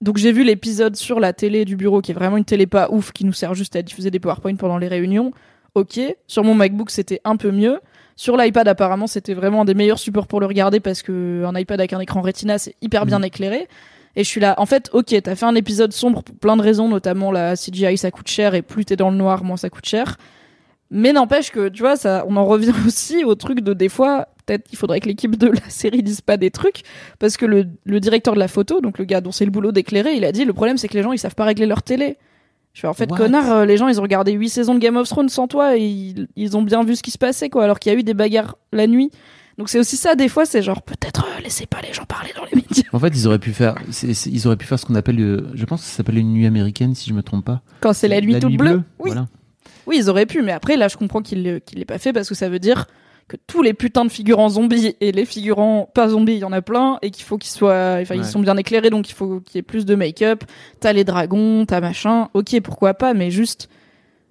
donc 0.00 0.16
j'ai 0.16 0.32
vu 0.32 0.44
l'épisode 0.44 0.96
sur 0.96 1.20
la 1.20 1.32
télé 1.34 1.64
du 1.64 1.76
bureau 1.76 2.00
qui 2.00 2.10
est 2.12 2.14
vraiment 2.14 2.36
une 2.38 2.44
télé 2.44 2.66
pas 2.66 2.88
ouf 2.90 3.12
qui 3.12 3.24
nous 3.26 3.32
sert 3.34 3.54
juste 3.54 3.76
à 3.76 3.82
diffuser 3.82 4.10
des 4.10 4.18
PowerPoint 4.18 4.56
pendant 4.56 4.78
les 4.78 4.88
réunions. 4.88 5.30
Ok. 5.74 6.00
Sur 6.26 6.42
mon 6.42 6.54
MacBook, 6.54 6.90
c'était 6.90 7.20
un 7.24 7.36
peu 7.36 7.50
mieux. 7.52 7.78
Sur 8.16 8.36
l'iPad, 8.38 8.66
apparemment, 8.66 9.06
c'était 9.06 9.34
vraiment 9.34 9.60
un 9.60 9.64
des 9.66 9.74
meilleurs 9.74 9.98
supports 9.98 10.26
pour 10.26 10.40
le 10.40 10.46
regarder 10.46 10.80
parce 10.80 11.02
que 11.02 11.44
un 11.44 11.54
iPad 11.56 11.78
avec 11.80 11.92
un 11.92 12.00
écran 12.00 12.22
Retina, 12.22 12.56
c'est 12.58 12.74
hyper 12.80 13.04
bien 13.04 13.18
Mm. 13.18 13.24
éclairé. 13.24 13.68
Et 14.16 14.24
je 14.24 14.28
suis 14.28 14.40
là, 14.40 14.54
en 14.58 14.64
fait, 14.66 14.88
ok, 14.92 15.14
t'as 15.22 15.34
fait 15.34 15.44
un 15.44 15.54
épisode 15.54 15.92
sombre 15.92 16.22
pour 16.22 16.34
plein 16.34 16.56
de 16.56 16.62
raisons, 16.62 16.88
notamment 16.88 17.30
la 17.30 17.54
CGI 17.54 17.98
ça 17.98 18.10
coûte 18.10 18.28
cher 18.28 18.54
et 18.54 18.62
plus 18.62 18.86
t'es 18.86 18.96
dans 18.96 19.10
le 19.10 19.16
noir, 19.16 19.44
moins 19.44 19.58
ça 19.58 19.68
coûte 19.68 19.84
cher. 19.84 20.16
Mais 20.90 21.12
n'empêche 21.12 21.50
que, 21.50 21.68
tu 21.68 21.82
vois, 21.82 21.96
ça, 21.96 22.24
on 22.26 22.36
en 22.36 22.46
revient 22.46 22.72
aussi 22.86 23.24
au 23.24 23.34
truc 23.34 23.60
de 23.60 23.74
des 23.74 23.90
fois, 23.90 24.28
peut-être 24.46 24.64
qu'il 24.64 24.78
faudrait 24.78 25.00
que 25.00 25.08
l'équipe 25.08 25.36
de 25.36 25.48
la 25.48 25.68
série 25.68 26.02
dise 26.02 26.22
pas 26.22 26.38
des 26.38 26.50
trucs, 26.50 26.82
parce 27.18 27.36
que 27.36 27.44
le, 27.44 27.66
le 27.84 28.00
directeur 28.00 28.32
de 28.32 28.38
la 28.38 28.48
photo, 28.48 28.80
donc 28.80 28.98
le 28.98 29.04
gars 29.04 29.20
dont 29.20 29.32
c'est 29.32 29.44
le 29.44 29.50
boulot 29.50 29.70
d'éclairer, 29.70 30.14
il 30.14 30.24
a 30.24 30.32
dit 30.32 30.46
le 30.46 30.54
problème 30.54 30.78
c'est 30.78 30.88
que 30.88 30.94
les 30.94 31.02
gens 31.02 31.12
ils 31.12 31.18
savent 31.18 31.34
pas 31.34 31.44
régler 31.44 31.66
leur 31.66 31.82
télé. 31.82 32.16
Je 32.72 32.80
fais 32.82 32.88
en 32.88 32.94
fait 32.94 33.10
What? 33.10 33.18
connard, 33.18 33.50
euh, 33.52 33.64
les 33.66 33.76
gens 33.76 33.88
ils 33.88 33.98
ont 34.00 34.02
regardé 34.02 34.32
8 34.32 34.48
saisons 34.48 34.74
de 34.74 34.78
Game 34.78 34.96
of 34.96 35.08
Thrones 35.08 35.28
sans 35.28 35.46
toi 35.48 35.76
et 35.76 35.82
ils, 35.82 36.28
ils 36.36 36.56
ont 36.56 36.62
bien 36.62 36.84
vu 36.84 36.96
ce 36.96 37.02
qui 37.02 37.10
se 37.10 37.18
passait 37.18 37.50
quoi, 37.50 37.64
alors 37.64 37.78
qu'il 37.78 37.92
y 37.92 37.96
a 37.96 37.98
eu 37.98 38.02
des 38.02 38.14
bagarres 38.14 38.56
la 38.72 38.86
nuit. 38.86 39.10
Donc 39.58 39.68
c'est 39.70 39.78
aussi 39.78 39.96
ça 39.96 40.14
des 40.16 40.28
fois, 40.28 40.44
c'est 40.44 40.60
genre 40.62 40.82
peut-être 40.82 41.24
euh, 41.26 41.40
laissez 41.42 41.64
pas 41.66 41.80
les 41.80 41.92
gens 41.94 42.04
parler 42.04 42.30
dans 42.36 42.44
les 42.44 42.56
médias. 42.56 42.84
En 42.92 42.98
fait, 42.98 43.08
ils 43.08 43.26
auraient 43.26 43.38
pu 43.38 43.52
faire, 43.52 43.74
c'est- 43.90 44.12
c'est- 44.12 44.28
ils 44.30 44.46
auraient 44.46 44.56
pu 44.56 44.66
faire 44.66 44.78
ce 44.78 44.84
qu'on 44.84 44.94
appelle, 44.94 45.16
le- 45.16 45.48
je 45.54 45.64
pense 45.64 45.80
que 45.82 45.86
ça 45.86 45.96
s'appelle 45.96 46.18
une 46.18 46.32
nuit 46.32 46.46
américaine, 46.46 46.94
si 46.94 47.08
je 47.08 47.14
me 47.14 47.22
trompe 47.22 47.44
pas. 47.46 47.62
Quand 47.80 47.92
c'est 47.94 48.08
la 48.08 48.20
nuit 48.20 48.38
toute 48.38 48.56
bleue. 48.56 48.82
Oui. 48.98 49.10
Voilà. 49.12 49.26
Oui, 49.86 49.96
ils 49.98 50.10
auraient 50.10 50.26
pu, 50.26 50.42
mais 50.42 50.52
après, 50.52 50.76
là, 50.76 50.88
je 50.88 50.96
comprends 50.96 51.22
qu'il 51.22 51.42
ne 51.42 51.60
l'aient 51.74 51.84
pas 51.84 51.98
fait 51.98 52.12
parce 52.12 52.28
que 52.28 52.34
ça 52.34 52.48
veut 52.48 52.58
dire 52.58 52.86
que 53.28 53.36
tous 53.46 53.62
les 53.62 53.72
putains 53.72 54.04
de 54.04 54.10
figurants 54.10 54.50
zombies 54.50 54.94
et 55.00 55.10
les 55.10 55.24
figurants 55.24 55.90
pas 55.94 56.08
zombies, 56.08 56.34
il 56.34 56.38
y 56.40 56.44
en 56.44 56.52
a 56.52 56.60
plein 56.62 56.98
et 57.02 57.10
qu'il 57.10 57.24
faut 57.24 57.38
qu'ils 57.38 57.50
soient, 57.50 57.98
enfin, 58.02 58.14
Ouais. 58.16 58.20
ils 58.20 58.24
sont 58.24 58.40
bien 58.40 58.56
éclairés, 58.56 58.90
donc 58.90 59.08
il 59.08 59.14
faut 59.14 59.40
qu'il 59.40 59.56
y 59.56 59.58
ait 59.58 59.62
plus 59.62 59.84
de 59.86 59.94
make-up. 59.94 60.44
T'as 60.80 60.92
les 60.92 61.04
dragons, 61.04 61.64
t'as 61.66 61.80
machin. 61.80 62.28
Ok, 62.34 62.60
pourquoi 62.62 62.94
pas, 62.94 63.14
mais 63.14 63.30
juste, 63.30 63.68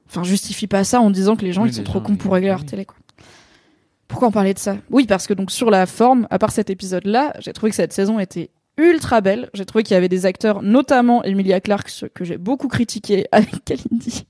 enfin, 0.07 0.23
justifie 0.23 0.67
pas 0.67 0.83
ça 0.83 1.01
en 1.01 1.09
disant 1.09 1.35
que 1.35 1.43
les 1.43 1.51
gens 1.51 1.63
Oui, 1.63 1.69
ils 1.69 1.73
sont 1.73 1.79
les 1.81 1.85
trop 1.85 1.99
gens, 1.99 2.05
cons 2.05 2.15
pour 2.15 2.31
ils- 2.31 2.35
régler 2.35 2.49
leur 2.49 2.59
oui. 2.59 2.65
télé, 2.65 2.85
quoi. 2.85 2.95
Pourquoi 4.07 4.27
on 4.27 4.31
parlait 4.31 4.53
de 4.53 4.59
ça? 4.59 4.77
Oui, 4.89 5.05
parce 5.07 5.27
que 5.27 5.33
donc 5.33 5.51
sur 5.51 5.69
la 5.69 5.85
forme, 5.85 6.27
à 6.29 6.39
part 6.39 6.51
cet 6.51 6.69
épisode-là, 6.69 7.33
j'ai 7.39 7.53
trouvé 7.53 7.71
que 7.71 7.75
cette 7.75 7.93
saison 7.93 8.19
était 8.19 8.51
ultra 8.77 9.21
belle. 9.21 9.49
J'ai 9.53 9.65
trouvé 9.65 9.83
qu'il 9.83 9.93
y 9.93 9.97
avait 9.97 10.09
des 10.09 10.25
acteurs, 10.25 10.61
notamment 10.61 11.23
Emilia 11.23 11.59
Clarke, 11.61 11.89
que 12.13 12.23
j'ai 12.25 12.37
beaucoup 12.37 12.67
critiqué 12.67 13.25
avec 13.31 13.63
Kalindi 13.65 14.25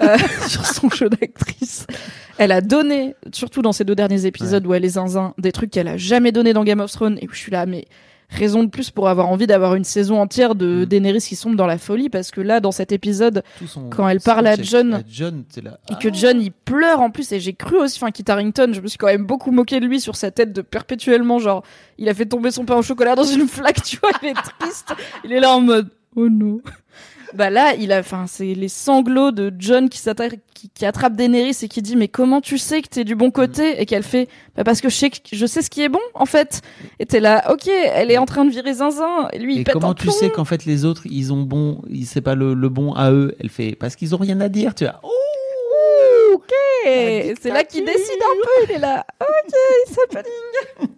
euh, 0.00 0.16
sur 0.48 0.66
son 0.66 0.90
jeu 0.90 1.08
d'actrice. 1.08 1.86
Elle 2.38 2.52
a 2.52 2.60
donné, 2.60 3.14
surtout 3.32 3.62
dans 3.62 3.72
ces 3.72 3.84
deux 3.84 3.96
derniers 3.96 4.26
épisodes 4.26 4.66
où 4.66 4.74
elle 4.74 4.84
est 4.84 4.90
zinzin, 4.90 5.34
des 5.38 5.52
trucs 5.52 5.70
qu'elle 5.70 5.88
a 5.88 5.96
jamais 5.96 6.32
donné 6.32 6.52
dans 6.52 6.64
Game 6.64 6.80
of 6.80 6.92
Thrones 6.92 7.18
et 7.20 7.26
où 7.26 7.32
je 7.32 7.38
suis 7.38 7.52
là, 7.52 7.66
mais 7.66 7.86
raison 8.28 8.62
de 8.62 8.68
plus 8.68 8.90
pour 8.90 9.08
avoir 9.08 9.28
envie 9.28 9.46
d'avoir 9.46 9.74
une 9.74 9.84
saison 9.84 10.20
entière 10.20 10.54
de 10.54 10.82
Mm. 10.82 10.86
Daenerys 10.86 11.20
qui 11.20 11.34
sombre 11.36 11.56
dans 11.56 11.66
la 11.66 11.78
folie 11.78 12.10
parce 12.10 12.30
que 12.30 12.40
là, 12.40 12.60
dans 12.60 12.72
cet 12.72 12.92
épisode, 12.92 13.42
son 13.66 13.88
Quand 13.88 14.06
elle 14.08 14.20
parle 14.20 14.46
à 14.46 14.56
John. 14.56 14.94
à 14.94 15.02
et 15.90 15.94
que 16.00 16.12
John 16.12 16.40
il 16.40 16.52
pleure 16.52 17.00
en 17.00 17.10
plus 17.10 17.32
et 17.32 17.40
j'ai 17.40 17.54
cru 17.54 17.76
aussi 17.78 17.98
enfin 18.02 18.10
Kit 18.10 18.24
Harington 18.28 18.72
je 18.74 18.80
me 18.80 18.86
suis 18.88 18.98
quand 18.98 19.06
même 19.06 19.24
beaucoup 19.24 19.50
moqué 19.50 19.80
de 19.80 19.86
lui 19.86 20.00
sur 20.00 20.14
sa 20.16 20.30
tête 20.30 20.52
de 20.52 20.60
perpétuellement 20.62 21.38
genre 21.38 21.62
il 21.96 22.08
a 22.08 22.14
fait 22.14 22.26
tomber 22.26 22.50
son 22.50 22.64
pain 22.64 22.76
au 22.76 22.82
chocolat 22.82 23.14
dans 23.14 23.24
une 23.24 23.48
flaque 23.48 23.82
tu 23.82 23.96
vois 23.98 24.10
il 24.22 24.28
est 24.28 24.34
triste 24.60 24.92
il 25.24 25.32
est 25.32 25.40
là 25.40 25.52
en 25.52 25.60
mode 25.60 25.88
oh 26.16 26.28
non 26.28 26.60
bah 27.34 27.50
là 27.50 27.74
il 27.74 27.92
a 27.92 28.00
enfin 28.00 28.24
c'est 28.26 28.54
les 28.54 28.68
sanglots 28.68 29.30
de 29.30 29.52
John 29.58 29.88
qui 29.88 29.98
s'attaque 29.98 30.38
qui, 30.54 30.70
qui 30.70 30.86
attrape 30.86 31.14
Daenerys 31.14 31.56
et 31.62 31.68
qui 31.68 31.82
dit 31.82 31.94
mais 31.96 32.08
comment 32.08 32.40
tu 32.40 32.58
sais 32.58 32.82
que 32.82 32.88
t'es 32.88 33.04
du 33.04 33.14
bon 33.14 33.30
côté 33.30 33.80
et 33.80 33.86
qu'elle 33.86 34.02
fait 34.02 34.28
bah 34.56 34.64
parce 34.64 34.80
que 34.80 34.88
je 34.88 34.94
sais 34.94 35.10
que 35.10 35.16
je 35.32 35.46
sais 35.46 35.62
ce 35.62 35.70
qui 35.70 35.82
est 35.82 35.88
bon 35.88 36.00
en 36.14 36.26
fait 36.26 36.62
et 36.98 37.06
t'es 37.06 37.20
là 37.20 37.52
ok 37.52 37.68
elle 37.68 38.10
est 38.10 38.18
en 38.18 38.26
train 38.26 38.44
de 38.44 38.50
virer 38.50 38.74
zinzin 38.74 39.28
et 39.32 39.38
lui 39.38 39.54
il 39.56 39.60
Et 39.60 39.64
pète 39.64 39.74
comment 39.74 39.90
un 39.90 39.94
tu 39.94 40.04
plomb. 40.04 40.12
sais 40.12 40.30
qu'en 40.30 40.44
fait 40.44 40.64
les 40.64 40.84
autres 40.84 41.02
ils 41.06 41.32
ont 41.32 41.42
bon, 41.42 41.82
c'est 42.04 42.20
pas 42.22 42.34
le, 42.34 42.54
le 42.54 42.68
bon 42.68 42.92
à 42.94 43.10
eux 43.12 43.34
Elle 43.40 43.50
fait 43.50 43.74
parce 43.78 43.94
qu'ils 43.96 44.14
ont 44.14 44.18
rien 44.18 44.40
à 44.40 44.48
dire. 44.48 44.74
Tu 44.74 44.84
vois. 44.84 45.00
Oh 45.02 45.08
ok 46.34 46.52
c'est 46.84 47.50
là 47.50 47.64
qu'il 47.64 47.84
décide 47.84 48.00
un 48.22 48.36
peu 48.42 48.64
il 48.72 48.76
est 48.76 48.78
là 48.78 49.04
ok 49.20 49.54
ça 49.90 50.00
peut 50.10 50.86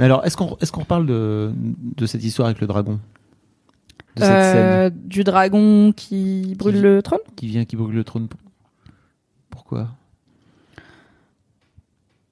Mais 0.00 0.06
alors, 0.06 0.24
est-ce 0.24 0.36
qu'on 0.36 0.56
est-ce 0.60 0.72
qu'on 0.72 0.80
reparle 0.80 1.06
de, 1.06 1.52
de 1.54 2.06
cette 2.06 2.24
histoire 2.24 2.48
avec 2.48 2.60
le 2.60 2.66
dragon? 2.66 2.98
De 4.16 4.22
cette 4.22 4.28
scène 4.42 4.66
Euh, 4.66 4.90
du 4.90 5.22
dragon 5.24 5.92
qui 5.92 6.54
brûle 6.58 6.74
Qui- 6.76 6.80
le 6.80 7.02
trône? 7.02 7.18
qui 7.36 7.46
vient, 7.46 7.64
qui 7.64 7.76
brûle 7.76 7.94
le 7.94 8.02
trône 8.04 8.26
Pourquoi? 9.50 9.88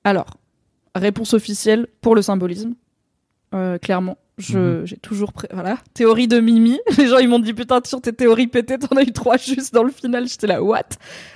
Alors, 0.04 0.26
réponse 0.94 1.34
officielle 1.34 1.86
pour 2.00 2.14
le 2.14 2.22
symbolisme. 2.22 2.74
Euh, 3.54 3.78
clairement, 3.78 4.16
je 4.38 4.58
Mhm. 4.80 4.86
j'ai 4.86 4.96
toujours 4.96 5.32
pré- 5.32 5.48
voilà 5.52 5.78
théorie 5.94 6.28
de 6.28 6.40
Mimi. 6.40 6.78
Les 6.98 7.06
gens 7.08 7.18
ils 7.18 7.28
m'ont 7.28 7.38
dit 7.38 7.54
putain 7.54 7.80
sur 7.84 8.00
tes 8.00 8.12
théories 8.12 8.46
pétées 8.46 8.78
t'en 8.78 8.96
as 8.96 9.02
eu 9.02 9.12
trois 9.12 9.36
juste 9.36 9.72
dans 9.74 9.82
le 9.82 9.90
final. 9.90 10.26
J'étais 10.26 10.46
là 10.46 10.62
what? 10.62 10.82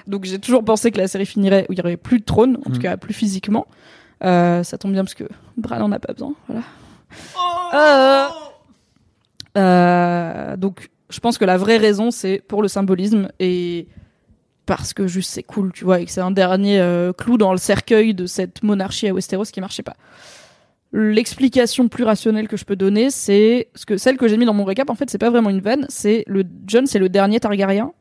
Donc 0.07 0.25
j'ai 0.25 0.39
toujours 0.39 0.65
pensé 0.65 0.91
que 0.91 0.99
la 0.99 1.09
série 1.09 1.27
finirait 1.27 1.67
où 1.69 1.73
il 1.73 1.79
y 1.79 1.83
aurait 1.83 1.97
plus 1.97 2.19
de 2.21 2.25
trône, 2.25 2.57
en 2.59 2.71
tout 2.71 2.71
Mhm. 2.73 2.79
cas 2.79 2.97
plus 2.97 3.15
physiquement. 3.15 3.67
Euh, 4.25 4.63
ça 4.63 4.79
tombe 4.79 4.93
bien 4.93 5.05
parce 5.05 5.15
que 5.15 5.25
Bran 5.57 5.81
en 5.81 5.93
a 5.93 5.99
pas 5.99 6.13
besoin. 6.13 6.35
Voilà. 6.49 6.63
Euh, 7.75 8.29
euh, 9.59 10.57
donc 10.57 10.91
je 11.11 11.21
pense 11.21 11.39
que 11.39 11.45
la 11.45 11.57
vraie 11.57 11.77
raison 11.77 12.11
c'est 12.11 12.43
pour 12.47 12.63
le 12.63 12.69
symbolisme 12.69 13.29
et 13.39 13.89
parce 14.65 14.95
que 14.95 15.07
juste 15.07 15.31
c'est 15.31 15.43
cool, 15.43 15.73
tu 15.73 15.85
vois, 15.85 16.01
et 16.01 16.07
que 16.07 16.11
c'est 16.11 16.21
un 16.21 16.31
dernier 16.31 16.81
clou 17.19 17.37
dans 17.37 17.53
le 17.53 17.59
cercueil 17.59 18.15
de 18.15 18.27
cette 18.27 18.63
monarchie 18.63 19.09
à 19.09 19.13
Westeros 19.13 19.45
qui 19.45 19.61
marchait 19.61 19.83
pas. 19.83 19.97
L'explication 20.93 21.89
plus 21.89 22.05
rationnelle 22.05 22.49
que 22.49 22.57
je 22.57 22.65
peux 22.65 22.77
donner, 22.77 23.11
c'est 23.11 23.69
ce 23.75 23.87
que 23.87 23.97
celle 23.97 24.19
que 24.19 24.29
j'ai 24.29 24.37
mis 24.37 24.45
dans 24.45 24.55
mon 24.55 24.65
récap. 24.65 24.91
En 24.91 24.95
fait, 24.95 25.09
c'est 25.09 25.19
pas 25.19 25.31
vraiment 25.31 25.49
une 25.49 25.61
vanne. 25.61 25.87
C'est 25.89 26.23
le 26.27 26.45
John, 26.67 26.87
c'est 26.87 26.99
le 26.99 27.09
dernier 27.09 27.41
Targaryen 27.41 27.93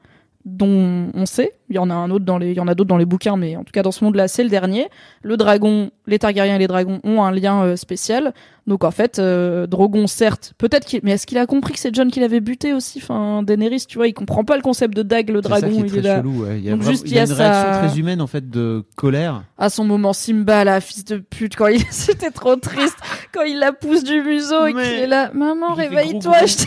dont 0.46 1.10
on 1.14 1.26
sait. 1.26 1.54
Il 1.70 1.76
y 1.76 1.80
en 1.80 1.90
a 1.90 1.94
un 1.94 2.10
autre 2.12 2.26
dans 2.26 2.38
les, 2.38 2.52
il 2.52 2.58
y 2.58 2.60
en 2.60 2.68
a 2.68 2.76
d'autres 2.76 2.90
dans 2.90 2.98
les 2.98 3.06
bouquins, 3.06 3.38
mais 3.38 3.56
en 3.56 3.64
tout 3.64 3.72
cas 3.72 3.82
dans 3.84 3.92
ce 3.92 4.04
monde-là, 4.04 4.28
c'est 4.28 4.44
le 4.44 4.50
dernier. 4.50 4.88
Le 5.24 5.38
dragon, 5.38 5.92
les 6.08 6.20
Targaryens 6.20 6.56
et 6.56 6.60
les 6.60 6.68
dragons 6.68 7.00
ont 7.04 7.24
un 7.24 7.32
lien 7.32 7.62
euh, 7.64 7.76
spécial. 7.78 8.34
Donc 8.68 8.84
en 8.84 8.92
fait, 8.92 9.18
euh, 9.20 9.66
Drogon, 9.68 10.06
certes, 10.08 10.54
peut-être 10.58 10.86
qu'il, 10.86 11.00
mais 11.04 11.12
est-ce 11.12 11.26
qu'il 11.26 11.38
a 11.38 11.46
compris 11.46 11.74
que 11.74 11.80
c'est 11.80 11.94
John 11.96 12.12
qui 12.12 12.20
l'avait 12.20 12.42
buté 12.42 12.74
aussi? 12.74 13.00
Enfin, 13.02 13.42
Daenerys, 13.44 13.86
tu 13.88 13.98
vois, 13.98 14.08
il 14.08 14.14
comprend 14.14 14.44
pas 14.44 14.56
le 14.56 14.62
concept 14.62 14.96
de 14.96 15.02
dague, 15.02 15.30
le 15.30 15.42
C'est 15.42 15.50
ça 15.50 15.62
dragon, 15.62 15.78
qui 15.78 15.84
est 15.84 15.88
il 15.88 15.98
est 15.98 16.02
là. 16.02 16.18
chelou. 16.18 16.44
ouais. 16.44 16.58
Il 16.60 16.66
y 16.66 16.68
a, 16.68 16.72
Donc 16.72 16.82
vraiment- 16.82 16.92
juste, 16.92 17.04
il 17.08 17.14
y 17.16 17.20
a 17.20 17.24
il 17.24 17.28
y 17.28 17.32
une 17.32 17.38
réaction 17.38 17.88
très 17.88 18.00
humaine 18.00 18.22
en 18.22 18.28
fait 18.28 18.50
de 18.50 18.84
colère. 18.96 19.44
à 19.58 19.70
son 19.70 19.84
moment 19.86 20.14
Simba 20.14 20.64
là 20.64 20.80
fils 20.82 21.06
de 21.06 21.18
pute 21.18 21.56
quand 21.56 21.68
il 21.68 21.82
c'était 21.90 22.32
trop 22.32 22.56
triste 22.56 22.98
quand 23.34 23.44
il 23.44 23.58
la 23.60 23.72
pousse 23.74 24.04
du 24.04 24.22
museau 24.22 24.68
et 24.68 24.74
qu'il 24.74 24.82
est 24.82 25.08
là 25.08 25.32
maman 25.34 25.74
réveille-toi 25.74 26.46
je 26.46 26.66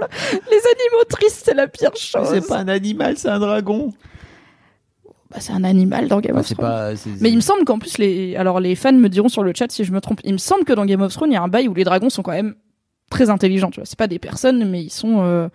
horrible 0.00 0.44
les 0.50 0.56
animaux 0.56 1.04
tristes 1.08 1.42
c'est 1.44 1.54
la 1.54 1.68
pire 1.68 1.94
chose 1.96 2.28
C'est 2.30 2.46
pas 2.46 2.58
un 2.58 2.68
animal, 2.68 3.16
c'est 3.16 3.28
un 3.28 3.38
dragon. 3.38 3.92
Bah, 5.30 5.36
c'est 5.38 5.52
un 5.52 5.62
animal 5.62 6.08
dans 6.08 6.20
Game 6.20 6.34
Bah, 6.34 6.40
of 6.40 6.46
Thrones 6.46 6.56
pas. 6.56 6.92
mais 7.20 7.30
il 7.30 7.36
me 7.36 7.40
semble 7.40 7.64
qu'en 7.64 7.78
plus 7.78 7.98
les 7.98 8.34
alors 8.36 8.58
les 8.58 8.74
fans 8.74 8.92
me 8.92 9.08
diront 9.08 9.28
sur 9.28 9.44
le 9.44 9.52
chat 9.54 9.70
si 9.70 9.84
je 9.84 9.92
me 9.92 10.00
trompe 10.00 10.20
il 10.24 10.32
me 10.32 10.38
semble 10.38 10.64
que 10.64 10.72
dans 10.72 10.84
Game 10.84 11.02
of 11.02 11.12
Thrones 11.12 11.30
il 11.30 11.34
y 11.34 11.36
a 11.36 11.42
un 11.42 11.48
bail 11.48 11.68
où 11.68 11.74
les 11.74 11.84
dragons 11.84 12.10
sont 12.10 12.22
quand 12.22 12.32
même 12.32 12.56
très 13.10 13.30
intelligents 13.30 13.70
tu 13.70 13.78
vois 13.78 13.86
c'est 13.86 13.98
pas 13.98 14.08
des 14.08 14.18
personnes 14.18 14.68
mais 14.68 14.82
ils 14.82 14.90
sont 14.90 15.22
euh, 15.22 15.48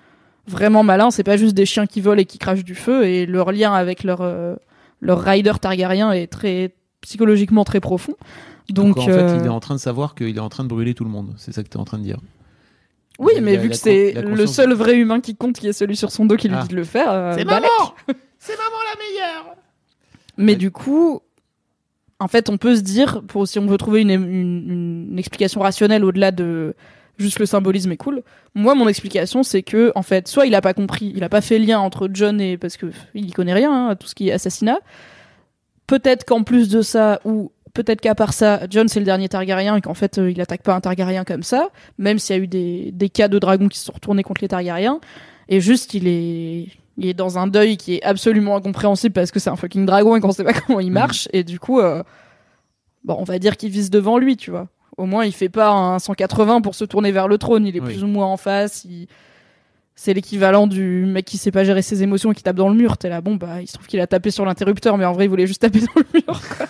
vraiment 0.48 0.84
malins 0.84 1.12
c'est 1.12 1.24
pas 1.26 1.36
juste 1.36 1.56
des 1.56 1.66
chiens 1.66 1.88
qui 1.88 2.00
volent 2.00 2.22
et 2.22 2.26
qui 2.26 2.38
crachent 2.38 2.64
du 2.64 2.76
feu 2.76 3.06
et 3.06 3.26
leur 3.26 3.52
lien 3.52 3.74
avec 3.74 4.04
leur 4.06 4.22
euh, 4.22 4.56
leur 5.02 5.20
rider 5.22 5.52
Targaryen 5.60 6.14
est 6.14 6.28
très 6.28 6.74
psychologiquement 7.02 7.66
très 7.66 7.82
profond 7.82 8.14
donc, 8.70 8.96
Donc, 8.96 9.08
en 9.08 9.10
euh, 9.12 9.30
fait, 9.30 9.38
il 9.42 9.46
est 9.46 9.50
en 9.50 9.60
train 9.60 9.76
de 9.76 9.80
savoir 9.80 10.16
qu'il 10.16 10.36
est 10.36 10.40
en 10.40 10.50
train 10.50 10.64
de 10.64 10.70
brûler 10.70 10.96
tout 10.96 11.04
le 11.04 11.12
monde. 11.12 11.36
C'est 11.38 11.52
ça 11.54 11.62
que 11.62 11.70
tu 11.70 11.78
es 11.78 11.80
en 11.80 11.86
train 11.86 12.00
de 12.00 12.04
dire. 12.04 12.18
Oui 13.20 13.34
mais 13.42 13.56
vu 13.58 13.70
que 13.70 13.76
c'est 13.76 14.14
le 14.14 14.46
seul 14.48 14.74
vrai 14.74 14.96
humain 14.96 15.22
qui 15.22 15.36
compte 15.36 15.58
qui 15.58 15.68
est 15.68 15.74
celui 15.74 15.96
sur 15.96 16.12
son 16.12 16.26
dos 16.26 16.36
qui 16.36 16.48
lui 16.50 16.56
Ah. 16.58 16.64
dit 16.64 16.70
de 16.70 16.76
le 16.76 16.84
faire 16.84 17.12
euh, 17.12 17.34
C'est 17.38 17.46
maman 17.46 17.68
C'est 18.40 18.58
maman 18.58 18.78
la 18.94 19.00
meilleure 19.00 19.56
Mais 20.38 20.52
Ouais. 20.54 20.58
du 20.58 20.70
coup, 20.72 21.22
en 22.20 22.28
fait, 22.28 22.50
on 22.50 22.58
peut 22.58 22.76
se 22.76 22.82
dire, 22.82 23.22
pour 23.28 23.48
si 23.48 23.58
on 23.60 23.66
veut 23.66 23.78
trouver 23.78 24.02
une, 24.02 24.10
une, 24.12 25.10
une 25.12 25.20
explication 25.20 25.62
rationnelle 25.62 26.04
au-delà 26.06 26.32
de 26.32 26.76
juste 27.18 27.40
le 27.40 27.46
symbolisme 27.46 27.92
est 27.92 27.98
cool. 27.98 28.22
Moi, 28.54 28.76
mon 28.76 28.88
explication, 28.88 29.42
c'est 29.44 29.64
que, 29.64 29.92
en 29.96 30.02
fait, 30.02 30.28
soit 30.28 30.46
il 30.46 30.54
a 30.56 30.62
pas 30.62 30.74
compris, 30.74 31.12
il 31.16 31.24
a 31.24 31.30
pas 31.30 31.42
fait 31.42 31.58
lien 31.60 31.80
entre 31.80 32.10
John 32.14 32.40
et 32.42 32.58
parce 32.58 32.76
que 32.78 32.88
il 33.14 33.28
y 33.30 33.32
connaît 33.32 33.54
rien 33.54 33.72
hein, 33.72 33.90
à 33.90 33.96
tout 33.96 34.08
ce 34.08 34.16
qui 34.16 34.30
est 34.30 34.34
assassinat. 34.34 34.80
Peut-être 35.88 36.24
qu'en 36.26 36.44
plus 36.44 36.68
de 36.70 36.82
ça, 36.82 37.20
ou 37.26 37.52
peut-être 37.76 38.02
qu'à 38.02 38.16
part 38.16 38.34
ça, 38.34 38.62
John 38.72 38.88
c'est 38.88 39.00
le 39.00 39.06
dernier 39.06 39.30
Targaryen 39.30 39.76
et 39.76 39.82
qu'en 39.82 39.94
fait 39.94 40.18
euh, 40.18 40.32
il 40.32 40.42
attaque 40.42 40.64
pas 40.64 40.74
un 40.74 40.82
Targaryen 40.82 41.24
comme 41.24 41.44
ça, 41.44 41.70
même 42.00 42.18
s'il 42.18 42.36
y 42.36 42.40
a 42.40 42.42
eu 42.42 42.48
des, 42.48 42.90
des 42.92 43.10
cas 43.10 43.28
de 43.28 43.38
dragons 43.38 43.68
qui 43.68 43.78
se 43.78 43.86
sont 43.86 43.94
retournés 43.94 44.24
contre 44.24 44.42
les 44.42 44.48
Targaryens. 44.48 45.00
Et 45.48 45.62
juste, 45.62 45.94
il 45.94 46.08
est 46.08 46.68
il 46.98 47.06
est 47.08 47.14
dans 47.14 47.38
un 47.38 47.46
deuil 47.46 47.78
qui 47.78 47.96
est 47.96 48.04
absolument 48.04 48.56
incompréhensible 48.56 49.14
parce 49.14 49.30
que 49.30 49.40
c'est 49.40 49.50
un 49.52 49.56
fucking 49.58 49.86
dragon 49.86 50.16
et 50.16 50.22
qu'on 50.22 50.32
sait 50.32 50.44
pas 50.46 50.54
comment 50.68 50.80
il 50.80 50.92
marche. 50.92 51.28
Et 51.34 51.44
du 51.44 51.60
coup, 51.60 51.80
euh, 51.82 52.02
bon, 53.04 53.18
on 53.20 53.24
va 53.26 53.38
dire 53.38 53.58
qu'il 53.58 53.70
vise 53.70 53.90
devant 53.90 54.18
lui, 54.18 54.38
tu 54.38 54.50
vois. 54.50 54.68
Au 54.98 55.06
moins, 55.06 55.26
il 55.26 55.34
fait 55.34 55.50
pas 55.50 55.70
un 55.72 56.00
180 56.00 56.62
pour 56.62 56.74
se 56.74 56.86
tourner 56.86 57.12
vers 57.12 57.28
le 57.28 57.38
trône. 57.38 57.66
Il 57.68 57.76
est 57.76 57.82
Oui. 57.82 57.86
plus 57.94 58.04
ou 58.04 58.08
moins 58.08 58.28
en 58.28 58.38
face. 58.38 58.86
il- 58.86 59.08
C'est 59.94 60.14
l'équivalent 60.14 60.68
du 60.68 61.06
mec 61.06 61.26
qui 61.26 61.38
sait 61.38 61.52
pas 61.52 61.64
gérer 61.66 61.82
ses 61.82 62.02
émotions 62.02 62.32
et 62.32 62.36
qui 62.36 62.44
tape 62.44 62.56
dans 62.56 62.70
le 62.70 62.76
mur. 62.76 62.98
T'es 62.98 63.10
là, 63.10 63.20
bon, 63.22 63.36
bah, 63.36 63.62
il 63.62 63.68
se 63.68 63.74
trouve 63.74 63.88
qu'il 63.88 64.00
a 64.00 64.08
tapé 64.08 64.32
sur 64.32 64.46
l'interrupteur, 64.46 64.98
mais 64.98 65.04
en 65.06 65.12
vrai, 65.14 65.26
il 65.26 65.30
voulait 65.30 65.48
juste 65.48 65.62
taper 65.62 65.80
dans 65.82 65.88
le 65.98 66.06
mur, 66.14 66.42
quoi. 66.58 66.68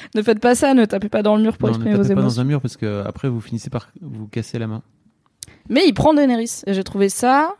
ne 0.14 0.22
faites 0.22 0.40
pas 0.40 0.54
ça, 0.54 0.74
ne 0.74 0.84
tapez 0.84 1.08
pas 1.08 1.22
dans 1.22 1.36
le 1.36 1.42
mur 1.42 1.56
pour 1.56 1.68
Non, 1.68 1.74
ne 1.74 1.78
exprimer 1.78 1.96
vos 1.96 2.02
tapez 2.02 2.14
pas 2.14 2.20
émotions. 2.20 2.36
dans 2.36 2.40
un 2.40 2.44
mur 2.44 2.60
parce 2.60 2.76
que 2.76 3.02
après 3.06 3.28
vous 3.28 3.40
finissez 3.40 3.70
par 3.70 3.90
vous 4.00 4.26
casser 4.28 4.58
la 4.58 4.66
main. 4.66 4.82
Mais 5.68 5.82
il 5.86 5.92
prend 5.94 6.14
Daenerys. 6.14 6.62
Et 6.66 6.74
j'ai 6.74 6.84
trouvé 6.84 7.08
ça. 7.08 7.54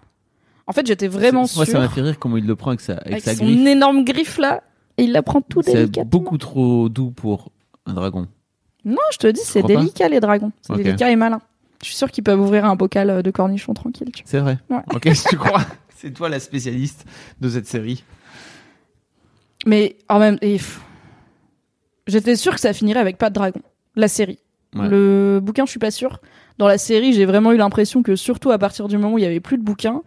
En 0.66 0.72
fait, 0.72 0.86
j'étais 0.86 1.08
vraiment 1.08 1.46
C'est- 1.46 1.56
Moi, 1.56 1.66
ça 1.66 1.78
m'a 1.78 1.88
fait 1.88 2.00
rire 2.02 2.18
comment 2.18 2.36
il 2.36 2.46
le 2.46 2.56
prend 2.56 2.70
avec 2.70 2.80
sa, 2.80 2.94
avec 2.94 3.06
avec 3.12 3.24
sa 3.24 3.34
son 3.34 3.44
griffe. 3.44 3.66
énorme 3.66 4.04
griffe 4.04 4.38
là. 4.38 4.62
Et 4.98 5.04
il 5.04 5.12
la 5.12 5.22
prend 5.22 5.40
tout 5.40 5.62
C'est 5.62 5.74
délicatement. 5.74 6.08
beaucoup 6.10 6.38
trop 6.38 6.88
doux 6.88 7.10
pour 7.10 7.50
un 7.86 7.94
dragon. 7.94 8.26
Non, 8.84 8.96
je 9.12 9.18
te 9.18 9.26
dis, 9.26 9.40
c'est 9.44 9.62
pas 9.62 9.68
délicat 9.68 10.08
les 10.08 10.20
dragons. 10.20 10.52
C'est 10.62 10.76
délicat 10.76 11.10
et 11.10 11.16
malin. 11.16 11.40
Je 11.82 11.86
suis 11.86 11.96
sûre 11.96 12.10
qu'ils 12.10 12.24
peuvent 12.24 12.40
ouvrir 12.40 12.64
un 12.66 12.76
bocal 12.76 13.08
euh, 13.10 13.22
de 13.22 13.30
cornichons 13.30 13.72
tranquille. 13.74 14.10
C'est 14.24 14.38
vrai. 14.40 14.58
Ouais. 14.68 14.80
Ok, 14.94 15.08
tu 15.28 15.36
crois 15.36 15.60
C'est 15.96 16.12
toi 16.12 16.28
la 16.28 16.38
spécialiste 16.40 17.04
de 17.40 17.48
cette 17.48 17.66
série. 17.66 18.04
Mais 19.66 19.96
en 20.08 20.18
même 20.18 20.38
et, 20.42 20.54
pff, 20.54 20.80
j'étais 22.10 22.36
sûre 22.36 22.54
que 22.54 22.60
ça 22.60 22.72
finirait 22.72 23.00
avec 23.00 23.16
pas 23.16 23.30
de 23.30 23.34
dragon. 23.34 23.60
La 23.96 24.08
série. 24.08 24.38
Ouais. 24.76 24.88
Le 24.88 25.40
bouquin, 25.42 25.64
je 25.66 25.70
suis 25.70 25.80
pas 25.80 25.90
sûre. 25.90 26.20
Dans 26.58 26.68
la 26.68 26.78
série, 26.78 27.12
j'ai 27.12 27.24
vraiment 27.24 27.52
eu 27.52 27.56
l'impression 27.56 28.02
que 28.02 28.16
surtout 28.16 28.50
à 28.50 28.58
partir 28.58 28.86
du 28.88 28.98
moment 28.98 29.14
où 29.14 29.18
il 29.18 29.22
y 29.22 29.26
avait 29.26 29.40
plus 29.40 29.56
de 29.58 29.62
bouquins, 29.62 30.02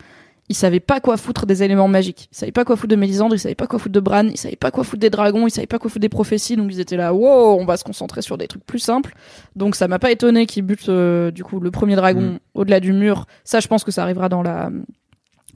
ils 0.50 0.56
savaient 0.56 0.80
pas 0.80 1.00
quoi 1.00 1.18
foutre 1.18 1.46
des 1.46 1.64
éléments 1.64 1.88
magiques. 1.88 2.30
Ils 2.32 2.36
savaient 2.38 2.52
pas 2.52 2.64
quoi 2.66 2.76
foutre 2.76 2.92
de 2.92 2.96
Mélisandre, 2.98 3.34
ils 3.34 3.40
savaient 3.40 3.56
pas 3.56 3.66
quoi 3.66 3.80
foutre 3.80 3.94
de 3.94 4.00
Bran, 4.00 4.26
ils 4.28 4.38
savaient 4.38 4.56
pas 4.56 4.72
quoi 4.72 4.84
foutre 4.84 5.00
des 5.00 5.10
dragons, 5.10 5.48
ils 5.48 5.52
savaient 5.52 5.68
pas 5.68 5.80
quoi 5.80 5.90
foutre 5.90 6.02
des 6.02 6.10
prophéties. 6.10 6.56
Donc 6.58 6.70
ils 6.72 6.80
étaient 6.80 6.98
là, 6.98 7.14
wow, 7.14 7.58
on 7.60 7.66
va 7.66 7.78
se 7.78 7.84
concentrer 7.84 8.22
sur 8.22 8.38
des 8.38 8.48
trucs 8.48 8.64
plus 8.66 8.80
simples. 8.80 9.16
Donc 9.56 9.76
ça 9.76 9.88
m'a 9.88 10.00
pas 10.00 10.12
étonné 10.12 10.46
qu'ils 10.46 10.64
butent 10.64 10.90
euh, 10.90 11.32
du 11.32 11.44
coup 11.44 11.60
le 11.60 11.72
premier 11.72 11.96
dragon 11.96 12.22
Mm. 12.22 12.40
au-delà 12.54 12.80
du 12.80 12.94
mur. 12.94 13.26
Ça, 13.44 13.60
je 13.62 13.68
pense 13.68 13.84
que 13.84 13.92
ça 13.92 14.04
arrivera 14.04 14.30
dans 14.30 14.44
la 14.44 14.70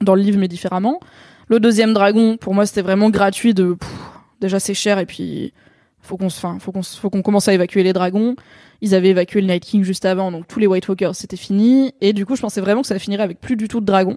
dans 0.00 0.14
le 0.14 0.22
livre, 0.22 0.38
mais 0.38 0.48
différemment. 0.48 1.00
Le 1.48 1.60
deuxième 1.60 1.92
dragon, 1.94 2.36
pour 2.36 2.54
moi, 2.54 2.66
c'était 2.66 2.82
vraiment 2.82 3.10
gratuit 3.10 3.54
de 3.54 3.74
pff, 3.74 3.90
déjà 4.40 4.58
c'est 4.60 4.74
cher 4.74 4.98
et 4.98 5.06
puis 5.06 5.52
faut 6.08 6.16
qu'on 6.16 6.28
se, 6.30 6.40
faut 6.40 6.72
qu'on 6.72 6.82
faut 6.82 7.10
qu'on 7.10 7.22
commence 7.22 7.46
à 7.48 7.52
évacuer 7.54 7.82
les 7.82 7.92
dragons. 7.92 8.34
Ils 8.80 8.94
avaient 8.94 9.08
évacué 9.10 9.40
le 9.40 9.46
Night 9.48 9.64
King 9.64 9.82
juste 9.84 10.04
avant, 10.04 10.32
donc 10.32 10.46
tous 10.48 10.58
les 10.58 10.66
White 10.66 10.88
Walkers 10.88 11.14
c'était 11.14 11.36
fini. 11.36 11.92
Et 12.00 12.12
du 12.12 12.24
coup, 12.26 12.34
je 12.36 12.40
pensais 12.40 12.60
vraiment 12.60 12.82
que 12.82 12.86
ça 12.88 12.98
finirait 12.98 13.22
avec 13.22 13.40
plus 13.40 13.56
du 13.56 13.68
tout 13.68 13.80
de 13.80 13.86
dragons. 13.86 14.16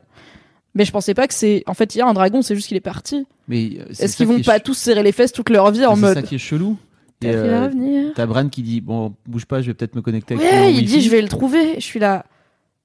Mais 0.74 0.86
je 0.86 0.92
pensais 0.92 1.14
pas 1.14 1.28
que 1.28 1.34
c'est, 1.34 1.64
en 1.68 1.74
fait, 1.74 1.96
il 1.96 1.98
y 1.98 2.02
a 2.02 2.08
un 2.08 2.14
dragon, 2.14 2.42
c'est 2.42 2.56
juste 2.56 2.70
qu'il 2.70 2.78
est 2.78 2.80
parti. 2.80 3.28
Mais 3.50 3.72
euh, 3.78 3.86
c'est 3.92 4.04
Est-ce 4.06 4.14
ça 4.14 4.18
qu'ils 4.18 4.28
vont 4.28 4.38
est 4.38 4.46
pas 4.46 4.54
ch- 4.54 4.64
tous 4.64 4.74
serrer 4.76 5.04
les 5.04 5.12
fesses 5.12 5.34
toute 5.34 5.50
leur 5.50 5.70
vie 5.72 5.86
en 5.86 5.96
C'est 5.96 6.02
mode 6.02 6.14
ça 6.14 6.22
qui 6.22 6.36
est 6.36 6.38
chelou. 6.38 6.78
Euh. 7.26 7.70
T'as 8.16 8.26
Bran 8.26 8.48
qui 8.50 8.64
dit 8.64 8.82
bon 8.82 9.14
bouge 9.28 9.46
pas, 9.46 9.62
je 9.62 9.68
vais 9.68 9.74
peut-être 9.76 9.96
me 9.96 10.02
connecter 10.02 10.34
avec 10.36 10.46
Ouais, 10.50 10.58
ton 10.58 10.70
il 10.70 10.76
Wi-Fi. 10.78 10.86
dit 10.86 11.02
je 11.02 11.10
vais 11.12 11.22
le 11.22 11.28
trouver. 11.28 11.76
Je 11.76 11.82
suis 11.86 12.00
là. 12.00 12.26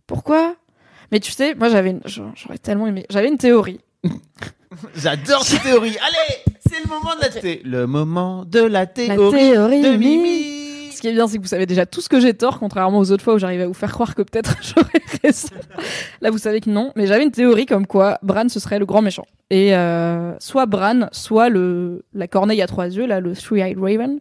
Pourquoi? 0.06 0.56
Mais 1.12 1.20
tu 1.20 1.30
sais, 1.32 1.54
moi 1.54 1.68
j'avais, 1.68 1.90
une... 1.90 2.00
j'aurais 2.04 2.58
tellement 2.58 2.86
aimé. 2.86 3.06
J'avais 3.08 3.28
une 3.28 3.38
théorie. 3.38 3.80
J'adore 4.96 5.44
cette 5.44 5.62
théorie. 5.62 5.96
Allez, 6.00 6.55
c'est 6.70 6.82
le 6.82 6.88
moment 6.88 7.14
de 7.14 7.20
la 7.20 7.28
thé. 7.28 7.62
Le 7.64 7.86
moment 7.86 8.44
de 8.44 8.60
la 8.60 8.80
La 8.80 8.86
théorie 8.86 9.38
théorie 9.38 9.82
de 9.82 9.90
Mimi. 9.90 10.16
Mimi. 10.16 10.56
Ce 10.96 11.02
qui 11.02 11.08
est 11.08 11.12
bien, 11.12 11.28
c'est 11.28 11.36
que 11.36 11.42
vous 11.42 11.48
savez 11.48 11.66
déjà 11.66 11.84
tout 11.84 12.00
ce 12.00 12.08
que 12.08 12.20
j'ai 12.20 12.32
tort, 12.32 12.58
contrairement 12.58 12.98
aux 12.98 13.10
autres 13.10 13.22
fois 13.22 13.34
où 13.34 13.38
j'arrivais 13.38 13.64
à 13.64 13.66
vous 13.66 13.74
faire 13.74 13.92
croire 13.92 14.14
que 14.14 14.22
peut-être 14.22 14.56
j'aurais 14.62 15.02
raison. 15.22 15.48
Là, 16.22 16.30
vous 16.30 16.38
savez 16.38 16.60
que 16.60 16.70
non. 16.70 16.92
Mais 16.96 17.06
j'avais 17.06 17.22
une 17.22 17.30
théorie 17.30 17.66
comme 17.66 17.86
quoi 17.86 18.18
Bran, 18.22 18.48
ce 18.48 18.58
serait 18.60 18.78
le 18.78 18.86
grand 18.86 19.02
méchant. 19.02 19.26
Et 19.50 19.76
euh, 19.76 20.34
soit 20.38 20.64
Bran, 20.64 21.08
soit 21.12 21.50
le 21.50 22.02
la 22.14 22.28
corneille 22.28 22.62
à 22.62 22.66
trois 22.66 22.86
yeux, 22.86 23.06
là, 23.06 23.20
le 23.20 23.36
Three-Eyed 23.36 23.78
Raven, 23.78 24.20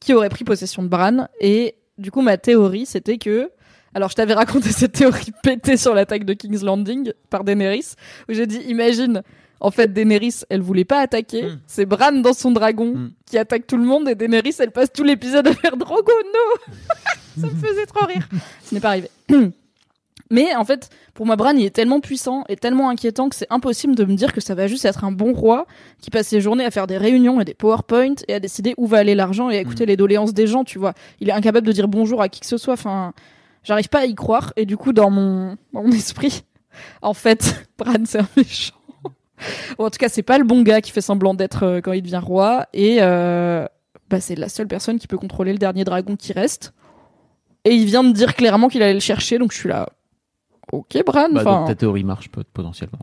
qui 0.00 0.14
aurait 0.14 0.30
pris 0.30 0.44
possession 0.44 0.82
de 0.82 0.88
Bran. 0.88 1.28
Et 1.40 1.76
du 1.98 2.10
coup, 2.10 2.22
ma 2.22 2.38
théorie, 2.38 2.86
c'était 2.86 3.18
que... 3.18 3.50
Alors, 3.92 4.08
je 4.08 4.14
t'avais 4.14 4.34
raconté 4.34 4.68
cette 4.72 4.92
théorie 4.92 5.32
pétée 5.42 5.76
sur 5.76 5.94
l'attaque 5.94 6.24
de 6.24 6.32
King's 6.32 6.62
Landing 6.62 7.12
par 7.28 7.44
Daenerys, 7.44 7.96
où 8.30 8.32
j'ai 8.32 8.46
dit, 8.46 8.60
imagine... 8.66 9.22
En 9.64 9.70
fait, 9.70 9.92
Daenerys, 9.94 10.42
elle 10.50 10.60
voulait 10.60 10.84
pas 10.84 11.00
attaquer. 11.00 11.42
Mm. 11.44 11.60
C'est 11.66 11.86
Bran 11.86 12.12
dans 12.12 12.34
son 12.34 12.50
dragon 12.50 12.94
Mm. 12.94 13.12
qui 13.24 13.38
attaque 13.38 13.66
tout 13.66 13.78
le 13.78 13.84
monde 13.84 14.08
et 14.10 14.14
Daenerys, 14.14 14.56
elle 14.58 14.72
passe 14.72 14.92
tout 14.92 15.04
l'épisode 15.04 15.46
à 15.48 15.54
faire 15.54 15.76
Drogo, 15.78 16.12
no 16.34 16.74
Ça 17.40 17.46
me 17.46 17.54
faisait 17.56 17.86
trop 17.86 18.04
rire. 18.06 18.28
Ce 18.62 18.74
n'est 18.74 18.80
pas 18.80 18.90
arrivé. 18.90 19.08
Mais 20.30 20.54
en 20.54 20.64
fait, 20.64 20.90
pour 21.14 21.26
moi, 21.26 21.36
Bran, 21.36 21.52
il 21.56 21.64
est 21.64 21.74
tellement 21.74 22.00
puissant 22.00 22.44
et 22.48 22.56
tellement 22.56 22.88
inquiétant 22.90 23.28
que 23.28 23.36
c'est 23.36 23.46
impossible 23.50 23.94
de 23.94 24.04
me 24.04 24.14
dire 24.14 24.32
que 24.32 24.40
ça 24.40 24.54
va 24.54 24.66
juste 24.66 24.84
être 24.84 25.04
un 25.04 25.12
bon 25.12 25.32
roi 25.32 25.66
qui 26.00 26.10
passe 26.10 26.28
ses 26.28 26.40
journées 26.40 26.64
à 26.64 26.70
faire 26.70 26.86
des 26.86 26.96
réunions 26.98 27.40
et 27.40 27.44
des 27.44 27.54
PowerPoint 27.54 28.14
et 28.28 28.34
à 28.34 28.40
décider 28.40 28.74
où 28.76 28.86
va 28.86 28.98
aller 28.98 29.14
l'argent 29.14 29.48
et 29.50 29.56
à 29.56 29.60
écouter 29.60 29.86
les 29.86 29.96
doléances 29.96 30.32
des 30.34 30.46
gens, 30.46 30.64
tu 30.64 30.78
vois. 30.78 30.94
Il 31.20 31.28
est 31.28 31.32
incapable 31.32 31.66
de 31.66 31.72
dire 31.72 31.88
bonjour 31.88 32.20
à 32.22 32.28
qui 32.28 32.40
que 32.40 32.46
ce 32.46 32.56
soit. 32.56 32.74
Enfin, 32.74 33.12
j'arrive 33.62 33.88
pas 33.88 34.00
à 34.00 34.04
y 34.06 34.14
croire. 34.14 34.52
Et 34.56 34.66
du 34.66 34.76
coup, 34.76 34.92
dans 34.92 35.10
mon, 35.10 35.56
dans 35.72 35.82
mon 35.82 35.92
esprit, 35.92 36.42
en 37.02 37.14
fait, 37.14 37.66
Bran, 37.78 37.92
c'est 38.04 38.20
un 38.20 38.28
méchant. 38.36 38.74
En 39.78 39.90
tout 39.90 39.98
cas, 39.98 40.08
c'est 40.08 40.22
pas 40.22 40.38
le 40.38 40.44
bon 40.44 40.62
gars 40.62 40.80
qui 40.80 40.90
fait 40.92 41.00
semblant 41.00 41.34
d'être 41.34 41.62
euh, 41.64 41.80
quand 41.80 41.92
il 41.92 42.02
devient 42.02 42.20
roi. 42.22 42.66
Et 42.72 42.98
euh, 43.00 43.66
bah, 44.10 44.20
c'est 44.20 44.34
la 44.36 44.48
seule 44.48 44.68
personne 44.68 44.98
qui 44.98 45.06
peut 45.06 45.18
contrôler 45.18 45.52
le 45.52 45.58
dernier 45.58 45.84
dragon 45.84 46.16
qui 46.16 46.32
reste. 46.32 46.72
Et 47.64 47.74
il 47.74 47.86
vient 47.86 48.04
de 48.04 48.12
dire 48.12 48.34
clairement 48.34 48.68
qu'il 48.68 48.82
allait 48.82 48.94
le 48.94 49.00
chercher, 49.00 49.38
donc 49.38 49.52
je 49.52 49.58
suis 49.58 49.68
là. 49.68 49.88
Ok, 50.72 50.96
Bran. 51.06 51.28
Bah, 51.32 51.44
donc 51.44 51.66
ta 51.68 51.74
théorie 51.74 52.04
marche 52.04 52.28
pot- 52.30 52.46
potentiellement. 52.52 52.98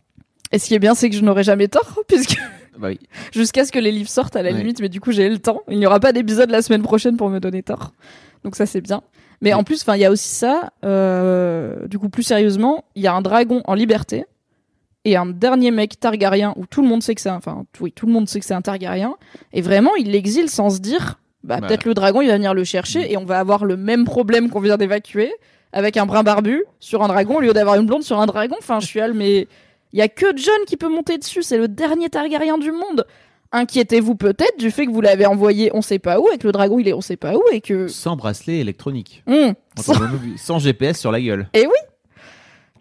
et 0.51 0.59
ce 0.59 0.67
qui 0.67 0.75
est 0.75 0.79
bien, 0.79 0.93
c'est 0.95 1.09
que 1.09 1.15
je 1.15 1.21
n'aurai 1.23 1.43
jamais 1.43 1.67
tort, 1.67 1.99
puisque 2.07 2.37
Bah 2.77 2.89
oui. 2.89 2.99
jusqu'à 3.33 3.65
ce 3.65 3.71
que 3.71 3.79
les 3.79 3.91
livres 3.91 4.09
sortent 4.09 4.35
à 4.35 4.41
la 4.43 4.51
limite, 4.51 4.79
mais 4.81 4.89
du 4.89 4.99
coup 5.01 5.11
j'ai 5.11 5.29
le 5.29 5.39
temps. 5.39 5.61
Il 5.69 5.77
n'y 5.79 5.85
aura 5.85 5.99
pas 5.99 6.11
d'épisode 6.13 6.49
la 6.51 6.61
semaine 6.61 6.81
prochaine 6.83 7.17
pour 7.17 7.29
me 7.29 7.39
donner 7.39 7.63
tort. 7.63 7.91
Donc 8.43 8.55
ça 8.55 8.65
c'est 8.65 8.81
bien. 8.81 9.01
Mais 9.41 9.53
Oui. 9.53 9.59
en 9.59 9.63
plus, 9.63 9.81
enfin, 9.81 9.95
il 9.95 10.01
y 10.01 10.05
a 10.05 10.11
aussi 10.11 10.29
ça. 10.29 10.71
euh, 10.85 11.87
du 11.87 11.97
coup, 11.97 12.09
plus 12.09 12.21
sérieusement, 12.23 12.83
il 12.95 13.01
y 13.01 13.07
a 13.07 13.13
un 13.13 13.21
dragon 13.21 13.61
en 13.65 13.73
liberté 13.73 14.25
et 15.05 15.15
un 15.15 15.25
dernier 15.25 15.71
mec 15.71 15.99
Targaryen 15.99 16.53
où 16.57 16.65
tout 16.65 16.81
le 16.81 16.87
monde 16.87 17.01
sait 17.03 17.15
que 17.15 17.21
c'est, 17.21 17.29
un- 17.29 17.37
enfin, 17.37 17.65
oui, 17.79 17.91
tout 17.91 18.05
le 18.05 18.13
monde 18.13 18.27
sait 18.29 18.39
que 18.39 18.45
c'est 18.45 18.53
un 18.53 18.61
Targaryen. 18.61 19.15
Et 19.53 19.61
vraiment, 19.61 19.95
il 19.95 20.11
l'exile 20.11 20.49
sans 20.49 20.69
se 20.69 20.79
dire, 20.79 21.19
bah, 21.43 21.57
Bah. 21.59 21.67
peut-être 21.67 21.85
le 21.85 21.93
dragon 21.93 22.21
il 22.21 22.27
va 22.27 22.35
venir 22.35 22.53
le 22.53 22.63
chercher 22.63 23.11
et 23.11 23.17
on 23.17 23.25
va 23.25 23.39
avoir 23.39 23.65
le 23.65 23.77
même 23.77 24.05
problème 24.05 24.49
qu'on 24.49 24.59
vient 24.59 24.77
d'évacuer 24.77 25.33
avec 25.73 25.97
un 25.97 26.05
brun 26.05 26.21
barbu 26.23 26.63
sur 26.79 27.01
un 27.03 27.07
dragon 27.07 27.37
au 27.37 27.39
lieu 27.39 27.53
d'avoir 27.53 27.75
une 27.75 27.85
blonde 27.87 28.03
sur 28.03 28.19
un 28.19 28.25
dragon. 28.25 28.55
Enfin, 28.59 28.79
je 28.79 28.85
suis 28.87 28.99
là, 28.99 29.07
mais 29.13 29.47
il 29.93 29.99
y 29.99 30.01
a 30.01 30.07
que 30.07 30.27
John 30.37 30.59
qui 30.67 30.77
peut 30.77 30.89
monter 30.89 31.17
dessus. 31.17 31.41
C'est 31.43 31.57
le 31.57 31.67
dernier 31.67 32.09
Targaryen 32.09 32.57
du 32.57 32.71
monde. 32.71 33.05
Inquiétez-vous 33.53 34.15
peut-être 34.15 34.57
du 34.59 34.71
fait 34.71 34.85
que 34.85 34.91
vous 34.91 35.01
l'avez 35.01 35.25
envoyé 35.25 35.71
on 35.73 35.81
sait 35.81 35.99
pas 35.99 36.19
où 36.21 36.29
et 36.33 36.37
que 36.37 36.47
le 36.47 36.53
dragon 36.53 36.79
il 36.79 36.87
est 36.87 36.93
on 36.93 37.01
sait 37.01 37.17
pas 37.17 37.35
où 37.35 37.41
et 37.51 37.59
que. 37.59 37.87
Sans 37.87 38.15
bracelet 38.15 38.59
électronique. 38.59 39.23
Hum, 39.27 39.53
Sans... 39.77 39.93
sans 40.37 40.59
GPS 40.59 40.97
sur 40.99 41.11
la 41.11 41.19
gueule. 41.19 41.47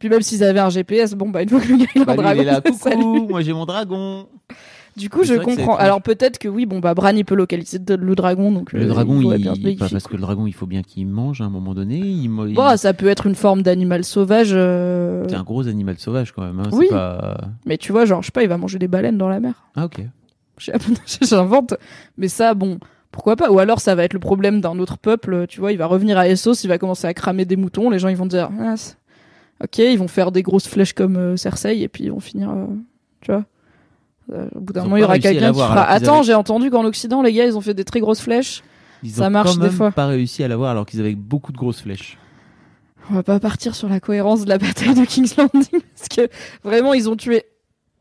Puis 0.01 0.09
même 0.09 0.23
s'ils 0.23 0.43
avaient 0.43 0.59
un 0.61 0.71
GPS, 0.71 1.15
bon 1.15 1.29
bah 1.29 1.43
une 1.43 1.49
fois 1.51 1.61
que 1.61 1.69
le 1.69 1.77
gars 1.77 1.87
il 1.95 2.03
a 2.03 2.05
Bah, 2.07 2.13
un 2.13 2.17
lui, 2.17 2.23
dragon, 2.23 2.41
il 2.41 2.49
est 2.49 2.51
là, 2.51 2.61
coucou, 2.61 3.29
moi 3.29 3.41
j'ai 3.43 3.53
mon 3.53 3.67
dragon. 3.67 4.27
Du 4.97 5.09
coup, 5.09 5.23
je 5.23 5.35
comprends. 5.35 5.77
Alors 5.77 6.03
peut-être 6.03 6.39
que 6.39 6.49
oui, 6.49 6.67
bon 6.67 6.81
bah 6.81 6.95
Bran 6.95 7.11
il 7.11 7.25
peut 7.25 7.37
localiser 7.37 7.79
le 7.89 8.15
dragon 8.17 8.51
donc. 8.51 8.73
Le 8.73 8.83
euh, 8.83 8.87
dragon, 8.89 9.21
il, 9.21 9.29
pas 9.29 9.37
vérifier. 9.55 9.77
parce 9.79 10.09
que 10.09 10.17
le 10.17 10.21
dragon, 10.23 10.47
il 10.49 10.53
faut 10.53 10.67
bien 10.67 10.83
qu'il 10.83 11.07
mange 11.07 11.41
à 11.41 11.45
un 11.45 11.49
moment 11.49 11.75
donné. 11.75 11.99
Il, 11.99 12.25
il- 12.25 12.55
Bon, 12.55 12.77
ça 12.77 12.93
peut 12.93 13.07
être 13.07 13.27
une 13.27 13.37
forme 13.37 13.63
d'animal 13.63 14.03
sauvage. 14.05 14.51
euh, 14.53 15.25
C'est 15.29 15.37
un 15.37 15.45
gros 15.45 15.69
animal 15.69 15.97
sauvage 15.99 16.33
quand 16.33 16.43
même. 16.43 16.59
hein, 16.59 16.69
Oui. 16.73 16.89
Pas... 16.91 17.39
Mais 17.67 17.79
tu 17.79 17.93
vois, 17.93 18.05
genre 18.05 18.21
je 18.23 18.27
sais 18.27 18.33
pas, 18.33 18.43
il 18.43 18.49
va 18.49 18.59
manger 18.59 18.79
des 18.81 18.89
baleines 18.89 19.17
dans 19.17 19.29
la 19.29 19.39
mer. 19.39 19.55
Ah 19.77 19.85
ok. 19.85 20.01
J'invente. 21.21 21.75
Mais 22.19 22.29
ça, 22.29 22.55
bon, 22.55 22.79
pourquoi 23.13 23.37
pas? 23.37 23.51
Ou 23.51 23.59
alors 23.59 23.81
ça 23.81 23.95
va 23.95 24.05
être 24.05 24.13
le 24.13 24.19
problème 24.19 24.61
d'un 24.61 24.79
autre 24.79 24.99
peuple. 24.99 25.47
Tu 25.49 25.61
vois, 25.61 25.73
il 25.73 25.79
va 25.79 25.87
revenir 25.87 26.19
à 26.19 26.29
Essos, 26.29 26.65
il 26.65 26.69
va 26.69 26.79
commencer 26.79 27.07
à 27.07 27.15
cramer 27.15 27.45
des 27.45 27.57
moutons. 27.57 27.91
Les 27.91 27.99
gens 27.99 28.09
ils 28.09 28.17
vont 28.17 28.27
dire, 28.27 28.51
ah, 28.61 28.75
ok, 29.63 29.79
ils 29.79 29.99
vont 29.99 30.09
faire 30.09 30.33
des 30.33 30.43
grosses 30.43 30.67
flèches 30.69 30.93
comme 30.93 31.17
euh, 31.17 31.37
Cersei 31.37 31.81
et 31.81 31.89
puis 31.89 32.05
ils 32.05 32.13
vont 32.13 32.21
finir, 32.21 32.51
euh, 32.51 32.67
tu 33.21 33.33
vois. 33.33 33.45
Euh, 34.33 34.47
au 34.55 34.61
bout 34.61 34.73
d'un 34.73 34.85
moment, 34.85 34.97
il 34.97 35.01
y 35.01 35.05
aura 35.05 35.19
quelqu'un 35.19 35.53
qui 35.53 35.59
fera. 35.59 35.83
Attends, 35.85 36.17
avaient- 36.19 36.25
j'ai 36.25 36.35
entendu 36.35 36.71
qu'en 36.71 36.85
Occident, 36.85 37.21
les 37.23 37.33
gars, 37.33 37.47
ils 37.47 37.57
ont 37.57 37.61
fait 37.61 37.75
des 37.75 37.85
très 37.85 38.01
grosses 38.01 38.21
flèches. 38.21 38.63
Ils 39.03 39.11
Ça 39.11 39.27
ont 39.27 39.31
marche 39.31 39.51
quand 39.55 39.57
des 39.57 39.67
même 39.67 39.71
fois. 39.73 39.91
pas 39.91 40.07
réussi 40.07 40.45
à 40.45 40.49
l'avoir 40.49 40.71
alors 40.71 40.87
qu'ils 40.87 41.01
avaient 41.01 41.15
beaucoup 41.15 41.53
de 41.53 41.57
grosses 41.57 41.81
flèches. 41.81 42.17
On 43.11 43.15
va 43.15 43.23
pas 43.23 43.41
partir 43.41 43.75
sur 43.75 43.89
la 43.89 43.99
cohérence 43.99 44.45
de 44.45 44.49
la 44.49 44.59
bataille 44.59 44.95
de 44.95 45.05
King's 45.05 45.37
Landing 45.37 45.81
parce 45.97 46.09
que 46.15 46.29
vraiment, 46.63 46.93
ils 46.95 47.09
ont 47.09 47.17
tué 47.17 47.43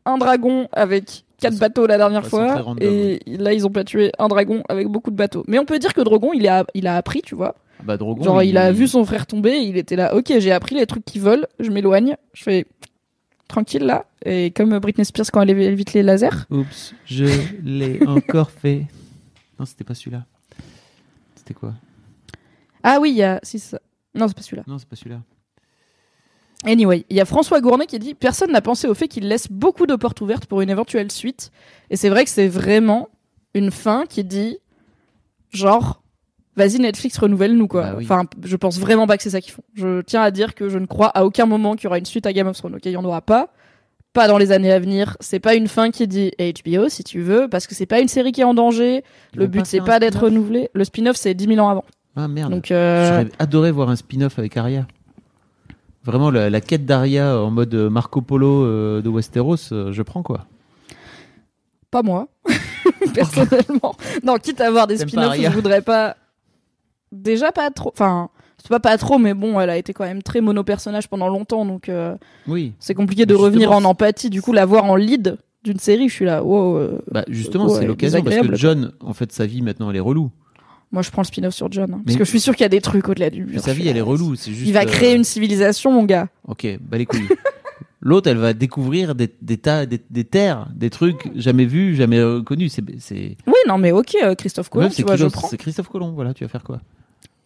un 0.04 0.18
dragon 0.18 0.68
avec 0.72 1.24
quatre 1.38 1.58
bateaux 1.58 1.86
la 1.86 1.96
dernière 1.96 2.26
fois 2.26 2.56
random, 2.60 2.76
et 2.86 3.18
là, 3.26 3.52
ils 3.54 3.66
ont 3.66 3.70
pas 3.70 3.82
tué 3.82 4.12
un 4.18 4.28
dragon 4.28 4.62
avec 4.68 4.86
beaucoup 4.88 5.10
de 5.10 5.16
bateaux. 5.16 5.42
Mais 5.48 5.58
on 5.58 5.64
peut 5.64 5.78
dire 5.78 5.94
que 5.94 6.02
Drogon, 6.02 6.32
il 6.34 6.46
a, 6.46 6.64
il 6.74 6.86
a 6.86 6.96
appris, 6.96 7.22
tu 7.22 7.34
vois. 7.34 7.54
Ah 7.80 7.82
Bah 7.84 7.96
Drogon. 7.96 8.22
Genre, 8.22 8.42
il 8.42 8.56
a 8.56 8.72
vu 8.72 8.86
son 8.86 9.04
frère 9.04 9.26
tomber, 9.26 9.58
il 9.58 9.76
était 9.76 9.96
là, 9.96 10.14
ok, 10.14 10.32
j'ai 10.38 10.52
appris 10.52 10.74
les 10.74 10.86
trucs 10.86 11.04
qui 11.04 11.18
volent, 11.18 11.46
je 11.58 11.70
m'éloigne, 11.70 12.16
je 12.34 12.42
fais 12.42 12.66
tranquille 13.48 13.82
là. 13.84 14.06
Et 14.24 14.50
comme 14.50 14.78
Britney 14.78 15.04
Spears 15.04 15.30
quand 15.32 15.40
elle 15.42 15.50
évite 15.50 15.92
les 15.94 16.02
lasers. 16.02 16.46
Oups, 16.50 16.94
je 17.06 17.26
l'ai 17.62 18.00
encore 18.06 18.50
fait. 18.50 18.86
Non, 19.58 19.64
c'était 19.66 19.84
pas 19.84 19.94
celui-là. 19.94 20.24
C'était 21.34 21.54
quoi? 21.54 21.74
Ah 22.82 22.98
oui, 23.00 23.10
il 23.10 23.16
y 23.16 23.22
a. 23.22 23.40
Si, 23.42 23.58
ça. 23.58 23.80
Non, 24.14 24.28
c'est 24.28 24.36
pas 24.36 24.42
celui-là. 24.42 24.62
Non, 24.66 24.78
c'est 24.78 24.88
pas 24.88 24.96
celui-là. 24.96 25.20
Anyway, 26.64 27.06
il 27.08 27.16
y 27.16 27.20
a 27.20 27.24
François 27.24 27.60
Gournet 27.60 27.86
qui 27.86 27.98
dit 27.98 28.14
Personne 28.14 28.52
n'a 28.52 28.60
pensé 28.60 28.86
au 28.86 28.94
fait 28.94 29.08
qu'il 29.08 29.26
laisse 29.28 29.48
beaucoup 29.50 29.86
de 29.86 29.96
portes 29.96 30.20
ouvertes 30.20 30.46
pour 30.46 30.60
une 30.60 30.70
éventuelle 30.70 31.10
suite. 31.10 31.50
Et 31.88 31.96
c'est 31.96 32.10
vrai 32.10 32.24
que 32.24 32.30
c'est 32.30 32.48
vraiment 32.48 33.08
une 33.54 33.70
fin 33.70 34.04
qui 34.06 34.24
dit 34.24 34.58
genre, 35.52 35.99
vas-y 36.56 36.78
Netflix, 36.78 37.18
renouvelle-nous 37.18 37.68
quoi. 37.68 37.82
Bah 37.82 37.94
oui. 37.98 38.04
Enfin, 38.04 38.24
je 38.44 38.56
pense 38.56 38.78
vraiment 38.78 39.06
pas 39.06 39.16
que 39.16 39.22
c'est 39.22 39.30
ça 39.30 39.40
qu'ils 39.40 39.52
font. 39.52 39.62
Je 39.74 40.00
tiens 40.02 40.22
à 40.22 40.30
dire 40.30 40.54
que 40.54 40.68
je 40.68 40.78
ne 40.78 40.86
crois 40.86 41.08
à 41.08 41.24
aucun 41.24 41.46
moment 41.46 41.74
qu'il 41.74 41.84
y 41.84 41.86
aura 41.86 41.98
une 41.98 42.06
suite 42.06 42.26
à 42.26 42.32
Game 42.32 42.46
of 42.46 42.56
Thrones. 42.56 42.74
Ok, 42.74 42.82
il 42.86 42.92
y 42.92 42.96
en 42.96 43.04
aura 43.04 43.22
pas. 43.22 43.48
Pas 44.12 44.26
dans 44.26 44.38
les 44.38 44.50
années 44.50 44.72
à 44.72 44.80
venir. 44.80 45.16
C'est 45.20 45.38
pas 45.38 45.54
une 45.54 45.68
fin 45.68 45.90
qui 45.90 46.08
dit 46.08 46.32
HBO 46.38 46.88
si 46.88 47.04
tu 47.04 47.20
veux, 47.20 47.48
parce 47.48 47.66
que 47.66 47.74
c'est 47.74 47.86
pas 47.86 48.00
une 48.00 48.08
série 48.08 48.32
qui 48.32 48.40
est 48.40 48.44
en 48.44 48.54
danger. 48.54 49.04
Ils 49.34 49.40
Le 49.40 49.46
but 49.46 49.66
c'est 49.66 49.80
pas 49.80 50.00
d'être 50.00 50.18
spin-off 50.18 50.32
renouvelé. 50.32 50.70
Le 50.74 50.84
spin-off 50.84 51.16
c'est 51.16 51.34
10 51.34 51.46
000 51.46 51.60
ans 51.60 51.68
avant. 51.68 51.84
Ah 52.16 52.26
merde. 52.26 52.50
Donc 52.50 52.70
euh, 52.72 53.08
J'aurais 53.08 53.28
adoré 53.38 53.70
voir 53.70 53.88
un 53.88 53.96
spin-off 53.96 54.38
avec 54.38 54.56
Arya. 54.56 54.86
Vraiment, 56.04 56.30
la, 56.30 56.48
la 56.48 56.60
quête 56.60 56.86
d'Arya 56.86 57.38
en 57.38 57.50
mode 57.50 57.74
euh, 57.74 57.90
Marco 57.90 58.22
Polo 58.22 58.64
euh, 58.64 59.02
de 59.02 59.08
Westeros, 59.10 59.72
euh, 59.72 59.92
je 59.92 60.02
prends 60.02 60.22
quoi. 60.22 60.46
Pas 61.90 62.02
moi, 62.02 62.28
personnellement. 63.14 63.94
Non, 64.24 64.36
quitte 64.36 64.60
à 64.60 64.68
avoir 64.68 64.86
des 64.86 64.98
spin-offs, 64.98 65.36
je 65.36 65.48
voudrais 65.50 65.82
pas. 65.82 66.16
Déjà 67.12 67.52
pas 67.52 67.70
trop. 67.70 67.90
Enfin, 67.92 68.28
c'est 68.58 68.68
pas 68.68 68.80
pas 68.80 68.96
trop, 68.98 69.18
mais 69.18 69.34
bon, 69.34 69.58
elle 69.60 69.70
a 69.70 69.76
été 69.76 69.92
quand 69.92 70.04
même 70.04 70.22
très 70.22 70.40
mono-personnage 70.40 71.08
pendant 71.08 71.28
longtemps, 71.28 71.64
donc 71.64 71.88
euh, 71.88 72.16
Oui. 72.46 72.72
c'est 72.78 72.94
compliqué 72.94 73.24
de 73.26 73.30
Justement, 73.30 73.44
revenir 73.46 73.72
en 73.72 73.84
empathie. 73.84 74.30
Du 74.30 74.42
coup, 74.42 74.52
la 74.52 74.66
voir 74.66 74.84
en 74.84 74.96
lead 74.96 75.38
d'une 75.64 75.78
série, 75.78 76.08
je 76.08 76.14
suis 76.14 76.24
là. 76.24 76.42
Wow. 76.44 76.76
euh, 76.76 76.98
Bah 77.10 77.24
justement, 77.28 77.68
c'est 77.68 77.86
l'occasion 77.86 78.22
parce 78.22 78.36
que 78.36 78.54
John, 78.56 78.92
en 79.00 79.12
fait, 79.14 79.32
sa 79.32 79.46
vie 79.46 79.62
maintenant, 79.62 79.90
elle 79.90 79.96
est 79.96 80.00
relou. 80.00 80.30
Moi, 80.92 81.02
je 81.02 81.10
prends 81.10 81.22
le 81.22 81.26
spin-off 81.26 81.54
sur 81.54 81.70
John, 81.70 81.92
hein, 81.92 81.96
Mais- 81.98 82.04
parce 82.04 82.16
que 82.18 82.24
je 82.24 82.30
suis 82.30 82.40
sûr 82.40 82.54
qu'il 82.56 82.64
y 82.64 82.66
a 82.66 82.68
des 82.70 82.80
trucs 82.80 83.08
au-delà 83.08 83.30
du 83.30 83.44
mur. 83.44 83.60
sa 83.60 83.72
vie, 83.72 83.86
elle 83.88 83.96
est 83.96 84.00
là, 84.00 84.04
relou. 84.04 84.34
C'est 84.34 84.50
juste. 84.52 84.66
Il 84.68 84.72
va 84.74 84.80
euh, 84.80 84.86
créer 84.86 85.14
une 85.14 85.22
civilisation, 85.24 85.92
mon 85.92 86.02
gars. 86.04 86.28
Ok, 86.48 86.66
bah 86.80 86.98
les 86.98 87.06
couilles. 87.06 87.28
L'autre, 88.02 88.30
elle 88.30 88.38
va 88.38 88.54
découvrir 88.54 89.14
des, 89.14 89.28
des 89.42 89.58
tas, 89.58 89.84
des, 89.84 90.00
des 90.08 90.24
terres, 90.24 90.68
des 90.74 90.88
trucs 90.88 91.30
jamais 91.36 91.66
vus, 91.66 91.94
jamais 91.96 92.18
connus. 92.46 92.70
C'est, 92.70 92.82
c'est, 92.98 93.36
Oui, 93.46 93.54
non, 93.68 93.76
mais 93.76 93.92
ok, 93.92 94.16
euh, 94.22 94.34
Christophe 94.34 94.70
Colomb, 94.70 94.88
tu 94.88 94.94
c'est 94.96 95.02
vois, 95.02 95.16
je 95.16 95.24
Christophe- 95.24 95.32
prends. 95.40 95.48
c'est 95.48 95.56
Christophe 95.58 95.88
Colomb. 95.88 96.12
Voilà, 96.12 96.32
tu 96.32 96.42
vas 96.44 96.48
faire 96.48 96.64
quoi 96.64 96.80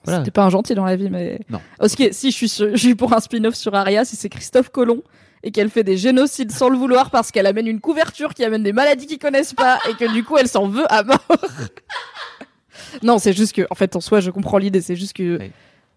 Voilà. 0.04 0.20
C'était 0.20 0.30
pas 0.30 0.44
un 0.44 0.50
gentil 0.50 0.74
dans 0.76 0.84
la 0.84 0.94
vie, 0.94 1.10
mais. 1.10 1.40
Non. 1.50 1.60
Ok, 1.80 2.08
si 2.12 2.30
je 2.30 2.36
suis, 2.36 2.48
sur- 2.48 2.70
je 2.70 2.76
suis 2.76 2.94
pour 2.94 3.12
un 3.12 3.18
spin-off 3.20 3.54
sur 3.56 3.74
Aria, 3.74 4.04
si 4.04 4.14
c'est 4.14 4.28
Christophe 4.28 4.68
Colomb 4.70 5.02
et 5.42 5.50
qu'elle 5.50 5.70
fait 5.70 5.82
des 5.84 5.96
génocides 5.96 6.52
sans 6.52 6.68
le 6.68 6.76
vouloir 6.78 7.10
parce 7.10 7.30
qu'elle 7.32 7.46
amène 7.46 7.66
une 7.66 7.80
couverture 7.80 8.32
qui 8.32 8.44
amène 8.44 8.62
des 8.62 8.72
maladies 8.72 9.06
qu'ils 9.06 9.18
connaissent 9.18 9.52
pas 9.54 9.78
et 9.90 9.94
que 9.94 10.10
du 10.12 10.22
coup 10.24 10.38
elle 10.38 10.48
s'en 10.48 10.68
veut 10.68 10.86
à 10.88 11.02
mort. 11.02 11.26
non, 13.02 13.18
c'est 13.18 13.32
juste 13.32 13.54
que, 13.54 13.62
en 13.70 13.74
fait, 13.74 13.96
en 13.96 14.00
soi, 14.00 14.20
je 14.20 14.30
comprends 14.30 14.58
l'idée, 14.58 14.80
c'est 14.80 14.96
juste 14.96 15.12
que 15.14 15.38
Oui. 15.40 15.50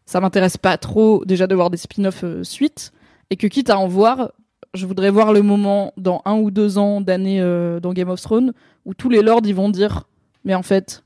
ça 0.06 0.20
m'intéresse 0.20 0.58
pas 0.58 0.78
trop 0.78 1.24
déjà 1.26 1.48
de 1.48 1.56
voir 1.56 1.70
des 1.70 1.78
spin-offs 1.78 2.24
euh, 2.24 2.44
suite 2.44 2.92
et 3.30 3.36
que 3.38 3.48
quitte 3.48 3.70
à 3.70 3.78
en 3.78 3.88
voir, 3.88 4.32
je 4.74 4.86
voudrais 4.86 5.10
voir 5.10 5.34
le 5.34 5.42
moment 5.42 5.94
dans 5.98 6.22
un 6.26 6.36
ou 6.36 6.52
deux 6.52 6.78
ans 6.78 7.02
d'années 7.02 7.42
euh, 7.42 7.80
dans 7.80 7.94
Game 7.94 8.10
of 8.10 8.22
Thrones 8.22 8.54
où 8.86 8.94
tous 8.94 9.10
les 9.10 9.22
lords 9.22 9.42
ils 9.46 9.56
vont 9.56 9.70
dire, 9.70 10.04
mais 10.46 10.56
en 10.56 10.64
fait, 10.64 11.04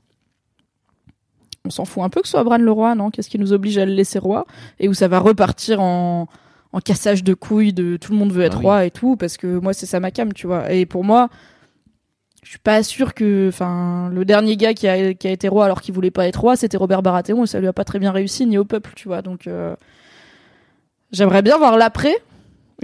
on 1.64 1.70
s'en 1.70 1.84
fout 1.84 2.02
un 2.02 2.08
peu 2.08 2.20
que 2.20 2.26
ce 2.26 2.32
soit 2.32 2.44
Bran 2.44 2.58
le 2.58 2.70
roi, 2.70 2.94
non? 2.94 3.10
Qu'est-ce 3.10 3.30
qui 3.30 3.38
nous 3.38 3.52
oblige 3.52 3.78
à 3.78 3.86
le 3.86 3.92
laisser 3.92 4.18
roi? 4.18 4.46
Et 4.80 4.88
où 4.88 4.94
ça 4.94 5.08
va 5.08 5.20
repartir 5.20 5.80
en, 5.80 6.26
en 6.72 6.80
cassage 6.80 7.22
de 7.24 7.34
couilles 7.34 7.72
de 7.72 7.96
tout 7.96 8.12
le 8.12 8.18
monde 8.18 8.32
veut 8.32 8.42
être 8.44 8.56
Ah 8.56 8.58
oui. 8.58 8.64
roi 8.64 8.84
et 8.86 8.90
tout, 8.90 9.16
parce 9.16 9.36
que 9.36 9.58
moi 9.58 9.72
c'est 9.72 9.86
ça 9.86 10.00
ma 10.00 10.10
cam, 10.10 10.32
tu 10.32 10.46
vois. 10.46 10.72
Et 10.72 10.86
pour 10.86 11.04
moi, 11.04 11.28
je 12.42 12.50
suis 12.50 12.58
pas 12.58 12.82
sûr 12.82 13.14
que, 13.14 13.48
enfin, 13.48 14.10
le 14.12 14.24
dernier 14.24 14.56
gars 14.56 14.74
qui 14.74 14.88
a, 14.88 15.14
qui 15.14 15.28
a 15.28 15.30
été 15.30 15.46
roi 15.48 15.64
alors 15.64 15.80
qu'il 15.80 15.94
voulait 15.94 16.10
pas 16.10 16.26
être 16.26 16.40
roi, 16.40 16.56
c'était 16.56 16.76
Robert 16.76 17.02
Baratheon 17.02 17.44
et 17.44 17.46
ça 17.46 17.60
lui 17.60 17.68
a 17.68 17.72
pas 17.72 17.84
très 17.84 18.00
bien 18.00 18.10
réussi 18.10 18.46
ni 18.46 18.58
au 18.58 18.64
peuple, 18.64 18.92
tu 18.96 19.06
vois. 19.06 19.22
Donc 19.22 19.46
euh, 19.46 19.76
j'aimerais 21.12 21.42
bien 21.42 21.56
voir 21.58 21.76
l'après, 21.76 22.16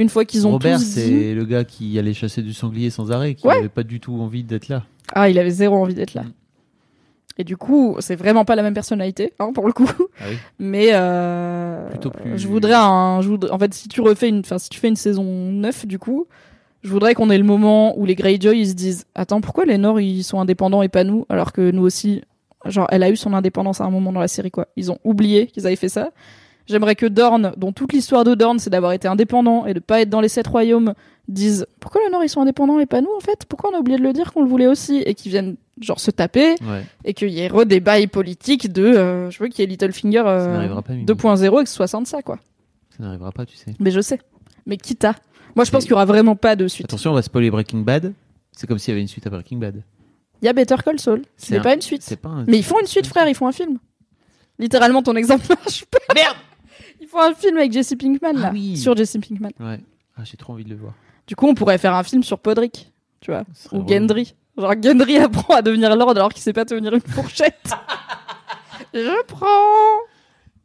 une 0.03 0.09
fois 0.09 0.25
qu'ils 0.25 0.47
ont 0.47 0.53
Robert, 0.53 0.79
tous 0.79 0.85
c'est 0.85 1.35
le 1.35 1.45
gars 1.45 1.65
qui 1.65 1.99
allait 1.99 2.15
chasser 2.15 2.43
du 2.43 2.53
sanglier 2.53 2.91
sans 2.91 3.11
arrêt, 3.13 3.35
qui 3.35 3.47
Ouais. 3.47 3.57
n'avait 3.57 3.69
pas 3.69 3.83
du 3.83 4.01
tout 4.01 4.15
envie 4.15 4.45
d'être 4.45 4.69
là. 4.69 4.85
Ah, 5.15 5.29
il 5.29 5.39
avait 5.39 5.51
zéro 5.51 5.77
envie 5.77 5.95
d'être 5.95 6.15
là. 6.15 6.23
Mm. 6.23 6.33
Et 7.41 7.45
du 7.45 7.57
coup, 7.57 7.97
c'est 8.01 8.17
vraiment 8.17 8.45
pas 8.45 8.57
la 8.57 8.63
même 8.63 8.75
personnalité, 8.75 9.33
hein, 9.39 9.53
pour 9.55 9.67
le 9.69 9.73
coup. 9.73 9.89
Ah 10.21 10.25
oui. 10.29 10.37
Mais 10.59 10.89
euh, 10.93 11.89
Plutôt 11.91 12.11
plus- 12.11 12.37
je 12.37 12.49
voudrais 12.49 12.75
un, 12.75 13.21
je 13.23 13.29
voudrais- 13.29 13.51
en 13.53 13.59
fait, 13.59 13.73
si 13.75 13.87
tu 13.89 14.01
refais 14.01 14.29
une, 14.29 14.41
enfin, 14.41 14.59
si 14.59 14.69
tu 14.69 14.81
fais 14.81 14.89
une 14.89 14.97
saison 14.97 15.23
9, 15.25 15.87
du 15.87 15.99
coup, 16.01 16.27
je 16.83 16.91
voudrais 16.91 17.15
qu'on 17.15 17.31
ait 17.31 17.39
le 17.39 17.45
moment 17.45 17.97
où 17.99 18.07
les 18.07 18.17
Greyjoy 18.17 18.59
ils 18.59 18.69
se 18.69 18.75
disent, 18.75 19.05
attends, 19.15 19.41
pourquoi 19.41 19.65
les 19.67 19.79
Nords 19.79 20.01
ils 20.01 20.25
sont 20.25 20.41
indépendants 20.41 20.83
et 20.83 20.89
pas 20.89 21.05
nous, 21.05 21.27
alors 21.29 21.53
que 21.53 21.71
nous 21.71 21.83
aussi, 21.83 22.23
genre, 22.65 22.89
elle 22.91 23.05
a 23.05 23.11
eu 23.11 23.17
son 23.17 23.33
indépendance 23.35 23.81
à 23.81 23.85
un 23.85 23.91
moment 23.91 24.13
dans 24.13 24.21
la 24.21 24.27
série, 24.29 24.51
quoi. 24.51 24.67
Ils 24.77 24.91
ont 24.91 24.99
oublié 25.05 25.47
qu'ils 25.47 25.65
avaient 25.67 25.77
fait 25.77 25.89
ça. 25.89 26.11
J'aimerais 26.69 26.95
que 26.97 27.07
Dorne, 27.07 27.53
dont 27.57 27.73
toute 27.73 27.93
l'histoire 27.93 28.25
de 28.25 28.35
Dorne, 28.35 28.59
c'est 28.59 28.71
d'avoir 28.71 28.93
été 28.93 29.09
indépendant 29.09 29.65
et 29.67 29.73
de 29.75 29.81
pas 29.81 30.01
être 30.03 30.11
dans 30.11 30.21
les 30.21 30.29
sept 30.29 30.47
royaumes, 30.47 30.93
disent 31.27 31.67
pourquoi 31.81 32.03
les 32.05 32.11
Nords 32.11 32.25
ils 32.25 32.29
sont 32.29 32.41
indépendants 32.43 32.79
et 32.79 32.87
pas 32.87 33.01
nous 33.01 33.11
en 33.17 33.21
fait? 33.21 33.45
Pourquoi 33.49 33.71
on 33.73 33.77
a 33.77 33.81
oublié 33.81 33.97
de 33.99 34.03
le 34.03 34.13
dire 34.13 34.33
qu'on 34.33 34.43
le 34.43 34.49
voulait 34.49 34.67
aussi? 34.67 34.99
Et 35.07 35.15
qu'ils 35.15 35.31
viennent 35.33 35.57
genre 35.81 35.99
se 36.01 36.11
taper 36.11 36.57
Ouais. 36.69 36.85
et 37.05 37.15
qu'il 37.15 37.31
y 37.31 37.41
ait 37.41 37.49
redébat 37.49 38.07
politique 38.07 38.71
de 38.73 38.83
euh, 38.85 39.31
je 39.31 39.39
veux 39.43 39.49
qu'il 39.49 39.61
y 39.61 39.63
ait 39.65 39.67
Littlefinger 39.67 40.23
euh, 40.27 40.53
n'arrivera 40.53 40.83
pas, 40.83 40.93
Mimi. 40.93 41.07
2.0 41.07 41.61
et 41.61 41.65
que 41.65 41.69
ce 41.71 41.75
soit 41.75 41.87
sans 41.87 42.05
ça 42.07 42.21
quoi. 42.23 42.39
Ça 42.97 43.03
n'arrivera 43.05 43.33
pas, 43.33 43.47
tu 43.47 43.57
sais. 43.57 43.75
Mais 43.79 43.91
je 43.91 44.01
sais. 44.01 44.21
Mais 44.67 44.77
quitte 44.77 45.05
à. 45.05 45.15
Moi 45.57 45.65
je 45.65 45.71
pense 45.71 45.85
qu'il 45.85 45.91
y 45.93 45.95
aura 45.95 46.05
vraiment 46.05 46.37
pas 46.37 46.55
de 46.57 46.69
suite. 46.69 46.85
Attention, 46.87 47.13
on 47.13 47.15
va 47.15 47.23
spoiler 47.23 47.51
Breaking 47.51 47.79
Bad. 47.81 48.13
C'est 48.53 48.67
comme 48.67 48.79
s'il 48.79 48.93
y 48.93 48.95
avait 48.95 49.01
une 49.03 49.09
suite 49.09 49.27
à 49.27 49.31
Breaking 49.31 49.57
Bad. 49.59 49.83
Il 50.43 50.47
y 50.47 50.49
a 50.49 50.53
Better 50.53 50.77
Call 50.85 51.01
Saul, 51.01 51.23
C'est 51.37 51.53
n'est 51.53 51.61
un- 51.61 51.63
pas 51.63 51.75
une 51.75 51.81
suite. 51.81 52.17
Pas 52.17 52.29
un... 52.29 52.45
Mais 52.47 52.59
ils 52.59 52.65
font 52.65 52.79
une 52.81 52.87
suite 52.87 53.07
frère, 53.07 53.27
ils 53.29 53.35
font 53.35 53.47
un 53.47 53.53
film. 53.53 53.79
Littéralement 54.59 55.03
ton 55.03 55.15
exemple 55.17 55.47
marche 55.65 55.85
pas. 55.87 55.99
Merde 56.15 56.37
Ils 57.01 57.07
font 57.07 57.21
un 57.21 57.35
film 57.35 57.57
avec 57.59 57.73
Jesse 57.73 57.95
Pinkman 57.99 58.33
là, 58.35 58.49
Ah 58.49 58.51
oui. 58.53 58.77
sur 58.77 58.97
Jesse 58.97 59.17
Pinkman. 59.27 59.51
Ouais. 59.61 59.81
Ah, 60.17 60.23
j'ai 60.25 60.37
trop 60.37 60.53
envie 60.53 60.65
de 60.65 60.71
le 60.71 60.77
voir. 60.77 60.95
Du 61.27 61.37
coup, 61.37 61.47
on 61.47 61.55
pourrait 61.55 61.79
faire 61.79 61.95
un 61.95 62.03
film 62.03 62.23
sur 62.23 62.39
Podrick, 62.39 62.91
tu 63.21 63.31
vois, 63.31 63.45
ou 63.73 63.79
relou. 63.79 63.89
Gendry. 63.89 64.35
Genre 64.57 64.75
Gendry 64.83 65.19
apprend 65.19 65.55
à 65.57 65.63
devenir 65.63 65.95
lord 65.95 66.11
alors 66.11 66.31
qu'il 66.33 66.43
sait 66.43 66.53
pas 66.53 66.65
tenir 66.65 66.93
une 66.95 67.01
fourchette. 67.01 67.71
Je 68.95 69.25
prends. 69.27 70.05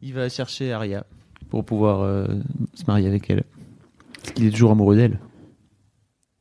Il 0.02 0.14
va 0.14 0.28
chercher 0.28 0.72
Arya 0.72 1.04
pour 1.50 1.64
pouvoir 1.64 2.00
euh, 2.02 2.26
se 2.74 2.84
marier 2.86 3.06
avec 3.08 3.28
elle. 3.30 3.44
Parce 4.22 4.32
qu'il 4.32 4.46
est 4.46 4.50
toujours 4.50 4.70
amoureux 4.72 4.96
d'elle. 4.96 5.18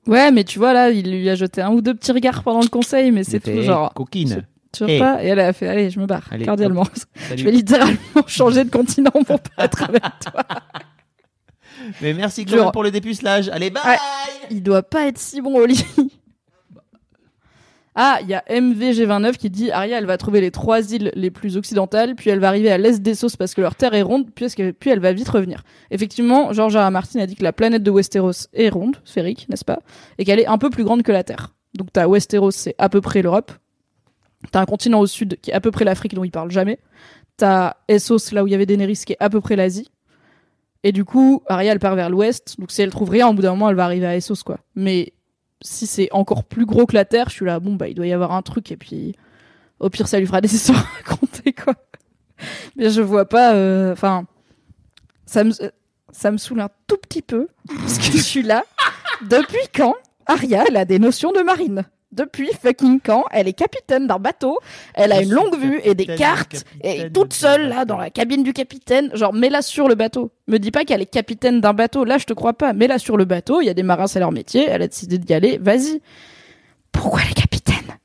Ouais, 0.08 0.32
mais 0.32 0.44
tu 0.44 0.60
vois 0.60 0.74
là, 0.74 0.90
il 0.90 1.10
lui 1.12 1.30
a 1.30 1.36
jeté 1.36 1.62
un 1.62 1.72
ou 1.72 1.82
deux 1.82 1.94
petits 1.94 2.12
regards 2.12 2.44
pendant 2.44 2.62
le 2.62 2.68
conseil, 2.68 3.12
mais 3.12 3.24
c'est 3.24 3.40
tout 3.40 3.46
fait, 3.52 3.64
genre. 3.64 3.94
Coquine. 3.94 4.46
Tu 4.74 4.84
Hey. 4.86 5.00
pas 5.00 5.24
Et 5.24 5.28
elle 5.28 5.40
a 5.40 5.54
fait, 5.54 5.68
allez, 5.68 5.90
je 5.90 6.00
me 6.00 6.06
barre, 6.06 6.28
Allez, 6.32 6.46
cordialement. 6.46 6.88
Je 7.36 7.44
vais 7.44 7.52
littéralement 7.52 7.98
changer 8.28 8.64
de 8.64 8.70
continent 8.70 9.12
pour 9.12 9.40
pas 9.40 9.66
être 9.66 9.84
avec 9.84 10.04
toi. 10.20 10.44
Mais 12.02 12.14
merci 12.14 12.46
Chloé 12.46 12.72
pour 12.72 12.84
le 12.84 12.92
dépucelage. 12.92 13.50
Allez, 13.50 13.70
bye 13.70 13.84
Ouais. 13.86 13.98
Il 14.50 14.64
doit 14.64 14.84
pas 14.84 15.08
être 15.08 15.18
si 15.18 15.42
bon 15.42 15.60
au 15.60 15.66
lit. 15.68 15.86
Ah, 17.96 18.18
il 18.24 18.28
y 18.30 18.34
a 18.34 18.44
MVG29 18.50 19.34
qui 19.34 19.52
dit 19.52 19.70
Aria, 19.72 20.00
elle 20.00 20.08
va 20.08 20.18
trouver 20.18 20.42
les 20.42 20.50
trois 20.50 20.92
îles 20.92 21.12
les 21.14 21.30
plus 21.30 21.58
occidentales, 21.58 22.16
puis 22.16 22.32
elle 22.32 22.40
va 22.40 22.48
arriver 22.48 22.72
à 22.72 22.80
l'est 22.80 23.00
des 23.00 23.14
sauces 23.14 23.36
parce 23.36 23.54
que 23.54 23.62
leur 23.62 23.76
terre 23.76 23.94
est 23.94 24.02
ronde, 24.02 24.30
puis, 24.34 24.48
elle 24.90 25.00
va 25.00 25.14
vite 25.14 25.30
revenir. 25.30 25.64
Effectivement, 25.92 26.54
George. 26.54 26.76
R. 26.76 26.90
Martin 26.90 27.20
a 27.20 27.28
dit 27.28 27.36
que 27.36 27.44
la 27.44 27.54
planète 27.54 27.84
de 27.84 27.92
Westeros 27.92 28.48
est 28.54 28.70
ronde, 28.70 28.98
sphérique, 29.04 29.48
n'est-ce 29.50 29.66
pas 29.66 29.80
Et 30.18 30.26
qu'elle 30.26 30.40
est 30.40 30.48
un 30.48 30.58
peu 30.58 30.72
plus 30.72 30.84
grande 30.84 31.04
que 31.04 31.12
la 31.12 31.24
Terre. 31.24 31.54
Donc 31.76 31.90
t'as 31.94 32.08
Westeros, 32.08 32.50
c'est 32.50 32.74
à 32.80 32.90
peu 32.90 33.00
près 33.00 33.22
l'Europe. 33.22 33.52
T'as 34.52 34.62
un 34.62 34.66
continent 34.66 35.00
au 35.00 35.08
sud 35.08 35.40
qui 35.42 35.52
est 35.52 35.54
à 35.54 35.62
peu 35.62 35.72
près 35.72 35.86
l'Afrique 35.86 36.14
dont 36.14 36.24
il 36.24 36.32
parle 36.32 36.52
jamais. 36.52 36.80
T'as 37.38 37.76
Essos, 37.88 38.32
là 38.32 38.44
où 38.44 38.48
il 38.48 38.52
y 38.52 38.56
avait 38.56 38.66
Daenerys, 38.66 39.02
qui 39.06 39.14
est 39.14 39.18
à 39.20 39.30
peu 39.30 39.42
près 39.42 39.56
l'Asie. 39.56 39.90
Et 40.84 40.92
du 40.92 41.06
coup, 41.06 41.44
Arya, 41.48 41.72
elle 41.72 41.80
part 41.80 41.96
vers 41.96 42.10
l'ouest. 42.10 42.60
Donc 42.60 42.72
si 42.72 42.82
elle 42.82 42.90
trouve 42.90 43.10
rien, 43.10 43.28
au 43.28 43.34
bout 43.34 43.42
d'un 43.42 43.52
moment, 43.52 43.70
elle 43.70 43.76
va 43.76 43.86
arriver 43.86 44.06
à 44.06 44.16
Essos, 44.16 44.44
quoi. 44.46 44.60
Mais 44.76 45.14
si 45.62 45.88
c'est 45.88 46.10
encore 46.12 46.44
plus 46.44 46.66
gros 46.66 46.86
que 46.86 46.94
la 46.94 47.06
Terre, 47.06 47.30
je 47.30 47.36
suis 47.36 47.46
là, 47.46 47.60
bon, 47.60 47.76
bah, 47.76 47.88
il 47.88 47.96
doit 47.96 48.08
y 48.08 48.14
avoir 48.14 48.34
un 48.34 48.42
truc. 48.42 48.72
Et 48.72 48.78
puis, 48.78 49.16
au 49.80 49.90
pire, 49.90 50.08
ça 50.08 50.20
lui 50.20 50.28
fera 50.28 50.42
des 50.42 50.54
histoires 50.56 50.80
à 50.80 51.10
raconter, 51.10 51.54
quoi. 51.54 51.76
Mais 52.76 52.90
je 52.90 53.02
vois 53.02 53.26
pas, 53.26 53.54
euh, 53.56 53.94
enfin, 53.94 54.26
ça 55.26 55.44
me, 55.44 55.52
ça 56.12 56.32
me 56.32 56.38
saoule 56.38 56.60
un 56.60 56.70
tout 56.88 56.98
petit 56.98 57.22
peu. 57.22 57.48
Parce 57.68 57.98
que 57.98 58.18
je 58.18 58.22
suis 58.22 58.44
là. 58.44 58.66
Depuis 59.22 59.68
quand 59.74 59.96
Arya, 60.26 60.66
elle 60.68 60.78
a 60.78 60.86
des 60.86 61.00
notions 61.00 61.32
de 61.32 61.42
marine? 61.42 61.86
Depuis 62.14 62.50
fucking 62.62 63.00
quand 63.04 63.26
elle 63.32 63.48
est 63.48 63.54
capitaine 63.54 64.08
d'un 64.08 64.20
bateau, 64.20 64.60
elle 64.94 65.12
a 65.12 65.22
une 65.22 65.32
longue 65.32 65.58
vue 65.58 65.82
et 65.84 65.96
des 65.96 66.06
cartes 66.06 66.66
et 66.82 67.10
toute 67.12 67.34
seule 67.34 67.68
là 67.70 67.86
dans 67.86 67.98
la 67.98 68.10
cabine 68.10 68.44
du 68.44 68.54
capitaine, 68.54 69.10
genre 69.16 69.34
mets-la 69.34 69.62
sur 69.62 69.88
le 69.88 69.96
bateau. 69.96 70.32
Me 70.48 70.58
dis 70.58 70.72
pas 70.72 70.86
qu'elle 70.86 71.02
est 71.02 71.06
capitaine 71.06 71.62
d'un 71.62 71.74
bateau, 71.74 72.06
là 72.06 72.18
je 72.18 72.26
te 72.26 72.34
crois 72.34 72.54
pas. 72.54 72.74
Mets-la 72.74 73.00
sur 73.00 73.18
le 73.18 73.26
bateau, 73.26 73.62
il 73.62 73.66
y 73.66 73.70
a 73.70 73.74
des 73.74 73.84
marins 73.84 74.08
c'est 74.08 74.20
leur 74.20 74.32
métier, 74.32 74.66
elle 74.68 74.82
a 74.82 74.88
décidé 74.88 75.18
d'y 75.18 75.34
aller, 75.34 75.58
vas-y. 75.58 76.02
Pourquoi 76.92 77.22
elle 77.24 77.32
est 77.32 77.42
capitaine? 77.42 77.98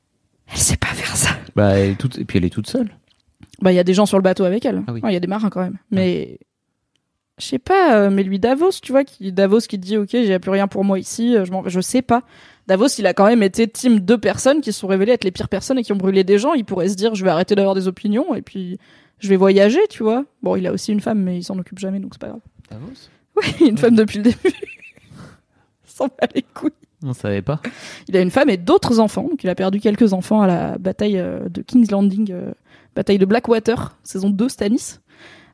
Elle 0.51 0.57
sait 0.57 0.77
pas 0.77 0.87
faire 0.87 1.15
ça. 1.15 1.29
Bah, 1.55 1.77
elle 1.77 1.91
est 1.91 1.95
toute... 1.95 2.17
Et 2.17 2.25
puis 2.25 2.39
elle 2.39 2.45
est 2.45 2.49
toute 2.49 2.67
seule. 2.67 2.89
Bah 3.61 3.71
il 3.71 3.75
y 3.75 3.79
a 3.79 3.83
des 3.83 3.93
gens 3.93 4.05
sur 4.05 4.17
le 4.17 4.23
bateau 4.23 4.45
avec 4.45 4.65
elle. 4.65 4.83
Ah 4.87 4.93
oui. 4.93 5.01
Ouais, 5.01 5.11
Il 5.11 5.13
y 5.13 5.17
a 5.17 5.19
des 5.19 5.27
marins 5.27 5.49
quand 5.49 5.61
même. 5.61 5.77
Mais 5.91 6.39
je 7.39 7.45
sais 7.45 7.59
pas, 7.59 7.95
euh, 7.95 8.09
mais 8.09 8.23
lui 8.23 8.39
Davos, 8.39 8.71
tu 8.81 8.91
vois, 8.91 9.03
qui 9.03 9.31
Davos 9.31 9.59
qui 9.61 9.77
dit 9.77 9.97
ok 9.97 10.09
j'ai 10.11 10.39
plus 10.39 10.51
rien 10.51 10.67
pour 10.67 10.83
moi 10.83 10.99
ici, 10.99 11.35
euh, 11.35 11.45
je, 11.45 11.51
je 11.69 11.81
sais 11.81 12.01
pas. 12.01 12.23
Davos, 12.69 12.87
il 12.99 13.07
a 13.07 13.15
quand 13.15 13.25
même 13.25 13.41
été 13.41 13.67
team 13.67 13.99
de 13.99 14.15
personnes 14.15 14.61
qui 14.61 14.71
se 14.71 14.81
sont 14.81 14.87
révélées 14.87 15.13
être 15.13 15.23
les 15.23 15.31
pires 15.31 15.49
personnes 15.49 15.79
et 15.79 15.83
qui 15.83 15.91
ont 15.91 15.95
brûlé 15.95 16.23
des 16.23 16.37
gens. 16.37 16.53
Il 16.53 16.65
pourrait 16.65 16.89
se 16.89 16.93
dire, 16.93 17.15
je 17.15 17.23
vais 17.25 17.31
arrêter 17.31 17.55
d'avoir 17.55 17.73
des 17.73 17.87
opinions 17.87 18.35
et 18.35 18.43
puis 18.43 18.77
je 19.17 19.27
vais 19.27 19.37
voyager, 19.37 19.79
tu 19.89 20.03
vois. 20.03 20.23
Bon, 20.43 20.55
il 20.55 20.67
a 20.67 20.71
aussi 20.71 20.91
une 20.91 20.99
femme, 20.99 21.19
mais 21.19 21.37
il 21.37 21.43
s'en 21.43 21.57
occupe 21.57 21.79
jamais, 21.79 21.99
donc 21.99 22.13
c'est 22.13 22.21
pas 22.21 22.27
grave. 22.27 22.41
Davos? 22.69 23.09
Oui, 23.35 23.67
une 23.69 23.77
femme 23.79 23.95
depuis 23.95 24.17
le 24.17 24.25
début. 24.25 24.37
S'en 25.83 26.05
bat 26.05 26.27
les 26.35 26.43
couilles. 26.43 26.69
On 27.03 27.13
savait 27.13 27.41
pas. 27.41 27.59
Il 28.07 28.15
a 28.15 28.21
une 28.21 28.29
femme 28.29 28.51
et 28.51 28.57
d'autres 28.57 28.99
enfants. 28.99 29.23
Donc 29.23 29.43
il 29.43 29.49
a 29.49 29.55
perdu 29.55 29.79
quelques 29.79 30.13
enfants 30.13 30.41
à 30.41 30.47
la 30.47 30.77
bataille 30.77 31.17
euh, 31.17 31.49
de 31.49 31.63
King's 31.63 31.89
Landing, 31.89 32.31
euh, 32.31 32.51
bataille 32.95 33.17
de 33.17 33.25
Blackwater, 33.25 33.97
saison 34.03 34.29
2, 34.29 34.47
Stannis. 34.47 34.99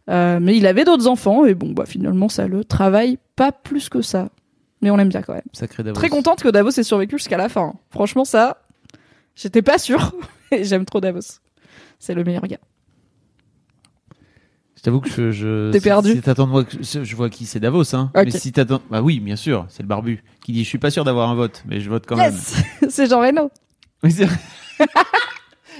Euh, 0.09 0.39
mais 0.41 0.57
il 0.57 0.67
avait 0.67 0.83
d'autres 0.83 1.07
enfants 1.07 1.45
et 1.45 1.53
bon, 1.53 1.71
bah 1.71 1.85
finalement 1.85 2.27
ça 2.27 2.47
le 2.47 2.65
travaille 2.65 3.19
pas 3.37 3.53
plus 3.53 3.87
que 3.87 4.01
ça. 4.01 4.29
Mais 4.85 4.91
on 4.91 4.97
l'aime 4.97 5.09
bien 5.09 5.23
quand 5.23 5.33
même. 5.33 5.41
Sacré 5.51 5.81
Davos. 5.81 5.95
Très 5.95 6.09
contente 6.09 6.43
que 6.43 6.47
Davos 6.47 6.69
ait 6.69 6.83
survécu 6.83 7.17
jusqu'à 7.17 7.37
la 7.37 7.49
fin. 7.49 7.73
Franchement 7.89 8.23
ça, 8.23 8.61
j'étais 9.35 9.63
pas 9.63 9.79
sûre. 9.79 10.11
J'aime 10.61 10.85
trop 10.85 11.01
Davos. 11.01 11.39
C'est 11.97 12.13
le 12.13 12.23
meilleur 12.23 12.43
gars. 12.45 12.59
Je 14.77 14.81
t'avoue 14.83 15.01
que 15.01 15.09
je. 15.09 15.31
je 15.31 15.71
T'es 15.71 15.79
si- 15.79 15.83
perdu 15.83 16.11
Si 16.11 16.21
t'attends 16.21 16.45
de 16.45 16.51
moi, 16.51 16.63
que- 16.63 16.77
je 16.83 17.03
je 17.03 17.15
vois 17.15 17.31
qui 17.31 17.47
c'est 17.47 17.59
Davos, 17.59 17.95
hein. 17.95 18.11
Ok. 18.15 18.25
Mais 18.25 18.29
si 18.31 18.51
t'attends. 18.51 18.79
Bah 18.91 19.01
oui, 19.01 19.19
bien 19.19 19.35
sûr, 19.35 19.65
c'est 19.69 19.81
le 19.81 19.87
barbu 19.87 20.23
qui 20.43 20.51
dit 20.53 20.63
Je 20.63 20.69
suis 20.69 20.77
pas 20.77 20.91
sûr 20.91 21.03
d'avoir 21.03 21.31
un 21.31 21.35
vote, 21.35 21.63
mais 21.65 21.79
je 21.79 21.89
vote 21.89 22.05
quand 22.07 22.15
même. 22.15 22.35
C'est 22.89 23.09
Jean 23.09 23.21
Reno. 23.21 23.49
Oui, 24.03 24.11
c'est 24.11 24.25
vrai. 24.25 24.37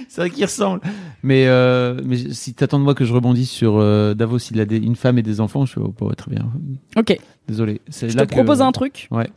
c'est 0.08 0.20
vrai 0.22 0.30
qu'il 0.30 0.44
ressemble. 0.44 0.80
Mais, 1.26 1.48
euh, 1.48 2.00
mais 2.04 2.16
si 2.32 2.54
t'attends 2.54 2.78
de 2.78 2.84
moi 2.84 2.94
que 2.94 3.04
je 3.04 3.12
rebondisse 3.12 3.50
sur 3.50 3.78
euh, 3.78 4.14
Davos, 4.14 4.38
il 4.38 4.60
a 4.60 4.64
des- 4.64 4.76
une 4.76 4.94
femme 4.94 5.18
et 5.18 5.22
des 5.22 5.40
enfants, 5.40 5.66
je 5.66 5.72
suis 5.72 5.80
pas 5.98 6.14
très 6.14 6.30
bien. 6.30 6.48
Ok, 6.96 7.18
Désolé. 7.48 7.80
C'est 7.88 8.08
je 8.10 8.16
là 8.16 8.26
te 8.26 8.30
que- 8.30 8.34
propose 8.36 8.62
un 8.62 8.70
truc. 8.70 9.08
Ouais. 9.10 9.28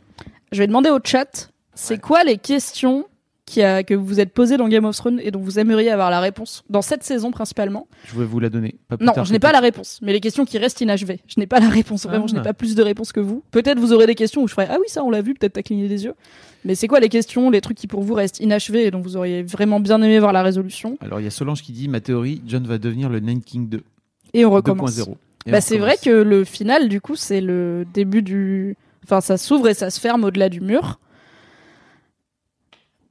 Je 0.52 0.60
vais 0.60 0.68
demander 0.68 0.92
au 0.92 1.00
chat, 1.04 1.50
c'est 1.74 1.96
Ouais. 1.96 2.00
quoi 2.00 2.24
les 2.24 2.38
questions 2.38 3.06
qui 3.50 3.62
a, 3.64 3.84
que 3.84 3.94
vous 3.94 4.06
vous 4.06 4.20
êtes 4.20 4.34
posées 4.34 4.58
dans 4.58 4.68
Game 4.68 4.86
of 4.86 4.96
Thrones 4.96 5.20
et 5.24 5.32
dont 5.32 5.40
vous 5.42 5.60
aimeriez 5.60 5.90
avoir 5.90 6.10
la 6.12 6.20
réponse 6.20 6.64
dans 6.70 6.82
cette 6.82 7.04
saison 7.04 7.32
principalement 7.32 7.88
Je 8.06 8.18
vais 8.20 8.26
vous 8.26 8.40
la 8.40 8.50
donner. 8.50 8.76
Pas 8.88 8.98
plus 8.98 9.06
Non, 9.06 9.14
tard 9.14 9.26
je 9.26 9.32
n'ai 9.34 9.40
pas 9.40 9.52
la 9.52 9.60
réponse, 9.60 10.00
mais 10.02 10.14
les 10.14 10.20
questions 10.20 10.46
qui 10.46 10.58
restent 10.58 10.82
inachevées. 10.82 11.20
Je 11.28 11.40
n'ai 11.40 11.48
pas 11.48 11.60
la 11.60 11.70
réponse, 11.70 12.06
vraiment, 12.06 12.28
je 12.28 12.34
n'ai 12.34 12.40
Ah. 12.40 12.44
pas 12.44 12.54
plus 12.54 12.76
de 12.76 12.84
réponses 12.84 13.12
que 13.12 13.20
vous. 13.20 13.44
Peut-être 13.52 13.80
vous 13.80 13.92
aurez 13.94 14.06
des 14.08 14.16
questions 14.16 14.42
où 14.44 14.48
je 14.48 14.54
ferai 14.54 14.68
Ah 14.70 14.78
oui, 14.80 14.86
ça 14.88 15.04
on 15.04 15.10
l'a 15.10 15.22
vu, 15.22 15.34
peut-être 15.34 15.54
t'as 15.54 15.62
cligné 15.64 15.88
des 15.88 16.06
yeux. 16.06 16.14
Mais 16.66 16.76
c'est 16.76 16.88
quoi 16.88 17.00
les 17.00 17.10
questions, 17.10 17.50
les 17.50 17.62
trucs 17.62 17.78
qui 17.78 17.88
pour 17.88 18.02
vous 18.04 18.14
restent 18.14 18.40
inachevés 18.40 18.86
et 18.86 18.92
dont 18.92 19.02
vous 19.02 19.18
auriez 19.18 19.44
vraiment 19.44 19.80
bien 19.80 20.02
aimé 20.02 20.20
voir 20.20 20.34
la 20.34 20.44
résolution 20.44 20.98
Alors 21.02 21.20
il 21.20 21.24
y 21.24 21.28
a 21.28 21.32
Solange 21.32 21.62
qui 21.62 21.72
dit 21.72 21.88
Ma 21.88 22.02
théorie, 22.02 22.42
John 22.46 22.66
va 22.68 22.78
devenir 22.78 23.10
le 23.10 23.20
Nine 23.20 23.42
King 23.42 23.68
2. 23.70 23.82
Et 24.34 24.46
on 24.46 24.52
recommence. 24.52 24.96
2.0. 24.98 25.16
Et 25.46 25.52
Bah, 25.52 25.62
c'est 25.62 25.78
vrai 25.78 25.96
que 26.04 26.10
le 26.10 26.44
final, 26.44 26.90
du 26.90 27.02
coup, 27.02 27.16
c'est 27.16 27.42
le 27.42 27.86
début 27.94 28.22
du. 28.22 28.76
Enfin, 29.06 29.22
ça 29.22 29.38
s'ouvre 29.38 29.70
et 29.70 29.74
ça 29.74 29.90
se 29.90 30.00
ferme 30.00 30.24
au-delà 30.26 30.50
du 30.50 30.62
mur. 30.62 31.00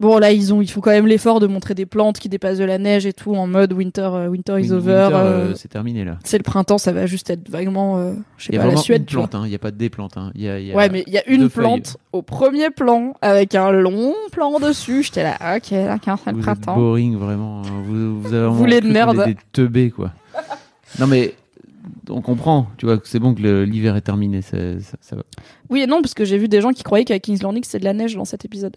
Bon, 0.01 0.18
là, 0.18 0.30
ils 0.30 0.55
ont, 0.55 0.62
ils 0.62 0.70
font 0.70 0.80
quand 0.80 0.92
même 0.92 1.09
l'effort 1.09 1.40
de 1.40 1.49
montrer 1.49 1.74
des 1.74 1.84
plantes 1.84 2.20
qui 2.20 2.28
dépassent 2.28 2.59
de 2.59 2.64
la 2.64 2.78
neige 2.78 3.05
et 3.05 3.12
tout 3.12 3.34
en 3.34 3.49
mode 3.49 3.72
winter, 3.72 4.03
euh, 4.12 4.28
winter 4.28 4.53
is 4.61 4.68
Win- 4.70 4.72
over. 4.74 4.92
Winter, 5.03 5.14
euh, 5.16 5.18
euh, 5.51 5.55
c'est 5.57 5.66
terminé 5.66 6.05
là. 6.05 6.18
c'est 6.22 6.38
le 6.38 6.44
printemps, 6.44 6.78
ça 6.78 6.92
va 6.92 7.07
juste 7.07 7.30
être 7.30 7.49
vaguement, 7.51 7.99
euh, 7.99 8.12
je 8.36 8.44
sais 8.44 8.53
Il 8.53 8.55
y 8.55 8.59
a 8.59 8.61
pas, 8.61 8.66
la 8.66 8.70
vraiment 8.74 8.82
Suède. 8.82 9.01
une 9.03 9.07
tu 9.07 9.16
vois. 9.16 9.26
plante, 9.26 9.40
hein. 9.42 9.46
il 9.46 9.49
n'y 9.49 9.57
a 9.57 9.59
pas 9.59 9.72
des 9.72 9.90
plantes. 9.90 10.16
hein. 10.16 10.30
Il 10.36 10.42
y 10.42 10.49
a, 10.49 10.61
il 10.61 10.66
y 10.66 10.72
a 10.72 10.76
Ouais, 10.76 10.88
mais 10.88 11.03
il 11.09 11.12
y 11.12 11.18
a 11.18 11.28
une 11.28 11.40
deux 11.40 11.49
feuilles. 11.49 11.64
plante 11.64 11.96
au 12.12 12.22
premier 12.22 12.70
plan 12.70 13.14
avec 13.22 13.57
un 13.57 13.72
long 13.72 14.14
plan 14.30 14.61
dessus. 14.61 15.03
J'étais 15.03 15.24
là, 15.24 15.36
ok, 15.57 15.70
d'accord, 15.72 16.18
c'est 16.24 16.30
le 16.30 16.36
Vous 16.36 16.38
êtes 16.38 16.44
printemps. 16.44 16.76
boring 16.76 17.16
vraiment. 17.16 17.62
hein. 17.62 17.82
Vous, 17.84 18.20
vous 18.20 18.26
avez 18.28 18.38
vraiment 18.42 18.53
Voulez 18.55 18.76
de 18.76 18.80
cru 18.82 18.88
qu'on 18.90 18.92
merde. 18.94 19.18
est 19.26 19.26
Des 19.26 19.36
teubés 19.51 19.90
quoi. 19.90 20.12
non 21.01 21.09
mais 21.09 21.34
on 22.09 22.20
comprend, 22.20 22.68
tu 22.76 22.86
vois, 22.86 22.99
que 22.99 23.09
c'est 23.09 23.18
bon 23.18 23.34
que 23.34 23.42
le- 23.42 23.64
l'hiver 23.64 23.96
est 23.96 24.01
terminé. 24.03 24.42
Ça, 24.42 24.57
ça, 24.80 24.96
ça 25.01 25.16
va. 25.16 25.22
Oui 25.70 25.80
et 25.82 25.86
non, 25.88 26.01
parce 26.03 26.14
que 26.14 26.24
j'ai 26.24 26.38
vu 26.38 26.46
des 26.46 26.61
gens 26.61 26.70
qui 26.70 26.84
croyaient 26.84 27.05
qu'à 27.05 27.18
King's 27.18 27.42
Landing 27.42 27.64
c'était 27.64 27.80
de 27.80 27.84
la 27.84 27.94
neige 27.94 28.14
dans 28.14 28.24
cet 28.24 28.44
épisode. 28.44 28.76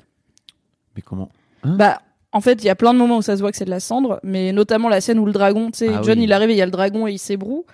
Mais 0.96 1.02
comment 1.02 1.30
Bah, 1.64 2.02
en 2.32 2.42
fait, 2.42 2.64
il 2.64 2.66
y 2.66 2.70
a 2.70 2.76
plein 2.76 2.94
de 2.94 3.00
moments 3.00 3.18
où 3.18 3.22
ça 3.22 3.36
se 3.36 3.42
voit 3.42 3.52
que 3.52 3.58
c'est 3.58 3.66
de 3.66 3.70
la 3.70 3.80
cendre, 3.80 4.20
mais 4.24 4.52
notamment 4.52 4.90
la 4.90 5.02
scène 5.02 5.20
où 5.20 5.26
le 5.26 5.32
dragon, 5.34 5.72
tu 5.72 5.80
sais, 5.80 5.90
Ah 5.94 6.02
John 6.04 6.18
oui. 6.18 6.26
il 6.26 6.34
arrive 6.34 6.50
et 6.50 6.54
il 6.54 6.58
y 6.58 6.62
a 6.62 6.66
le 6.66 6.72
dragon 6.72 7.08
et 7.08 7.12
il 7.14 7.20
s'ébroue. 7.20 7.66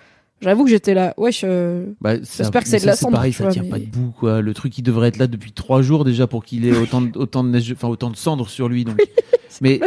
J'avoue 0.41 0.65
que 0.65 0.69
j'étais 0.69 0.93
là, 0.93 1.15
wesh, 1.17 1.41
euh, 1.43 1.87
Bah, 1.99 2.15
J'espère 2.17 2.61
que 2.61 2.69
c'est 2.69 2.79
de 2.79 2.85
la 2.85 2.95
cendre, 2.95 3.15
pareil, 3.15 3.33
ça 3.33 3.45
vois, 3.45 3.51
tient 3.53 3.63
mais- 3.63 3.69
pas 3.69 3.79
debout 3.79 4.13
quoi. 4.19 4.39
Le 4.41 4.53
truc 4.53 4.77
il 4.77 4.83
devrait 4.83 5.07
être 5.07 5.17
là 5.17 5.25
depuis 5.25 5.51
trois 5.51 5.81
jours 5.81 6.05
déjà 6.05 6.27
pour 6.27 6.45
qu'il 6.45 6.63
ait 6.67 6.77
autant 6.77 7.01
de, 7.01 7.17
autant 7.17 7.43
de 7.43 7.49
neige, 7.49 7.71
enfin 7.71 7.87
autant 7.87 8.11
de 8.11 8.15
cendres 8.15 8.47
sur 8.47 8.69
lui. 8.69 8.83
Donc. 8.85 8.97
mais 9.61 9.79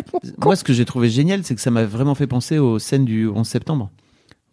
moi 0.42 0.56
ce 0.56 0.64
que 0.64 0.72
j'ai 0.72 0.84
trouvé 0.84 1.08
génial, 1.08 1.44
c'est 1.44 1.54
que 1.54 1.60
ça 1.60 1.70
m'a 1.70 1.84
vraiment 1.84 2.16
fait 2.16 2.26
penser 2.26 2.58
aux 2.58 2.80
scènes 2.80 3.04
du 3.04 3.28
11 3.28 3.46
septembre, 3.46 3.90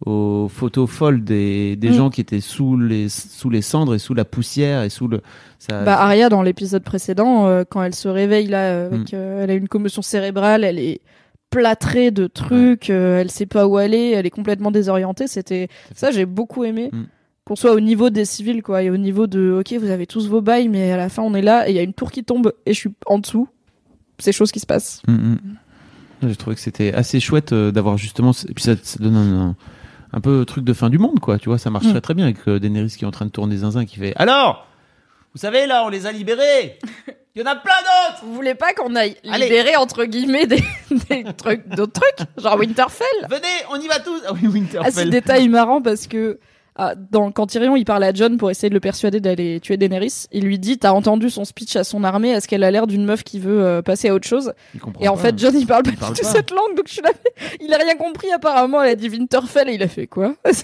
aux 0.06 0.48
photos 0.48 0.88
folles 0.88 1.24
des, 1.24 1.74
des 1.76 1.90
Mm. 1.90 1.94
gens 1.94 2.10
qui 2.10 2.20
étaient 2.20 2.40
sous 2.40 2.76
les 2.76 3.08
sous 3.08 3.50
les 3.50 3.62
cendres 3.62 3.94
et 3.94 3.98
sous 3.98 4.14
la 4.14 4.24
poussière 4.24 4.82
et 4.84 4.90
sous 4.90 5.08
le. 5.08 5.20
Ça, 5.58 5.82
bah 5.84 6.00
Arya 6.00 6.28
dans 6.28 6.42
l'épisode 6.42 6.84
précédent, 6.84 7.46
euh, 7.46 7.64
quand 7.68 7.82
elle 7.82 7.94
se 7.94 8.08
réveille 8.08 8.46
là, 8.46 8.70
euh, 8.70 8.90
Mm. 8.90 9.04
euh, 9.14 9.42
elle 9.44 9.50
a 9.50 9.54
une 9.54 9.68
commotion 9.68 10.00
cérébrale, 10.02 10.62
elle 10.64 10.78
est 10.78 11.00
plâtrée 11.50 12.10
de 12.10 12.26
trucs, 12.26 12.90
euh, 12.90 13.20
elle 13.20 13.30
sait 13.30 13.46
pas 13.46 13.66
où 13.66 13.76
aller, 13.76 14.10
elle 14.14 14.26
est 14.26 14.30
complètement 14.30 14.70
désorientée. 14.70 15.26
C'était 15.26 15.68
ça, 15.94 16.10
j'ai 16.10 16.26
beaucoup 16.26 16.64
aimé. 16.64 16.90
Mm. 16.92 17.02
Qu'on 17.44 17.56
soit 17.56 17.72
au 17.72 17.80
niveau 17.80 18.10
des 18.10 18.26
civils, 18.26 18.62
quoi, 18.62 18.82
et 18.82 18.90
au 18.90 18.98
niveau 18.98 19.26
de, 19.26 19.56
ok, 19.60 19.72
vous 19.80 19.88
avez 19.90 20.06
tous 20.06 20.28
vos 20.28 20.42
bails, 20.42 20.68
mais 20.68 20.92
à 20.92 20.98
la 20.98 21.08
fin 21.08 21.22
on 21.22 21.34
est 21.34 21.40
là 21.40 21.66
et 21.66 21.72
il 21.72 21.76
y 21.76 21.78
a 21.78 21.82
une 21.82 21.94
tour 21.94 22.10
qui 22.12 22.22
tombe 22.22 22.52
et 22.66 22.74
je 22.74 22.78
suis 22.78 22.90
en 23.06 23.18
dessous. 23.18 23.48
C'est 24.18 24.32
choses 24.32 24.52
qui 24.52 24.60
se 24.60 24.66
passent. 24.66 25.00
J'ai 26.22 26.36
trouvé 26.36 26.56
que 26.56 26.60
c'était 26.62 26.92
assez 26.92 27.20
chouette 27.20 27.54
d'avoir 27.54 27.96
justement. 27.96 28.32
Et 28.48 28.52
puis 28.52 28.64
ça, 28.64 28.74
ça 28.82 28.98
donne 28.98 29.16
un, 29.16 29.40
un- 29.50 29.56
un 30.12 30.20
peu 30.20 30.44
truc 30.44 30.64
de 30.64 30.72
fin 30.72 30.90
du 30.90 30.98
monde, 30.98 31.20
quoi. 31.20 31.38
Tu 31.38 31.48
vois, 31.48 31.58
ça 31.58 31.70
marche 31.70 31.86
Mm. 31.86 32.00
très 32.00 32.14
bien 32.14 32.24
avec 32.24 32.36
euh, 32.48 32.58
Daenerys 32.58 32.90
qui 32.90 33.04
est 33.04 33.06
en 33.06 33.10
train 33.10 33.26
de 33.26 33.30
tourner 33.30 33.56
zinzin 33.58 33.84
qui 33.84 33.96
fait 33.98 34.12
Alors 34.16 34.66
Vous 35.34 35.40
savez, 35.40 35.66
là, 35.66 35.84
on 35.84 35.88
les 35.88 36.06
a 36.06 36.12
libérés 36.12 36.78
Il 37.36 37.42
y 37.42 37.44
en 37.44 37.50
a 37.50 37.54
plein 37.56 37.72
d'autres 37.72 38.24
Vous 38.24 38.34
voulez 38.34 38.54
pas 38.54 38.72
qu'on 38.72 38.96
aille 38.96 39.16
Allez. 39.30 39.44
libérer 39.44 39.76
entre 39.76 40.04
guillemets 40.06 40.46
des, 40.46 40.62
des 41.10 41.24
trucs, 41.36 41.68
d'autres 41.68 42.00
trucs, 42.00 42.26
genre 42.42 42.56
Winterfell? 42.58 43.06
Venez, 43.30 43.46
on 43.70 43.78
y 43.80 43.86
va 43.86 44.00
tous 44.00 44.20
Ah 44.26 44.32
oui, 44.32 44.48
Winterfell. 44.48 44.82
Ah, 44.84 44.90
c'est 44.90 45.08
détail 45.08 45.48
marrant 45.48 45.80
parce 45.82 46.06
que 46.08 46.38
ah, 46.80 46.94
dans, 46.94 47.32
quand 47.32 47.48
Tyrion 47.48 47.74
il 47.74 47.84
parle 47.84 48.04
à 48.04 48.12
John 48.12 48.36
pour 48.38 48.52
essayer 48.52 48.68
de 48.68 48.74
le 48.74 48.78
persuader 48.78 49.18
d'aller 49.18 49.58
tuer 49.58 49.76
Daenerys, 49.76 50.26
il 50.30 50.44
lui 50.44 50.60
dit 50.60 50.78
T'as 50.78 50.92
entendu 50.92 51.28
son 51.28 51.44
speech 51.44 51.74
à 51.74 51.82
son 51.82 52.04
armée 52.04 52.30
Est-ce 52.30 52.46
qu'elle 52.46 52.62
a 52.62 52.70
l'air 52.70 52.86
d'une 52.86 53.04
meuf 53.04 53.24
qui 53.24 53.40
veut 53.40 53.64
euh, 53.64 53.82
passer 53.82 54.10
à 54.10 54.14
autre 54.14 54.28
chose 54.28 54.52
Et 55.00 55.08
en 55.08 55.16
fait, 55.16 55.36
John 55.36 55.56
il 55.58 55.66
parle 55.66 55.82
pas 55.82 55.90
Il 55.90 55.96
parle 55.96 56.14
du 56.14 56.20
tout 56.20 56.26
pas. 56.26 56.32
cette 56.32 56.52
langue, 56.52 56.76
donc 56.76 56.86
je 56.86 56.92
suis 56.92 57.02
là. 57.02 57.10
Il 57.60 57.74
a 57.74 57.78
rien 57.78 57.96
compris 57.96 58.30
apparemment. 58.30 58.80
Elle 58.80 58.90
a 58.90 58.94
dit 58.94 59.08
Winterfell 59.08 59.68
et 59.68 59.74
il 59.74 59.82
a 59.82 59.88
fait 59.88 60.06
quoi. 60.06 60.36
Il 60.48 60.54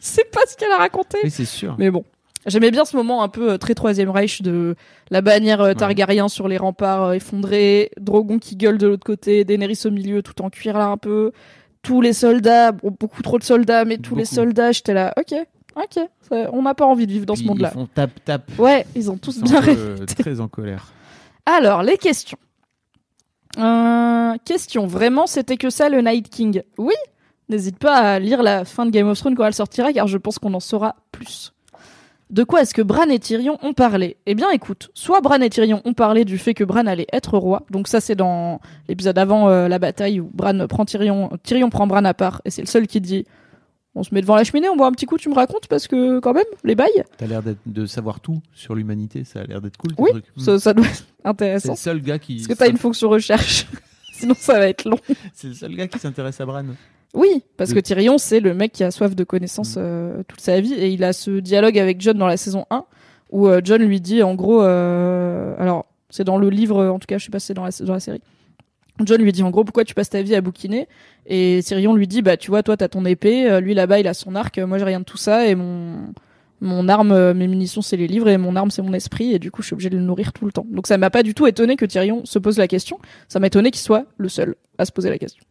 sait 0.00 0.24
pas 0.24 0.40
ce 0.48 0.56
qu'elle 0.56 0.72
a 0.72 0.78
raconté. 0.78 1.18
Oui, 1.22 1.30
c'est 1.30 1.44
sûr. 1.44 1.76
Mais 1.78 1.92
bon. 1.92 2.04
J'aimais 2.46 2.72
bien 2.72 2.84
ce 2.84 2.96
moment 2.96 3.22
un 3.22 3.28
peu 3.28 3.52
euh, 3.52 3.56
très 3.56 3.74
troisième 3.74 4.10
Reich 4.10 4.42
de 4.42 4.74
la 5.12 5.20
bannière 5.20 5.60
euh, 5.60 5.74
Targaryen 5.74 6.28
sur 6.28 6.48
les 6.48 6.56
remparts 6.56 7.12
effondrés, 7.12 7.92
Drogon 8.00 8.40
qui 8.40 8.56
gueule 8.56 8.78
de 8.78 8.88
l'autre 8.88 9.04
côté, 9.04 9.44
Daenerys 9.44 9.78
au 9.84 9.90
milieu 9.90 10.22
tout 10.22 10.42
en 10.42 10.50
cuir 10.50 10.76
là 10.76 10.86
un 10.86 10.96
peu, 10.96 11.30
tous 11.82 12.00
les 12.00 12.12
soldats, 12.12 12.72
bon, 12.72 12.94
beaucoup 12.98 13.22
trop 13.22 13.38
de 13.38 13.44
soldats, 13.44 13.84
mais 13.84 13.98
tous 13.98 14.14
les 14.16 14.24
soldats, 14.24 14.72
j'étais 14.72 14.94
là, 14.94 15.12
ok, 15.18 15.34
ok, 15.76 16.04
ça- 16.28 16.50
on 16.52 16.62
n'a 16.62 16.74
pas 16.74 16.86
envie 16.86 17.06
de 17.06 17.12
vivre 17.12 17.26
dans 17.26 17.36
ce 17.36 17.42
monde-là. 17.44 17.70
Ils 17.72 17.78
font 17.78 17.86
tap 17.92 18.10
tap. 18.24 18.42
Ouais, 18.58 18.86
ils 18.94 19.10
ont 19.10 19.16
tous 19.16 19.36
Ils 19.38 19.42
bien 19.44 19.60
euh, 19.68 20.06
très 20.06 20.40
en 20.40 20.48
colère. 20.48 20.92
Alors, 21.46 21.82
les 21.82 21.98
questions. 21.98 22.38
Euh, 23.58 24.34
question, 24.44 24.86
vraiment, 24.86 25.26
c'était 25.26 25.56
que 25.56 25.68
ça 25.70 25.88
le 25.88 26.00
Night 26.00 26.28
King 26.30 26.62
Oui 26.78 26.94
N'hésite 27.48 27.76
pas 27.78 27.96
à 27.96 28.18
lire 28.18 28.42
la 28.42 28.64
fin 28.64 28.86
de 28.86 28.90
Game 28.90 29.08
of 29.08 29.18
Thrones 29.18 29.34
quand 29.34 29.44
elle 29.44 29.52
sortira, 29.52 29.92
car 29.92 30.06
je 30.06 30.16
pense 30.16 30.38
qu'on 30.38 30.54
en 30.54 30.60
saura 30.60 30.96
plus. 31.10 31.52
De 32.32 32.44
quoi 32.44 32.62
est-ce 32.62 32.72
que 32.72 32.80
Bran 32.82 33.08
et 33.10 33.18
Tyrion 33.18 33.58
ont 33.62 33.74
parlé? 33.74 34.16
Eh 34.26 34.34
bien, 34.34 34.50
écoute, 34.50 34.90
soit 34.94 35.20
Bran 35.20 35.40
et 35.42 35.50
Tyrion 35.50 35.82
ont 35.84 35.92
parlé 35.92 36.24
du 36.24 36.38
fait 36.38 36.54
que 36.54 36.64
Bran 36.64 36.86
allait 36.86 37.06
être 37.12 37.36
roi, 37.36 37.64
donc 37.70 37.88
ça 37.88 38.00
c'est 38.00 38.14
dans 38.14 38.58
l'épisode 38.88 39.18
avant 39.18 39.48
euh, 39.50 39.68
la 39.68 39.78
bataille 39.78 40.18
où 40.18 40.30
Bran 40.32 40.66
prend 40.66 40.86
Tyrion, 40.86 41.30
Tyrion 41.42 41.68
prend 41.68 41.86
Bran 41.86 42.04
à 42.06 42.14
part, 42.14 42.40
et 42.46 42.50
c'est 42.50 42.62
le 42.62 42.66
seul 42.66 42.86
qui 42.86 43.02
dit 43.02 43.26
on 43.94 44.02
se 44.02 44.14
met 44.14 44.22
devant 44.22 44.36
la 44.36 44.44
cheminée, 44.44 44.70
on 44.70 44.76
boit 44.76 44.86
un 44.86 44.92
petit 44.92 45.04
coup, 45.04 45.18
tu 45.18 45.28
me 45.28 45.34
racontes, 45.34 45.66
parce 45.66 45.86
que 45.86 46.18
quand 46.20 46.32
même, 46.32 46.46
les 46.64 46.74
bails, 46.74 47.04
T'as 47.18 47.26
l'air 47.26 47.42
de 47.66 47.84
savoir 47.84 48.20
tout 48.20 48.40
sur 48.54 48.74
l'humanité, 48.74 49.24
ça 49.24 49.40
a 49.40 49.44
l'air 49.44 49.60
d'être 49.60 49.76
cool. 49.76 49.92
oui, 49.98 50.10
truc. 50.12 50.24
Ça, 50.38 50.58
ça 50.58 50.72
doit 50.72 50.86
être 50.86 50.94
C'est 50.94 51.28
intéressant. 51.28 51.72
le 51.72 51.76
seul 51.76 52.00
gars 52.00 52.18
qui. 52.18 52.36
Est-ce 52.36 52.48
que 52.48 52.54
t'as 52.54 52.70
une 52.70 52.78
fonction 52.78 53.10
recherche 53.10 53.66
Sinon 54.14 54.34
ça 54.38 54.54
va 54.58 54.68
être 54.68 54.86
long. 54.88 54.98
C'est 55.34 55.48
le 55.48 55.54
seul 55.54 55.74
gars 55.76 55.86
qui 55.88 55.98
s'intéresse 55.98 56.40
à 56.40 56.46
Bran. 56.46 56.64
Oui, 57.14 57.44
parce 57.56 57.74
que 57.74 57.78
Tyrion, 57.78 58.16
c'est 58.18 58.40
le 58.40 58.54
mec 58.54 58.72
qui 58.72 58.84
a 58.84 58.90
soif 58.90 59.14
de 59.14 59.24
connaissances 59.24 59.76
Mm. 59.76 59.80
euh, 59.80 60.22
toute 60.26 60.40
sa 60.40 60.60
vie, 60.60 60.72
et 60.74 60.88
il 60.88 61.04
a 61.04 61.12
ce 61.12 61.30
dialogue 61.40 61.78
avec 61.78 62.00
John 62.00 62.16
dans 62.16 62.26
la 62.26 62.36
saison 62.38 62.64
1, 62.70 62.84
où 63.30 63.48
euh, 63.48 63.60
John 63.62 63.82
lui 63.82 64.00
dit, 64.00 64.22
en 64.22 64.34
gros, 64.34 64.62
euh, 64.62 65.54
alors 65.58 65.86
c'est 66.10 66.24
dans 66.24 66.38
le 66.38 66.48
livre, 66.50 66.86
en 66.86 66.98
tout 66.98 67.06
cas, 67.06 67.18
je 67.18 67.24
sais 67.24 67.30
pas 67.30 67.38
si 67.38 67.46
c'est 67.48 67.54
dans 67.54 67.64
la, 67.64 67.70
dans 67.80 67.92
la 67.94 68.00
série. 68.00 68.22
John 69.00 69.20
lui 69.22 69.32
dit 69.32 69.42
en 69.42 69.50
gros 69.50 69.64
pourquoi 69.64 69.84
tu 69.84 69.94
passes 69.94 70.10
ta 70.10 70.22
vie 70.22 70.34
à 70.34 70.40
bouquiner? 70.40 70.86
Et 71.26 71.60
Tyrion 71.64 71.94
lui 71.94 72.06
dit 72.06 72.22
bah 72.22 72.36
tu 72.36 72.50
vois 72.50 72.62
toi 72.62 72.76
t'as 72.76 72.88
ton 72.88 73.04
épée 73.04 73.50
euh, 73.50 73.60
lui 73.60 73.74
là-bas 73.74 73.98
il 73.98 74.06
a 74.06 74.14
son 74.14 74.34
arc 74.34 74.58
moi 74.58 74.78
j'ai 74.78 74.84
rien 74.84 75.00
de 75.00 75.04
tout 75.04 75.16
ça 75.16 75.46
et 75.46 75.54
mon 75.54 76.12
mon 76.60 76.88
arme 76.88 77.12
euh, 77.12 77.34
mes 77.34 77.48
munitions 77.48 77.80
c'est 77.82 77.96
les 77.96 78.06
livres 78.06 78.28
et 78.28 78.36
mon 78.36 78.54
arme 78.54 78.70
c'est 78.70 78.82
mon 78.82 78.92
esprit 78.92 79.32
et 79.32 79.38
du 79.38 79.50
coup 79.50 79.62
je 79.62 79.68
suis 79.68 79.74
obligé 79.74 79.88
de 79.90 79.96
le 79.96 80.02
nourrir 80.02 80.32
tout 80.32 80.44
le 80.44 80.52
temps. 80.52 80.66
Donc 80.70 80.86
ça 80.86 80.98
m'a 80.98 81.10
pas 81.10 81.22
du 81.22 81.34
tout 81.34 81.46
étonné 81.46 81.76
que 81.76 81.86
Tyrion 81.86 82.24
se 82.24 82.38
pose 82.38 82.58
la 82.58 82.68
question. 82.68 82.98
Ça 83.28 83.40
m'a 83.40 83.46
étonné 83.46 83.70
qu'il 83.70 83.80
soit 83.80 84.04
le 84.18 84.28
seul 84.28 84.56
à 84.78 84.84
se 84.84 84.92
poser 84.92 85.08
la 85.08 85.18
question 85.18 85.42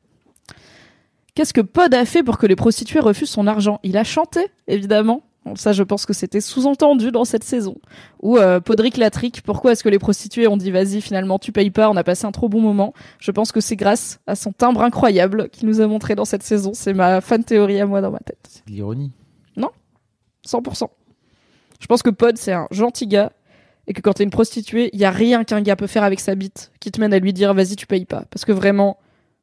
Qu'est-ce 1.35 1.53
que 1.53 1.61
Pod 1.61 1.93
a 1.93 2.05
fait 2.05 2.23
pour 2.23 2.37
que 2.37 2.45
les 2.45 2.55
prostituées 2.55 2.99
refusent 2.99 3.29
son 3.29 3.47
argent? 3.47 3.79
Il 3.83 3.97
a 3.97 4.03
chanté, 4.03 4.47
évidemment. 4.67 5.23
Bon, 5.45 5.55
ça, 5.55 5.73
je 5.73 5.81
pense 5.81 6.05
que 6.05 6.13
c'était 6.13 6.41
sous-entendu 6.41 7.11
dans 7.11 7.25
cette 7.25 7.43
saison. 7.43 7.77
Ou 8.21 8.37
euh, 8.37 8.59
Podrick 8.59 8.97
Latrick, 8.97 9.41
pourquoi 9.41 9.71
est-ce 9.71 9.83
que 9.83 9.89
les 9.89 9.97
prostituées 9.97 10.47
ont 10.47 10.57
dit 10.57 10.69
vas-y, 10.69 11.01
finalement, 11.01 11.39
tu 11.39 11.51
payes 11.51 11.71
pas, 11.71 11.89
on 11.89 11.95
a 11.95 12.03
passé 12.03 12.25
un 12.25 12.31
trop 12.31 12.47
bon 12.47 12.61
moment? 12.61 12.93
Je 13.19 13.31
pense 13.31 13.51
que 13.51 13.59
c'est 13.59 13.75
grâce 13.75 14.19
à 14.27 14.35
son 14.35 14.51
timbre 14.51 14.83
incroyable 14.83 15.49
qu'il 15.49 15.67
nous 15.67 15.81
a 15.81 15.87
montré 15.87 16.15
dans 16.15 16.25
cette 16.25 16.43
saison. 16.43 16.73
C'est 16.75 16.93
ma 16.93 17.21
fan 17.21 17.43
théorie 17.43 17.79
à 17.79 17.87
moi 17.87 18.01
dans 18.01 18.11
ma 18.11 18.19
tête. 18.19 18.47
C'est 18.47 18.67
de 18.67 18.71
l'ironie. 18.71 19.11
100%. 20.47 20.87
Je 21.79 21.87
pense 21.87 22.03
que 22.03 22.09
Pod, 22.09 22.37
c'est 22.37 22.53
un 22.53 22.67
gentil 22.71 23.07
gars 23.07 23.31
et 23.87 23.93
que 23.93 24.01
quand 24.01 24.13
t'es 24.13 24.23
une 24.23 24.29
prostituée, 24.29 24.89
il 24.93 24.99
y 24.99 25.05
a 25.05 25.11
rien 25.11 25.43
qu'un 25.43 25.61
gars 25.61 25.75
peut 25.75 25.87
faire 25.87 26.03
avec 26.03 26.19
sa 26.19 26.35
bite 26.35 26.71
qui 26.79 26.91
te 26.91 26.99
mène 26.99 27.13
à 27.13 27.19
lui 27.19 27.33
dire 27.33 27.53
vas-y, 27.53 27.75
tu 27.75 27.87
payes 27.87 28.05
pas. 28.05 28.25
Parce 28.29 28.45
que 28.45 28.51
vraiment, 28.51 28.97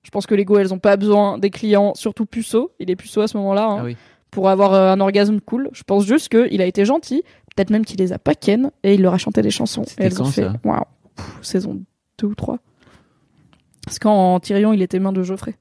je 0.09 0.11
pense 0.11 0.27
que 0.27 0.35
les 0.35 0.47
go, 0.47 0.57
elles 0.57 0.73
ont 0.73 0.79
pas 0.79 0.97
besoin 0.97 1.37
des 1.37 1.51
clients, 1.51 1.93
surtout 1.95 2.25
puceaux. 2.25 2.73
Il 2.81 2.91
est 2.91 2.97
puceau 2.97 3.21
à 3.21 3.29
ce 3.29 3.37
moment-là. 3.37 3.67
hein, 3.67 3.77
Ah 3.81 3.85
oui. 3.85 3.95
Pour 4.31 4.49
avoir 4.49 4.73
euh, 4.73 4.91
un 4.91 5.01
orgasme 5.01 5.39
cool. 5.39 5.69
Je 5.75 5.83
pense 5.83 6.07
juste 6.07 6.31
qu'il 6.31 6.63
a 6.63 6.65
été 6.65 6.87
gentil. 6.87 7.23
Peut-être 7.55 7.69
même 7.69 7.85
qu'il 7.85 7.99
les 7.99 8.15
a 8.15 8.19
pas 8.19 8.35
ken 8.35 8.71
et 8.83 8.95
il 8.95 9.03
leur 9.03 9.13
a 9.13 9.19
chanté 9.19 9.43
des 9.43 9.51
chansons. 9.51 9.83
Et 9.99 10.05
elles 10.05 10.23
ont 10.23 10.25
fait 10.25 10.49
waouh, 10.65 10.81
saison 11.43 11.83
2 12.21 12.27
ou 12.27 12.35
3. 12.35 12.59
C'est 13.91 13.99
quand 14.01 14.41
Tyrion 14.41 14.73
il 14.73 14.81
était 14.81 14.99
main 14.99 15.13
de 15.13 15.23
Geoffrey. 15.23 15.57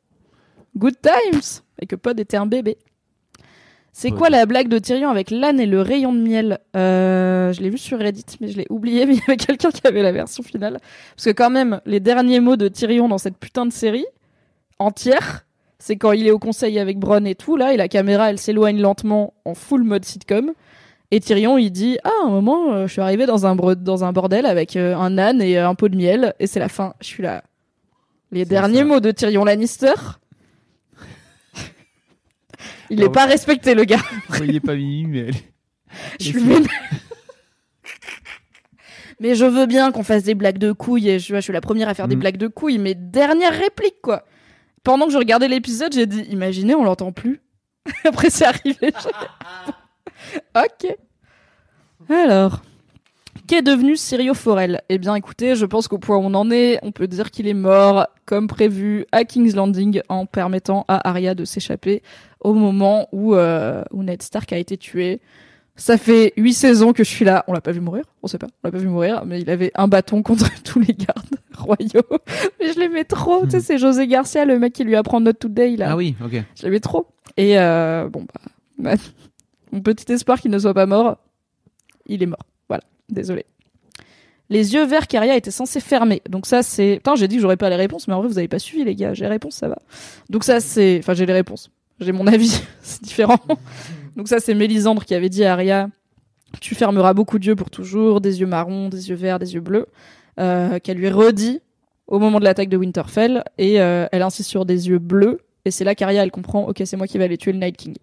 Good 0.77 0.95
times 1.01 1.41
Et 1.81 1.87
que 1.87 1.97
Pod 1.97 2.17
était 2.17 2.37
un 2.37 2.45
bébé. 2.45 2.77
C'est 3.91 4.11
quoi 4.11 4.29
la 4.29 4.45
blague 4.45 4.69
de 4.69 4.77
Tyrion 4.79 5.09
avec 5.09 5.29
l'âne 5.29 5.59
et 5.59 5.65
le 5.65 5.81
rayon 5.81 6.13
de 6.13 6.19
miel? 6.19 6.59
Euh, 6.75 7.51
Je 7.51 7.61
l'ai 7.61 7.69
vu 7.69 7.79
sur 7.79 7.97
Reddit, 7.97 8.25
mais 8.39 8.47
je 8.47 8.57
l'ai 8.57 8.67
oublié. 8.69 9.05
Mais 9.07 9.15
il 9.15 9.19
y 9.19 9.23
avait 9.27 9.37
quelqu'un 9.37 9.71
qui 9.71 9.85
avait 9.87 10.03
la 10.03 10.11
version 10.13 10.41
finale. 10.43 10.77
Parce 11.15 11.25
que 11.25 11.31
quand 11.31 11.49
même, 11.49 11.81
les 11.85 11.99
derniers 11.99 12.39
mots 12.39 12.55
de 12.57 12.67
Tyrion 12.69 13.07
dans 13.09 13.17
cette 13.17 13.37
putain 13.37 13.65
de 13.65 13.71
série 13.73 14.05
entière, 14.79 15.45
c'est 15.79 15.95
quand 15.97 16.11
il 16.11 16.27
est 16.27 16.31
au 16.31 16.39
conseil 16.39 16.77
avec 16.79 16.97
Bronn 16.99 17.25
et 17.27 17.35
tout 17.35 17.55
là, 17.57 17.73
et 17.73 17.77
la 17.77 17.87
caméra 17.87 18.29
elle 18.29 18.39
s'éloigne 18.39 18.79
lentement 18.81 19.33
en 19.45 19.53
full 19.55 19.83
mode 19.83 20.05
sitcom. 20.05 20.51
Et 21.11 21.19
Tyrion 21.21 21.57
il 21.57 21.71
dit 21.71 21.97
ah 22.03 22.11
à 22.23 22.27
un 22.27 22.29
moment 22.29 22.73
euh, 22.73 22.87
je 22.87 22.91
suis 22.93 23.01
arrivé 23.01 23.25
dans 23.25 23.45
un 23.45 23.55
dans 23.55 24.03
un 24.03 24.11
bordel 24.11 24.45
avec 24.45 24.75
euh, 24.75 24.95
un 24.97 25.17
âne 25.17 25.41
et 25.41 25.57
euh, 25.57 25.69
un 25.69 25.75
pot 25.75 25.87
de 25.89 25.95
miel 25.95 26.33
et 26.39 26.47
c'est 26.47 26.59
la 26.59 26.69
fin. 26.69 26.93
Je 26.99 27.07
suis 27.07 27.23
là. 27.23 27.43
Les 28.31 28.43
derniers 28.45 28.79
ça. 28.79 28.85
mots 28.85 28.99
de 28.99 29.11
Tyrion 29.11 29.45
Lannister. 29.45 29.93
il 32.89 32.99
Ah 32.99 33.03
est 33.03 33.07
ouais. 33.07 33.11
pas 33.11 33.25
respecté 33.25 33.73
le 33.73 33.85
gars. 33.85 34.01
Vous 34.29 34.35
voyez 34.37 34.59
pas 34.59 34.75
Mimi, 34.75 35.05
mais 35.05 35.19
elle... 35.19 35.35
Je 36.19 36.25
suis 36.25 36.39
vénère. 36.39 36.69
Mais 39.19 39.33
je 39.33 39.45
veux 39.45 39.65
bien 39.65 39.91
qu'on 39.91 40.03
fasse 40.03 40.23
des 40.23 40.35
blagues 40.35 40.59
de 40.59 40.71
couilles 40.71 41.09
et 41.09 41.17
je, 41.17 41.33
je 41.33 41.39
suis 41.41 41.53
la 41.53 41.61
première 41.61 41.89
à 41.89 41.95
faire 41.95 42.07
des 42.07 42.15
Mm. 42.15 42.19
blagues 42.19 42.37
de 42.37 42.47
couilles, 42.47 42.77
mais 42.77 42.93
dernière 42.93 43.51
réplique 43.51 43.99
quoi. 44.01 44.23
Pendant 44.87 45.07
que 45.07 45.11
je 45.11 45.17
regardais 45.17 45.49
l'épisode, 45.49 45.91
j'ai 45.91 46.05
dit 46.05 46.21
imaginez 46.29 46.73
on 46.73 46.85
l'entend 46.85 47.11
plus. 47.11 47.41
Après 48.05 48.29
c'est 48.29 48.45
arrivé. 48.45 48.77
ok. 50.55 50.95
Alors, 52.07 52.61
qu'est 53.47 53.61
devenu 53.61 53.97
Sirio 53.97 54.33
Forel? 54.33 54.81
Eh 54.87 54.97
bien 54.97 55.13
écoutez, 55.15 55.55
je 55.55 55.65
pense 55.65 55.89
qu'au 55.89 55.97
point 55.97 56.15
où 56.15 56.21
on 56.21 56.33
en 56.35 56.49
est, 56.51 56.79
on 56.83 56.93
peut 56.93 57.09
dire 57.09 57.31
qu'il 57.31 57.49
est 57.49 57.53
mort 57.53 58.07
comme 58.25 58.47
prévu 58.47 59.05
à 59.11 59.25
King's 59.25 59.57
Landing 59.57 59.99
en 60.07 60.25
permettant 60.25 60.85
à 60.87 61.09
Arya 61.09 61.35
de 61.35 61.43
s'échapper 61.43 62.01
au 62.39 62.53
moment 62.53 63.09
où, 63.11 63.35
euh, 63.35 63.83
où 63.91 64.03
Ned 64.03 64.21
Stark 64.21 64.53
a 64.53 64.57
été 64.57 64.77
tué. 64.77 65.19
Ça 65.79 65.99
fait 65.99 66.33
huit 66.37 66.53
saisons 66.53 66.91
que 66.91 67.03
je 67.03 67.09
suis 67.09 67.23
là. 67.23 67.45
On 67.47 67.53
l'a 67.53 67.61
pas 67.61 67.71
vu 67.71 67.79
mourir, 67.79 68.03
on 68.23 68.27
sait 68.27 68.39
pas. 68.39 68.47
On 68.63 68.67
l'a 68.67 68.71
pas 68.71 68.79
vu 68.79 68.87
mourir, 68.87 69.23
mais 69.25 69.39
il 69.39 69.49
avait 69.49 69.71
un 69.75 69.87
bâton 69.87 70.23
contre 70.23 70.49
tous 70.63 70.79
les 70.79 70.93
gardes 70.93 71.37
royaux. 71.55 72.19
Mais 72.59 72.73
je 72.73 72.79
l'aimais 72.79 73.03
trop. 73.03 73.45
Tu 73.45 73.51
sais, 73.51 73.59
c'est 73.59 73.77
José 73.77 74.07
Garcia, 74.07 74.43
le 74.43 74.57
mec 74.57 74.73
qui 74.73 74.83
lui 74.83 74.95
apprend 74.95 75.21
Not 75.21 75.33
Today. 75.33 75.75
Là. 75.75 75.91
Ah 75.91 75.95
oui, 75.95 76.15
ok. 76.23 76.43
Je 76.55 76.63
l'aimais 76.63 76.79
trop. 76.79 77.07
Et 77.37 77.59
euh, 77.59 78.09
bon, 78.09 78.21
bah, 78.21 78.51
bah, 78.79 78.95
mon 79.71 79.81
petit 79.81 80.11
espoir 80.11 80.41
qu'il 80.41 80.49
ne 80.49 80.57
soit 80.57 80.73
pas 80.73 80.87
mort, 80.87 81.17
il 82.07 82.23
est 82.23 82.27
mort. 82.27 82.45
Voilà, 82.67 82.83
désolé. 83.09 83.45
Les 84.49 84.73
yeux 84.73 84.85
verts 84.85 85.07
qu'Aria 85.07 85.35
était 85.35 85.51
censé 85.51 85.79
fermer. 85.79 86.21
Donc 86.27 86.45
ça, 86.45 86.63
c'est... 86.63 86.95
Putain, 86.95 87.15
j'ai 87.15 87.27
dit 87.27 87.35
que 87.35 87.41
j'aurais 87.41 87.57
pas 87.57 87.69
les 87.69 87.75
réponses, 87.75 88.07
mais 88.07 88.13
en 88.13 88.19
vrai, 88.19 88.29
vous 88.29 88.37
avez 88.37 88.47
pas 88.47 88.59
suivi, 88.59 88.83
les 88.83 88.95
gars. 88.95 89.13
J'ai 89.13 89.25
les 89.25 89.29
réponses, 89.29 89.55
ça 89.55 89.67
va. 89.67 89.77
Donc 90.29 90.43
ça, 90.43 90.59
c'est... 90.59 90.97
Enfin, 90.99 91.13
j'ai 91.13 91.25
les 91.25 91.33
réponses. 91.33 91.69
J'ai 91.99 92.13
mon 92.13 92.27
avis. 92.27 92.61
c'est 92.81 93.03
différent. 93.03 93.39
Donc 94.17 94.27
ça, 94.27 94.39
c'est 94.39 94.55
Mélisandre 94.55 95.05
qui 95.05 95.13
avait 95.13 95.29
dit 95.29 95.45
à 95.45 95.53
Arya, 95.53 95.89
tu 96.59 96.73
fermeras 96.73 97.13
beaucoup 97.13 97.37
d'yeux 97.37 97.55
pour 97.55 97.69
toujours, 97.69 98.19
des 98.19 98.39
yeux 98.39 98.47
marrons, 98.47 98.89
des 98.89 99.09
yeux 99.09 99.15
verts, 99.15 99.37
des 99.37 99.53
yeux 99.53 99.61
bleus, 99.61 99.85
euh, 100.39 100.79
qu'elle 100.79 100.97
lui 100.97 101.09
redit 101.09 101.61
au 102.07 102.17
moment 102.17 102.39
de 102.39 102.43
l'attaque 102.43 102.69
de 102.69 102.77
Winterfell, 102.77 103.43
et 103.59 103.79
euh, 103.79 104.07
elle 104.11 104.23
insiste 104.23 104.49
sur 104.49 104.65
des 104.65 104.89
yeux 104.89 104.97
bleus, 104.97 105.41
et 105.65 105.71
c'est 105.71 105.83
là 105.83 105.93
qu'Arya, 105.93 106.23
elle 106.23 106.31
comprend, 106.31 106.67
ok, 106.67 106.81
c'est 106.83 106.97
moi 106.97 107.05
qui 107.05 107.17
vais 107.19 107.25
aller 107.25 107.37
tuer 107.37 107.51
le 107.51 107.59
Night 107.59 107.77
King. 107.77 107.95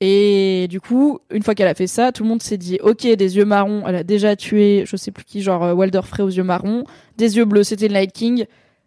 Et 0.00 0.66
du 0.68 0.80
coup, 0.80 1.20
une 1.30 1.42
fois 1.42 1.54
qu'elle 1.54 1.68
a 1.68 1.74
fait 1.74 1.86
ça, 1.86 2.12
tout 2.12 2.24
le 2.24 2.28
monde 2.28 2.42
s'est 2.42 2.58
dit, 2.58 2.78
ok, 2.82 3.06
des 3.06 3.36
yeux 3.36 3.44
marrons, 3.44 3.84
elle 3.86 3.94
a 3.94 4.04
déjà 4.04 4.34
tué, 4.34 4.82
je 4.84 4.96
sais 4.96 5.12
plus 5.12 5.24
qui, 5.24 5.42
genre 5.42 5.62
euh, 5.62 5.74
Walder 5.74 6.00
Frey 6.02 6.24
aux 6.24 6.28
yeux 6.28 6.42
marrons, 6.42 6.84
des 7.18 7.36
yeux 7.36 7.44
bleus, 7.44 7.62
c'était 7.62 7.88
le 7.88 7.94
Night 7.94 8.12
King, 8.12 8.46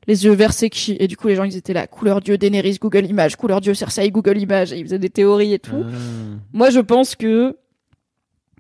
les 0.09 0.25
yeux 0.25 0.33
verts, 0.33 0.53
c'est 0.53 0.69
qui 0.69 0.97
Et 0.99 1.07
du 1.07 1.15
coup, 1.15 1.27
les 1.29 1.35
gens, 1.35 1.43
ils 1.45 1.55
étaient 1.55 1.71
là, 1.73 1.85
couleur 1.87 2.19
dieu 2.19 2.37
Daenerys, 2.37 2.77
Google 2.81 3.05
Images, 3.05 3.35
couleur 3.37 3.61
dieu 3.61 3.73
Cersei, 3.73 4.09
Google 4.11 4.37
Images, 4.39 4.73
et 4.73 4.77
ils 4.79 4.83
faisaient 4.83 4.99
des 4.99 5.09
théories 5.11 5.53
et 5.53 5.59
tout. 5.59 5.85
Ah. 5.87 5.91
Moi, 6.51 6.69
je 6.71 6.79
pense 6.79 7.15
que 7.15 7.55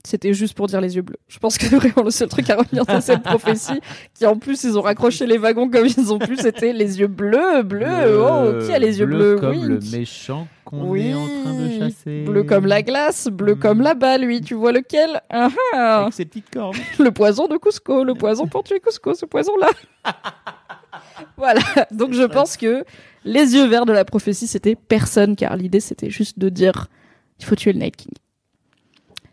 c'était 0.05 0.31
juste 0.33 0.53
pour 0.55 0.67
dire 0.67 0.79
les 0.79 0.95
yeux 0.95 1.01
bleus. 1.01 1.17
Je 1.27 1.39
pense 1.39 1.57
que 1.57 1.65
vraiment 1.75 2.03
le 2.05 2.11
seul 2.11 2.29
truc 2.29 2.49
à 2.51 2.55
retenir 2.55 2.85
de 2.85 2.99
cette 3.01 3.21
prophétie, 3.23 3.81
qui 4.13 4.25
en 4.25 4.37
plus 4.37 4.63
ils 4.63 4.77
ont 4.77 4.81
raccroché 4.81 5.25
les 5.25 5.37
wagons 5.37 5.69
comme 5.69 5.87
ils 5.87 6.13
ont 6.13 6.19
pu, 6.19 6.37
c'était 6.37 6.71
les 6.71 6.99
yeux 6.99 7.07
bleus, 7.07 7.63
bleus. 7.63 8.21
Oh, 8.23 8.63
qui 8.65 8.71
a 8.71 8.79
les 8.79 8.99
yeux 8.99 9.05
bleus 9.07 9.35
Bleu 9.35 9.39
comme 9.41 9.57
Oui. 9.59 9.67
le 9.67 9.79
méchant 9.91 10.47
qu'on 10.63 10.87
Oui. 10.89 11.07
est 11.09 11.13
en 11.15 11.25
train 11.27 11.53
de 11.53 11.79
chasser. 11.79 12.23
Bleu 12.23 12.43
comme 12.43 12.65
la 12.67 12.81
glace, 12.81 13.27
bleu 13.27 13.55
Mm. 13.55 13.59
comme 13.59 13.81
là-bas, 13.81 14.17
lui. 14.19 14.39
Tu 14.39 14.53
vois 14.53 14.71
lequel? 14.71 15.19
Ah, 15.29 15.49
ah. 15.73 16.01
Avec 16.03 16.13
ses 16.13 16.25
petites 16.25 16.49
cornes. 16.49 16.77
Le 16.99 17.11
poison 17.11 17.47
de 17.47 17.57
Cusco, 17.57 18.03
le 18.05 18.13
poison 18.13 18.47
pour 18.47 18.63
tuer 18.63 18.79
Cusco, 18.79 19.13
ce 19.15 19.25
poison-là. 19.25 19.67
voilà. 21.37 21.61
Donc 21.91 22.13
je 22.13 22.23
pense 22.23 22.57
que 22.57 22.83
les 23.25 23.55
yeux 23.55 23.65
verts 23.67 23.85
de 23.85 23.93
la 23.93 24.05
prophétie, 24.05 24.47
c'était 24.47 24.75
personne, 24.75 25.35
car 25.35 25.55
l'idée 25.55 25.79
c'était 25.79 26.09
juste 26.09 26.39
de 26.39 26.49
dire 26.49 26.87
il 27.39 27.45
faut 27.45 27.55
tuer 27.55 27.73
le 27.73 27.79
Night 27.79 27.95
King. 27.95 28.13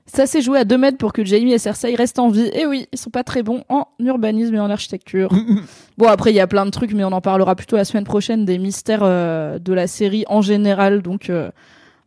Ça 0.06 0.26
s'est 0.26 0.40
joué 0.40 0.60
à 0.60 0.64
2 0.64 0.78
mètres 0.78 0.98
pour 0.98 1.12
que 1.12 1.24
Jamie 1.24 1.52
et 1.52 1.58
Cersei 1.58 1.94
restent 1.96 2.20
en 2.20 2.28
vie. 2.28 2.48
Et 2.52 2.64
oui, 2.64 2.86
ils 2.92 2.98
sont 2.98 3.10
pas 3.10 3.24
très 3.24 3.42
bons 3.42 3.64
en 3.68 3.88
urbanisme 3.98 4.54
et 4.54 4.60
en 4.60 4.70
architecture. 4.70 5.30
bon, 5.98 6.06
après, 6.06 6.30
il 6.30 6.36
y 6.36 6.40
a 6.40 6.46
plein 6.46 6.64
de 6.64 6.70
trucs, 6.70 6.92
mais 6.92 7.02
on 7.02 7.12
en 7.12 7.20
parlera 7.20 7.56
plutôt 7.56 7.76
la 7.76 7.84
semaine 7.84 8.04
prochaine 8.04 8.44
des 8.44 8.58
mystères 8.58 9.02
euh, 9.02 9.58
de 9.58 9.72
la 9.72 9.88
série 9.88 10.24
en 10.28 10.42
général. 10.42 11.02
Donc, 11.02 11.28
euh, 11.28 11.50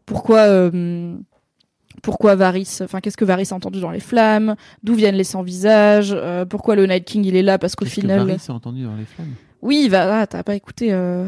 pourquoi, 0.05 0.39
euh, 0.39 1.13
pourquoi 2.01 2.35
Varys, 2.35 2.79
enfin, 2.81 2.99
qu'est-ce 3.01 3.17
que 3.17 3.25
Varys 3.25 3.47
a 3.51 3.55
entendu 3.55 3.79
dans 3.79 3.91
les 3.91 3.99
flammes? 3.99 4.55
D'où 4.83 4.93
viennent 4.95 5.15
les 5.15 5.23
sans-visages? 5.23 6.13
Euh, 6.15 6.45
Pourquoi 6.45 6.75
le 6.75 6.85
Night 6.85 7.05
King, 7.05 7.25
il 7.25 7.35
est 7.35 7.41
là 7.43 7.57
Parce 7.57 7.75
qu'au 7.75 7.85
que 7.85 7.91
final. 7.91 8.19
Varys 8.27 8.41
a 8.47 8.53
entendu 8.53 8.83
dans 8.83 8.95
les 8.95 9.05
flammes? 9.05 9.33
Oui, 9.61 9.87
va, 9.89 10.21
ah, 10.21 10.27
t'as 10.27 10.43
pas 10.43 10.55
écouté 10.55 10.93
euh, 10.93 11.27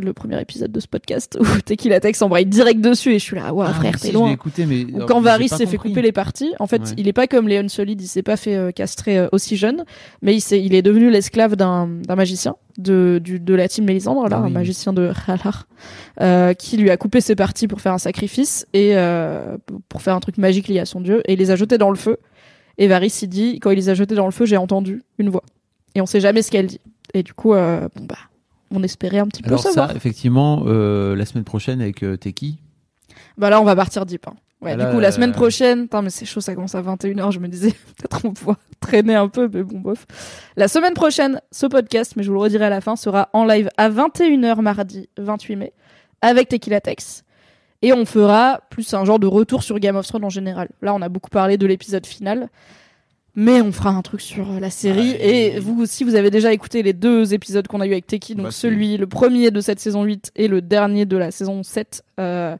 le 0.00 0.12
premier 0.12 0.40
épisode 0.40 0.70
de 0.72 0.80
ce 0.80 0.86
podcast 0.86 1.36
où 1.40 1.44
Tequila 1.64 2.00
Tex 2.00 2.20
embraye 2.22 2.46
direct 2.46 2.80
dessus 2.80 3.10
et 3.14 3.18
je 3.18 3.24
suis 3.24 3.36
là, 3.36 3.52
waouh, 3.52 3.68
Ah, 3.70 3.74
frère, 3.74 3.94
si, 3.96 4.02
t'es 4.02 4.06
l'ai 4.08 4.14
loin. 4.14 4.30
écouté, 4.30 4.66
mais 4.66 4.84
Ou 4.84 5.04
quand 5.06 5.20
Varys 5.20 5.48
s'est 5.48 5.66
fait 5.66 5.76
couper 5.76 6.02
les 6.02 6.12
parties, 6.12 6.52
en 6.58 6.66
fait, 6.66 6.82
Ouais. 6.82 6.94
il 6.96 7.08
est 7.08 7.12
pas 7.12 7.26
comme 7.26 7.48
Léon 7.48 7.68
Solid, 7.68 8.00
il 8.00 8.06
s'est 8.06 8.22
pas 8.22 8.36
fait 8.36 8.54
euh, 8.56 8.70
castrer 8.70 9.18
euh, 9.18 9.28
aussi 9.32 9.56
jeune, 9.56 9.84
mais 10.22 10.36
il, 10.36 10.74
est 10.74 10.82
devenu 10.82 11.10
l'esclave 11.10 11.56
d'un 11.56 11.88
magicien 12.08 12.56
de, 12.78 13.20
du, 13.22 13.38
de 13.40 13.54
la 13.54 13.68
team 13.68 13.84
Mélisandre, 13.84 14.28
là, 14.28 14.40
Ah 14.42 14.46
un 14.46 14.50
magicien 14.50 14.92
de 14.92 15.10
Halar, 15.26 15.66
euh, 16.20 16.54
qui 16.54 16.76
lui 16.76 16.90
a 16.90 16.96
coupé 16.96 17.20
ses 17.20 17.34
parties 17.34 17.68
pour 17.68 17.80
faire 17.80 17.92
un 17.92 17.98
sacrifice 17.98 18.66
et 18.72 18.94
pour 19.88 20.02
faire 20.02 20.14
un 20.14 20.20
truc 20.20 20.38
magique 20.38 20.68
lié 20.68 20.78
à 20.78 20.86
son 20.86 21.00
dieu, 21.00 21.22
et 21.26 21.34
il 21.34 21.38
les 21.38 21.50
a 21.50 21.56
jetés 21.56 21.78
dans 21.78 21.90
le 21.90 21.96
feu. 21.96 22.16
Et 22.78 22.86
Varys, 22.88 23.18
il 23.22 23.28
dit, 23.28 23.60
quand 23.60 23.70
il 23.70 23.76
les 23.76 23.88
a 23.90 23.94
jetés 23.94 24.14
dans 24.14 24.24
le 24.24 24.32
feu, 24.32 24.46
j'ai 24.46 24.56
entendu 24.56 25.02
une 25.18 25.28
voix. 25.28 25.42
Et 25.94 26.00
on 26.00 26.06
sait 26.06 26.20
jamais 26.20 26.40
ce 26.40 26.50
qu'elle 26.50 26.66
dit. 26.66 26.80
Et 27.12 27.22
du 27.22 27.34
coup, 27.34 27.50
bon 27.50 27.88
bah, 28.08 28.16
on 28.72 28.82
espérait 28.82 29.18
un 29.18 29.26
petit 29.26 29.42
peu 29.42 29.48
Alors 29.50 29.60
savoir. 29.62 29.90
ça, 29.90 29.96
effectivement, 29.96 30.62
euh, 30.66 31.14
la 31.14 31.24
semaine 31.26 31.44
prochaine 31.44 31.80
avec 31.80 32.02
euh, 32.02 32.16
Teki, 32.16 32.58
Bah 33.38 33.50
là, 33.50 33.60
on 33.60 33.64
va 33.64 33.76
partir 33.76 34.06
deep. 34.06 34.26
hein. 34.28 34.34
Ouais, 34.60 34.72
Ah 34.72 34.76
du 34.76 34.82
là, 34.82 34.92
coup, 34.92 35.00
la 35.00 35.10
semaine 35.10 35.32
prochaine, 35.32 35.82
putain, 35.82 36.02
mais 36.02 36.10
c'est 36.10 36.24
chaud, 36.24 36.40
ça 36.40 36.54
commence 36.54 36.76
à 36.76 36.82
21h. 36.82 37.32
Je 37.32 37.40
me 37.40 37.48
disais, 37.48 37.70
peut-être 37.98 38.24
on 38.24 38.32
pouvoir 38.32 38.58
traîner 38.80 39.16
un 39.16 39.26
peu, 39.28 39.50
mais 39.52 39.62
bon, 39.64 39.80
bof. 39.80 40.06
La 40.56 40.68
semaine 40.68 40.94
prochaine, 40.94 41.40
ce 41.50 41.66
podcast, 41.66 42.12
mais 42.16 42.22
je 42.22 42.28
vous 42.28 42.34
le 42.34 42.40
redirai 42.40 42.66
à 42.66 42.70
la 42.70 42.80
fin, 42.80 42.94
sera 42.94 43.28
en 43.32 43.44
live 43.44 43.68
à 43.76 43.90
21h 43.90 44.60
mardi 44.60 45.08
28 45.18 45.56
mai 45.56 45.72
avec 46.20 46.48
Tequila 46.48 46.80
Tex. 46.80 47.24
Et 47.84 47.92
on 47.92 48.04
fera 48.06 48.60
plus 48.70 48.94
un 48.94 49.04
genre 49.04 49.18
de 49.18 49.26
retour 49.26 49.64
sur 49.64 49.80
Game 49.80 49.96
of 49.96 50.06
Thrones 50.06 50.24
en 50.24 50.30
général. 50.30 50.68
Là, 50.80 50.94
on 50.94 51.02
a 51.02 51.08
beaucoup 51.08 51.30
parlé 51.30 51.56
de 51.58 51.66
l'épisode 51.66 52.06
final. 52.06 52.48
Mais 53.34 53.62
on 53.62 53.72
fera 53.72 53.90
un 53.90 54.02
truc 54.02 54.20
sur 54.20 54.46
la 54.60 54.68
série. 54.68 55.14
Ah, 55.14 55.24
et- 55.24 55.46
et 55.56 55.58
vous, 55.58 55.86
si 55.86 56.04
vous 56.04 56.14
avez 56.16 56.30
déjà 56.30 56.52
écouté 56.52 56.82
les 56.82 56.92
deux 56.92 57.32
épisodes 57.32 57.66
qu'on 57.66 57.80
a 57.80 57.86
eu 57.86 57.92
avec 57.92 58.06
Teki, 58.06 58.34
donc 58.34 58.44
Bah, 58.46 58.50
celui, 58.50 58.98
le 58.98 59.06
premier 59.06 59.50
de 59.50 59.60
cette 59.62 59.80
saison 59.80 60.04
8 60.04 60.32
et 60.36 60.48
le 60.48 60.60
dernier 60.60 61.06
de 61.06 61.16
la 61.16 61.30
saison 61.30 61.62
7, 61.62 62.02
euh, 62.20 62.56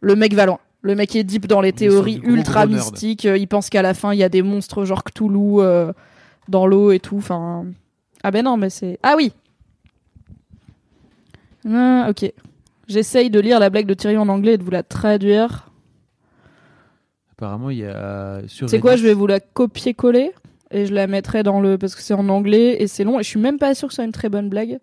le 0.00 0.16
mec 0.16 0.32
va 0.34 0.46
loin. 0.46 0.58
Le 0.80 0.94
mec 0.94 1.14
est 1.16 1.24
deep 1.24 1.46
dans 1.46 1.60
les 1.60 1.72
théories 1.72 2.20
gros, 2.20 2.30
ultra 2.30 2.66
gros 2.66 2.74
mystiques. 2.76 3.26
Euh, 3.26 3.36
Il 3.36 3.48
pense 3.48 3.68
qu'à 3.68 3.82
la 3.82 3.92
fin, 3.94 4.12
il 4.14 4.18
y 4.18 4.22
a 4.22 4.28
des 4.30 4.42
monstres 4.42 4.84
genre 4.86 5.02
Cthulhu 5.04 5.60
euh, 5.60 5.92
dans 6.48 6.66
l'eau 6.66 6.90
et 6.92 7.00
tout. 7.00 7.16
Enfin. 7.18 7.66
Ah 8.22 8.30
ben 8.30 8.44
non, 8.44 8.56
mais 8.56 8.70
c'est. 8.70 8.98
Ah 9.02 9.14
oui 9.16 9.32
Ah, 11.68 12.06
Ok. 12.08 12.30
J'essaye 12.86 13.30
de 13.30 13.40
lire 13.40 13.58
la 13.60 13.70
blague 13.70 13.86
de 13.86 13.94
Thierry 13.94 14.18
en 14.18 14.28
anglais 14.28 14.54
et 14.54 14.58
de 14.58 14.62
vous 14.62 14.70
la 14.70 14.82
traduire. 14.82 15.70
Apparemment, 17.36 17.70
il 17.70 17.78
y 17.78 17.84
a 17.86 18.40
sur 18.46 18.68
C'est 18.68 18.80
quoi 18.80 18.96
Je 18.96 19.02
vais 19.04 19.14
vous 19.14 19.26
la 19.26 19.40
copier-coller 19.40 20.32
et 20.70 20.86
je 20.86 20.94
la 20.94 21.06
mettrai 21.06 21.42
dans 21.42 21.60
le. 21.60 21.78
Parce 21.78 21.94
que 21.94 22.02
c'est 22.02 22.14
en 22.14 22.28
anglais 22.28 22.82
et 22.82 22.86
c'est 22.86 23.04
long 23.04 23.20
et 23.20 23.22
je 23.22 23.28
suis 23.28 23.40
même 23.40 23.58
pas 23.58 23.74
sûre 23.74 23.88
que 23.88 23.92
ce 23.94 23.96
soit 23.96 24.04
une 24.04 24.12
très 24.12 24.28
bonne 24.28 24.48
blague. 24.48 24.78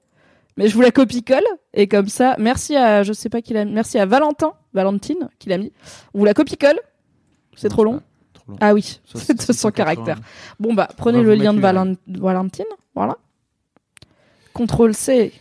Mais 0.57 0.67
je 0.67 0.73
vous 0.75 0.81
la 0.81 0.91
copie-colle 0.91 1.45
et 1.73 1.87
comme 1.87 2.07
ça, 2.09 2.35
merci 2.37 2.75
à. 2.75 3.03
Je 3.03 3.13
sais 3.13 3.29
pas 3.29 3.41
qui 3.41 3.53
l'a. 3.53 3.63
Merci 3.65 3.97
à 3.97 4.05
Valentin, 4.05 4.53
Valentine, 4.73 5.29
qui 5.39 5.49
l'a 5.49 5.57
mis. 5.57 5.71
On 6.13 6.19
vous 6.19 6.25
la 6.25 6.33
copie-colle. 6.33 6.79
C'est 7.55 7.69
trop 7.69 7.83
long. 7.83 8.01
trop 8.33 8.51
long. 8.51 8.57
Ah 8.61 8.73
oui, 8.73 8.99
c'est 9.05 9.33
200 9.33 9.53
680. 9.53 9.71
caractères. 9.71 10.19
Bon 10.59 10.73
bah, 10.73 10.89
prenez 10.97 11.21
le 11.23 11.35
lien 11.35 11.53
de 11.53 11.59
Valen- 11.61 11.95
Valentine, 12.07 12.65
voilà. 12.95 13.17
Contrôle 14.53 14.93
C. 14.93 15.31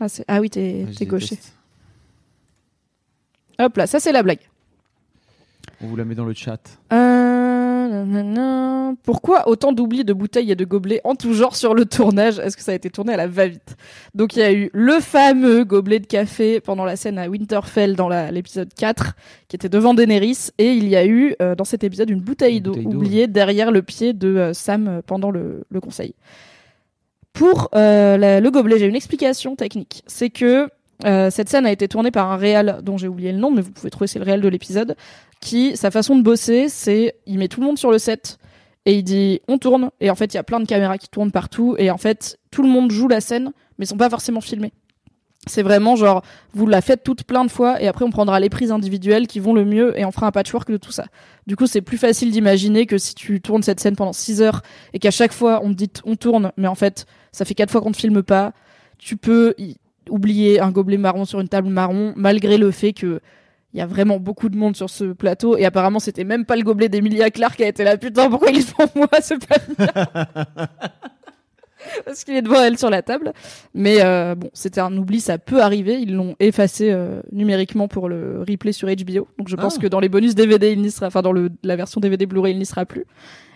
Ah, 0.00 0.06
ah 0.28 0.40
oui, 0.40 0.48
t'es 0.50 0.86
gaucher. 1.02 1.38
Hop 3.58 3.76
là, 3.76 3.86
ça 3.88 3.98
c'est 3.98 4.12
la 4.12 4.22
blague. 4.22 4.38
On 5.82 5.86
vous 5.86 5.96
la 5.96 6.04
met 6.04 6.14
dans 6.14 6.24
le 6.24 6.34
chat. 6.34 6.60
Euh. 6.92 8.94
Pourquoi 9.04 9.48
autant 9.48 9.72
d'oublis 9.72 10.04
de 10.04 10.12
bouteilles 10.12 10.50
et 10.50 10.56
de 10.56 10.64
gobelets 10.64 11.00
en 11.04 11.14
tout 11.14 11.32
genre 11.34 11.56
sur 11.56 11.74
le 11.74 11.84
tournage? 11.84 12.38
Est-ce 12.38 12.56
que 12.56 12.62
ça 12.62 12.72
a 12.72 12.74
été 12.74 12.90
tourné 12.90 13.14
à 13.14 13.16
la 13.16 13.26
va-vite? 13.26 13.76
Donc 14.14 14.36
il 14.36 14.40
y 14.40 14.42
a 14.42 14.52
eu 14.52 14.70
le 14.72 15.00
fameux 15.00 15.64
gobelet 15.64 16.00
de 16.00 16.06
café 16.06 16.60
pendant 16.60 16.84
la 16.84 16.96
scène 16.96 17.18
à 17.18 17.28
Winterfell 17.28 17.96
dans 17.96 18.08
l'épisode 18.08 18.72
4 18.74 19.14
qui 19.48 19.56
était 19.56 19.68
devant 19.68 19.94
Daenerys 19.94 20.48
et 20.58 20.72
il 20.72 20.88
y 20.88 20.96
a 20.96 21.06
eu 21.06 21.34
euh, 21.40 21.54
dans 21.54 21.64
cet 21.64 21.84
épisode 21.84 22.10
une 22.10 22.20
bouteille 22.20 22.60
d'eau 22.60 22.72
oubliée 22.88 23.26
derrière 23.26 23.70
le 23.70 23.82
pied 23.82 24.12
de 24.12 24.36
euh, 24.36 24.52
Sam 24.52 24.88
euh, 24.88 25.00
pendant 25.06 25.30
le, 25.30 25.64
le 25.70 25.80
conseil. 25.80 26.14
Pour 27.32 27.68
la- 27.72 28.40
le 28.40 28.50
gobelet, 28.50 28.78
j'ai 28.78 28.86
une 28.86 28.96
explication 28.96 29.54
technique. 29.54 30.02
C'est 30.06 30.30
que 30.30 30.68
euh, 31.04 31.30
cette 31.30 31.48
scène 31.48 31.66
a 31.66 31.70
été 31.70 31.86
tournée 31.86 32.10
par 32.10 32.32
un 32.32 32.36
réal 32.36 32.80
dont 32.82 32.98
j'ai 32.98 33.06
oublié 33.06 33.30
le 33.30 33.38
nom, 33.38 33.52
mais 33.52 33.60
vous 33.62 33.70
pouvez 33.70 33.90
trouver 33.90 34.08
c'est 34.08 34.18
le 34.18 34.24
réal 34.24 34.40
de 34.40 34.48
l'épisode, 34.48 34.96
qui 35.40 35.76
sa 35.76 35.90
façon 35.90 36.16
de 36.16 36.22
bosser, 36.22 36.68
c'est 36.68 37.16
il 37.26 37.38
met 37.38 37.48
tout 37.48 37.60
le 37.60 37.66
monde 37.66 37.78
sur 37.78 37.90
le 37.90 37.98
set 37.98 38.38
et 38.86 38.94
il 38.94 39.02
dit 39.02 39.40
on 39.48 39.58
tourne 39.58 39.90
et 40.00 40.10
en 40.10 40.14
fait 40.14 40.32
il 40.32 40.36
y 40.36 40.40
a 40.40 40.42
plein 40.42 40.60
de 40.60 40.66
caméras 40.66 40.98
qui 40.98 41.08
tournent 41.08 41.32
partout 41.32 41.76
et 41.78 41.90
en 41.90 41.98
fait 41.98 42.38
tout 42.50 42.62
le 42.62 42.68
monde 42.68 42.90
joue 42.90 43.08
la 43.08 43.20
scène 43.20 43.52
mais 43.78 43.86
sont 43.86 43.96
pas 43.96 44.10
forcément 44.10 44.40
filmés. 44.40 44.72
C'est 45.46 45.62
vraiment 45.62 45.94
genre 45.94 46.22
vous 46.52 46.66
la 46.66 46.80
faites 46.80 47.04
toutes 47.04 47.24
plein 47.24 47.44
de 47.44 47.50
fois 47.50 47.80
et 47.80 47.86
après 47.86 48.04
on 48.04 48.10
prendra 48.10 48.40
les 48.40 48.50
prises 48.50 48.72
individuelles 48.72 49.26
qui 49.26 49.40
vont 49.40 49.54
le 49.54 49.64
mieux 49.64 49.98
et 49.98 50.04
on 50.04 50.10
fera 50.10 50.26
un 50.26 50.32
patchwork 50.32 50.70
de 50.70 50.76
tout 50.76 50.92
ça. 50.92 51.06
Du 51.46 51.56
coup 51.56 51.66
c'est 51.66 51.80
plus 51.80 51.98
facile 51.98 52.30
d'imaginer 52.30 52.86
que 52.86 52.98
si 52.98 53.14
tu 53.14 53.40
tournes 53.40 53.62
cette 53.62 53.80
scène 53.80 53.96
pendant 53.96 54.12
6 54.12 54.42
heures 54.42 54.62
et 54.92 54.98
qu'à 54.98 55.10
chaque 55.10 55.32
fois 55.32 55.60
on 55.62 55.70
te 55.70 55.74
dit 55.74 55.90
on 56.04 56.16
tourne 56.16 56.52
mais 56.56 56.68
en 56.68 56.74
fait 56.74 57.06
ça 57.32 57.44
fait 57.44 57.54
quatre 57.54 57.70
fois 57.70 57.80
qu'on 57.80 57.90
ne 57.90 57.94
filme 57.94 58.22
pas, 58.22 58.52
tu 58.98 59.16
peux 59.16 59.54
oublier 60.08 60.60
un 60.60 60.70
gobelet 60.70 60.96
marron 60.96 61.24
sur 61.24 61.40
une 61.40 61.48
table 61.48 61.68
marron 61.68 62.12
malgré 62.16 62.58
le 62.58 62.70
fait 62.70 62.92
que 62.92 63.20
il 63.74 63.78
y 63.78 63.82
a 63.82 63.86
vraiment 63.86 64.18
beaucoup 64.18 64.48
de 64.48 64.56
monde 64.56 64.76
sur 64.76 64.88
ce 64.88 65.04
plateau 65.04 65.56
et 65.56 65.64
apparemment 65.66 65.98
c'était 65.98 66.24
même 66.24 66.46
pas 66.46 66.56
le 66.56 66.62
gobelet 66.62 66.88
d'Emilia 66.88 67.30
Clarke 67.30 67.56
qui 67.56 67.64
a 67.64 67.68
été 67.68 67.84
là. 67.84 67.96
Putain 67.98 68.30
pourquoi 68.30 68.50
il 68.50 68.58
est 68.60 68.68
devant 68.78 68.90
moi 68.94 69.08
le 69.12 69.36
mien 69.36 70.26
parce 72.04 72.24
qu'il 72.24 72.34
est 72.34 72.42
devant 72.42 72.60
elle 72.62 72.76
sur 72.78 72.90
la 72.90 73.02
table. 73.02 73.32
Mais 73.74 73.98
euh, 74.02 74.34
bon 74.34 74.50
c'était 74.52 74.80
un 74.80 74.94
oubli 74.96 75.20
ça 75.20 75.38
peut 75.38 75.62
arriver. 75.62 75.98
Ils 76.00 76.14
l'ont 76.14 76.34
effacé 76.40 76.90
euh, 76.90 77.20
numériquement 77.30 77.88
pour 77.88 78.08
le 78.08 78.40
replay 78.48 78.72
sur 78.72 78.88
HBO 78.88 79.28
donc 79.38 79.48
je 79.48 79.56
pense 79.56 79.76
Ah. 79.78 79.82
que 79.82 79.86
dans 79.86 80.00
les 80.00 80.08
bonus 80.08 80.34
DVD 80.34 80.72
il 80.72 80.80
n'y 80.80 80.90
sera 80.90 81.06
enfin 81.06 81.22
dans 81.22 81.32
le, 81.32 81.50
la 81.62 81.76
version 81.76 82.00
DVD 82.00 82.26
Blu-ray 82.26 82.52
il 82.54 82.58
n'y 82.58 82.66
sera 82.66 82.84
plus. 82.86 83.04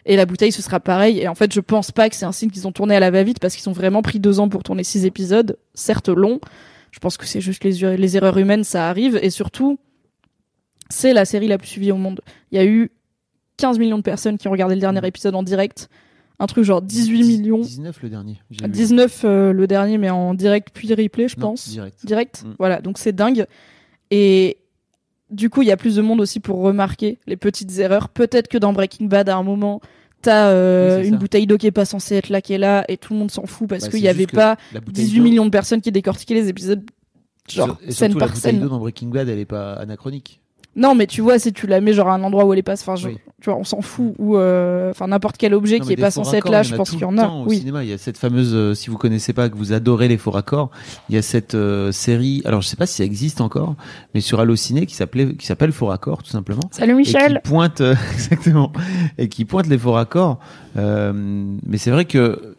Et 0.04 0.16
la 0.16 0.26
bouteille 0.26 0.52
ce 0.52 0.62
sera 0.62 0.78
pareil. 0.78 1.20
Et 1.20 1.28
en 1.28 1.34
fait 1.34 1.52
je 1.54 1.60
pense 1.60 1.90
pas 1.90 2.08
que 2.10 2.16
c'est 2.16 2.26
un 2.26 2.32
signe 2.32 2.50
qu'ils 2.50 2.66
ont 2.68 2.72
tourné 2.72 2.94
à 2.96 3.00
la 3.00 3.10
va-vite 3.10 3.38
parce 3.40 3.56
qu'ils 3.56 3.68
ont 3.70 3.72
vraiment 3.74 4.02
pris 4.02 4.20
deux 4.20 4.40
ans 4.40 4.48
pour 4.48 4.62
tourner 4.62 4.84
six 4.84 5.04
épisodes. 5.06 5.56
Certes 5.74 6.08
longs 6.10 6.38
je 6.90 6.98
pense 6.98 7.16
que 7.16 7.24
c'est 7.24 7.40
juste 7.40 7.64
les, 7.64 7.96
les 7.96 8.16
erreurs 8.18 8.36
humaines 8.38 8.64
ça 8.64 8.88
arrive. 8.88 9.18
Et 9.22 9.30
surtout 9.30 9.78
c'est 10.92 11.12
la 11.12 11.24
série 11.24 11.48
la 11.48 11.58
plus 11.58 11.68
suivie 11.68 11.90
au 11.92 11.96
monde. 11.96 12.20
Il 12.50 12.56
y 12.56 12.60
a 12.60 12.64
eu 12.64 12.90
15 13.56 13.78
millions 13.78 13.98
de 13.98 14.02
personnes 14.02 14.38
qui 14.38 14.48
ont 14.48 14.50
regardé 14.52 14.74
le 14.74 14.80
dernier 14.80 15.06
épisode 15.06 15.34
en 15.34 15.42
direct. 15.42 15.88
Un 16.38 16.46
truc 16.46 16.64
genre 16.64 16.82
18 16.82 17.24
millions. 17.24 17.60
19 17.60 18.02
le 18.02 18.08
dernier. 18.08 18.40
j'ai 18.50 18.64
vu. 18.66 18.70
19 18.70 19.22
euh, 19.24 19.52
le 19.52 19.66
dernier, 19.66 19.98
mais 19.98 20.10
en 20.10 20.34
direct 20.34 20.68
puis 20.74 20.92
replay, 20.92 21.28
je 21.28 21.36
Non, 21.38 21.50
pense. 21.50 21.68
direct. 21.68 22.04
Direct. 22.04 22.42
Mm. 22.44 22.54
Voilà, 22.58 22.80
donc 22.80 22.98
c'est 22.98 23.12
dingue. 23.12 23.46
Et 24.10 24.58
du 25.30 25.48
coup, 25.50 25.62
il 25.62 25.68
y 25.68 25.72
a 25.72 25.76
plus 25.76 25.96
de 25.96 26.02
monde 26.02 26.20
aussi 26.20 26.40
pour 26.40 26.60
remarquer 26.60 27.18
les 27.26 27.36
petites 27.36 27.78
erreurs. 27.78 28.08
Peut-être 28.08 28.48
que 28.48 28.58
dans 28.58 28.72
Breaking 28.72 29.06
Bad, 29.06 29.28
à 29.28 29.36
un 29.36 29.42
moment, 29.42 29.80
t'as 30.20 30.48
euh, 30.48 31.00
Oui, 31.00 31.06
une 31.08 31.14
ça. 31.14 31.18
bouteille 31.20 31.46
d'eau 31.46 31.56
qui 31.58 31.66
est 31.66 31.70
pas 31.72 31.84
censée 31.84 32.16
être 32.16 32.28
là, 32.28 32.40
qui 32.42 32.52
est 32.54 32.58
là, 32.58 32.84
et 32.88 32.96
tout 32.96 33.12
le 33.12 33.18
monde 33.20 33.30
s'en 33.30 33.46
fout 33.46 33.68
parce 33.68 33.84
Bah, 33.84 33.90
qu'il 33.90 34.00
c'est 34.00 34.04
y 34.04 34.08
avait 34.08 34.26
pas 34.26 34.56
La 34.72 34.80
bouteille 34.80 35.04
18 35.04 35.18
d'eau- 35.18 35.24
millions 35.24 35.44
de 35.46 35.50
personnes 35.50 35.80
qui 35.80 35.92
décortiquaient 35.92 36.34
les 36.34 36.48
épisodes, 36.48 36.82
genre 37.48 37.78
et 37.86 37.92
surtout, 37.92 37.94
scène 37.94 38.12
la 38.14 38.18
par 38.18 38.28
bouteille 38.28 38.40
scène. 38.42 38.60
d'eau 38.60 38.68
dans 38.68 38.78
Breaking 38.80 39.08
Bad, 39.08 39.28
elle 39.28 39.38
est 39.38 39.44
pas 39.46 39.74
anachronique. 39.74 40.40
Non, 40.74 40.94
mais 40.94 41.06
tu 41.06 41.20
vois, 41.20 41.38
si 41.38 41.52
tu 41.52 41.66
la 41.66 41.80
mets 41.82 41.92
genre 41.92 42.08
à 42.08 42.14
un 42.14 42.22
endroit 42.22 42.44
où 42.46 42.52
elle 42.54 42.58
est 42.58 42.62
pas, 42.62 42.72
enfin, 42.72 42.94
Oui. 43.04 43.18
tu 43.42 43.50
vois, 43.50 43.58
on 43.58 43.64
s'en 43.64 43.82
fout. 43.82 44.14
Ou 44.18 44.36
euh, 44.38 44.90
enfin 44.90 45.06
n'importe 45.06 45.36
quel 45.36 45.52
objet 45.52 45.78
Non, 45.78 45.84
qui 45.84 45.92
est 45.92 45.96
pas 45.96 46.10
censé 46.10 46.36
être 46.38 46.50
là, 46.50 46.62
je 46.62 46.74
pense 46.74 46.90
qu'il 46.90 47.00
y 47.00 47.04
en 47.04 47.18
a. 47.18 47.26
Au 47.28 47.44
Oui. 47.46 47.58
cinéma, 47.58 47.84
il 47.84 47.90
y 47.90 47.92
a 47.92 47.98
cette 47.98 48.16
fameuse, 48.16 48.52
euh, 48.54 48.72
si 48.74 48.88
vous 48.88 48.96
connaissez 48.96 49.34
pas, 49.34 49.50
que 49.50 49.56
vous 49.56 49.74
adorez 49.74 50.08
les 50.08 50.16
faux 50.16 50.30
raccords, 50.30 50.70
il 51.10 51.14
y 51.14 51.18
a 51.18 51.22
cette 51.22 51.54
euh, 51.54 51.92
série, 51.92 52.40
alors 52.46 52.62
je 52.62 52.68
sais 52.68 52.76
pas 52.76 52.86
si 52.86 52.94
ça 52.96 53.04
existe 53.04 53.42
encore, 53.42 53.74
mais 54.14 54.22
sur 54.22 54.40
Allociné 54.40 54.86
qui 54.86 54.94
s'appelait, 54.94 55.34
qui 55.34 55.44
s'appelle 55.46 55.72
Faux 55.72 55.86
raccords 55.86 56.22
tout 56.22 56.30
simplement. 56.30 56.62
Salut 56.70 56.92
et 56.92 56.96
Michel. 56.96 57.40
qui 57.44 57.50
pointe 57.50 57.80
euh, 57.82 57.94
exactement 58.14 58.72
et 59.18 59.28
qui 59.28 59.44
pointe 59.44 59.66
les 59.66 59.76
faux 59.78 59.92
raccords. 59.92 60.38
Euh, 60.78 61.12
mais 61.66 61.76
c'est 61.76 61.90
vrai 61.90 62.06
que 62.06 62.56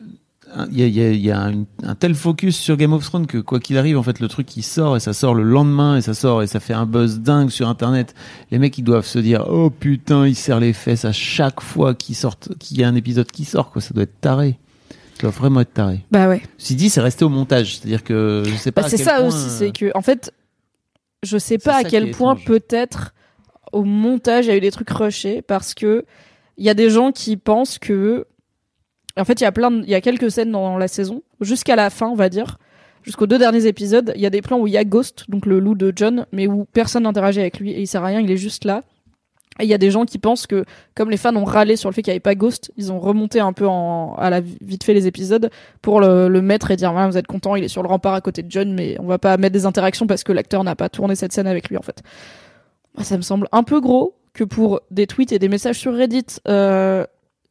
il 0.72 0.80
y 0.80 0.84
a, 0.84 0.88
il 0.88 0.94
y 0.94 1.02
a- 1.02 1.12
il 1.12 1.22
y 1.22 1.32
a 1.32 1.42
un, 1.42 1.66
un 1.84 1.96
tel 1.96 2.14
focus 2.16 2.58
sur 2.58 2.78
Game 2.78 2.94
of 2.94 3.04
Thrones 3.04 3.28
que 3.28 3.38
quoi 3.38 3.60
qu'il 3.60 3.78
arrive, 3.78 3.98
en 3.98 4.04
fait, 4.04 4.20
le 4.20 4.28
truc 4.28 4.56
il 4.58 4.64
sort 4.64 4.96
et 4.96 5.00
ça 5.00 5.14
sort 5.14 5.34
le 5.34 5.44
lendemain 5.44 5.98
et 5.98 6.02
ça 6.02 6.14
sort 6.14 6.44
et 6.44 6.48
ça 6.48 6.60
fait 6.60 6.74
un 6.74 6.86
buzz 6.86 7.20
dingue 7.20 7.50
sur 7.50 7.68
Internet. 7.68 8.14
Les 8.52 8.60
mecs 8.60 8.78
ils 8.78 8.84
doivent 8.84 9.06
se 9.06 9.20
dire 9.20 9.46
oh 9.50 9.70
putain 9.70 10.28
ils 10.28 10.36
serrent 10.36 10.60
les 10.60 10.74
fesses 10.74 11.06
à 11.06 11.12
chaque 11.12 11.62
fois 11.62 11.96
sortent, 12.14 12.56
qu'il 12.60 12.80
y 12.80 12.84
a 12.84 12.88
un 12.88 12.96
épisode 12.96 13.32
qui 13.32 13.46
sort 13.46 13.72
quoi. 13.72 13.82
Ça 13.82 13.94
doit 13.94 14.04
être 14.04 14.20
taré. 14.22 14.60
Ça 15.16 15.22
doit 15.24 15.32
vraiment 15.32 15.62
être 15.62 15.74
taré. 15.74 16.06
Bah 16.12 16.28
ouais. 16.28 16.42
Si 16.58 16.76
dit 16.76 16.90
c'est 16.90 17.02
resté 17.02 17.24
au 17.26 17.30
montage, 17.30 17.78
c'est-à-dire 17.78 18.04
que 18.04 18.44
je 18.46 18.56
sais 18.56 18.72
pas. 18.72 18.82
Bah, 18.84 18.90
c'est 18.90 18.98
ça 18.98 19.18
point, 19.18 19.28
aussi, 19.28 19.50
c'est 19.50 19.72
que 19.72 19.92
en 19.96 20.02
fait, 20.02 20.34
je 21.24 21.38
sais 21.38 21.58
pas 21.58 21.78
à 21.78 21.84
qui 21.84 21.92
quel 21.92 22.12
point 22.12 22.36
peut-être 22.36 23.14
au 23.72 23.84
montage 23.84 24.46
il 24.46 24.50
y 24.50 24.52
a 24.52 24.58
eu 24.58 24.62
des 24.62 24.72
trucs 24.72 24.90
rushés 24.90 25.42
parce 25.42 25.74
que 25.74 26.06
il 26.58 26.66
y 26.66 26.70
a 26.70 26.74
des 26.76 26.90
gens 26.92 27.12
qui 27.12 27.38
pensent 27.38 27.80
que 27.80 28.26
en 29.18 29.26
fait 29.26 29.42
il 29.42 29.44
y 29.44 29.48
a 29.48 29.52
plein 29.52 29.82
il 29.82 29.90
y 29.90 29.96
a 29.96 30.02
quelques 30.02 30.32
scènes 30.32 30.52
dans 30.52 30.78
la 30.78 30.88
saison 30.88 31.24
jusqu'à 31.42 31.76
la 31.76 31.90
fin 31.90 32.08
on 32.08 32.16
va 32.16 32.30
dire. 32.30 32.58
Jusqu'aux 33.04 33.28
deux 33.28 33.38
derniers 33.38 33.66
épisodes 33.66 34.14
il 34.16 34.22
y 34.22 34.26
a 34.26 34.30
des 34.30 34.42
plans 34.42 34.60
où 34.60 34.68
il 34.68 34.74
y 34.74 34.78
a 34.78 34.86
Ghost 34.86 35.26
donc 35.30 35.46
le 35.46 35.60
loup 35.60 35.76
de 35.76 35.92
John 35.96 36.26
mais 36.32 36.48
où 36.48 36.66
personne 36.66 37.04
n'interagit 37.04 37.42
avec 37.42 37.60
lui 37.60 37.72
et 37.72 37.82
il 37.82 37.88
sert 37.88 38.04
à 38.04 38.08
rien 38.08 38.22
il 38.22 38.32
est 38.32 38.38
juste 38.38 38.66
là. 38.66 38.82
Et 39.60 39.66
il 39.66 39.70
y 39.70 39.74
a 39.74 39.78
des 39.78 39.92
gens 39.92 40.06
qui 40.06 40.18
pensent 40.18 40.48
que 40.48 40.66
comme 40.96 41.12
les 41.12 41.18
fans 41.18 41.36
ont 41.36 41.44
râlé 41.44 41.76
sur 41.76 41.88
le 41.88 41.94
fait 41.94 42.02
qu'il 42.02 42.12
n'y 42.12 42.16
avait 42.16 42.22
pas 42.22 42.34
Ghost 42.34 42.72
ils 42.78 42.92
ont 42.92 43.00
remonté 43.00 43.40
un 43.40 43.54
peu 43.54 43.68
en, 43.68 44.16
à 44.16 44.30
la 44.30 44.40
vite 44.40 44.84
fait 44.84 44.94
les 44.94 45.06
épisodes 45.06 45.52
pour 45.82 46.00
le, 46.00 46.30
mettre 46.42 46.72
et 46.72 46.76
dire 46.76 46.94
vous 46.94 47.18
êtes 47.18 47.28
content 47.28 47.56
il 47.56 47.64
est 47.64 47.68
sur 47.68 47.84
le 47.84 47.90
rempart 47.90 48.14
à 48.14 48.22
côté 48.22 48.42
de 48.42 48.50
John 48.50 48.74
mais 48.74 48.96
on 49.00 49.06
va 49.06 49.20
pas 49.20 49.36
mettre 49.38 49.54
des 49.54 49.66
interactions 49.66 50.08
parce 50.08 50.24
que 50.24 50.32
l'acteur 50.32 50.64
n'a 50.64 50.76
pas 50.76 50.90
tourné 50.90 51.16
cette 51.16 51.34
scène 51.34 51.48
avec 51.48 51.70
lui 51.70 51.78
en 51.78 51.82
fait. 51.82 52.02
Ça 53.02 53.18
me 53.18 53.22
semble 53.22 53.48
un 53.52 53.64
peu 53.64 53.82
gros 53.82 54.16
que 54.34 54.44
pour 54.44 54.82
des 54.92 55.08
tweets 55.08 55.32
et 55.32 55.40
des 55.40 55.50
messages 55.50 55.80
sur 55.80 55.96
Reddit, 55.96 56.26
euh, 56.48 57.06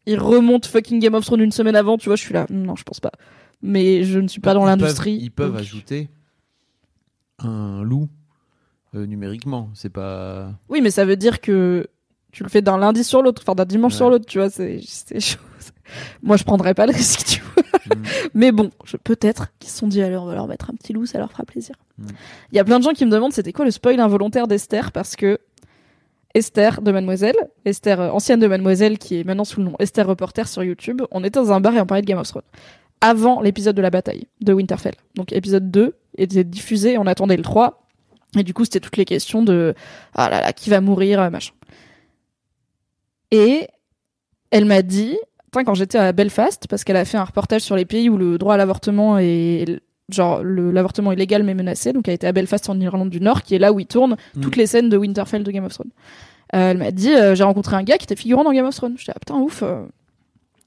ils 0.06 0.18
remontent 0.18 0.68
fucking 0.68 0.98
Game 1.00 1.14
of 1.14 1.24
Thrones 1.24 1.40
une 1.40 1.52
semaine 1.52 1.76
avant, 1.76 1.98
tu 1.98 2.08
vois, 2.08 2.16
je 2.16 2.22
suis 2.22 2.34
là, 2.34 2.46
non, 2.50 2.76
je 2.76 2.82
pense 2.82 3.00
pas. 3.00 3.12
Mais 3.62 4.02
je 4.04 4.18
ne 4.18 4.28
suis 4.28 4.40
pas 4.40 4.54
dans 4.54 4.64
l'industrie. 4.64 5.18
Ils 5.20 5.30
peuvent 5.30 5.52
donc- 5.52 5.60
ajouter 5.60 6.08
un 7.38 7.82
loup 7.82 8.08
euh, 8.94 9.06
numériquement. 9.06 9.70
C'est 9.74 9.88
pas. 9.90 10.52
Oui, 10.68 10.80
mais 10.80 10.90
ça 10.90 11.04
veut 11.04 11.16
dire 11.16 11.40
que 11.40 11.86
tu 12.32 12.42
le 12.42 12.48
fais 12.48 12.62
d'un 12.62 12.78
lundi 12.78 13.04
sur 13.04 13.22
l'autre, 13.22 13.42
enfin 13.44 13.54
d'un 13.54 13.64
dimanche 13.64 13.92
Ouais. 13.92 13.96
sur 13.98 14.10
l'autre, 14.10 14.26
tu 14.26 14.38
vois, 14.38 14.50
c'est 14.50 14.80
chaud. 15.20 15.38
Moi, 16.22 16.36
je 16.36 16.44
prendrais 16.44 16.74
pas 16.74 16.86
le 16.86 16.92
risque, 16.92 17.24
tu 17.26 17.40
vois. 17.42 17.62
Mm. 17.96 18.02
Mais 18.34 18.52
bon, 18.52 18.70
peut-être 19.04 19.48
qu'ils 19.58 19.70
se 19.70 19.78
sont 19.78 19.86
dit, 19.86 20.02
allez, 20.02 20.16
on 20.16 20.24
va 20.26 20.34
leur 20.34 20.46
mettre 20.46 20.70
un 20.70 20.74
petit 20.74 20.92
loup, 20.92 21.06
ça 21.06 21.18
leur 21.18 21.30
fera 21.30 21.44
plaisir. 21.44 21.74
Mm. 21.98 22.06
Il 22.52 22.56
y 22.56 22.58
a 22.58 22.64
plein 22.64 22.78
de 22.78 22.84
gens 22.84 22.92
qui 22.92 23.04
me 23.04 23.10
demandent 23.10 23.32
c'était 23.32 23.52
quoi 23.52 23.64
le 23.64 23.70
spoil 23.70 24.00
involontaire 24.00 24.46
d'Esther, 24.48 24.92
parce 24.92 25.14
que 25.16 25.38
Esther 26.34 26.80
de 26.80 26.92
Mademoiselle, 26.92 27.36
Esther 27.64 28.00
euh, 28.00 28.10
ancienne 28.10 28.40
de 28.40 28.46
Mademoiselle, 28.46 28.98
qui 28.98 29.20
est 29.20 29.24
maintenant 29.24 29.44
sous 29.44 29.60
le 29.60 29.66
nom 29.66 29.76
Esther 29.78 30.06
Reporter 30.06 30.48
sur 30.48 30.62
YouTube, 30.62 31.02
on 31.10 31.22
était 31.24 31.38
dans 31.38 31.52
un 31.52 31.60
bar 31.60 31.74
et 31.74 31.80
on 31.80 31.86
parlait 31.86 32.02
de 32.02 32.06
Game 32.06 32.18
of 32.18 32.28
Thrones. 32.28 32.42
Avant 33.00 33.40
l'épisode 33.40 33.76
de 33.76 33.82
la 33.82 33.90
bataille 33.90 34.26
de 34.40 34.52
Winterfell. 34.52 34.94
Donc 35.14 35.32
épisode 35.32 35.70
2 35.70 35.94
était 36.18 36.44
diffusé, 36.44 36.98
on 36.98 37.06
attendait 37.06 37.36
le 37.36 37.42
3. 37.42 37.86
Et 38.38 38.44
du 38.44 38.54
coup, 38.54 38.64
c'était 38.64 38.80
toutes 38.80 38.96
les 38.96 39.04
questions 39.04 39.42
de 39.42 39.74
ah 40.14 40.30
là 40.30 40.40
là, 40.40 40.52
qui 40.52 40.70
va 40.70 40.80
mourir, 40.80 41.20
euh, 41.20 41.28
machin. 41.28 41.52
Et 43.30 43.66
elle 44.50 44.64
m'a 44.64 44.82
dit, 44.82 45.18
quand 45.52 45.74
j'étais 45.74 45.98
à 45.98 46.12
Belfast, 46.12 46.66
parce 46.68 46.84
qu'elle 46.84 46.96
a 46.96 47.04
fait 47.04 47.18
un 47.18 47.24
reportage 47.24 47.62
sur 47.62 47.76
les 47.76 47.84
pays 47.84 48.08
où 48.08 48.16
le 48.16 48.38
droit 48.38 48.54
à 48.54 48.56
l'avortement 48.56 49.18
est 49.18 49.80
genre 50.12 50.42
l'avortement 50.44 51.12
est 51.12 51.16
légal 51.16 51.42
mais 51.42 51.54
menacé, 51.54 51.92
donc 51.92 52.08
elle 52.08 52.14
était 52.14 52.26
à 52.26 52.32
Belfast 52.32 52.68
en 52.70 52.78
Irlande 52.80 53.10
du 53.10 53.20
Nord, 53.20 53.42
qui 53.42 53.54
est 53.54 53.58
là 53.58 53.72
où 53.72 53.80
ils 53.80 53.86
tournent 53.86 54.16
Mm. 54.34 54.40
toutes 54.40 54.56
les 54.56 54.66
scènes 54.66 54.88
de 54.88 54.96
Winterfell 54.96 55.42
de 55.44 55.50
Game 55.50 55.64
of 55.64 55.72
Thrones. 55.72 55.90
Euh, 56.54 56.70
elle 56.72 56.78
m'a 56.78 56.90
dit, 56.90 57.14
euh, 57.14 57.34
j'ai 57.34 57.44
rencontré 57.44 57.76
un 57.76 57.82
gars 57.82 57.96
qui 57.98 58.04
était 58.04 58.16
figurant 58.16 58.44
dans 58.44 58.52
Game 58.52 58.66
of 58.66 58.74
Thrones. 58.74 58.94
J'étais 58.98 59.12
ah 59.14 59.18
putain 59.18 59.36
ouf. 59.36 59.62
euh. 59.62 59.84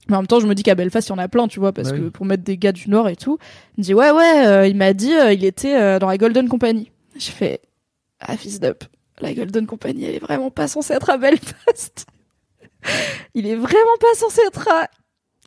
Mais 0.10 0.16
en 0.16 0.20
même 0.20 0.28
temps, 0.28 0.40
je 0.40 0.48
me 0.48 0.54
dis 0.56 0.64
qu'à 0.64 0.76
Belfast, 0.76 1.08
il 1.08 1.12
y 1.12 1.14
en 1.14 1.18
a 1.20 1.28
plein, 1.28 1.48
tu 1.48 1.60
vois, 1.60 1.72
parce 1.74 1.92
Bah 1.92 1.98
que 1.98 2.10
pour 2.10 2.26
mettre 2.26 2.44
des 2.44 2.58
gars 2.58 2.72
du 2.72 2.90
Nord 2.90 3.10
et 3.10 3.16
tout. 3.16 3.38
Il 3.78 3.82
me 3.82 3.84
dit 3.84 3.94
ouais 3.94 4.12
ouais, 4.12 4.70
il 4.70 4.76
m'a 4.78 4.94
dit, 4.94 5.12
il 5.32 5.44
était 5.46 6.00
dans 6.00 6.08
la 6.08 6.18
Golden 6.18 6.48
Company. 6.50 6.92
Je 7.18 7.30
fais 7.32 7.60
ah 8.20 8.36
fils 8.38 8.60
d'up, 8.60 8.84
la 9.22 9.34
Golden 9.34 9.66
Company, 9.68 10.06
elle 10.06 10.16
est 10.16 10.20
vraiment 10.20 10.50
pas 10.52 10.68
censée 10.68 10.94
être 10.94 11.10
à 11.10 11.18
Belfast. 11.18 12.06
il 13.36 13.48
est 13.48 13.56
vraiment 13.56 13.98
pas 14.00 14.14
censé 14.16 14.42
être 14.48 14.68
à 14.70 14.88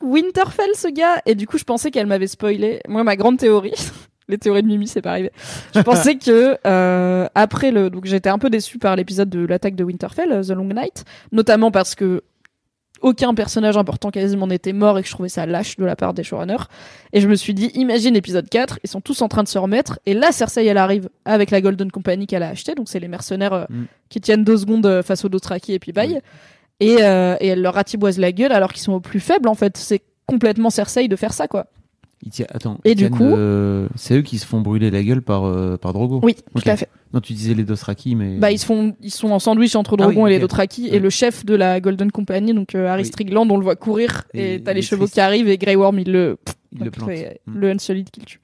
Winterfell, 0.02 0.70
ce 0.74 0.88
gars. 0.88 1.20
Et 1.26 1.34
du 1.34 1.46
coup, 1.46 1.58
je 1.58 1.64
pensais 1.64 1.90
qu'elle 1.90 2.06
m'avait 2.06 2.26
spoilé. 2.26 2.80
Moi, 2.88 3.04
ma 3.04 3.16
grande 3.16 3.38
théorie, 3.38 3.74
les 4.28 4.38
théories 4.38 4.62
de 4.62 4.68
Mimi, 4.68 4.86
c'est 4.86 5.02
pas 5.02 5.10
arrivé. 5.12 5.32
Je 5.74 5.80
pensais 5.80 6.16
que 6.16 6.56
euh, 6.66 7.26
après 7.34 7.70
le, 7.70 7.90
donc 7.90 8.04
j'étais 8.04 8.28
un 8.28 8.38
peu 8.38 8.50
déçue 8.50 8.78
par 8.78 8.96
l'épisode 8.96 9.28
de 9.30 9.44
l'attaque 9.46 9.74
de 9.74 9.84
Winterfell, 9.84 10.32
euh, 10.32 10.42
The 10.42 10.50
Long 10.50 10.68
Night, 10.74 11.04
notamment 11.32 11.70
parce 11.70 11.94
que 11.94 12.22
aucun 13.00 13.32
personnage 13.32 13.76
important 13.76 14.10
quasiment 14.10 14.48
n'était 14.48 14.72
mort 14.72 14.98
et 14.98 15.02
que 15.02 15.08
je 15.08 15.12
trouvais 15.14 15.28
ça 15.28 15.46
lâche 15.46 15.76
de 15.76 15.84
la 15.84 15.94
part 15.94 16.14
des 16.14 16.24
showrunners. 16.24 16.64
Et 17.12 17.20
je 17.20 17.28
me 17.28 17.36
suis 17.36 17.54
dit, 17.54 17.70
imagine 17.74 18.16
épisode 18.16 18.48
4, 18.48 18.80
ils 18.82 18.90
sont 18.90 19.00
tous 19.00 19.22
en 19.22 19.28
train 19.28 19.44
de 19.44 19.48
se 19.48 19.56
remettre, 19.56 20.00
et 20.04 20.14
là 20.14 20.32
Cersei 20.32 20.66
elle 20.66 20.78
arrive 20.78 21.08
avec 21.24 21.52
la 21.52 21.60
Golden 21.60 21.92
Company 21.92 22.26
qu'elle 22.26 22.42
a 22.42 22.48
acheté, 22.48 22.74
donc 22.74 22.88
c'est 22.88 22.98
les 22.98 23.06
mercenaires 23.06 23.52
euh, 23.52 23.64
Mm. 23.70 23.84
qui 24.08 24.20
tiennent 24.20 24.42
deux 24.42 24.56
secondes 24.56 24.84
euh, 24.86 25.04
face 25.04 25.24
aux 25.24 25.28
Dothraki 25.28 25.74
et 25.74 25.78
puis 25.78 25.92
bye. 25.92 26.20
Et, 26.80 26.96
euh, 27.02 27.36
et 27.40 27.48
elle 27.48 27.62
leur 27.62 27.74
ratiboise 27.74 28.18
la 28.18 28.30
gueule 28.32 28.52
alors 28.52 28.72
qu'ils 28.72 28.82
sont 28.82 28.92
au 28.92 29.00
plus 29.00 29.20
faible 29.20 29.48
en 29.48 29.54
fait. 29.54 29.76
C'est 29.76 30.02
complètement 30.26 30.70
Cersei 30.70 31.08
de 31.08 31.16
faire 31.16 31.32
ça 31.32 31.48
quoi. 31.48 31.66
Attends. 32.52 32.78
Et 32.84 32.94
du 32.96 33.10
coup- 33.10 33.22
euh, 33.24 33.88
c'est 33.94 34.16
eux 34.18 34.22
qui 34.22 34.38
se 34.38 34.46
font 34.46 34.60
brûler 34.60 34.90
la 34.90 35.02
gueule 35.04 35.22
par, 35.22 35.44
euh, 35.44 35.76
par 35.76 35.92
Drogo. 35.92 36.18
Oui, 36.24 36.34
Ok. 36.54 36.64
tout 36.64 36.70
à 36.70 36.76
fait. 36.76 36.88
Non, 37.14 37.20
tu 37.20 37.32
disais 37.32 37.54
les 37.54 37.62
Dothraki, 37.62 38.16
mais. 38.16 38.36
Bah 38.36 38.50
ils 38.50 38.58
se 38.58 38.66
font 38.66 38.94
ils 39.00 39.12
sont 39.12 39.30
en 39.30 39.38
sandwich 39.38 39.76
entre 39.76 39.94
Ah 39.94 40.02
Drogon 40.02 40.24
oui, 40.24 40.30
et 40.30 40.34
les. 40.34 40.38
Dothraki 40.40 40.88
et 40.88 40.92
Ouais. 40.94 40.98
le 40.98 41.10
chef 41.10 41.44
de 41.46 41.54
la 41.54 41.80
Golden 41.80 42.10
Company 42.10 42.52
donc 42.54 42.74
euh, 42.74 42.88
Harry 42.88 43.02
Oui. 43.02 43.06
Strickland 43.08 43.48
on 43.50 43.56
le 43.56 43.62
voit 43.62 43.76
courir 43.76 44.24
et, 44.34 44.54
Et 44.54 44.62
t'as 44.62 44.72
les 44.72 44.82
chevaux 44.82 45.02
triste. 45.04 45.14
qui 45.14 45.20
arrivent 45.20 45.48
et 45.48 45.58
Grey 45.58 45.76
Worm 45.76 45.98
il 46.00 46.10
le 46.12 46.38
le 46.72 46.84
donc, 46.86 46.90
plantent. 46.94 47.08
fait, 47.10 47.40
Mm. 47.46 47.58
le 47.58 47.70
Unsullied 47.70 48.10
qui 48.10 48.20
le 48.20 48.26
tue. 48.26 48.40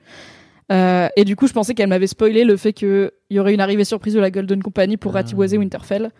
Euh, 0.73 1.09
et 1.16 1.24
du 1.24 1.36
coup, 1.36 1.47
je 1.47 1.52
pensais 1.52 1.74
qu'elle 1.74 1.89
m'avait 1.90 2.06
spoilé 2.06 2.44
le 2.44 2.56
fait 2.56 2.73
qu'il 2.73 3.11
y 3.31 3.39
aurait 3.39 3.52
une 3.55 3.61
arrivée 3.61 3.85
surprise 3.85 4.15
de 4.15 4.20
la 4.20 4.31
Golden 4.31 4.62
Company 4.62 4.97
pour 4.97 5.12
Ah. 5.12 5.19
ratiboiser 5.19 5.59
Winterfell. 5.59 6.11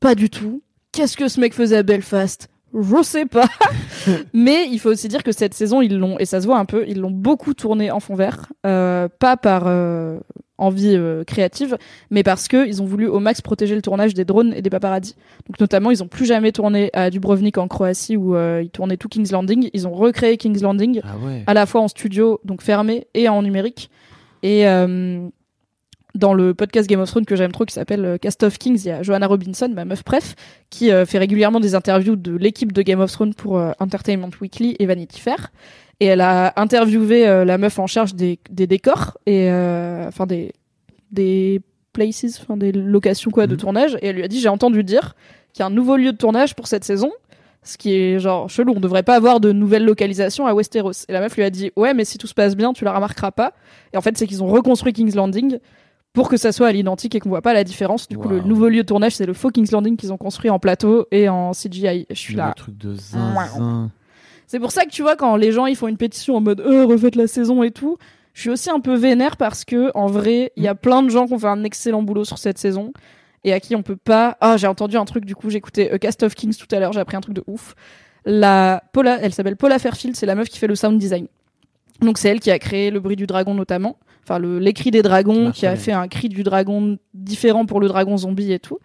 Pas 0.00 0.14
du 0.16 0.28
tout. 0.28 0.60
Qu'est-ce 0.92 1.16
que 1.16 1.28
ce 1.28 1.40
mec 1.40 1.54
faisait 1.54 1.76
à 1.78 1.82
Belfast? 1.82 2.48
Je 2.74 3.02
sais 3.02 3.26
pas. 3.26 3.48
Mais 4.32 4.66
il 4.70 4.78
faut 4.78 4.90
aussi 4.90 5.08
dire 5.08 5.22
que 5.22 5.32
cette 5.32 5.54
saison, 5.54 5.82
ils 5.82 5.98
l'ont, 5.98 6.18
et 6.18 6.24
ça 6.24 6.40
se 6.40 6.46
voit 6.46 6.58
un 6.58 6.64
peu, 6.64 6.84
ils 6.88 7.00
l'ont 7.00 7.10
beaucoup 7.10 7.52
tourné 7.54 7.90
en 7.90 8.00
fond 8.00 8.14
vert. 8.14 8.46
Euh, 8.66 9.08
pas 9.18 9.36
par 9.36 9.64
euh, 9.66 10.18
envie 10.56 10.94
euh, 10.96 11.24
créative, 11.24 11.76
mais 12.10 12.22
parce 12.22 12.48
que 12.48 12.66
ils 12.66 12.80
ont 12.82 12.86
voulu 12.86 13.08
au 13.08 13.18
max 13.18 13.42
protéger 13.42 13.74
le 13.74 13.82
tournage 13.82 14.14
des 14.14 14.24
drones 14.24 14.54
et 14.54 14.62
des 14.62 14.70
paparazzis. 14.70 15.16
Donc 15.46 15.60
notamment, 15.60 15.90
ils 15.90 16.02
ont 16.02 16.08
plus 16.08 16.24
jamais 16.24 16.52
tourné 16.52 16.88
à 16.94 17.10
Dubrovnik 17.10 17.58
en 17.58 17.68
Croatie 17.68 18.16
où 18.16 18.34
euh, 18.36 18.62
ils 18.62 18.70
tournaient 18.70 18.96
tout 18.96 19.08
King's 19.08 19.32
Landing. 19.32 19.68
Ils 19.74 19.86
ont 19.86 19.92
recréé 19.92 20.36
King's 20.36 20.62
Landing 20.62 21.00
Ah 21.04 21.16
ouais. 21.22 21.42
à 21.46 21.54
la 21.54 21.66
fois 21.66 21.82
en 21.82 21.88
studio, 21.88 22.40
donc 22.44 22.62
fermé, 22.62 23.06
et 23.14 23.28
en 23.28 23.42
numérique. 23.42 23.90
Et 24.42 24.66
euh, 24.66 25.28
dans 26.14 26.34
le 26.34 26.52
podcast 26.54 26.88
Game 26.88 27.00
of 27.00 27.08
Thrones 27.10 27.24
que 27.24 27.36
j'aime 27.36 27.52
trop, 27.52 27.64
qui 27.64 27.72
s'appelle 27.74 28.04
euh, 28.04 28.18
Cast 28.18 28.42
of 28.42 28.58
Kings, 28.58 28.80
il 28.84 28.88
y 28.88 28.90
a 28.90 29.02
Joanna 29.02 29.26
Robinson, 29.26 29.70
ma 29.74 29.84
meuf 29.84 30.02
préf, 30.02 30.34
qui 30.70 30.90
euh, 30.90 31.06
fait 31.06 31.18
régulièrement 31.18 31.58
des 31.60 31.74
interviews 31.74 32.16
de 32.16 32.36
l'équipe 32.36 32.72
de 32.72 32.82
Game 32.82 33.00
of 33.00 33.10
Thrones 33.10 33.34
pour 33.34 33.58
euh, 33.58 33.72
Entertainment 33.80 34.30
Weekly 34.40 34.76
et 34.78 34.86
Vanity 34.86 35.20
Fair. 35.20 35.52
Et 36.00 36.06
elle 36.06 36.20
a 36.20 36.52
interviewé 36.56 37.26
euh, 37.26 37.44
la 37.44 37.58
meuf 37.58 37.78
en 37.78 37.86
charge 37.86 38.14
des, 38.14 38.38
des 38.50 38.66
décors 38.66 39.18
et 39.26 39.48
enfin 39.50 40.26
des 40.26 40.52
des 41.10 41.60
places, 41.92 42.40
enfin 42.40 42.56
des 42.56 42.72
locations 42.72 43.30
quoi 43.30 43.46
de 43.46 43.52
Mhm. 43.52 43.58
tournage. 43.60 43.98
Et 44.02 44.08
elle 44.08 44.16
lui 44.16 44.24
a 44.24 44.28
dit 44.28 44.40
j'ai 44.40 44.48
entendu 44.48 44.82
dire 44.82 45.14
qu'il 45.52 45.60
y 45.60 45.62
a 45.62 45.66
un 45.66 45.70
nouveau 45.70 45.96
lieu 45.96 46.12
de 46.12 46.16
tournage 46.16 46.54
pour 46.56 46.66
cette 46.66 46.84
saison. 46.84 47.12
Ce 47.62 47.78
qui 47.78 47.94
est 47.94 48.18
genre 48.18 48.50
chelou, 48.50 48.72
on 48.76 48.80
devrait 48.80 49.04
pas 49.04 49.14
avoir 49.14 49.38
de 49.38 49.52
nouvelles 49.52 49.84
localisations 49.84 50.46
à 50.46 50.54
Westeros. 50.54 51.04
Et 51.08 51.12
la 51.12 51.20
meuf 51.20 51.36
lui 51.36 51.44
a 51.44 51.50
dit 51.50 51.70
ouais 51.76 51.94
mais 51.94 52.04
si 52.04 52.18
tout 52.18 52.26
se 52.26 52.34
passe 52.34 52.56
bien 52.56 52.72
tu 52.72 52.84
la 52.84 52.92
remarqueras 52.92 53.30
pas. 53.30 53.52
Et 53.92 53.96
en 53.96 54.00
fait 54.00 54.16
c'est 54.18 54.26
qu'ils 54.26 54.42
ont 54.42 54.48
reconstruit 54.48 54.92
King's 54.92 55.14
Landing 55.14 55.58
pour 56.12 56.28
que 56.28 56.36
ça 56.36 56.52
soit 56.52 56.68
à 56.68 56.72
l'identique 56.72 57.14
et 57.14 57.20
qu'on 57.20 57.28
voit 57.30 57.42
pas 57.42 57.54
la 57.54 57.64
différence. 57.64 58.08
Du 58.08 58.18
coup 58.18 58.28
le 58.28 58.40
nouveau 58.40 58.68
lieu 58.68 58.82
de 58.82 58.86
tournage 58.86 59.16
c'est 59.16 59.26
le 59.26 59.32
faux 59.32 59.50
King's 59.50 59.70
Landing 59.72 59.96
qu'ils 59.96 60.12
ont 60.12 60.18
construit 60.18 60.50
en 60.50 60.58
plateau 60.58 61.06
et 61.10 61.28
en 61.28 61.52
CGI. 61.52 62.06
Je 62.10 62.14
suis 62.14 62.34
Le 62.34 62.38
là. 62.38 62.52
truc 62.56 62.76
de 62.76 62.94
zinzin. 62.94 63.90
C'est 64.46 64.60
pour 64.60 64.70
ça 64.72 64.84
que 64.84 64.90
tu 64.90 65.02
vois 65.02 65.16
quand 65.16 65.36
les 65.36 65.52
gens 65.52 65.66
ils 65.66 65.76
font 65.76 65.88
une 65.88 65.96
pétition 65.96 66.36
en 66.36 66.40
mode 66.40 66.60
euh, 66.60 66.84
refaites 66.84 67.16
la 67.16 67.26
saison 67.26 67.62
et 67.62 67.70
tout, 67.70 67.96
je 68.34 68.42
suis 68.42 68.50
aussi 68.50 68.70
un 68.70 68.80
peu 68.80 68.94
vénère 68.94 69.36
parce 69.38 69.64
que 69.64 69.90
en 69.94 70.06
vrai, 70.06 70.52
il 70.56 70.62
y 70.62 70.68
a 70.68 70.74
plein 70.74 71.02
de 71.02 71.08
gens 71.08 71.26
qui 71.26 71.32
ont 71.32 71.38
fait 71.38 71.46
un 71.46 71.64
excellent 71.64 72.02
boulot 72.02 72.24
sur 72.24 72.36
cette 72.38 72.58
saison 72.58 72.92
et 73.44 73.52
à 73.54 73.60
qui 73.60 73.74
on 73.74 73.82
peut 73.82 73.96
pas 73.96 74.36
Ah, 74.40 74.56
j'ai 74.58 74.66
entendu 74.66 74.96
un 74.98 75.04
truc 75.06 75.24
du 75.24 75.34
coup, 75.34 75.48
j'écoutais 75.48 75.90
A 75.90 75.98
Cast 75.98 76.22
of 76.22 76.34
Kings 76.34 76.54
tout 76.56 76.72
à 76.74 76.78
l'heure, 76.80 76.92
j'ai 76.92 77.00
appris 77.00 77.16
un 77.16 77.20
truc 77.22 77.34
de 77.34 77.42
ouf. 77.46 77.74
La 78.24 78.84
Paula, 78.92 79.18
elle 79.20 79.32
s'appelle 79.32 79.56
Paula 79.56 79.78
Fairfield, 79.78 80.14
c'est 80.16 80.26
la 80.26 80.34
meuf 80.34 80.48
qui 80.48 80.58
fait 80.58 80.66
le 80.68 80.76
sound 80.76 80.98
design. 80.98 81.26
Donc 82.00 82.18
c'est 82.18 82.28
elle 82.28 82.40
qui 82.40 82.50
a 82.50 82.58
créé 82.58 82.90
le 82.90 83.00
bruit 83.00 83.16
du 83.16 83.26
dragon 83.26 83.54
notamment, 83.54 83.96
enfin 84.24 84.38
le 84.38 84.58
les 84.58 84.72
cris 84.72 84.90
des 84.90 85.02
dragons, 85.02 85.50
qui 85.52 85.66
a 85.66 85.76
fait 85.76 85.92
un 85.92 86.08
cri 86.08 86.28
du 86.28 86.42
dragon 86.42 86.98
différent 87.14 87.66
pour 87.66 87.80
le 87.80 87.88
dragon 87.88 88.16
zombie 88.16 88.52
et 88.52 88.58
tout. 88.58 88.78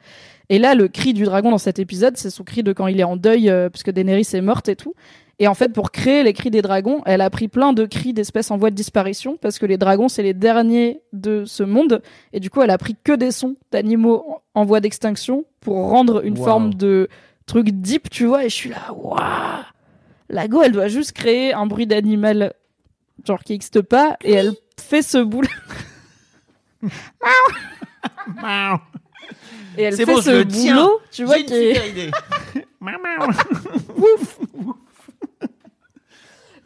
Et 0.50 0.60
là, 0.60 0.76
le 0.76 0.88
cri 0.88 1.14
du 1.14 1.24
dragon 1.26 1.52
dans 1.52 1.58
cet 1.58 1.78
épisode, 1.78 2.16
c'est 2.18 2.30
son 2.30 2.44
cri 2.44 2.64
de 2.64 2.72
quand 2.72 2.88
il 2.88 3.00
est 3.00 3.04
en 3.04 3.18
deuil 3.18 3.50
euh, 3.50 3.70
parce 3.70 3.84
que 3.84 3.92
Daenerys 3.92 4.28
est 4.34 4.42
morte 4.42 4.70
et 4.70 4.76
tout. 4.78 4.94
Et 5.40 5.48
en 5.48 5.54
fait, 5.54 5.72
pour 5.74 5.92
créer 5.92 6.24
les 6.24 6.34
cris 6.34 6.50
des 6.50 6.62
dragons, 6.64 7.02
elle 7.06 7.22
a 7.22 7.30
pris 7.30 7.48
plein 7.48 7.74
de 7.74 7.86
cris 7.86 8.14
d'espèces 8.14 8.50
en 8.50 8.58
voie 8.58 8.72
de 8.72 8.76
disparition 8.76 9.38
parce 9.40 9.60
que 9.60 9.66
les 9.68 9.78
dragons, 9.78 10.08
c'est 10.08 10.24
les 10.24 10.34
derniers 10.34 11.02
de 11.14 11.44
ce 11.46 11.62
monde. 11.64 12.02
Et 12.34 12.40
du 12.40 12.50
coup, 12.50 12.62
elle 12.64 12.72
a 12.72 12.78
pris 12.78 12.96
que 13.04 13.12
des 13.12 13.32
sons 13.32 13.56
d'animaux 13.72 14.38
en 14.56 14.64
voie 14.66 14.80
d'extinction 14.80 15.46
pour 15.60 15.76
rendre 15.90 16.26
une 16.26 16.38
Wow. 16.40 16.44
forme 16.46 16.74
de 16.74 17.08
truc 17.46 17.70
deep, 17.70 18.10
tu 18.10 18.26
vois. 18.26 18.46
Et 18.46 18.50
je 18.50 18.56
suis 18.56 18.70
là, 18.70 18.92
waouh 18.96 19.20
La 20.30 20.48
go, 20.48 20.64
elle 20.64 20.72
doit 20.72 20.88
juste 20.88 21.12
créer 21.12 21.54
un 21.54 21.68
bruit 21.68 21.86
d'animal 21.86 22.54
genre 23.26 23.44
qui 23.44 23.52
n'existe 23.52 23.82
pas 23.82 24.18
et 24.24 24.32
elle 24.34 24.54
fait 24.80 25.02
ce 25.02 25.18
boulot. 25.18 25.50
Et 29.78 29.84
elle 29.84 29.96
fait 29.96 30.06
bon, 30.06 30.22
ce 30.22 30.44
boulot, 30.44 31.00
tu 31.12 31.24
vois, 31.24 31.38
qui 31.40 31.54
est- 31.54 31.90
idée. 31.90 32.12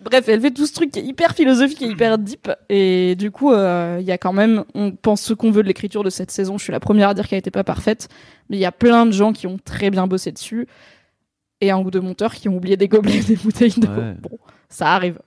Bref, 0.02 0.28
elle 0.30 0.42
fait 0.42 0.52
tout 0.52 0.66
ce 0.66 0.74
truc 0.74 0.92
qui 0.92 1.00
est 1.00 1.04
hyper 1.04 1.36
philosophique 1.36 1.82
et 1.84 1.88
hyper 1.88 2.18
deep. 2.18 2.50
Et 2.70 3.16
du 3.16 3.30
coup, 3.30 3.52
euh, 3.52 3.98
il 4.00 4.06
y 4.06 4.12
a 4.12 4.18
quand 4.18 4.34
même, 4.34 4.64
on 4.74 4.92
pense 4.92 5.22
ce 5.22 5.34
qu'on 5.34 5.52
veut 5.52 5.62
de 5.62 5.68
l'écriture 5.68 6.04
de 6.04 6.10
cette 6.10 6.32
saison. 6.32 6.58
Je 6.58 6.64
suis 6.64 6.72
la 6.72 6.80
première 6.80 7.10
à 7.10 7.14
dire 7.14 7.28
qu'elle 7.28 7.38
n'était 7.38 7.52
pas 7.52 7.64
parfaite, 7.64 8.08
mais 8.50 8.58
il 8.58 8.60
y 8.60 8.66
a 8.66 8.72
plein 8.72 9.06
de 9.06 9.12
gens 9.12 9.32
qui 9.32 9.46
ont 9.46 9.58
très 9.64 9.92
bien 9.92 10.08
bossé 10.08 10.32
dessus. 10.32 10.68
Et 11.60 11.70
un 11.70 11.78
ou 11.78 11.92
deux 11.92 12.02
monteurs 12.02 12.34
qui 12.34 12.50
ont 12.50 12.56
oublié 12.56 12.78
des 12.78 12.88
gobelets 12.88 13.18
et 13.18 13.24
des 13.28 13.36
bouteilles 13.36 13.76
d'eau. 13.78 13.90
Ouais. 13.90 14.16
Bon, 14.20 14.40
ça 14.70 14.88
arrive. 14.96 15.20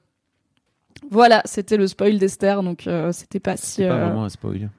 Voilà, 1.11 1.43
c'était 1.45 1.77
le 1.77 1.87
spoil 1.87 2.19
d'Esther, 2.19 2.63
donc 2.63 2.87
euh, 2.87 3.13
c'était 3.13 3.41
pas 3.41 3.57
si. 3.57 3.83
Pas 3.83 3.89
euh, 3.91 4.05
vraiment 4.07 4.25
un 4.25 4.29
spoil. 4.29 4.71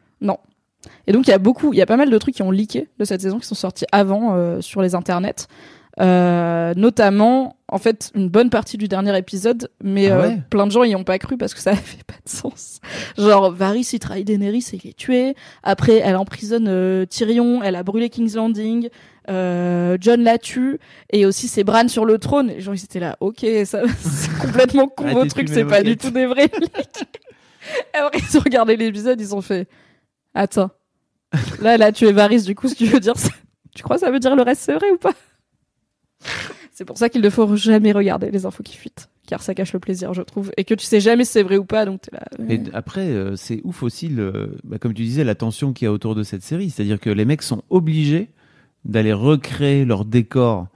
et 1.08 1.12
donc 1.12 1.28
il 1.28 1.32
y 1.32 1.34
a 1.34 1.38
beaucoup, 1.40 1.74
il 1.74 1.78
y 1.78 1.82
a 1.82 1.86
pas 1.86 1.98
mal 1.98 2.10
de 2.10 2.18
trucs 2.18 2.36
qui 2.36 2.44
ont 2.44 2.52
leaké 2.52 2.90
de 3.00 3.06
cette 3.06 3.22
saison 3.22 3.40
qui 3.40 3.48
sont 3.48 3.56
sortis 3.56 3.86
avant 3.92 4.36
euh, 4.36 4.62
sur 4.62 4.82
les 4.82 4.96
internets. 4.96 5.48
Euh, 6.02 6.74
notamment, 6.76 7.56
en 7.70 7.78
fait, 7.78 8.12
une 8.16 8.28
bonne 8.28 8.50
partie 8.50 8.78
du 8.78 8.88
dernier 8.88 9.18
épisode, 9.18 9.70
mais 9.82 10.10
Ah 10.10 10.20
euh, 10.20 10.36
plein 10.50 10.68
de 10.68 10.72
gens 10.72 10.84
y 10.84 10.96
ont 10.96 11.06
pas 11.06 11.18
cru 11.20 11.38
parce 11.38 11.54
que 11.54 11.62
ça 11.62 11.72
avait 11.72 12.04
pas 12.06 12.16
de 12.24 12.30
sens. 12.30 12.80
Genre, 13.18 13.52
Varys 13.52 13.90
il 13.94 14.00
trahit 14.00 14.28
Daenerys 14.28 14.66
et 14.74 14.80
il 14.84 14.90
est 14.90 14.98
tué. 14.98 15.36
Après, 15.64 15.98
elle 15.98 16.18
emprisonne 16.18 16.68
euh, 16.68 17.06
Tyrion, 17.06 17.64
elle 17.64 17.76
a 17.76 17.84
brûlé 17.84 18.10
King's 18.10 18.36
Landing. 18.36 18.90
Euh, 19.30 19.98
John 20.00 20.22
la 20.22 20.38
tue 20.38 20.80
et 21.12 21.26
aussi 21.26 21.48
c'est 21.48 21.64
Bran 21.64 21.88
sur 21.88 22.06
le 22.06 22.18
trône. 22.18 22.50
Et 22.50 22.56
les 22.56 22.62
gens 22.62 22.74
ils 22.74 22.84
étaient 22.84 23.00
là, 23.00 23.18
ok, 23.20 23.46
ça 23.66 23.82
c'est 24.00 24.38
complètement 24.40 24.88
con 24.88 25.08
vos 25.14 25.26
trucs, 25.26 25.50
c'est 25.50 25.66
pas 25.66 25.84
du 25.84 25.98
tout 25.98 26.12
des 26.12 26.26
vrais. 26.26 26.52
Après 27.94 28.20
ils 28.20 28.38
ont 28.38 28.42
regardé 28.42 28.76
l'épisode, 28.76 29.20
ils 29.20 29.36
ont 29.36 29.42
fait, 29.42 29.68
attends, 30.34 30.70
là 31.62 31.78
là 31.78 31.92
tu 31.92 32.06
es 32.06 32.12
Varys, 32.12 32.44
du 32.44 32.56
coup 32.56 32.68
si 32.68 32.76
tu 32.76 32.86
veux 32.86 33.00
dire 33.00 33.18
ça, 33.18 33.30
tu 33.76 33.82
crois 33.82 33.96
que 33.96 34.02
ça 34.02 34.12
veut 34.12 34.20
dire 34.20 34.36
le 34.36 34.44
reste 34.44 34.62
c'est 34.62 34.74
vrai 34.74 34.92
ou 34.92 34.98
pas? 34.98 35.14
C'est 36.72 36.86
pour 36.86 36.98
ça 36.98 37.08
qu'il 37.08 37.22
ne 37.22 37.30
faut 37.30 37.56
jamais 37.56 37.94
regarder 37.94 38.30
les 38.32 38.46
infos 38.46 38.62
qui 38.62 38.76
fuitent, 38.76 39.10
car 39.28 39.42
ça 39.42 39.56
cache 39.56 39.72
le 39.72 39.80
plaisir, 39.80 40.14
je 40.14 40.22
trouve, 40.22 40.52
et 40.58 40.66
que 40.66 40.74
tu 40.74 40.86
sais 40.86 41.00
jamais 41.00 41.24
si 41.24 41.32
c'est 41.32 41.44
vrai 41.44 41.58
ou 41.58 41.64
pas, 41.64 41.86
donc 41.86 42.02
t'es 42.02 42.12
là. 42.12 42.26
Et 42.50 42.62
après, 42.74 43.08
euh, 43.08 43.38
c'est 43.38 43.62
ouf 43.64 43.82
aussi, 43.82 44.10
le, 44.10 44.58
bah, 44.66 44.78
comme 44.78 44.94
tu 44.94 45.04
disais, 45.04 45.24
la 45.24 45.36
tension 45.36 45.72
qu'il 45.72 45.86
y 45.86 45.88
a 45.88 45.92
autour 45.94 46.16
de 46.16 46.24
cette 46.24 46.44
série. 46.44 46.70
C'est-à-dire 46.70 47.00
que 47.00 47.10
les 47.10 47.24
mecs 47.24 47.44
sont 47.44 47.64
obligés 47.70 48.30
d'aller 48.86 49.14
recréer 49.14 49.86
leur 49.86 50.06
décor 50.06 50.68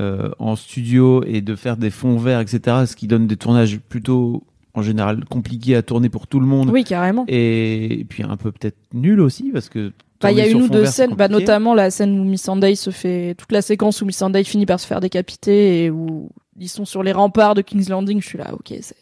euh, 0.00 0.30
en 0.38 0.56
studio 0.56 1.22
et 1.24 1.40
de 1.40 1.54
faire 1.54 1.76
des 1.76 1.90
fonds 1.90 2.16
verts, 2.16 2.40
etc. 2.40 2.84
Ce 2.86 2.96
qui 2.96 3.06
donne 3.06 3.26
des 3.26 3.36
tournages 3.36 3.78
plutôt, 3.78 4.42
en 4.74 4.82
général, 4.82 5.24
compliqués 5.24 5.76
à 5.76 5.82
tourner 5.82 6.08
pour 6.08 6.26
tout 6.26 6.40
le 6.40 6.46
monde. 6.46 6.70
Oui, 6.70 6.84
carrément. 6.84 7.24
Et, 7.28 8.00
et 8.00 8.04
puis 8.04 8.22
un 8.22 8.36
peu 8.36 8.50
peut-être 8.50 8.76
nul 8.92 9.20
aussi, 9.20 9.50
parce 9.52 9.68
que. 9.68 9.92
Bah, 10.20 10.32
il 10.32 10.38
y 10.38 10.40
a 10.40 10.48
une 10.48 10.62
ou 10.62 10.68
deux 10.68 10.86
scènes, 10.86 11.14
bah, 11.14 11.28
notamment 11.28 11.74
la 11.74 11.90
scène 11.90 12.18
où 12.18 12.24
Missandei 12.24 12.76
se 12.76 12.90
fait, 12.90 13.34
toute 13.34 13.52
la 13.52 13.60
séquence 13.60 14.00
où 14.00 14.06
Missandei 14.06 14.42
finit 14.42 14.64
par 14.64 14.80
se 14.80 14.86
faire 14.86 15.00
décapiter 15.00 15.84
et 15.84 15.90
où 15.90 16.30
ils 16.58 16.68
sont 16.68 16.86
sur 16.86 17.02
les 17.02 17.12
remparts 17.12 17.54
de 17.54 17.60
King's 17.60 17.90
Landing, 17.90 18.22
je 18.22 18.26
suis 18.26 18.38
là, 18.38 18.54
ok, 18.54 18.74
c'est 18.80 18.96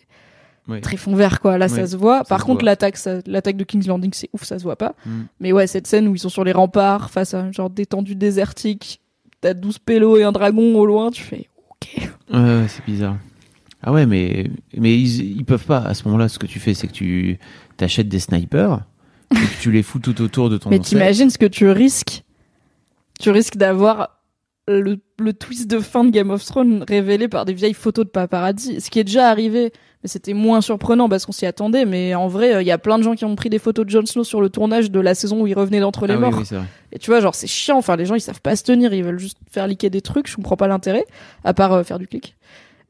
Oui. 0.68 0.80
très 0.80 0.96
fond 0.96 1.14
vert, 1.16 1.40
quoi. 1.40 1.58
Là, 1.58 1.68
ça 1.68 1.86
se 1.86 1.96
voit. 1.96 2.18
ça 2.18 2.24
Par 2.24 2.40
se 2.40 2.44
contre, 2.46 2.64
l'attaque, 2.64 3.56
de 3.56 3.64
King's 3.64 3.86
Landing, 3.86 4.12
c'est 4.14 4.30
ouf, 4.32 4.44
ça 4.44 4.58
se 4.58 4.62
voit 4.62 4.76
pas. 4.76 4.94
Mm. 5.04 5.10
Mais 5.40 5.52
ouais, 5.52 5.66
cette 5.66 5.86
scène 5.86 6.06
où 6.06 6.14
ils 6.14 6.20
sont 6.20 6.28
sur 6.28 6.44
les 6.44 6.52
remparts 6.52 7.10
face 7.10 7.34
à 7.34 7.40
un 7.40 7.52
genre 7.52 7.68
d'étendue 7.68 8.14
désertique, 8.14 9.00
t'as 9.40 9.54
12 9.54 9.78
pélos 9.80 10.18
et 10.18 10.22
un 10.22 10.32
dragon 10.32 10.76
au 10.76 10.86
loin, 10.86 11.10
tu 11.10 11.22
fais, 11.22 11.48
ok. 11.70 12.08
Ouais, 12.32 12.38
ouais, 12.38 12.66
c'est 12.68 12.84
bizarre. 12.84 13.16
Ah 13.82 13.92
ouais, 13.92 14.06
mais, 14.06 14.48
mais 14.76 14.96
ils, 14.96 15.36
ils 15.38 15.44
peuvent 15.44 15.66
pas. 15.66 15.78
À 15.78 15.94
ce 15.94 16.04
moment-là, 16.04 16.28
ce 16.28 16.38
que 16.38 16.46
tu 16.46 16.60
fais, 16.60 16.74
c'est 16.74 16.86
que 16.86 16.92
tu 16.92 17.38
t'achètes 17.76 18.08
des 18.08 18.20
snipers 18.20 18.82
et 19.32 19.34
que 19.34 19.60
tu 19.60 19.72
les 19.72 19.82
fous 19.82 19.98
tout 19.98 20.22
autour 20.22 20.48
de 20.48 20.58
ton 20.58 20.70
Mais 20.70 20.78
t'imagines 20.78 21.30
ce 21.30 21.38
que 21.38 21.46
tu 21.46 21.68
risques? 21.68 22.22
Tu 23.18 23.30
risques 23.30 23.56
d'avoir 23.56 24.20
le, 24.68 24.98
le 25.18 25.32
twist 25.32 25.68
de 25.68 25.80
fin 25.80 26.04
de 26.04 26.10
Game 26.10 26.30
of 26.30 26.44
Thrones 26.44 26.84
révélé 26.86 27.26
par 27.26 27.44
des 27.44 27.52
vieilles 27.52 27.74
photos 27.74 28.04
de 28.04 28.10
paparazzi. 28.10 28.80
Ce 28.80 28.90
qui 28.90 29.00
est 29.00 29.04
déjà 29.04 29.28
arrivé, 29.28 29.72
mais 30.02 30.08
c'était 30.08 30.32
moins 30.34 30.60
surprenant 30.60 31.08
parce 31.08 31.26
qu'on 31.26 31.32
s'y 31.32 31.46
attendait. 31.46 31.84
Mais 31.84 32.14
en 32.14 32.28
vrai, 32.28 32.62
il 32.62 32.66
y 32.66 32.70
a 32.72 32.78
plein 32.78 32.98
de 32.98 33.02
gens 33.04 33.14
qui 33.14 33.24
ont 33.24 33.36
pris 33.36 33.50
des 33.50 33.58
photos 33.58 33.84
de 33.86 33.90
Jon 33.90 34.04
Snow 34.06 34.24
sur 34.24 34.40
le 34.40 34.48
tournage 34.50 34.90
de 34.90 35.00
la 35.00 35.14
saison 35.14 35.40
où 35.42 35.46
il 35.46 35.54
revenait 35.54 35.80
d'entre 35.80 36.06
les 36.06 36.14
Ah 36.14 36.18
morts. 36.18 36.34
oui. 36.36 36.58
Et 36.92 36.98
tu 36.98 37.10
vois, 37.10 37.20
genre, 37.20 37.34
c'est 37.34 37.46
chiant. 37.46 37.78
Enfin, 37.78 37.96
les 37.96 38.04
gens, 38.06 38.14
ils 38.14 38.20
savent 38.20 38.40
pas 38.40 38.56
se 38.56 38.64
tenir. 38.64 38.92
Ils 38.92 39.04
veulent 39.04 39.18
juste 39.18 39.38
faire 39.50 39.66
liquer 39.66 39.90
des 39.90 40.00
trucs. 40.00 40.28
Je 40.28 40.36
comprends 40.36 40.56
pas 40.56 40.66
l'intérêt, 40.68 41.04
à 41.44 41.54
part 41.54 41.72
euh, 41.72 41.82
faire 41.84 41.98
du 41.98 42.06
clic. 42.08 42.36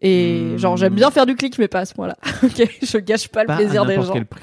Et 0.01 0.53
Hmm. 0.55 0.59
genre, 0.59 0.77
j'aime 0.77 0.95
bien 0.95 1.11
faire 1.11 1.27
du 1.27 1.37
clic, 1.37 1.59
mais 1.59 1.69
pas 1.69 1.81
à 1.81 1.85
ce 1.85 1.95
point-là. 1.95 2.17
ok, 2.43 2.69
je 2.83 2.99
gâche 2.99 3.29
pas 3.29 3.45
le 3.45 3.55
plaisir 3.55 3.83
à 3.83 3.87
des 3.87 3.95
gens. 3.97 4.13
quel 4.13 4.27
prix. 4.27 4.43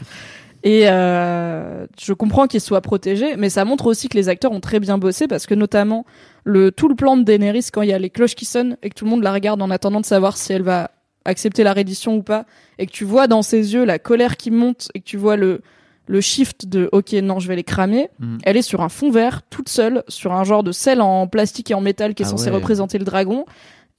Et 0.63 0.89
euh, 0.89 1.85
je 2.01 2.11
comprends 2.13 2.45
qu'ils 2.47 2.59
soient 2.61 2.81
protégés, 2.81 3.35
mais 3.37 3.49
ça 3.49 3.63
montre 3.65 3.87
aussi 3.87 4.09
que 4.09 4.17
les 4.17 4.27
acteurs 4.27 4.51
ont 4.51 4.59
très 4.59 4.79
bien 4.81 4.97
bossé 4.97 5.25
parce 5.27 5.45
que 5.45 5.55
notamment 5.55 6.05
le 6.43 6.69
tout 6.71 6.89
le 6.89 6.95
plan 6.95 7.15
de 7.15 7.23
Daenerys 7.23 7.67
quand 7.71 7.81
il 7.81 7.89
y 7.89 7.93
a 7.93 7.99
les 7.99 8.09
cloches 8.09 8.35
qui 8.35 8.43
sonnent 8.43 8.75
et 8.83 8.89
que 8.89 8.93
tout 8.95 9.05
le 9.05 9.11
monde 9.11 9.23
la 9.23 9.31
regarde 9.31 9.61
en 9.61 9.69
attendant 9.71 10.01
de 10.01 10.05
savoir 10.05 10.35
si 10.35 10.51
elle 10.51 10.63
va 10.63 10.91
accepter 11.25 11.63
la 11.63 11.73
reddition 11.73 12.15
ou 12.15 12.23
pas 12.23 12.45
et 12.77 12.85
que 12.85 12.91
tu 12.91 13.03
vois 13.05 13.27
dans 13.27 13.41
ses 13.41 13.73
yeux 13.73 13.83
la 13.85 13.99
colère 13.99 14.37
qui 14.37 14.51
monte 14.51 14.89
et 14.93 14.99
que 14.99 15.05
tu 15.05 15.17
vois 15.17 15.35
le 15.35 15.61
le 16.07 16.21
shift 16.21 16.65
de 16.67 16.89
OK 16.91 17.11
non, 17.13 17.37
je 17.39 17.47
vais 17.47 17.55
les 17.55 17.63
cramer. 17.63 18.09
Mhm. 18.19 18.39
Elle 18.43 18.57
est 18.57 18.61
sur 18.63 18.81
un 18.81 18.89
fond 18.89 19.11
vert 19.11 19.41
toute 19.49 19.69
seule 19.69 20.03
sur 20.07 20.33
un 20.33 20.43
genre 20.43 20.63
de 20.63 20.71
sel 20.71 21.01
en 21.01 21.27
plastique 21.27 21.69
et 21.69 21.75
en 21.75 21.81
métal 21.81 22.15
qui 22.15 22.23
est 22.23 22.25
Ah 22.25 22.29
censé 22.29 22.45
ouais. 22.49 22.55
représenter 22.55 22.97
le 22.97 23.05
dragon 23.05 23.45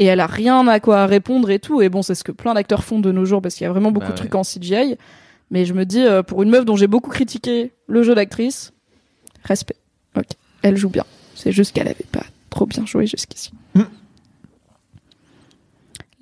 et 0.01 0.07
elle 0.07 0.19
a 0.21 0.27
rien 0.27 0.67
à 0.67 0.81
quoi 0.81 1.07
répondre 1.07 1.51
et 1.51 1.61
tout 1.61 1.83
et 1.83 1.89
bon, 1.89 2.03
c'est 2.03 2.17
ce 2.17 2.25
que 2.25 2.33
plein 2.33 2.55
d'acteurs 2.55 2.83
font 2.83 2.99
de 2.99 3.13
nos 3.13 3.25
jours 3.27 3.41
parce 3.41 3.55
qu'il 3.55 3.65
y 3.65 3.69
a 3.69 3.71
vraiment 3.71 3.93
beaucoup 3.93 4.07
Bah 4.09 4.13
de 4.15 4.19
ouais. 4.21 4.29
trucs 4.29 4.35
en 4.35 4.43
CGI. 4.43 4.97
Mais 5.53 5.65
je 5.67 5.75
me 5.75 5.85
dis, 5.85 6.01
euh, 6.05 6.23
pour 6.23 6.43
une 6.43 6.51
meuf 6.51 6.65
dont 6.65 6.75
j'ai 6.77 6.87
beaucoup 6.87 7.11
critiqué 7.11 7.73
le 7.87 8.03
jeu 8.03 8.15
d'actrice, 8.15 8.73
respect. 9.45 9.77
Ok, 10.17 10.27
elle 10.63 10.77
joue 10.77 10.89
bien. 10.91 11.05
C'est 11.35 11.53
juste 11.53 11.75
qu'elle 11.75 11.89
avait 11.89 12.07
pas 12.11 12.25
trop 12.51 12.67
bien 12.67 12.87
joué 12.87 13.07
jusqu'ici. 13.07 13.51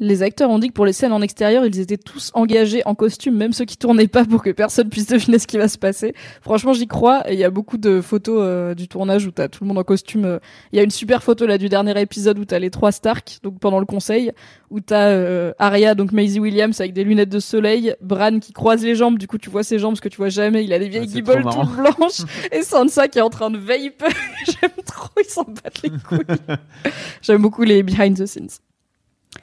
Les 0.00 0.22
acteurs 0.22 0.48
ont 0.50 0.58
dit 0.60 0.68
que 0.68 0.72
pour 0.74 0.86
les 0.86 0.92
scènes 0.92 1.12
en 1.12 1.20
extérieur, 1.22 1.66
ils 1.66 1.80
étaient 1.80 1.96
tous 1.96 2.30
engagés 2.34 2.82
en 2.86 2.94
costume, 2.94 3.36
même 3.36 3.52
ceux 3.52 3.64
qui 3.64 3.76
tournaient 3.76 4.06
pas 4.06 4.24
pour 4.24 4.42
que 4.44 4.50
personne 4.50 4.88
puisse 4.88 5.06
deviner 5.08 5.38
ce 5.40 5.46
qui 5.48 5.58
va 5.58 5.66
se 5.66 5.76
passer. 5.76 6.14
Franchement, 6.40 6.72
j'y 6.72 6.86
crois. 6.86 7.28
Et 7.28 7.34
il 7.34 7.38
y 7.40 7.44
a 7.44 7.50
beaucoup 7.50 7.78
de 7.78 8.00
photos 8.00 8.38
euh, 8.40 8.74
du 8.74 8.86
tournage 8.86 9.26
où 9.26 9.32
t'as 9.32 9.48
tout 9.48 9.64
le 9.64 9.68
monde 9.68 9.78
en 9.78 9.82
costume. 9.84 10.24
euh. 10.24 10.38
Il 10.72 10.76
y 10.76 10.80
a 10.80 10.84
une 10.84 10.90
super 10.92 11.22
photo 11.24 11.46
là 11.46 11.58
du 11.58 11.68
dernier 11.68 12.00
épisode 12.00 12.38
où 12.38 12.44
t'as 12.44 12.58
les 12.60 12.70
trois 12.70 12.92
Stark, 12.92 13.38
donc 13.42 13.58
pendant 13.58 13.80
le 13.80 13.86
conseil, 13.86 14.30
où 14.70 14.78
t'as 14.80 15.08
euh, 15.08 15.52
Arya, 15.58 15.94
donc 15.96 16.12
Maisie 16.12 16.38
Williams 16.38 16.80
avec 16.80 16.92
des 16.92 17.02
lunettes 17.02 17.30
de 17.30 17.40
soleil, 17.40 17.94
Bran 18.00 18.38
qui 18.38 18.52
croise 18.52 18.84
les 18.84 18.94
jambes, 18.94 19.18
du 19.18 19.26
coup 19.26 19.38
tu 19.38 19.50
vois 19.50 19.64
ses 19.64 19.78
jambes, 19.80 19.96
ce 19.96 20.00
que 20.00 20.08
tu 20.08 20.18
vois 20.18 20.28
jamais, 20.28 20.62
il 20.64 20.72
a 20.72 20.78
des 20.78 20.88
vieilles 20.88 21.08
Ah, 21.10 21.12
guibolles 21.12 21.42
toutes 21.42 21.74
blanches, 21.76 22.20
et 22.52 22.62
Sansa 22.62 23.08
qui 23.08 23.18
est 23.18 23.22
en 23.22 23.30
train 23.30 23.50
de 23.50 23.58
vape. 23.58 24.04
J'aime 24.46 24.70
trop, 24.86 25.08
ils 25.18 25.28
s'en 25.28 25.42
battent 25.44 25.82
les 25.82 25.90
couilles. 25.90 26.36
J'aime 27.22 27.42
beaucoup 27.42 27.64
les 27.64 27.82
behind 27.82 28.16
the 28.16 28.26
scenes. 28.26 28.60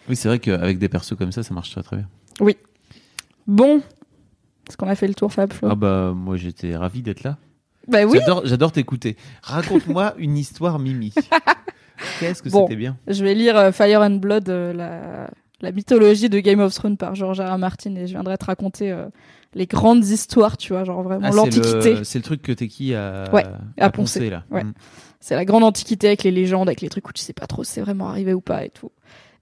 Oui, 0.09 0.15
c'est 0.15 0.27
vrai 0.27 0.39
qu'avec 0.39 0.77
des 0.79 0.89
persos 0.89 1.15
comme 1.17 1.31
ça, 1.31 1.43
ça 1.43 1.53
marche 1.53 1.71
très 1.71 1.83
très 1.83 1.97
bien. 1.97 2.07
Bon, 3.47 3.81
est-ce 4.67 4.75
qu'on 4.77 4.87
a 4.87 4.95
fait 4.95 5.07
le 5.07 5.13
tour, 5.13 5.31
Fab 5.31 5.53
Flo? 5.53 5.67
Ah 5.71 5.75
bah 5.75 6.13
moi 6.15 6.35
j'étais 6.37 6.75
ravi 6.75 7.01
d'être 7.03 7.23
là. 7.23 7.37
Bah 7.87 8.03
oui, 8.05 8.17
J'adore, 8.45 8.71
t'écouter. 8.71 9.15
Raconte-moi 9.43 10.15
une 10.17 10.37
histoire 10.37 10.79
Mimi. 10.79 11.13
Qu'est-ce 12.19 12.41
que 12.41 12.49
Bon. 12.49 12.63
c'était 12.65 12.75
bien? 12.75 12.97
je 13.07 13.23
vais 13.23 13.35
lire 13.35 13.55
euh, 13.57 13.71
Fire 13.71 14.01
and 14.01 14.15
Blood, 14.17 14.49
euh, 14.49 14.73
la, 14.73 15.29
la 15.61 15.71
mythologie 15.71 16.29
de 16.29 16.39
Game 16.39 16.59
of 16.59 16.73
Thrones 16.73 16.97
par 16.97 17.13
George 17.13 17.39
R. 17.39 17.53
R. 17.53 17.57
Martin, 17.59 17.95
et 17.95 18.07
je 18.07 18.13
viendrai 18.13 18.37
te 18.39 18.45
raconter 18.45 18.91
euh, 18.91 19.05
les 19.53 19.67
grandes 19.67 20.03
histoires, 20.05 20.57
tu 20.57 20.73
vois, 20.73 20.83
genre 20.83 21.03
vraiment 21.03 21.27
Ah, 21.31 21.35
l'antiquité. 21.35 22.03
C'est 22.03 22.17
le 22.17 22.23
truc 22.23 22.41
que 22.41 22.51
t'es 22.51 22.67
qui 22.67 22.95
à, 22.95 23.29
Ouais, 23.31 23.45
à 23.77 23.85
à 23.85 23.89
poncer. 23.91 24.19
poncer, 24.19 24.29
là. 24.31 24.43
Ouais. 24.49 24.63
Mm. 24.63 24.73
C'est 25.19 25.35
la 25.35 25.45
grande 25.45 25.63
antiquité 25.63 26.07
avec 26.07 26.23
les 26.23 26.31
légendes, 26.31 26.67
avec 26.67 26.81
les 26.81 26.89
trucs 26.89 27.07
où 27.07 27.13
tu 27.13 27.21
sais 27.21 27.33
pas 27.33 27.45
trop 27.47 27.63
si 27.63 27.71
c'est 27.73 27.81
vraiment 27.81 28.09
arrivé 28.09 28.33
ou 28.33 28.41
pas 28.41 28.65
et 28.65 28.69
tout. 28.69 28.91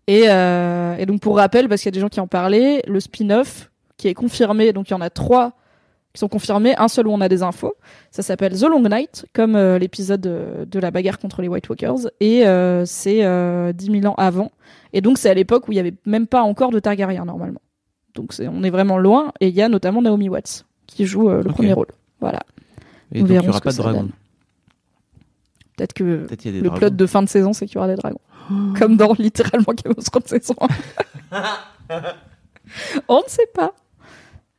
Et, 0.07 0.23
euh, 0.27 0.97
et 0.97 1.05
donc 1.05 1.21
pour 1.21 1.37
rappel, 1.37 1.69
parce 1.69 1.81
qu'il 1.81 1.87
y 1.87 1.93
a 1.93 1.97
des 1.97 2.01
gens 2.01 2.09
qui 2.09 2.19
en 2.19 2.27
parlaient, 2.27 2.81
le 2.87 2.99
spin-off 2.99 3.71
qui 3.97 4.07
est 4.07 4.13
confirmé, 4.13 4.73
donc 4.73 4.89
il 4.89 4.91
y 4.91 4.95
en 4.95 5.01
a 5.01 5.09
trois 5.09 5.53
qui 6.13 6.19
sont 6.19 6.27
confirmés, 6.27 6.75
un 6.77 6.87
seul 6.87 7.07
où 7.07 7.11
on 7.11 7.21
a 7.21 7.27
des 7.27 7.41
infos. 7.41 7.75
Ça 8.11 8.21
s'appelle 8.21 8.57
The 8.57 8.63
Long 8.63 8.87
Night, 8.87 9.25
comme 9.33 9.55
euh, 9.55 9.79
l'épisode 9.79 10.25
euh, 10.27 10.65
de 10.65 10.79
la 10.79 10.91
bagarre 10.91 11.17
contre 11.17 11.41
les 11.41 11.47
White 11.47 11.67
Walkers, 11.67 12.07
et 12.19 12.45
euh, 12.45 12.85
c'est 12.85 13.25
euh, 13.25 13.73
10 13.73 14.01
000 14.01 14.05
ans 14.05 14.15
avant. 14.17 14.51
Et 14.93 15.01
donc 15.01 15.17
c'est 15.17 15.29
à 15.29 15.33
l'époque 15.33 15.67
où 15.67 15.71
il 15.71 15.75
y 15.75 15.79
avait 15.79 15.95
même 16.05 16.27
pas 16.27 16.43
encore 16.43 16.69
de 16.69 16.79
Targaryen 16.79 17.25
normalement. 17.25 17.61
Donc 18.13 18.31
on 18.39 18.63
est 18.63 18.69
vraiment 18.69 18.99
loin, 18.99 19.31
et 19.39 19.47
il 19.47 19.55
y 19.55 19.61
a 19.63 19.69
notamment 19.69 20.03
Naomi 20.03 20.29
Watts 20.29 20.65
qui 20.85 21.05
joue 21.07 21.29
le 21.29 21.43
premier 21.43 21.73
rôle. 21.73 21.87
Voilà. 22.21 22.41
Et 23.11 23.21
Nous 23.21 23.27
donc 23.27 23.37
il 23.37 23.41
n'y 23.41 23.49
aura 23.49 23.59
pas 23.59 23.71
de 23.71 23.77
dragon. 23.77 24.09
Peut-être 25.75 25.93
que 25.93 26.03
le 26.03 26.27
dragons. 26.61 26.77
plot 26.77 26.89
de 26.91 27.05
fin 27.07 27.23
de 27.23 27.29
saison, 27.29 27.53
c'est 27.53 27.65
qu'il 27.65 27.75
y 27.75 27.77
aura 27.79 27.87
des 27.87 27.95
dragons. 27.95 28.19
Comme 28.77 28.97
dans 28.97 29.13
littéralement 29.17 29.73
Game 29.73 29.93
of 29.97 30.03
Thrones 30.05 30.23
saison 30.25 30.55
1. 31.31 31.41
on 33.07 33.17
ne 33.17 33.27
sait 33.29 33.47
pas. 33.53 33.73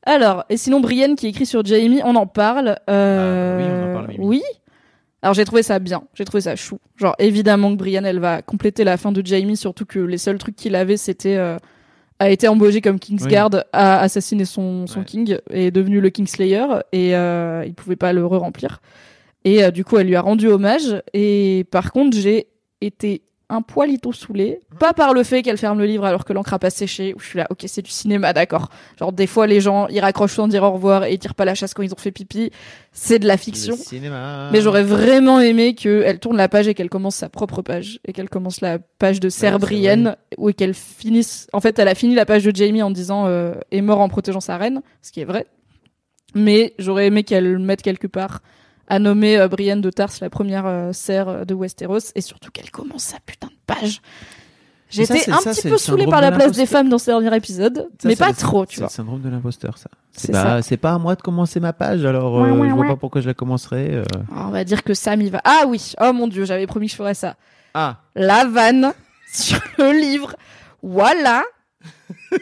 Alors, 0.06 0.44
et 0.50 0.56
sinon, 0.56 0.80
Brienne 0.80 1.16
qui 1.16 1.26
écrit 1.28 1.46
sur 1.46 1.64
Jamie, 1.64 2.00
on 2.04 2.14
en 2.16 2.26
parle. 2.26 2.76
Euh, 2.90 3.56
Ah, 3.56 3.58
bah 3.58 3.64
oui, 3.64 3.70
on 3.70 3.90
en 3.90 3.92
parle, 3.94 4.08
Mimi. 4.08 4.26
oui. 4.26 4.42
Alors, 5.22 5.32
j'ai 5.32 5.46
trouvé 5.46 5.62
ça 5.62 5.78
bien. 5.78 6.02
J'ai 6.12 6.26
trouvé 6.26 6.42
ça 6.42 6.54
chou. 6.54 6.78
Genre, 6.96 7.14
évidemment 7.18 7.70
que 7.72 7.78
Brienne, 7.78 8.04
elle 8.04 8.20
va 8.20 8.42
compléter 8.42 8.84
la 8.84 8.98
fin 8.98 9.10
de 9.12 9.24
Jamie, 9.24 9.56
surtout 9.56 9.86
que 9.86 9.98
les 9.98 10.18
seuls 10.18 10.36
trucs 10.38 10.56
qu'il 10.56 10.74
avait, 10.76 10.96
c'était. 10.98 11.36
euh, 11.36 11.56
a 12.20 12.30
été 12.30 12.46
embauché 12.46 12.80
comme 12.80 13.00
Kingsguard, 13.00 13.64
a 13.72 13.98
assassiné 13.98 14.44
son, 14.44 14.86
son 14.86 15.00
Ouais. 15.00 15.04
king, 15.04 15.36
et 15.50 15.66
est 15.66 15.70
devenu 15.72 16.00
le 16.00 16.10
Kingslayer, 16.10 16.64
et 16.92 17.16
euh, 17.16 17.64
il 17.66 17.74
pouvait 17.74 17.96
pas 17.96 18.12
le 18.12 18.24
re-remplir. 18.24 18.80
Et 19.44 19.64
euh, 19.64 19.72
du 19.72 19.84
coup, 19.84 19.98
elle 19.98 20.06
lui 20.06 20.14
a 20.14 20.20
rendu 20.20 20.46
hommage. 20.46 21.02
Et 21.12 21.66
par 21.72 21.90
contre, 21.90 22.16
j'ai 22.16 22.46
été 22.80 23.22
un 23.50 23.62
poilito 23.62 24.12
saoulé, 24.12 24.60
pas 24.78 24.94
par 24.94 25.12
le 25.12 25.22
fait 25.22 25.42
qu'elle 25.42 25.58
ferme 25.58 25.78
le 25.78 25.84
livre 25.84 26.04
alors 26.04 26.24
que 26.24 26.32
l'encre 26.32 26.54
a 26.54 26.58
pas 26.58 26.70
séché, 26.70 27.14
où 27.14 27.20
je 27.20 27.26
suis 27.26 27.38
là, 27.38 27.46
ok, 27.50 27.64
c'est 27.66 27.82
du 27.82 27.90
cinéma, 27.90 28.32
d'accord. 28.32 28.70
Genre, 28.98 29.12
des 29.12 29.26
fois, 29.26 29.46
les 29.46 29.60
gens, 29.60 29.86
ils 29.88 30.00
raccrochent 30.00 30.34
sans 30.34 30.48
dire 30.48 30.62
au 30.62 30.70
revoir 30.70 31.04
et 31.04 31.12
ils 31.12 31.18
tirent 31.18 31.34
pas 31.34 31.44
la 31.44 31.54
chasse 31.54 31.74
quand 31.74 31.82
ils 31.82 31.92
ont 31.92 31.98
fait 31.98 32.10
pipi. 32.10 32.50
C'est 32.92 33.18
de 33.18 33.26
la 33.26 33.36
fiction. 33.36 33.76
Mais 34.52 34.60
j'aurais 34.60 34.82
vraiment 34.82 35.40
aimé 35.40 35.74
qu'elle 35.74 36.18
tourne 36.20 36.36
la 36.36 36.48
page 36.48 36.68
et 36.68 36.74
qu'elle 36.74 36.88
commence 36.88 37.16
sa 37.16 37.28
propre 37.28 37.60
page. 37.60 38.00
Et 38.06 38.12
qu'elle 38.12 38.30
commence 38.30 38.60
la 38.60 38.78
page 38.78 39.20
de 39.20 39.28
Sir 39.28 39.52
c'est 39.52 39.58
Brienne. 39.58 40.16
Ou 40.38 40.50
qu'elle 40.52 40.74
finisse. 40.74 41.48
En 41.52 41.60
fait, 41.60 41.78
elle 41.78 41.88
a 41.88 41.94
fini 41.94 42.14
la 42.14 42.24
page 42.24 42.44
de 42.44 42.54
Jamie 42.54 42.82
en 42.82 42.90
disant 42.90 43.26
euh, 43.26 43.54
est 43.70 43.82
mort 43.82 44.00
en 44.00 44.08
protégeant 44.08 44.40
sa 44.40 44.56
reine. 44.56 44.80
Ce 45.02 45.12
qui 45.12 45.20
est 45.20 45.24
vrai. 45.24 45.46
Mais 46.34 46.74
j'aurais 46.78 47.06
aimé 47.06 47.24
qu'elle 47.24 47.52
le 47.52 47.58
mette 47.58 47.82
quelque 47.82 48.06
part. 48.06 48.40
À 48.88 48.98
nommer 48.98 49.38
euh, 49.38 49.48
Brienne 49.48 49.80
de 49.80 49.90
Tarse 49.90 50.20
la 50.20 50.30
première 50.30 50.66
euh, 50.66 50.92
serre 50.92 51.28
euh, 51.28 51.44
de 51.44 51.54
Westeros. 51.54 52.12
Et 52.14 52.20
surtout 52.20 52.50
qu'elle 52.50 52.70
commence 52.70 53.02
sa 53.04 53.18
putain 53.24 53.46
de 53.48 53.52
page. 53.66 54.00
J'étais 54.90 55.18
c'est- 55.18 55.30
un 55.32 55.38
ça, 55.40 55.50
petit 55.50 55.62
c'est 55.62 55.70
peu 55.70 55.78
saoulée 55.78 56.06
par 56.06 56.20
la 56.20 56.30
place 56.30 56.52
des 56.52 56.66
femmes 56.66 56.88
dans 56.88 56.98
ce 56.98 57.06
dernier 57.06 57.34
épisode. 57.36 57.88
Ça, 58.00 58.08
mais 58.08 58.14
c'est 58.14 58.24
pas 58.24 58.32
trop, 58.32 58.64
tu 58.66 58.76
c'est 58.76 58.80
vois. 58.82 58.88
le 58.88 58.92
syndrome 58.92 59.22
de 59.22 59.28
l'imposteur, 59.28 59.76
ça. 59.78 59.88
C'est 60.12 60.26
C'est 60.26 60.32
pas, 60.32 60.62
c'est 60.62 60.84
à 60.84 60.98
moi 60.98 61.16
de 61.16 61.22
commencer 61.22 61.58
ma 61.58 61.72
page, 61.72 62.04
alors 62.04 62.34
Ouais, 62.40 62.48
euh, 62.50 62.52
ouais, 62.60 62.68
je 62.68 62.74
vois 62.74 62.82
ouais. 62.84 62.88
pas 62.90 62.96
pourquoi 62.96 63.20
je 63.20 63.26
la 63.26 63.34
commencerai. 63.34 63.92
euh. 63.94 64.04
Alors, 64.30 64.48
on 64.48 64.50
va 64.50 64.62
dire 64.62 64.84
que 64.84 64.94
Sam 64.94 65.20
y 65.22 65.30
va. 65.30 65.40
Ah 65.44 65.64
oui, 65.66 65.94
oh 66.00 66.12
mon 66.12 66.28
dieu, 66.28 66.44
j'avais 66.44 66.66
promis 66.68 66.86
que 66.86 66.92
je 66.92 66.96
ferais 66.96 67.14
ça. 67.14 67.34
Ah, 67.72 67.96
la 68.14 68.44
vanne 68.44 68.92
sur 69.32 69.58
le 69.78 69.90
livre. 69.98 70.36
Voilà. 70.82 71.42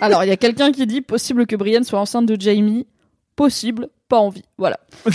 Alors, 0.00 0.24
il 0.24 0.28
y 0.28 0.32
a 0.32 0.36
quelqu'un 0.36 0.72
qui 0.72 0.86
dit 0.86 1.00
possible 1.00 1.46
que 1.46 1.56
Brienne 1.56 1.84
soit 1.84 2.00
enceinte 2.00 2.26
de 2.26 2.38
Jamie. 2.38 2.86
Possible, 3.34 3.88
pas 4.10 4.18
envie. 4.18 4.44
Voilà. 4.58 4.78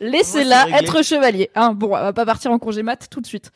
Laissez-la 0.00 0.68
être 0.78 1.04
chevalier. 1.04 1.50
Hein, 1.54 1.74
bon, 1.74 1.96
elle 1.96 2.02
va 2.02 2.12
pas 2.12 2.26
partir 2.26 2.50
en 2.50 2.58
congé 2.58 2.82
mat 2.82 3.08
tout 3.10 3.20
de 3.20 3.26
suite. 3.26 3.52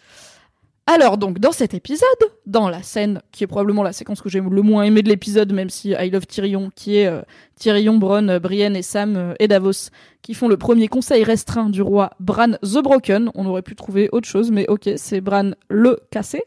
Alors 0.87 1.17
donc, 1.17 1.39
dans 1.39 1.53
cet 1.53 1.73
épisode, 1.73 2.07
dans 2.45 2.69
la 2.69 2.83
scène 2.83 3.23
qui 3.33 3.43
est 3.43 3.47
probablement 3.47 3.83
la 3.83 3.95
séquence 3.95 4.21
que 4.21 4.29
j'ai 4.29 4.41
le 4.41 4.63
moins 4.63 4.83
aimée 4.83 5.01
de 5.01 5.09
l'épisode, 5.09 5.51
même 5.53 5.71
si 5.71 5.93
I 5.99 6.11
Love 6.11 6.27
Tyrion, 6.27 6.71
qui 6.75 6.99
est 6.99 7.07
euh, 7.07 7.23
Tyrion, 7.57 7.97
Bronn, 7.97 8.29
euh, 8.29 8.39
Brienne 8.39 8.77
et 8.77 8.83
Sam 8.83 9.17
euh, 9.17 9.35
et 9.39 9.49
Davos, 9.49 9.89
qui 10.21 10.35
font 10.35 10.47
le 10.47 10.59
premier 10.59 10.89
conseil 10.89 11.25
restreint 11.25 11.71
du 11.71 11.81
roi 11.81 12.11
Bran 12.21 12.53
the 12.63 12.83
Broken. 12.83 13.31
On 13.35 13.47
aurait 13.47 13.63
pu 13.63 13.75
trouver 13.77 14.11
autre 14.13 14.29
chose, 14.29 14.51
mais 14.51 14.69
ok, 14.69 14.91
c'est 14.97 15.23
Bran 15.23 15.53
le 15.71 16.01
cassé. 16.11 16.43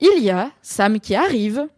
Il 0.00 0.24
y 0.24 0.30
a 0.30 0.50
Sam 0.60 0.98
qui 0.98 1.14
arrive 1.14 1.68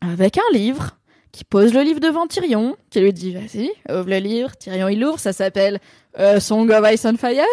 avec 0.00 0.38
un 0.38 0.54
livre, 0.54 0.96
qui 1.30 1.44
pose 1.44 1.74
le 1.74 1.82
livre 1.82 2.00
devant 2.00 2.26
Tyrion, 2.26 2.76
qui 2.88 3.00
lui 3.00 3.12
dit 3.12 3.34
vas-y, 3.34 3.70
ouvre 3.90 4.08
le 4.08 4.16
livre. 4.16 4.56
Tyrion 4.56 4.88
il 4.88 5.04
ouvre, 5.04 5.18
ça 5.18 5.34
s'appelle 5.34 5.78
euh, 6.18 6.40
Song 6.40 6.70
of 6.70 6.92
Ice 6.92 7.04
and 7.04 7.16
Fire. 7.16 7.44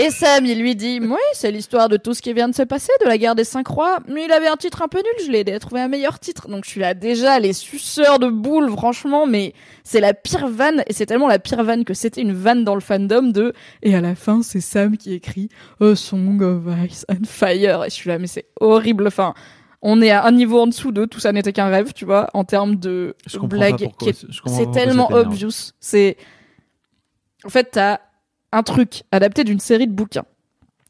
Et 0.00 0.10
Sam, 0.10 0.46
il 0.46 0.60
lui 0.60 0.76
dit, 0.76 1.00
oui, 1.02 1.16
c'est 1.32 1.50
l'histoire 1.50 1.88
de 1.88 1.96
tout 1.96 2.14
ce 2.14 2.22
qui 2.22 2.32
vient 2.32 2.48
de 2.48 2.54
se 2.54 2.62
passer, 2.62 2.92
de 3.00 3.06
la 3.06 3.18
guerre 3.18 3.34
des 3.34 3.42
cinq 3.42 3.66
rois. 3.66 3.98
Mais 4.06 4.26
il 4.26 4.30
avait 4.30 4.46
un 4.46 4.54
titre 4.54 4.82
un 4.82 4.86
peu 4.86 4.98
nul, 4.98 5.26
je 5.26 5.32
l'ai 5.32 5.40
aidé 5.40 5.52
à 5.52 5.58
trouver 5.58 5.80
un 5.80 5.88
meilleur 5.88 6.20
titre. 6.20 6.46
Donc 6.46 6.64
je 6.64 6.70
suis 6.70 6.80
là 6.80 6.94
déjà, 6.94 7.40
les 7.40 7.52
suceurs 7.52 8.20
de 8.20 8.28
boules, 8.28 8.70
franchement, 8.70 9.26
mais 9.26 9.54
c'est 9.82 9.98
la 9.98 10.14
pire 10.14 10.46
vanne, 10.46 10.84
et 10.86 10.92
c'est 10.92 11.06
tellement 11.06 11.26
la 11.26 11.40
pire 11.40 11.64
vanne 11.64 11.84
que 11.84 11.94
c'était 11.94 12.20
une 12.20 12.32
vanne 12.32 12.62
dans 12.62 12.76
le 12.76 12.80
fandom 12.80 13.22
de, 13.22 13.52
et 13.82 13.96
à 13.96 14.00
la 14.00 14.14
fin, 14.14 14.42
c'est 14.42 14.60
Sam 14.60 14.96
qui 14.96 15.14
écrit 15.14 15.48
A 15.80 15.96
Song 15.96 16.40
of 16.42 16.62
Ice 16.88 17.04
and 17.08 17.26
Fire. 17.26 17.84
Et 17.84 17.90
je 17.90 17.94
suis 17.94 18.08
là, 18.08 18.20
mais 18.20 18.28
c'est 18.28 18.46
horrible. 18.60 19.08
Enfin, 19.08 19.34
on 19.82 20.00
est 20.00 20.10
à 20.10 20.24
un 20.26 20.30
niveau 20.32 20.60
en 20.60 20.68
dessous 20.68 20.92
de 20.92 21.06
tout 21.06 21.18
ça 21.18 21.32
n'était 21.32 21.52
qu'un 21.52 21.70
rêve, 21.70 21.92
tu 21.92 22.04
vois, 22.04 22.30
en 22.34 22.44
termes 22.44 22.76
de 22.76 23.16
blague 23.42 23.88
c'est 24.46 24.70
tellement 24.70 25.10
obvious. 25.10 25.72
C'est 25.80 26.16
en 27.48 27.50
fait 27.50 27.70
t'as 27.72 27.98
un 28.52 28.62
truc 28.62 29.02
adapté 29.10 29.42
d'une 29.42 29.58
série 29.60 29.86
de 29.88 29.92
bouquins 29.92 30.24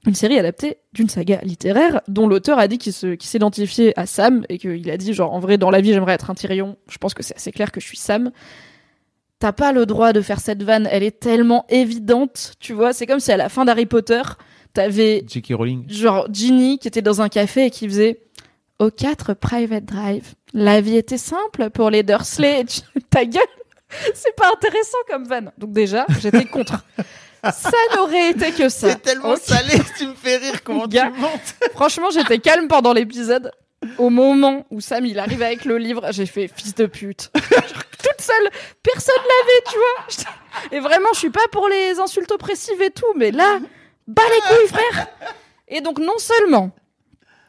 une 0.07 0.15
série 0.15 0.39
adaptée 0.39 0.79
d'une 0.93 1.09
saga 1.09 1.41
littéraire 1.43 2.01
dont 2.09 2.27
l'auteur 2.29 2.59
a 2.59 2.69
dit 2.69 2.79
qu'il 2.79 2.93
se- 2.93 3.15
qu'il 3.15 3.29
s'identifiait 3.29 3.93
à 3.99 4.07
Sam 4.07 4.45
et 4.49 4.59
qu'il 4.59 4.89
a 4.91 4.97
dit 4.97 5.13
genre 5.15 5.33
en 5.33 5.41
vrai 5.41 5.59
dans 5.59 5.71
la 5.71 5.81
vie 5.81 5.93
j'aimerais 5.93 6.15
être 6.15 6.31
un 6.31 6.35
Tyrion. 6.35 6.77
Je 6.89 6.99
pense 6.99 7.15
que 7.15 7.23
c'est 7.23 7.35
assez 7.37 7.51
clair 7.53 7.73
que 7.73 7.81
je 7.81 7.87
suis 7.87 7.97
Sam. 7.97 8.31
T'as 9.41 9.53
pas 9.53 9.73
le 9.73 9.87
droit 9.87 10.13
de 10.13 10.21
faire 10.21 10.41
cette 10.41 10.63
vanne, 10.63 10.89
elle 10.91 11.03
est 11.03 11.21
tellement 11.21 11.65
évidente, 11.69 12.55
tu 12.59 12.73
vois. 12.73 12.93
C'est 12.93 13.07
comme 13.07 13.21
si 13.21 13.31
à 13.33 13.37
la 13.37 13.49
fin 13.49 13.65
d'Harry 13.65 13.87
Potter, 13.87 14.23
t'avais 14.73 15.25
J.K. 15.29 15.53
Rowling. 15.55 15.85
genre 15.91 16.27
Ginny 16.33 16.79
qui 16.79 16.89
était 16.89 17.03
dans 17.03 17.21
un 17.21 17.29
café 17.29 17.67
et 17.67 17.71
qui 17.71 17.87
faisait 17.89 18.21
au 18.79 18.91
4 18.91 19.35
Private 19.35 19.85
Drive. 19.85 20.35
La 20.55 20.81
vie 20.81 20.97
était 20.97 21.19
simple 21.19 21.71
pour 21.71 21.91
les 21.91 22.03
Dursley. 22.03 22.65
Ta 23.11 23.25
gueule, 23.25 23.43
c'est 24.15 24.35
pas 24.37 24.51
intéressant 24.53 24.99
comme 25.09 25.25
vanne. 25.25 25.53
Donc 25.59 25.73
déjà, 25.73 26.07
j'étais 26.21 26.45
contre. 26.45 26.85
Ça 27.43 27.71
n'aurait 27.95 28.31
été 28.31 28.51
que 28.53 28.69
ça. 28.69 28.89
Ok. 29.23 29.39
salé, 29.39 29.81
tu 29.97 30.09
me 30.09 30.15
fais 30.15 30.37
rire, 30.39 30.61
comment 30.65 30.87
Gars. 30.87 31.11
montes 31.11 31.55
Franchement, 31.75 32.11
j'étais 32.11 32.39
calme 32.39 32.69
pendant 32.69 32.93
l'épisode. 32.93 33.53
Au 33.97 34.11
moment 34.11 34.67
où 34.71 34.81
Sam 34.81 35.07
il 35.07 35.21
arrive 35.21 35.41
avec 35.41 35.65
le 35.65 35.79
livre, 35.79 36.09
j'ai 36.11 36.27
fait 36.27 36.49
fils 36.49 36.75
de 36.75 36.87
pute. 36.87 37.31
Toute 37.33 38.21
seule, 38.21 38.51
personne 38.83 39.15
l'avait, 39.15 39.71
tu 39.71 39.77
vois. 39.77 40.77
Et 40.77 40.81
vraiment, 40.81 41.11
je 41.13 41.19
suis 41.21 41.31
pas 41.31 41.47
pour 41.53 41.69
les 41.69 42.01
insultes 42.01 42.33
oppressives 42.33 42.83
et 42.83 42.91
tout, 42.91 43.07
mais 43.15 43.31
là, 43.31 43.61
bas 44.09 44.23
les 44.35 44.41
couilles, 44.41 44.69
frère. 44.69 45.07
Et 45.69 45.81
donc, 45.81 46.01
non 46.01 46.19
seulement 46.19 46.73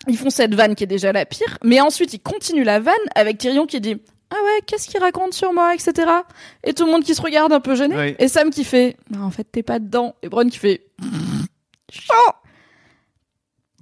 ils 0.07 0.17
font 0.17 0.29
cette 0.29 0.55
vanne 0.55 0.75
qui 0.75 0.83
est 0.83 0.87
déjà 0.87 1.11
la 1.11 1.25
pire, 1.25 1.57
mais 1.63 1.81
ensuite 1.81 2.13
ils 2.13 2.19
continuent 2.19 2.63
la 2.63 2.79
vanne 2.79 2.95
avec 3.15 3.37
Tyrion 3.37 3.65
qui 3.65 3.81
dit 3.81 4.01
ah 4.31 4.35
ouais, 4.35 4.61
qu'est-ce 4.67 4.87
qu'il 4.87 4.99
raconte 4.99 5.33
sur 5.33 5.53
moi, 5.53 5.73
etc. 5.73 6.07
Et 6.63 6.73
tout 6.73 6.85
le 6.85 6.91
monde 6.91 7.03
qui 7.03 7.15
se 7.15 7.21
regarde 7.21 7.51
un 7.51 7.59
peu 7.59 7.75
gêné. 7.75 7.95
Oui. 7.97 8.15
Et 8.19 8.27
Sam 8.27 8.51
qui 8.51 8.63
fait 8.63 8.95
bah, 9.09 9.19
en 9.21 9.31
fait 9.31 9.45
t'es 9.51 9.63
pas 9.63 9.79
dedans. 9.79 10.15
Et 10.21 10.29
Bronn 10.29 10.49
qui 10.49 10.59
fait 10.59 10.85
chaud. 11.91 12.13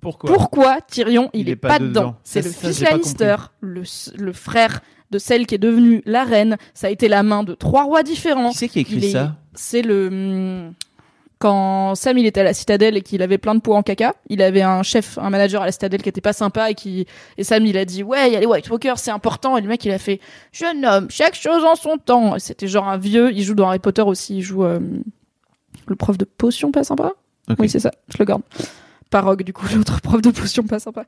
Pourquoi? 0.01 0.31
Pourquoi 0.33 0.81
Tyrion 0.81 1.29
il, 1.33 1.41
Il 1.41 1.49
est, 1.49 1.53
est 1.53 1.55
pas 1.55 1.79
dedans 1.79 1.87
dedans 1.87 2.15
C'est 2.23 2.43
le 2.43 2.51
fils 2.51 2.81
Lannister, 2.81 3.35
le, 3.59 3.83
le 4.15 4.33
frère 4.33 4.79
de 5.11 5.19
celle 5.19 5.47
qui 5.47 5.55
est 5.55 5.59
devenue 5.59 6.01
la 6.05 6.23
reine. 6.23 6.57
Ça 6.73 6.87
a 6.87 6.89
été 6.89 7.07
la 7.07 7.23
main 7.23 7.43
de 7.43 7.53
trois 7.53 7.83
rois 7.83 8.03
différents. 8.03 8.51
Qui 8.51 8.57
c'est 8.57 8.67
qui 8.69 8.79
a 8.79 8.81
écrit 8.81 8.95
Il 8.97 9.11
ça? 9.11 9.35
C'est 9.53 9.81
le 9.81 10.07
hum, 10.07 10.73
quand 11.39 11.93
Sam 11.95 12.17
il 12.17 12.25
était 12.25 12.41
à 12.41 12.43
la 12.43 12.53
citadelle 12.53 12.97
et 12.97 13.01
qu'il 13.01 13.21
avait 13.21 13.37
plein 13.37 13.53
de 13.53 13.59
pots 13.59 13.75
en 13.75 13.83
caca, 13.83 14.15
il 14.29 14.41
avait 14.41 14.61
un 14.61 14.81
chef, 14.83 15.17
un 15.19 15.29
manager 15.29 15.61
à 15.61 15.65
la 15.65 15.71
citadelle 15.71 16.01
qui 16.01 16.09
était 16.09 16.21
pas 16.21 16.33
sympa 16.33 16.71
et 16.71 16.75
qui 16.75 17.05
et 17.37 17.43
Sam 17.43 17.65
il 17.65 17.77
a 17.77 17.85
dit 17.85 18.03
ouais 18.03 18.27
il 18.27 18.33
y 18.33 18.35
a 18.35 18.39
les 18.39 18.45
White 18.45 18.69
Walkers 18.69 18.97
c'est 18.97 19.11
important 19.11 19.57
et 19.57 19.61
le 19.61 19.67
mec 19.67 19.85
il 19.85 19.91
a 19.91 19.99
fait 19.99 20.19
jeune 20.51 20.85
homme 20.85 21.07
chaque 21.09 21.35
chose 21.35 21.63
en 21.63 21.75
son 21.75 21.97
temps. 21.97 22.39
C'était 22.39 22.67
genre 22.67 22.87
un 22.87 22.97
vieux, 22.97 23.31
il 23.31 23.43
joue 23.43 23.53
dans 23.53 23.67
Harry 23.67 23.79
Potter 23.79 24.01
aussi, 24.01 24.37
il 24.37 24.41
joue 24.41 24.63
euh, 24.63 24.79
le 25.85 25.95
prof 25.95 26.17
de 26.17 26.25
potion 26.25 26.71
pas 26.71 26.83
sympa? 26.83 27.13
Oui 27.59 27.69
c'est 27.69 27.79
ça, 27.79 27.91
je 28.09 28.17
le 28.17 28.25
garde. 28.25 28.41
Pas 29.09 29.21
Rogue, 29.21 29.43
du 29.43 29.53
coup 29.53 29.65
l'autre 29.75 30.01
prof 30.01 30.21
de 30.21 30.31
potion 30.31 30.63
pas 30.63 30.79
sympa. 30.79 31.05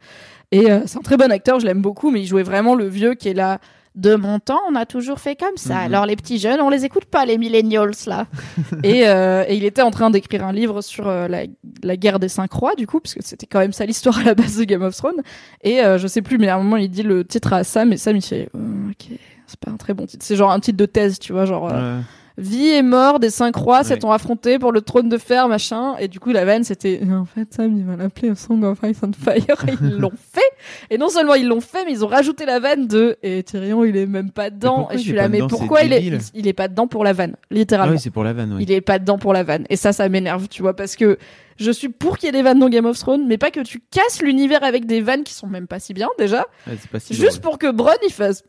Et 0.51 0.71
euh, 0.71 0.81
c'est 0.85 0.97
un 0.97 1.01
très 1.01 1.17
bon 1.17 1.31
acteur, 1.31 1.59
je 1.59 1.65
l'aime 1.65 1.81
beaucoup, 1.81 2.11
mais 2.11 2.21
il 2.21 2.27
jouait 2.27 2.43
vraiment 2.43 2.75
le 2.75 2.87
vieux 2.87 3.15
qui 3.15 3.29
est 3.29 3.33
là. 3.33 3.59
De 3.95 4.15
mon 4.15 4.39
temps, 4.39 4.59
on 4.69 4.75
a 4.75 4.85
toujours 4.85 5.19
fait 5.19 5.35
comme 5.35 5.57
ça. 5.57 5.75
Mhm. 5.75 5.85
Alors 5.85 6.05
les 6.05 6.15
petits 6.15 6.37
jeunes, 6.37 6.61
on 6.61 6.69
les 6.69 6.85
écoute 6.85 7.05
pas, 7.05 7.25
les 7.25 7.37
millennials 7.37 7.91
là. 8.07 8.27
et, 8.83 9.07
euh, 9.07 9.43
et 9.47 9.55
il 9.55 9.65
était 9.65 9.81
en 9.81 9.91
train 9.91 10.09
d'écrire 10.09 10.45
un 10.45 10.53
livre 10.53 10.81
sur 10.81 11.07
euh, 11.07 11.27
la, 11.27 11.43
la 11.83 11.97
guerre 11.97 12.19
des 12.19 12.29
cinq 12.29 12.51
rois, 12.53 12.75
du 12.75 12.87
coup, 12.87 12.99
parce 12.99 13.13
que 13.15 13.23
c'était 13.23 13.47
quand 13.47 13.59
même 13.59 13.73
ça 13.73 13.85
l'histoire 13.85 14.19
à 14.19 14.23
la 14.23 14.35
base 14.35 14.57
de 14.57 14.63
Game 14.63 14.83
of 14.83 14.95
Thrones. 14.95 15.21
Et 15.63 15.81
euh, 15.83 15.97
je 15.97 16.07
sais 16.07 16.21
plus, 16.21 16.37
mais 16.37 16.47
à 16.49 16.55
un 16.55 16.59
moment 16.59 16.77
il 16.77 16.89
dit 16.89 17.03
le 17.03 17.25
titre 17.25 17.51
à 17.53 17.63
Sam 17.63 17.91
et 17.91 17.97
Sam 17.97 18.15
il 18.15 18.21
fait 18.21 18.49
euh, 18.55 18.89
ok, 18.91 19.17
c'est 19.47 19.59
pas 19.59 19.71
un 19.71 19.77
très 19.77 19.93
bon 19.93 20.05
titre. 20.05 20.23
C'est 20.25 20.35
genre 20.35 20.51
un 20.51 20.59
titre 20.59 20.77
de 20.77 20.85
thèse, 20.85 21.19
tu 21.19 21.33
vois, 21.33 21.45
genre 21.45 21.63
Ouais. 21.63 22.01
Vie 22.39 22.69
et 22.69 22.81
mort 22.81 23.19
des 23.19 23.29
cinq 23.29 23.55
rois 23.55 23.79
Ouais. 23.79 23.83
s'étant 23.83 24.11
affrontés 24.11 24.57
pour 24.59 24.71
le 24.71 24.81
trône 24.81 25.09
de 25.09 25.17
fer, 25.17 25.47
machin. 25.47 25.95
Et 25.99 26.07
du 26.07 26.19
coup, 26.19 26.31
la 26.31 26.45
vanne, 26.45 26.63
c'était, 26.63 27.01
en 27.11 27.25
fait, 27.25 27.53
Sam, 27.53 27.77
il 27.77 27.83
va 27.85 27.95
l'appeler 27.95 28.33
Song 28.35 28.63
of 28.63 28.79
Ice 28.83 28.97
and 29.03 29.11
Fire. 29.13 29.65
Et 29.67 29.73
ils 29.81 29.97
l'ont 29.97 30.11
fait. 30.33 30.41
Et 30.89 30.97
non 30.97 31.09
seulement 31.09 31.35
ils 31.35 31.47
l'ont 31.47 31.61
fait, 31.61 31.85
mais 31.85 31.91
ils 31.91 32.03
ont 32.03 32.07
rajouté 32.07 32.45
la 32.45 32.59
vanne 32.59 32.87
de, 32.87 33.17
et 33.23 33.43
Tyrion, 33.43 33.83
il 33.85 33.95
est 33.97 34.05
même 34.05 34.31
pas 34.31 34.49
dedans. 34.49 34.87
Et 34.91 34.97
je 34.97 35.03
suis 35.03 35.11
là, 35.13 35.27
mais 35.29 35.39
pourquoi 35.47 35.83
il 35.83 35.93
est, 35.93 36.03
il, 36.03 36.19
il 36.33 36.47
est 36.47 36.53
pas 36.53 36.67
dedans 36.67 36.87
pour 36.87 37.03
la 37.03 37.13
vanne? 37.13 37.33
Ah 37.35 37.45
Littéralement. 37.51 37.93
oui, 37.93 37.99
c'est 37.99 38.09
pour 38.09 38.23
la 38.23 38.33
vanne, 38.33 38.53
oui. 38.57 38.63
Il 38.63 38.71
est 38.71 38.81
pas 38.81 38.99
dedans 38.99 39.17
pour 39.17 39.33
la 39.33 39.43
vanne. 39.43 39.65
Et 39.69 39.75
ça, 39.75 39.93
ça 39.93 40.07
m'énerve, 40.09 40.47
tu 40.49 40.61
vois, 40.61 40.75
parce 40.75 40.95
que 40.95 41.17
je 41.59 41.71
suis 41.71 41.89
pour 41.89 42.17
qu'il 42.17 42.27
y 42.27 42.29
ait 42.29 42.33
des 42.33 42.41
vannes 42.41 42.59
dans 42.59 42.69
Game 42.69 42.85
of 42.85 42.97
Thrones, 42.97 43.27
mais 43.27 43.37
pas 43.37 43.51
que 43.51 43.59
tu 43.59 43.79
casses 43.91 44.21
l'univers 44.21 44.63
avec 44.63 44.85
des 44.85 45.01
vannes 45.01 45.23
qui 45.23 45.33
sont 45.33 45.47
même 45.47 45.67
pas 45.67 45.79
si 45.79 45.93
bien, 45.93 46.07
déjà. 46.17 46.45
Ouais, 46.67 46.77
c'est 46.79 46.89
pas 46.89 46.99
si 46.99 47.13
Juste 47.13 47.41
pour 47.41 47.57
que 47.57 47.69
Bronn, 47.71 47.95
il 48.05 48.13
fasse, 48.13 48.43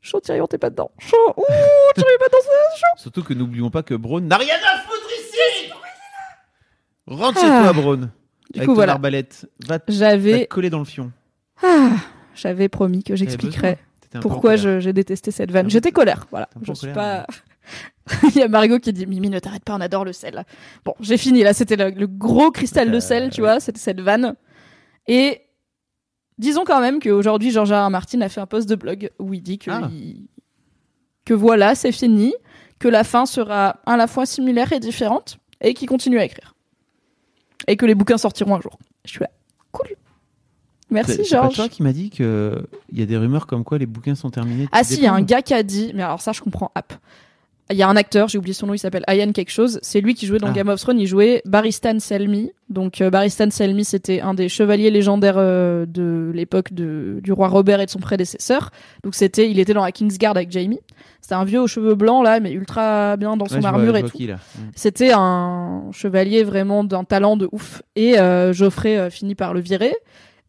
chaud 0.00 0.20
Tyrion, 0.20 0.46
t'es 0.46 0.58
pas 0.58 0.70
dedans. 0.70 0.90
Chaud, 0.98 1.16
ouh, 1.36 1.42
Tyrion, 1.94 2.10
pas 2.18 2.26
dedans. 2.26 2.38
Surtout 2.96 3.22
que 3.22 3.34
n'oublions 3.34 3.70
pas 3.70 3.82
que 3.82 3.94
Braun 3.94 4.22
n'a 4.22 4.36
rien 4.38 4.54
à 4.54 4.78
foutre 4.80 5.08
ici 5.18 5.70
Rentre 7.06 7.38
Ah. 7.42 7.64
chez 7.66 7.72
toi, 7.72 7.72
Braun. 7.82 7.96
Du 8.52 8.60
Avec 8.60 8.66
coup, 8.66 8.72
ton 8.72 8.74
voilà. 8.74 8.92
arbalète. 8.92 9.46
Va 9.66 9.78
J'avais, 9.88 10.44
te 10.44 10.48
coller 10.48 10.70
dans 10.70 10.78
le 10.78 10.84
fion. 10.84 11.10
ah, 11.62 11.90
j'avais 12.34 12.68
promis 12.68 13.02
que 13.02 13.16
j'expliquerais 13.16 13.78
pourquoi 14.20 14.56
j'ai 14.56 14.92
détesté 14.92 15.30
cette 15.32 15.50
vanne. 15.50 15.68
J'étais 15.68 15.90
colère, 15.92 16.26
voilà. 16.30 16.48
Je 16.62 16.72
suis 16.72 16.80
colère, 16.92 16.94
pas. 16.94 17.26
Il 18.34 18.36
y 18.36 18.42
a 18.42 18.48
Margot 18.48 18.78
qui 18.78 18.92
dit 18.92 19.06
Mimi, 19.06 19.30
ne 19.30 19.38
t'arrête 19.38 19.64
pas, 19.64 19.74
on 19.74 19.80
adore 19.80 20.04
le 20.04 20.12
sel. 20.12 20.44
Bon, 20.84 20.94
j'ai 21.00 21.16
fini. 21.16 21.42
Là, 21.42 21.54
c'était 21.54 21.76
le, 21.76 21.90
le 21.90 22.06
gros 22.06 22.50
cristal 22.50 22.90
de 22.90 22.96
Euh, 22.96 23.00
sel, 23.00 23.30
tu 23.30 23.40
vois. 23.40 23.60
C'était 23.60 23.78
cette 23.80 24.00
vanne. 24.00 24.34
Et 25.06 25.40
disons 26.38 26.64
quand 26.64 26.80
même 26.80 27.00
qu'aujourd'hui, 27.00 27.50
George 27.50 27.72
R. 27.72 27.88
Martin 27.90 28.20
a 28.20 28.28
fait 28.28 28.40
un 28.40 28.46
post 28.46 28.68
de 28.68 28.74
blog 28.74 29.10
où 29.18 29.32
il 29.34 29.42
dit 29.42 29.58
que, 29.58 29.70
Ah. 29.70 29.88
il- 29.90 30.26
que 31.24 31.32
voilà, 31.34 31.74
c'est 31.74 31.92
fini, 31.92 32.34
que 32.78 32.88
la 32.88 33.04
fin 33.04 33.24
sera 33.24 33.80
à 33.86 33.96
la 33.96 34.06
fois 34.06 34.26
similaire 34.26 34.72
et 34.72 34.80
différente, 34.80 35.38
et 35.62 35.72
qu'il 35.72 35.88
continue 35.88 36.18
à 36.18 36.24
écrire. 36.24 36.54
Et 37.66 37.76
que 37.76 37.86
les 37.86 37.94
bouquins 37.94 38.18
sortiront 38.18 38.56
un 38.56 38.60
jour. 38.60 38.78
Je 39.06 39.10
suis 39.12 39.20
là. 39.20 39.30
Cool. 39.72 39.88
Merci, 40.90 41.14
C'est 41.16 41.24
c'est 41.24 41.48
toi 41.54 41.68
qui 41.70 41.82
m'a 41.82 41.92
dit 41.94 42.10
que 42.10 42.66
il 42.92 42.98
y 43.00 43.02
a 43.02 43.06
des 43.06 43.16
rumeurs 43.16 43.46
comme 43.46 43.64
quoi 43.64 43.78
les 43.78 43.86
bouquins 43.86 44.14
sont 44.14 44.30
terminés. 44.30 44.68
Ah 44.70 44.84
si, 44.84 44.96
il 44.96 45.02
y 45.02 45.06
a 45.06 45.14
un 45.14 45.22
gars 45.22 45.40
qui 45.40 45.54
a 45.54 45.62
dit, 45.62 45.92
mais 45.94 46.02
alors 46.02 46.20
ça 46.20 46.32
je 46.32 46.42
comprends 46.42 46.70
app. 46.74 46.92
Il 47.70 47.76
y 47.78 47.82
a 47.82 47.88
un 47.88 47.96
acteur, 47.96 48.28
j'ai 48.28 48.36
oublié 48.36 48.52
son 48.52 48.66
nom, 48.66 48.74
il 48.74 48.78
s'appelle 48.78 49.04
Ian 49.08 49.32
quelque 49.32 49.50
chose. 49.50 49.78
C'est 49.82 50.02
lui 50.02 50.14
qui 50.14 50.26
jouait 50.26 50.38
dans 50.38 50.48
Ah. 50.48 50.52
Game 50.52 50.68
of 50.68 50.78
Thrones, 50.80 51.00
il 51.00 51.06
jouait 51.06 51.40
Barristan 51.46 51.98
Selmy. 51.98 52.52
Donc 52.68 53.00
euh, 53.00 53.08
Barristan 53.08 53.50
Selmy, 53.50 53.84
c'était 53.86 54.20
un 54.20 54.34
des 54.34 54.50
chevaliers 54.50 54.90
légendaires 54.90 55.36
euh, 55.38 55.86
de 55.86 56.30
l'époque 56.34 56.74
du 56.74 57.32
roi 57.32 57.48
Robert 57.48 57.80
et 57.80 57.86
de 57.86 57.90
son 57.90 58.00
prédécesseur. 58.00 58.70
Donc 59.02 59.14
c'était, 59.14 59.50
il 59.50 59.58
était 59.58 59.72
dans 59.72 59.82
la 59.82 59.92
Kingsguard 59.92 60.36
avec 60.36 60.50
Jaime. 60.50 60.74
C'était 61.22 61.36
un 61.36 61.44
vieux 61.44 61.62
aux 61.62 61.66
cheveux 61.66 61.94
blancs 61.94 62.22
là, 62.22 62.38
mais 62.38 62.52
ultra 62.52 63.16
bien 63.16 63.34
dans 63.38 63.46
son 63.46 63.54
Ouais, 63.54 63.60
je 63.62 63.66
vois- 63.66 63.70
armure 63.78 63.96
et 63.96 64.02
tout. 64.02 64.18
Mm. 64.18 64.36
C'était 64.76 65.12
un 65.14 65.84
chevalier 65.90 66.44
vraiment 66.44 66.84
d'un 66.84 67.04
talent 67.04 67.38
de 67.38 67.48
ouf. 67.50 67.80
Et 67.96 68.18
euh, 68.18 68.52
Geoffrey 68.52 69.08
finit 69.10 69.34
par 69.34 69.54
le 69.54 69.60
virer. 69.60 69.94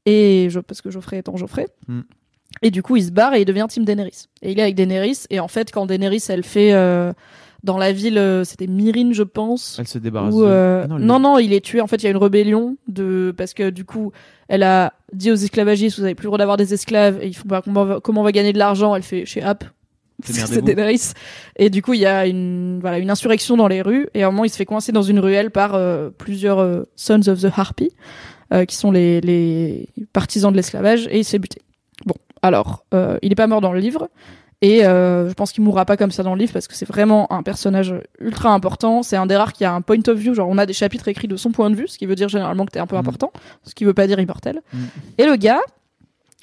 Et 0.05 0.49
je, 0.51 0.59
parce 0.59 0.81
que 0.81 0.91
Geoffrey 0.91 1.17
étant 1.19 1.37
Geoffrey. 1.37 1.67
Mm. 1.87 2.01
Et 2.61 2.71
du 2.71 2.81
coup, 2.81 2.95
il 2.95 3.03
se 3.03 3.11
barre 3.11 3.33
et 3.35 3.41
il 3.41 3.45
devient 3.45 3.65
Team 3.69 3.85
Daenerys. 3.85 4.25
Et 4.41 4.51
il 4.51 4.59
est 4.59 4.63
avec 4.63 4.75
Daenerys. 4.75 5.19
Et 5.29 5.39
en 5.39 5.47
fait, 5.47 5.71
quand 5.71 5.85
Daenerys, 5.85 6.23
elle 6.29 6.43
fait 6.43 6.73
euh, 6.73 7.11
dans 7.63 7.77
la 7.77 7.91
ville, 7.91 8.17
euh, 8.17 8.43
c'était 8.43 8.67
Myrine, 8.67 9.13
je 9.13 9.23
pense. 9.23 9.77
Elle 9.79 9.87
se 9.87 9.97
débarrasse. 9.97 10.33
Où, 10.33 10.41
de- 10.41 10.47
euh, 10.47 10.83
Ah 10.89 10.97
non, 10.99 11.19
non, 11.19 11.37
il 11.39 11.53
est 11.53 11.63
tué. 11.63 11.81
En 11.81 11.87
fait, 11.87 11.97
il 11.97 12.03
y 12.03 12.07
a 12.07 12.11
une 12.11 12.17
rébellion 12.17 12.77
de 12.87 13.33
parce 13.35 13.53
que 13.53 13.69
du 13.69 13.85
coup, 13.85 14.11
elle 14.47 14.63
a 14.63 14.93
dit 15.13 15.31
aux 15.31 15.35
esclavagistes, 15.35 15.97
vous 15.99 16.05
avez 16.05 16.15
plus 16.15 16.23
le 16.25 16.29
droit 16.29 16.37
d'avoir 16.37 16.57
des 16.57 16.73
esclaves. 16.73 17.19
Et 17.21 17.27
ils 17.27 17.33
font 17.35 17.47
bah, 17.47 17.61
comment, 17.63 17.81
on 17.81 17.85
va, 17.85 17.99
comment 18.01 18.21
on 18.21 18.23
va 18.23 18.31
gagner 18.31 18.53
de 18.53 18.57
l'argent? 18.59 18.95
Elle 18.95 19.03
fait 19.03 19.25
chez 19.25 19.41
App. 19.41 19.63
C'est. 20.23 20.61
Daenerys. 20.63 21.11
Et 21.57 21.69
du 21.69 21.81
coup, 21.81 21.93
il 21.93 21.99
y 21.99 22.05
a 22.05 22.25
une 22.25 22.79
voilà 22.79 22.99
une 22.99 23.09
insurrection 23.11 23.57
dans 23.57 23.67
les 23.67 23.81
rues. 23.81 24.07
Et 24.13 24.23
à 24.23 24.27
un 24.27 24.31
moment, 24.31 24.45
il 24.45 24.49
se 24.49 24.55
fait 24.55 24.65
coincer 24.65 24.91
dans 24.93 25.01
une 25.03 25.19
ruelle 25.19 25.51
par 25.51 25.75
euh, 25.75 26.09
plusieurs 26.17 26.59
euh, 26.59 26.83
Sons 26.95 27.27
of 27.27 27.41
the 27.41 27.49
Harpy, 27.53 27.89
euh, 28.53 28.63
qui 28.63 28.77
sont 28.77 28.91
les, 28.91 29.19
les 29.19 29.89
partisans 30.13 30.51
de 30.51 30.55
l'esclavage, 30.57 31.07
et 31.11 31.19
il 31.19 31.25
se 31.25 31.31
fait 31.31 31.39
buter. 31.39 31.61
Bon, 31.61 31.74
alors, 32.45 32.85
euh, 32.93 33.17
il 33.21 33.31
est 33.31 33.35
pas 33.35 33.47
mort 33.47 33.61
dans 33.61 33.73
le 33.73 33.79
livre. 33.79 34.09
Et 34.61 34.85
euh, 34.85 35.27
je 35.29 35.33
pense 35.33 35.51
qu'il 35.51 35.63
mourra 35.63 35.85
pas 35.85 35.97
comme 35.97 36.11
ça 36.11 36.23
dans 36.23 36.33
le 36.33 36.39
livre 36.39 36.53
parce 36.53 36.67
que 36.67 36.75
c'est 36.75 36.87
vraiment 36.87 37.31
un 37.31 37.43
personnage 37.43 37.93
ultra 38.19 38.51
important. 38.51 39.03
C'est 39.03 39.17
un 39.17 39.25
des 39.25 39.35
rares 39.35 39.53
qui 39.53 39.65
a 39.65 39.73
un 39.73 39.81
point 39.81 39.99
of 40.07 40.17
view, 40.17 40.33
genre 40.33 40.47
on 40.49 40.57
a 40.57 40.65
des 40.65 40.73
chapitres 40.73 41.07
écrits 41.07 41.27
de 41.27 41.35
son 41.35 41.51
point 41.51 41.69
de 41.69 41.75
vue, 41.75 41.87
ce 41.87 41.97
qui 41.97 42.05
veut 42.05 42.15
dire 42.15 42.29
généralement 42.29 42.65
que 42.65 42.71
t'es 42.71 42.79
un 42.79 42.87
peu 42.87 42.95
Mm. 42.95 42.99
important, 42.99 43.31
ce 43.63 43.75
qui 43.75 43.83
veut 43.83 43.93
pas 43.93 44.07
dire 44.07 44.19
immortel. 44.19 44.61
Mm. 44.71 44.83
Et 45.17 45.25
le 45.25 45.35
gars, 45.35 45.59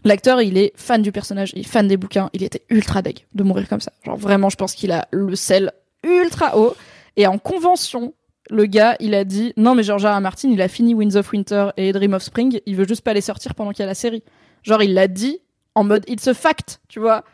l'acteur, 0.05 0.43
il 0.43 0.59
est 0.59 0.73
fan 0.77 1.03
du 1.03 1.11
personnage, 1.11 1.53
il 1.55 1.61
est 1.61 1.69
fan 1.69 1.89
des 1.89 1.97
bouquins, 1.97 2.29
il 2.33 2.43
était 2.43 2.63
ultra 2.69 3.01
deg 3.01 3.27
de 3.35 3.43
mourir 3.43 3.69
comme 3.69 3.81
ça. 3.81 3.93
Genre 4.05 4.17
vraiment, 4.17 4.51
je 4.51 4.57
pense 4.57 4.75
qu'il 4.75 4.93
a 4.93 5.09
le 5.11 5.35
sel 5.35 5.73
ultra 6.05 6.57
haut. 6.59 6.75
Et 7.17 7.27
en 7.27 7.39
convention, 7.39 8.13
le 8.51 8.67
gars, 8.67 8.97
il 9.01 9.15
a 9.15 9.25
dit 9.25 9.53
non 9.57 9.75
mais 9.75 9.83
George 9.83 10.05
R. 10.05 10.17
R. 10.17 10.21
Martin, 10.21 10.51
il 10.51 10.61
a 10.61 10.69
fini 10.69 10.95
Winds 10.95 11.17
of 11.17 11.33
Winter 11.33 11.71
et 11.77 11.93
Dream 11.93 12.13
of 12.13 12.23
Spring, 12.23 12.61
il 12.67 12.77
veut 12.77 12.87
juste 12.87 13.03
pas 13.03 13.15
les 13.15 13.21
sortir 13.23 13.55
pendant 13.55 13.71
qu'il 13.71 13.81
y 13.81 13.85
a 13.85 13.87
la 13.87 13.95
série. 13.95 14.23
Genre 14.63 14.83
il 14.83 14.93
l'a 14.95 15.09
dit 15.09 15.41
en 15.75 15.85
mode 15.85 16.05
it's 16.09 16.27
a 16.29 16.35
fact, 16.35 16.81
tu 16.89 17.01
vois. 17.01 17.25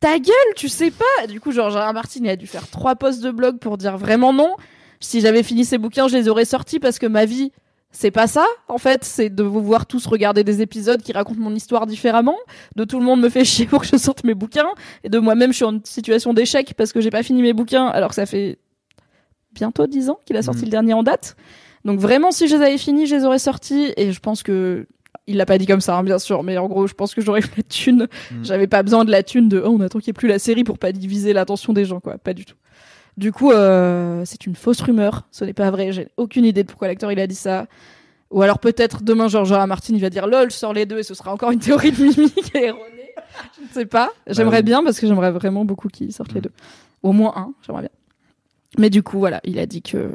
Ta 0.00 0.18
gueule, 0.18 0.54
tu 0.56 0.68
sais 0.68 0.90
pas. 0.90 1.26
Du 1.26 1.40
coup, 1.40 1.52
George 1.52 1.74
R. 1.74 1.88
R. 1.88 1.92
Martin, 1.94 2.20
il 2.22 2.28
a 2.28 2.36
dû 2.36 2.46
faire 2.46 2.68
trois 2.68 2.96
posts 2.96 3.22
de 3.22 3.30
blog 3.30 3.58
pour 3.58 3.78
dire 3.78 3.96
vraiment 3.96 4.32
non. 4.32 4.54
Si 5.00 5.20
j'avais 5.20 5.42
fini 5.42 5.64
ces 5.64 5.78
bouquins, 5.78 6.08
je 6.08 6.16
les 6.16 6.28
aurais 6.28 6.44
sortis 6.44 6.78
parce 6.78 6.98
que 6.98 7.06
ma 7.06 7.24
vie, 7.24 7.50
c'est 7.92 8.10
pas 8.10 8.26
ça, 8.26 8.44
en 8.68 8.76
fait. 8.76 9.04
C'est 9.04 9.30
de 9.30 9.42
vous 9.42 9.62
voir 9.62 9.86
tous 9.86 10.06
regarder 10.06 10.44
des 10.44 10.60
épisodes 10.60 11.00
qui 11.02 11.12
racontent 11.12 11.40
mon 11.40 11.54
histoire 11.54 11.86
différemment. 11.86 12.36
De 12.76 12.84
tout 12.84 12.98
le 12.98 13.06
monde 13.06 13.20
me 13.22 13.30
fait 13.30 13.44
chier 13.46 13.64
pour 13.66 13.80
que 13.80 13.86
je 13.86 13.96
sorte 13.96 14.24
mes 14.24 14.34
bouquins. 14.34 14.68
Et 15.02 15.08
de 15.08 15.18
moi-même, 15.18 15.52
je 15.52 15.56
suis 15.56 15.64
en 15.64 15.80
situation 15.82 16.34
d'échec 16.34 16.74
parce 16.76 16.92
que 16.92 17.00
j'ai 17.00 17.10
pas 17.10 17.22
fini 17.22 17.40
mes 17.40 17.54
bouquins 17.54 17.86
alors 17.86 18.10
que 18.10 18.14
ça 18.16 18.26
fait 18.26 18.58
bientôt 19.52 19.86
dix 19.86 20.10
ans 20.10 20.18
qu'il 20.26 20.36
a 20.36 20.42
sorti 20.42 20.60
Mhm. 20.60 20.64
le 20.66 20.70
dernier 20.70 20.92
en 20.92 21.02
date. 21.02 21.36
Donc 21.86 21.98
vraiment, 22.00 22.30
si 22.32 22.48
je 22.48 22.56
les 22.56 22.62
avais 22.62 22.78
finis, 22.78 23.06
je 23.06 23.16
les 23.16 23.24
aurais 23.24 23.38
sortis. 23.38 23.94
Et 23.96 24.12
je 24.12 24.20
pense 24.20 24.42
que 24.42 24.86
il 25.26 25.36
l'a 25.36 25.46
pas 25.46 25.58
dit 25.58 25.66
comme 25.66 25.80
ça, 25.80 25.96
hein, 25.96 26.02
bien 26.04 26.18
sûr, 26.18 26.42
mais 26.42 26.56
en 26.58 26.68
gros, 26.68 26.86
je 26.86 26.94
pense 26.94 27.14
que 27.14 27.20
j'aurais 27.20 27.40
eu 27.40 27.44
la 27.56 27.62
thune. 27.64 28.08
Mm. 28.30 28.44
J'avais 28.44 28.66
pas 28.66 28.82
besoin 28.82 29.04
de 29.04 29.10
la 29.10 29.22
thune 29.22 29.48
de 29.48 29.60
oh, 29.64 29.70
on 29.70 29.80
attend 29.80 29.98
qu'il 29.98 30.08
n'y 30.08 30.10
ait 30.10 30.20
plus 30.20 30.28
la 30.28 30.38
série 30.38 30.64
pour 30.64 30.78
pas 30.78 30.92
diviser 30.92 31.32
l'attention 31.32 31.72
des 31.72 31.84
gens, 31.84 32.00
quoi. 32.00 32.18
Pas 32.18 32.32
du 32.34 32.44
tout. 32.44 32.54
Du 33.16 33.32
coup, 33.32 33.50
euh, 33.50 34.22
c'est 34.26 34.46
une 34.46 34.54
fausse 34.54 34.80
rumeur. 34.82 35.26
Ce 35.32 35.44
n'est 35.44 35.54
pas 35.54 35.70
vrai. 35.70 35.90
J'ai 35.92 36.08
aucune 36.16 36.44
idée 36.44 36.62
de 36.62 36.68
pourquoi 36.68 36.88
l'acteur 36.88 37.10
il 37.12 37.18
a 37.18 37.26
dit 37.26 37.34
ça. 37.34 37.66
Ou 38.30 38.42
alors 38.42 38.58
peut-être 38.58 39.02
demain, 39.02 39.28
George 39.28 39.52
R. 39.52 39.66
Martin 39.66 39.94
il 39.94 40.00
va 40.00 40.10
dire 40.10 40.26
lol, 40.26 40.50
je 40.50 40.56
sors 40.56 40.72
les 40.74 40.84
deux 40.84 40.98
et 40.98 41.02
ce 41.02 41.14
sera 41.14 41.32
encore 41.32 41.50
une 41.52 41.60
théorie 41.60 41.92
de 41.92 42.02
Mimi 42.02 42.30
qui 42.30 42.56
est 42.56 42.64
erronée. 42.66 43.14
Je 43.56 43.62
ne 43.62 43.68
sais 43.72 43.86
pas. 43.86 44.10
J'aimerais 44.26 44.58
oui. 44.58 44.62
bien 44.64 44.82
parce 44.84 44.98
que 45.00 45.06
j'aimerais 45.06 45.30
vraiment 45.30 45.64
beaucoup 45.64 45.88
qu'ils 45.88 46.12
sortent 46.12 46.32
les 46.34 46.40
Mm. 46.40 46.44
deux. 46.44 46.52
Au 47.02 47.12
moins 47.12 47.32
un, 47.36 47.52
j'aimerais 47.66 47.82
bien. 47.82 47.90
Mais 48.78 48.90
du 48.90 49.02
coup, 49.02 49.18
voilà, 49.18 49.40
il 49.44 49.58
a 49.58 49.66
dit 49.66 49.80
que 49.80 50.10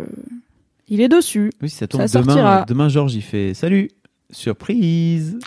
il 0.89 0.99
est 1.01 1.07
dessus. 1.07 1.51
Oui, 1.61 1.69
ça 1.69 1.87
tombe 1.87 2.05
Ça 2.05 2.19
demain. 2.21 2.33
sortira. 2.33 2.65
Demain, 2.67 2.89
Georges, 2.89 3.15
il 3.15 3.21
fait 3.23 3.53
Salut, 3.53 3.89
surprise. 4.31 5.37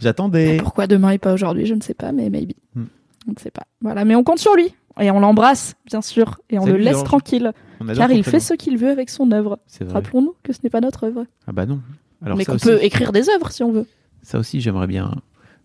J'attendais. 0.00 0.58
Pourquoi 0.58 0.86
demain 0.86 1.10
et 1.10 1.18
pas 1.18 1.32
aujourd'hui, 1.32 1.66
je 1.66 1.74
ne 1.74 1.80
sais 1.80 1.94
pas, 1.94 2.12
mais 2.12 2.30
maybe. 2.30 2.52
Hmm. 2.74 2.84
On 3.26 3.32
ne 3.32 3.38
sait 3.38 3.50
pas. 3.50 3.64
Voilà, 3.80 4.04
mais 4.04 4.14
on 4.14 4.24
compte 4.24 4.38
sur 4.38 4.54
lui. 4.54 4.74
Et 5.00 5.10
on 5.10 5.20
l'embrasse, 5.20 5.74
bien 5.86 6.02
sûr. 6.02 6.40
Et 6.50 6.58
on 6.58 6.66
le 6.66 6.76
laisse 6.76 7.04
tranquille. 7.04 7.52
Car 7.94 8.10
il 8.10 8.24
fait 8.24 8.40
ce 8.40 8.54
qu'il 8.54 8.78
veut 8.78 8.90
avec 8.90 9.10
son 9.10 9.30
œuvre. 9.30 9.58
Rappelons-nous 9.88 10.34
que 10.42 10.52
ce 10.52 10.58
n'est 10.64 10.70
pas 10.70 10.80
notre 10.80 11.04
œuvre. 11.04 11.24
Ah 11.46 11.52
bah 11.52 11.66
non. 11.66 11.80
Alors 12.24 12.36
mais 12.36 12.44
qu'on 12.44 12.54
aussi, 12.54 12.66
peut 12.66 12.82
écrire 12.82 13.12
des 13.12 13.28
œuvres 13.28 13.52
si 13.52 13.62
on 13.62 13.70
veut. 13.70 13.86
ça 14.22 14.40
aussi, 14.40 14.60
j'aimerais 14.60 14.88
bien 14.88 15.14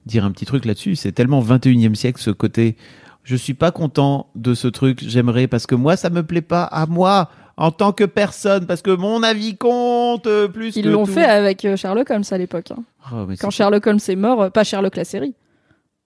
dire 0.05 0.23
un 0.23 0.31
petit 0.31 0.45
truc 0.45 0.65
là-dessus. 0.65 0.95
C'est 0.95 1.11
tellement 1.11 1.41
21e 1.41 1.95
siècle 1.95 2.21
ce 2.21 2.29
côté. 2.29 2.77
Je 3.23 3.35
suis 3.35 3.53
pas 3.55 3.71
content 3.71 4.29
de 4.35 4.53
ce 4.53 4.67
truc. 4.67 5.03
J'aimerais 5.03 5.47
parce 5.47 5.65
que 5.65 5.75
moi, 5.75 5.95
ça 5.95 6.09
me 6.09 6.21
plaît 6.23 6.41
pas 6.41 6.63
à 6.63 6.85
moi 6.85 7.29
en 7.57 7.71
tant 7.71 7.91
que 7.91 8.03
personne 8.03 8.65
parce 8.65 8.81
que 8.81 8.91
mon 8.91 9.21
avis 9.23 9.55
compte 9.57 10.27
euh, 10.27 10.47
plus. 10.47 10.75
Ils 10.75 10.83
que 10.83 10.89
l'ont 10.89 11.05
tout. 11.05 11.11
fait 11.13 11.25
avec 11.25 11.63
euh, 11.65 11.75
Sherlock 11.75 12.09
Holmes 12.09 12.23
à 12.31 12.37
l'époque. 12.37 12.71
hein. 12.71 12.83
Oh, 13.11 13.25
mais 13.27 13.37
Quand 13.37 13.51
c'est- 13.51 13.57
Sherlock 13.57 13.85
Holmes 13.87 13.99
est 14.07 14.15
mort, 14.15 14.41
euh, 14.43 14.49
pas 14.49 14.63
Sherlock 14.63 14.95
la 14.95 15.05
série. 15.05 15.35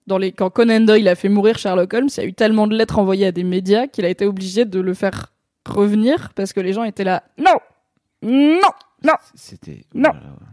Dans 0.06 0.18
les... 0.18 0.32
Quand 0.32 0.50
Conan 0.50 0.80
Doyle 0.80 1.06
a 1.08 1.14
fait 1.14 1.28
mourir 1.28 1.58
Sherlock 1.58 1.92
Holmes, 1.94 2.08
il 2.16 2.20
y 2.20 2.24
a 2.24 2.26
eu 2.26 2.32
tellement 2.34 2.66
de 2.66 2.74
lettres 2.76 2.98
envoyées 2.98 3.26
à 3.26 3.32
des 3.32 3.44
médias 3.44 3.86
qu'il 3.86 4.04
a 4.04 4.08
été 4.08 4.24
obligé 4.26 4.64
de 4.64 4.80
le 4.80 4.94
faire 4.94 5.32
revenir 5.68 6.30
parce 6.34 6.52
que 6.52 6.60
les 6.60 6.72
gens 6.72 6.84
étaient 6.84 7.04
là. 7.04 7.22
Non 7.38 7.54
Non 8.22 8.60
Non 9.04 9.12
C'était. 9.34 9.82
Non. 9.94 10.10
voilà, 10.10 10.18
ouais. 10.26 10.46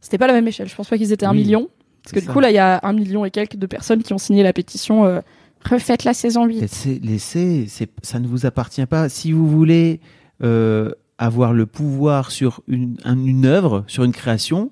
C'était 0.00 0.18
pas 0.18 0.26
la 0.26 0.34
même 0.34 0.46
échelle. 0.46 0.68
Je 0.68 0.74
pense 0.74 0.88
pas 0.88 0.96
qu'ils 0.98 1.12
étaient 1.12 1.26
un 1.26 1.32
Oui, 1.32 1.38
million. 1.38 1.68
Parce 2.02 2.12
que 2.12 2.20
c'est 2.20 2.20
du 2.20 2.26
ça. 2.26 2.32
coup, 2.32 2.40
là, 2.40 2.50
il 2.50 2.54
y 2.54 2.58
a 2.58 2.80
un 2.82 2.92
million 2.92 3.24
et 3.24 3.30
quelques 3.30 3.56
de 3.56 3.66
personnes 3.66 4.02
qui 4.02 4.12
ont 4.12 4.18
signé 4.18 4.42
la 4.42 4.52
pétition 4.52 5.04
euh, 5.04 5.20
Refaites 5.68 6.04
la 6.04 6.14
saison 6.14 6.44
8. 6.44 6.60
Laissez, 6.60 7.00
laissez, 7.02 7.66
c'est, 7.68 7.90
ça 8.02 8.20
ne 8.20 8.28
vous 8.28 8.46
appartient 8.46 8.86
pas. 8.86 9.08
Si 9.08 9.32
vous 9.32 9.48
voulez 9.48 10.00
euh, 10.42 10.90
avoir 11.18 11.52
le 11.52 11.66
pouvoir 11.66 12.30
sur 12.30 12.60
une, 12.68 12.96
un- 13.04 13.18
une 13.24 13.44
œuvre, 13.46 13.84
sur 13.88 14.04
une 14.04 14.12
création, 14.12 14.70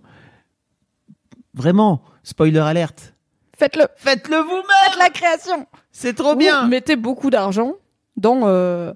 vraiment, 1.55 2.03
spoiler 2.23 2.59
alerte, 2.59 3.13
Faites-le 3.59 3.85
faites-le 3.97 4.37
vous-même. 4.37 4.63
Faites 4.91 4.99
la 4.99 5.09
création 5.09 5.67
C'est 5.91 6.13
trop 6.13 6.35
Ou 6.35 6.37
bien. 6.37 6.67
mettez 6.69 6.95
beaucoup 6.95 7.31
d'argent 7.31 7.73
dans 8.19 8.43
euh, 8.45 8.93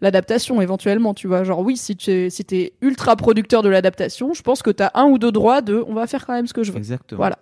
l'adaptation 0.00 0.60
éventuellement, 0.62 1.12
tu 1.12 1.26
vois. 1.26 1.42
Genre 1.42 1.58
oui, 1.58 1.76
si 1.76 1.96
tu 1.96 2.12
es, 2.12 2.30
si 2.30 2.46
ultra 2.82 3.16
producteur 3.16 3.64
de 3.64 3.68
l'adaptation, 3.68 4.32
je 4.32 4.42
pense 4.42 4.62
que 4.62 4.70
t'as 4.70 4.90
un 4.94 5.06
ou 5.06 5.18
deux 5.18 5.32
droits 5.32 5.60
de 5.60 5.84
on 5.88 5.94
va 5.94 6.06
faire 6.06 6.24
quand 6.24 6.34
même 6.34 6.46
ce 6.46 6.54
que 6.54 6.62
je 6.62 6.70
veux. 6.70 6.78
Exactement. 6.78 7.16
Voilà. 7.18 7.38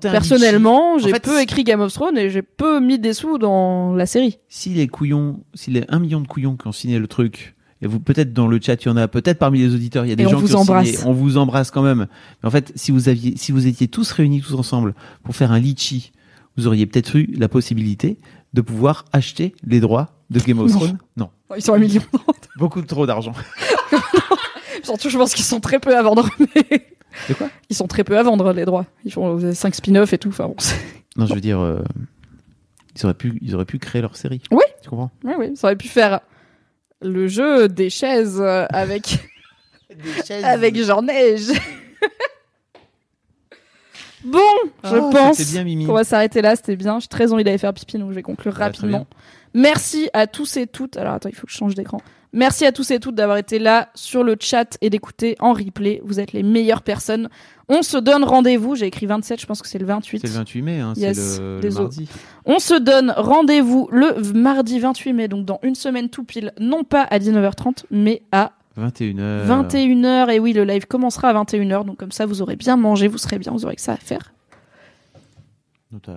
Personnellement, 0.00 0.98
j'ai 0.98 1.10
fait, 1.10 1.20
peu 1.20 1.40
écrit 1.40 1.64
Game 1.64 1.80
of 1.80 1.92
Thrones 1.92 2.16
et 2.16 2.30
j'ai 2.30 2.42
peu 2.42 2.78
mis 2.78 3.00
des 3.00 3.12
sous 3.12 3.36
dans 3.38 3.92
la 3.94 4.06
série. 4.06 4.38
Si 4.48 4.70
les 4.70 4.86
couillons, 4.86 5.40
si 5.54 5.72
les 5.72 5.84
1 5.88 5.98
million 5.98 6.20
de 6.20 6.28
couillons 6.28 6.56
qui 6.56 6.66
ont 6.68 6.72
signé 6.72 6.98
le 7.00 7.08
truc, 7.08 7.56
et 7.82 7.86
vous 7.86 8.00
peut-être 8.00 8.32
dans 8.32 8.46
le 8.48 8.58
chat, 8.60 8.82
il 8.82 8.86
y 8.86 8.90
en 8.90 8.96
a, 8.96 9.06
peut-être 9.08 9.38
parmi 9.38 9.58
les 9.60 9.74
auditeurs, 9.74 10.04
il 10.06 10.08
y 10.08 10.12
a 10.12 10.16
des 10.16 10.22
Et 10.22 10.26
on 10.26 10.30
gens 10.30 10.38
vous 10.38 10.46
qui 10.48 10.54
embrasse. 10.54 10.86
signé. 10.88 11.04
On 11.04 11.12
vous 11.12 11.36
embrasse 11.36 11.70
quand 11.70 11.82
même. 11.82 12.06
Mais 12.42 12.46
en 12.46 12.50
fait, 12.50 12.72
si 12.74 12.90
vous 12.90 13.08
aviez, 13.08 13.36
si 13.36 13.52
vous 13.52 13.66
étiez 13.66 13.88
tous 13.88 14.10
réunis 14.12 14.40
tous 14.40 14.54
ensemble 14.54 14.94
pour 15.24 15.36
faire 15.36 15.52
un 15.52 15.58
litchi, 15.58 16.12
vous 16.56 16.66
auriez 16.66 16.86
peut-être 16.86 17.16
eu 17.16 17.26
la 17.36 17.48
possibilité 17.48 18.18
de 18.54 18.60
pouvoir 18.62 19.04
acheter 19.12 19.54
les 19.66 19.80
droits 19.80 20.08
de 20.30 20.40
Game 20.40 20.58
of 20.58 20.70
Non. 20.72 20.78
Thrones. 20.78 20.98
Non, 21.18 21.30
Ils 21.54 21.62
sont 21.62 21.74
un 21.74 21.78
million. 21.78 22.02
beaucoup 22.58 22.80
trop 22.82 23.06
d'argent. 23.06 23.32
Surtout, 24.82 25.10
je 25.10 25.18
pense 25.18 25.34
qu'ils 25.34 25.44
sont 25.44 25.60
très 25.60 25.78
peu 25.78 25.96
à 25.96 26.02
vendre. 26.02 26.28
mais- 26.38 26.86
De 27.28 27.34
quoi? 27.34 27.48
Ils 27.70 27.76
sont 27.76 27.86
très 27.86 28.04
peu 28.04 28.16
à 28.18 28.22
vendre 28.22 28.52
les 28.52 28.64
droits. 28.64 28.86
Ils 29.04 29.12
font 29.12 29.52
5 29.52 29.74
spin-offs 29.74 30.12
et 30.12 30.18
tout. 30.18 30.28
Enfin, 30.28 30.46
bon, 30.48 30.56
Non, 31.16 31.26
je 31.26 31.34
veux 31.34 31.40
dire, 31.40 31.58
euh, 31.60 31.80
ils 32.96 33.04
auraient 33.04 33.14
pu, 33.14 33.38
ils 33.42 33.54
auraient 33.54 33.64
pu 33.64 33.78
créer 33.78 34.02
leur 34.02 34.16
série. 34.16 34.42
Oui. 34.50 34.62
Tu 34.82 34.88
comprends? 34.90 35.10
Oui, 35.24 35.32
oui, 35.38 35.56
ça 35.56 35.66
aurait 35.68 35.76
pu 35.76 35.88
faire 35.88 36.20
le 37.02 37.28
jeu 37.28 37.68
des 37.68 37.90
chaises 37.90 38.40
euh, 38.40 38.66
avec 38.70 39.18
avec 40.42 40.76
Jean 40.82 41.02
Neige. 41.02 41.48
bon, 44.24 44.38
je 44.84 44.96
Oh, 44.96 45.10
pense 45.10 45.40
bien, 45.52 45.64
Mimi. 45.64 45.86
qu'on 45.86 45.92
va 45.92 46.04
s'arrêter 46.04 46.42
là. 46.42 46.56
C'était 46.56 46.76
bien. 46.76 46.98
J'ai 47.00 47.08
très 47.08 47.32
envie 47.32 47.44
d'aller 47.44 47.58
faire 47.58 47.74
pipi, 47.74 47.98
donc 47.98 48.10
je 48.10 48.14
vais 48.14 48.22
conclure 48.22 48.52
Ah, 48.56 48.70
très 48.70 48.74
rapidement. 48.86 49.06
Merci 49.54 50.10
à 50.12 50.26
tous 50.26 50.56
et 50.56 50.66
toutes. 50.66 50.96
Alors 50.96 51.14
attends, 51.14 51.28
il 51.28 51.34
faut 51.34 51.46
que 51.46 51.52
je 51.52 51.56
change 51.58 51.74
d'écran. 51.74 52.00
Merci 52.36 52.66
à 52.66 52.72
tous 52.72 52.90
et 52.90 53.00
toutes 53.00 53.14
d'avoir 53.14 53.38
été 53.38 53.58
là 53.58 53.88
sur 53.94 54.22
le 54.22 54.36
chat 54.38 54.76
et 54.82 54.90
d'écouter 54.90 55.36
en 55.40 55.54
replay. 55.54 56.02
Vous 56.04 56.20
êtes 56.20 56.34
les 56.34 56.42
meilleures 56.42 56.82
personnes. 56.82 57.30
On 57.70 57.80
se 57.80 57.96
donne 57.96 58.24
rendez-vous. 58.24 58.76
J'ai 58.76 58.84
écrit 58.84 59.06
27, 59.06 59.40
je 59.40 59.46
pense 59.46 59.62
que 59.62 59.68
c'est 59.68 59.78
le 59.78 59.86
28. 59.86 60.20
C'est 60.20 60.26
le 60.26 60.34
28 60.34 60.62
mai, 60.62 60.80
hein, 60.80 60.92
Yes, 60.96 61.16
c'est 61.16 61.40
le, 61.40 61.70
mardi. 61.70 62.08
On 62.44 62.58
se 62.58 62.74
donne 62.74 63.14
rendez-vous 63.16 63.88
le 63.90 64.20
mardi 64.34 64.78
28 64.78 65.14
mai, 65.14 65.28
donc 65.28 65.46
dans 65.46 65.60
une 65.62 65.74
semaine 65.74 66.10
tout 66.10 66.24
pile, 66.24 66.52
non 66.60 66.84
pas 66.84 67.04
à 67.04 67.18
19h30, 67.18 67.84
mais 67.90 68.20
à 68.32 68.52
21h. 68.78 69.46
21h. 69.46 70.30
Et 70.30 70.38
oui, 70.38 70.52
le 70.52 70.64
live 70.64 70.86
commencera 70.86 71.30
à 71.30 71.42
21h, 71.42 71.86
donc 71.86 71.96
comme 71.96 72.12
ça 72.12 72.26
vous 72.26 72.42
aurez 72.42 72.56
bien 72.56 72.76
mangé, 72.76 73.08
vous 73.08 73.16
serez 73.16 73.38
bien, 73.38 73.50
vous 73.50 73.64
aurez 73.64 73.76
que 73.76 73.82
ça 73.82 73.94
à 73.94 73.96
faire. 73.96 74.34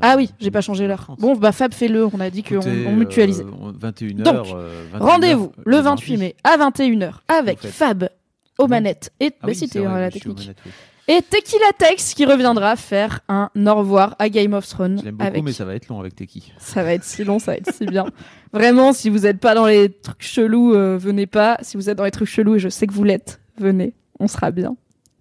Ah 0.02 0.16
oui, 0.18 0.32
j'ai 0.40 0.52
pas 0.52 0.62
changé 0.62 0.88
l'heure. 0.88 1.16
Bon, 1.20 1.36
bah 1.36 1.52
Fab, 1.52 1.74
fais-le, 1.74 2.06
on 2.06 2.20
a 2.20 2.30
dit 2.30 2.44
qu'on 2.44 2.60
on 2.60 2.96
mutualisait. 2.96 3.44
euh, 3.44 3.72
21h. 3.92 4.24
Donc, 4.24 4.48
euh, 4.54 4.84
21h, 4.94 5.00
Rendez-vous 5.00 5.52
le 5.66 5.82
mardi. 5.82 6.04
28 6.04 6.18
mai 6.18 6.36
à 6.44 6.58
21h 6.58 7.12
avec 7.28 7.58
Vous 7.58 7.62
faites. 7.68 7.72
Fab 7.72 8.10
aux 8.58 8.68
manettes 8.68 9.12
et 9.20 9.28
Ah 9.28 9.36
bah 9.44 9.48
oui, 9.50 9.56
si, 9.56 9.70
t'es 9.70 9.82
la 9.84 10.10
technique. 10.12 10.40
manettes, 10.40 10.58
oui. 10.66 10.72
Et 11.08 11.22
Tequila 11.24 11.72
Tex 11.76 12.14
qui 12.14 12.24
reviendra 12.26 12.76
faire 12.76 13.22
un 13.30 13.50
au 13.66 13.76
revoir 13.76 14.16
à 14.20 14.30
Game 14.30 14.54
of 14.54 14.68
Thrones 14.68 15.00
Je 15.00 15.06
l'aime 15.06 15.16
beaucoup, 15.16 15.28
avec 15.28 15.44
mais 15.44 15.54
ça 15.54 15.66
va 15.66 15.74
être 15.74 15.88
long 15.88 16.00
avec 16.00 16.16
Teki. 16.16 16.54
Ça 16.60 16.84
va 16.84 16.94
être 16.94 17.04
si 17.04 17.24
long, 17.24 17.40
ça 17.40 17.54
va 17.54 17.58
être 17.58 17.74
si 17.74 17.86
bien. 17.88 18.06
Vraiment, 18.54 18.94
si 18.94 19.10
vous 19.10 19.20
n'êtes 19.20 19.40
pas 19.40 19.56
dans 19.56 19.66
les 19.66 19.90
trucs 19.92 20.22
chelous, 20.22 20.76
euh, 20.76 20.98
venez 21.00 21.26
pas. 21.26 21.58
Si 21.62 21.78
vous 21.78 21.90
êtes 21.90 21.98
dans 21.98 22.04
les 22.04 22.12
trucs 22.12 22.28
chelous, 22.30 22.56
et 22.56 22.60
je 22.60 22.70
sais 22.70 22.86
que 22.86 22.94
vous 22.94 23.04
l'êtes, 23.04 23.40
venez. 23.58 23.94
On 24.20 24.28
sera 24.28 24.52
bien. 24.52 24.70
Moi, 24.70 24.78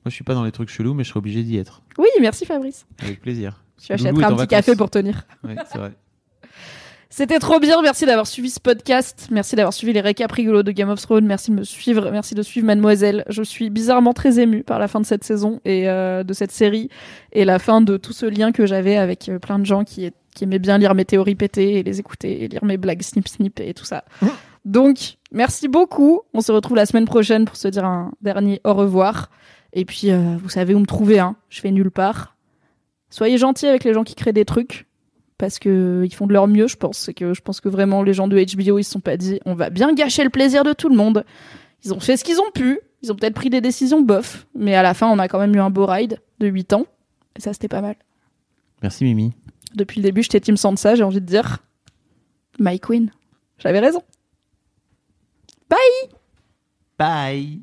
je 0.06 0.10
suis 0.10 0.24
pas 0.24 0.34
dans 0.34 0.44
les 0.44 0.52
trucs 0.52 0.68
chelous, 0.68 0.92
mais 0.92 1.04
je 1.04 1.08
serai 1.08 1.18
obligé 1.18 1.42
d'y 1.42 1.56
être. 1.56 1.80
Oui, 1.96 2.08
merci 2.20 2.44
Fabrice. 2.44 2.86
Avec 3.02 3.22
plaisir. 3.22 3.62
Tu 3.82 3.92
achèteras 3.92 4.10
un 4.10 4.14
petit 4.14 4.36
vacances. 4.36 4.46
café 4.46 4.76
pour 4.76 4.90
tenir. 4.90 5.26
Ouais, 5.44 5.56
c'est 5.70 5.78
vrai. 5.78 5.92
C'était 7.10 7.38
trop 7.38 7.58
bien. 7.58 7.80
Merci 7.82 8.06
d'avoir 8.06 8.26
suivi 8.26 8.50
ce 8.50 8.60
podcast. 8.60 9.28
Merci 9.30 9.56
d'avoir 9.56 9.72
suivi 9.72 9.92
les 9.92 10.00
récaps 10.00 10.32
rigolos 10.32 10.62
de 10.62 10.70
Game 10.72 10.90
of 10.90 11.00
Thrones. 11.00 11.24
Merci 11.24 11.50
de 11.50 11.56
me 11.56 11.64
suivre. 11.64 12.10
Merci 12.10 12.34
de 12.34 12.42
suivre 12.42 12.66
Mademoiselle. 12.66 13.24
Je 13.28 13.42
suis 13.42 13.70
bizarrement 13.70 14.12
très 14.12 14.38
émue 14.38 14.62
par 14.62 14.78
la 14.78 14.88
fin 14.88 15.00
de 15.00 15.06
cette 15.06 15.24
saison 15.24 15.60
et 15.64 15.88
euh, 15.88 16.22
de 16.22 16.32
cette 16.34 16.52
série 16.52 16.90
et 17.32 17.44
la 17.44 17.58
fin 17.58 17.80
de 17.80 17.96
tout 17.96 18.12
ce 18.12 18.26
lien 18.26 18.52
que 18.52 18.66
j'avais 18.66 18.96
avec 18.96 19.28
euh, 19.28 19.38
plein 19.38 19.58
de 19.58 19.64
gens 19.64 19.84
qui, 19.84 20.10
qui 20.34 20.44
aimaient 20.44 20.58
bien 20.58 20.78
lire 20.78 20.94
mes 20.94 21.04
théories 21.04 21.34
pétées 21.34 21.78
et 21.78 21.82
les 21.82 21.98
écouter 21.98 22.44
et 22.44 22.48
lire 22.48 22.64
mes 22.64 22.76
blagues 22.76 23.02
snip 23.02 23.26
snip 23.26 23.58
et 23.58 23.74
tout 23.74 23.84
ça. 23.86 24.04
Donc, 24.64 25.16
merci 25.32 25.66
beaucoup. 25.66 26.20
On 26.34 26.40
se 26.40 26.52
retrouve 26.52 26.76
la 26.76 26.86
semaine 26.86 27.06
prochaine 27.06 27.46
pour 27.46 27.56
se 27.56 27.68
dire 27.68 27.84
un 27.84 28.12
dernier 28.20 28.60
au 28.64 28.74
revoir. 28.74 29.30
Et 29.72 29.84
puis, 29.84 30.10
euh, 30.10 30.36
vous 30.40 30.50
savez 30.50 30.74
où 30.74 30.78
me 30.78 30.86
trouver. 30.86 31.18
Hein. 31.18 31.36
Je 31.48 31.60
fais 31.60 31.70
nulle 31.70 31.90
part. 31.90 32.36
Soyez 33.10 33.38
gentils 33.38 33.66
avec 33.66 33.84
les 33.84 33.94
gens 33.94 34.04
qui 34.04 34.14
créent 34.14 34.32
des 34.32 34.44
trucs 34.44 34.86
parce 35.38 35.58
que 35.58 36.02
ils 36.04 36.14
font 36.14 36.26
de 36.26 36.32
leur 36.32 36.48
mieux, 36.48 36.66
je 36.66 36.76
pense. 36.76 37.10
Que 37.16 37.32
je 37.32 37.40
pense 37.40 37.60
que 37.60 37.68
vraiment 37.68 38.02
les 38.02 38.12
gens 38.12 38.28
de 38.28 38.36
HBO 38.36 38.78
ils 38.78 38.84
se 38.84 38.90
sont 38.90 39.00
pas 39.00 39.16
dit 39.16 39.40
on 39.46 39.54
va 39.54 39.70
bien 39.70 39.94
gâcher 39.94 40.24
le 40.24 40.30
plaisir 40.30 40.64
de 40.64 40.72
tout 40.72 40.88
le 40.88 40.96
monde. 40.96 41.24
Ils 41.84 41.94
ont 41.94 42.00
fait 42.00 42.16
ce 42.16 42.24
qu'ils 42.24 42.40
ont 42.40 42.50
pu. 42.52 42.80
Ils 43.02 43.12
ont 43.12 43.14
peut-être 43.14 43.34
pris 43.34 43.48
des 43.48 43.60
décisions 43.60 44.02
bof, 44.02 44.46
mais 44.54 44.74
à 44.74 44.82
la 44.82 44.92
fin 44.92 45.06
on 45.08 45.20
a 45.20 45.28
quand 45.28 45.38
même 45.38 45.54
eu 45.54 45.60
un 45.60 45.70
beau 45.70 45.86
ride 45.86 46.20
de 46.40 46.48
8 46.48 46.72
ans 46.72 46.86
et 47.36 47.40
ça 47.40 47.52
c'était 47.52 47.68
pas 47.68 47.80
mal. 47.80 47.94
Merci 48.82 49.04
Mimi. 49.04 49.32
Depuis 49.74 50.00
le 50.00 50.02
début 50.02 50.22
j'étais 50.22 50.40
Team 50.40 50.56
Sansa, 50.56 50.96
j'ai 50.96 51.04
envie 51.04 51.20
de 51.20 51.26
dire 51.26 51.58
My 52.58 52.80
Queen. 52.80 53.12
J'avais 53.58 53.78
raison. 53.78 54.02
Bye. 56.98 57.62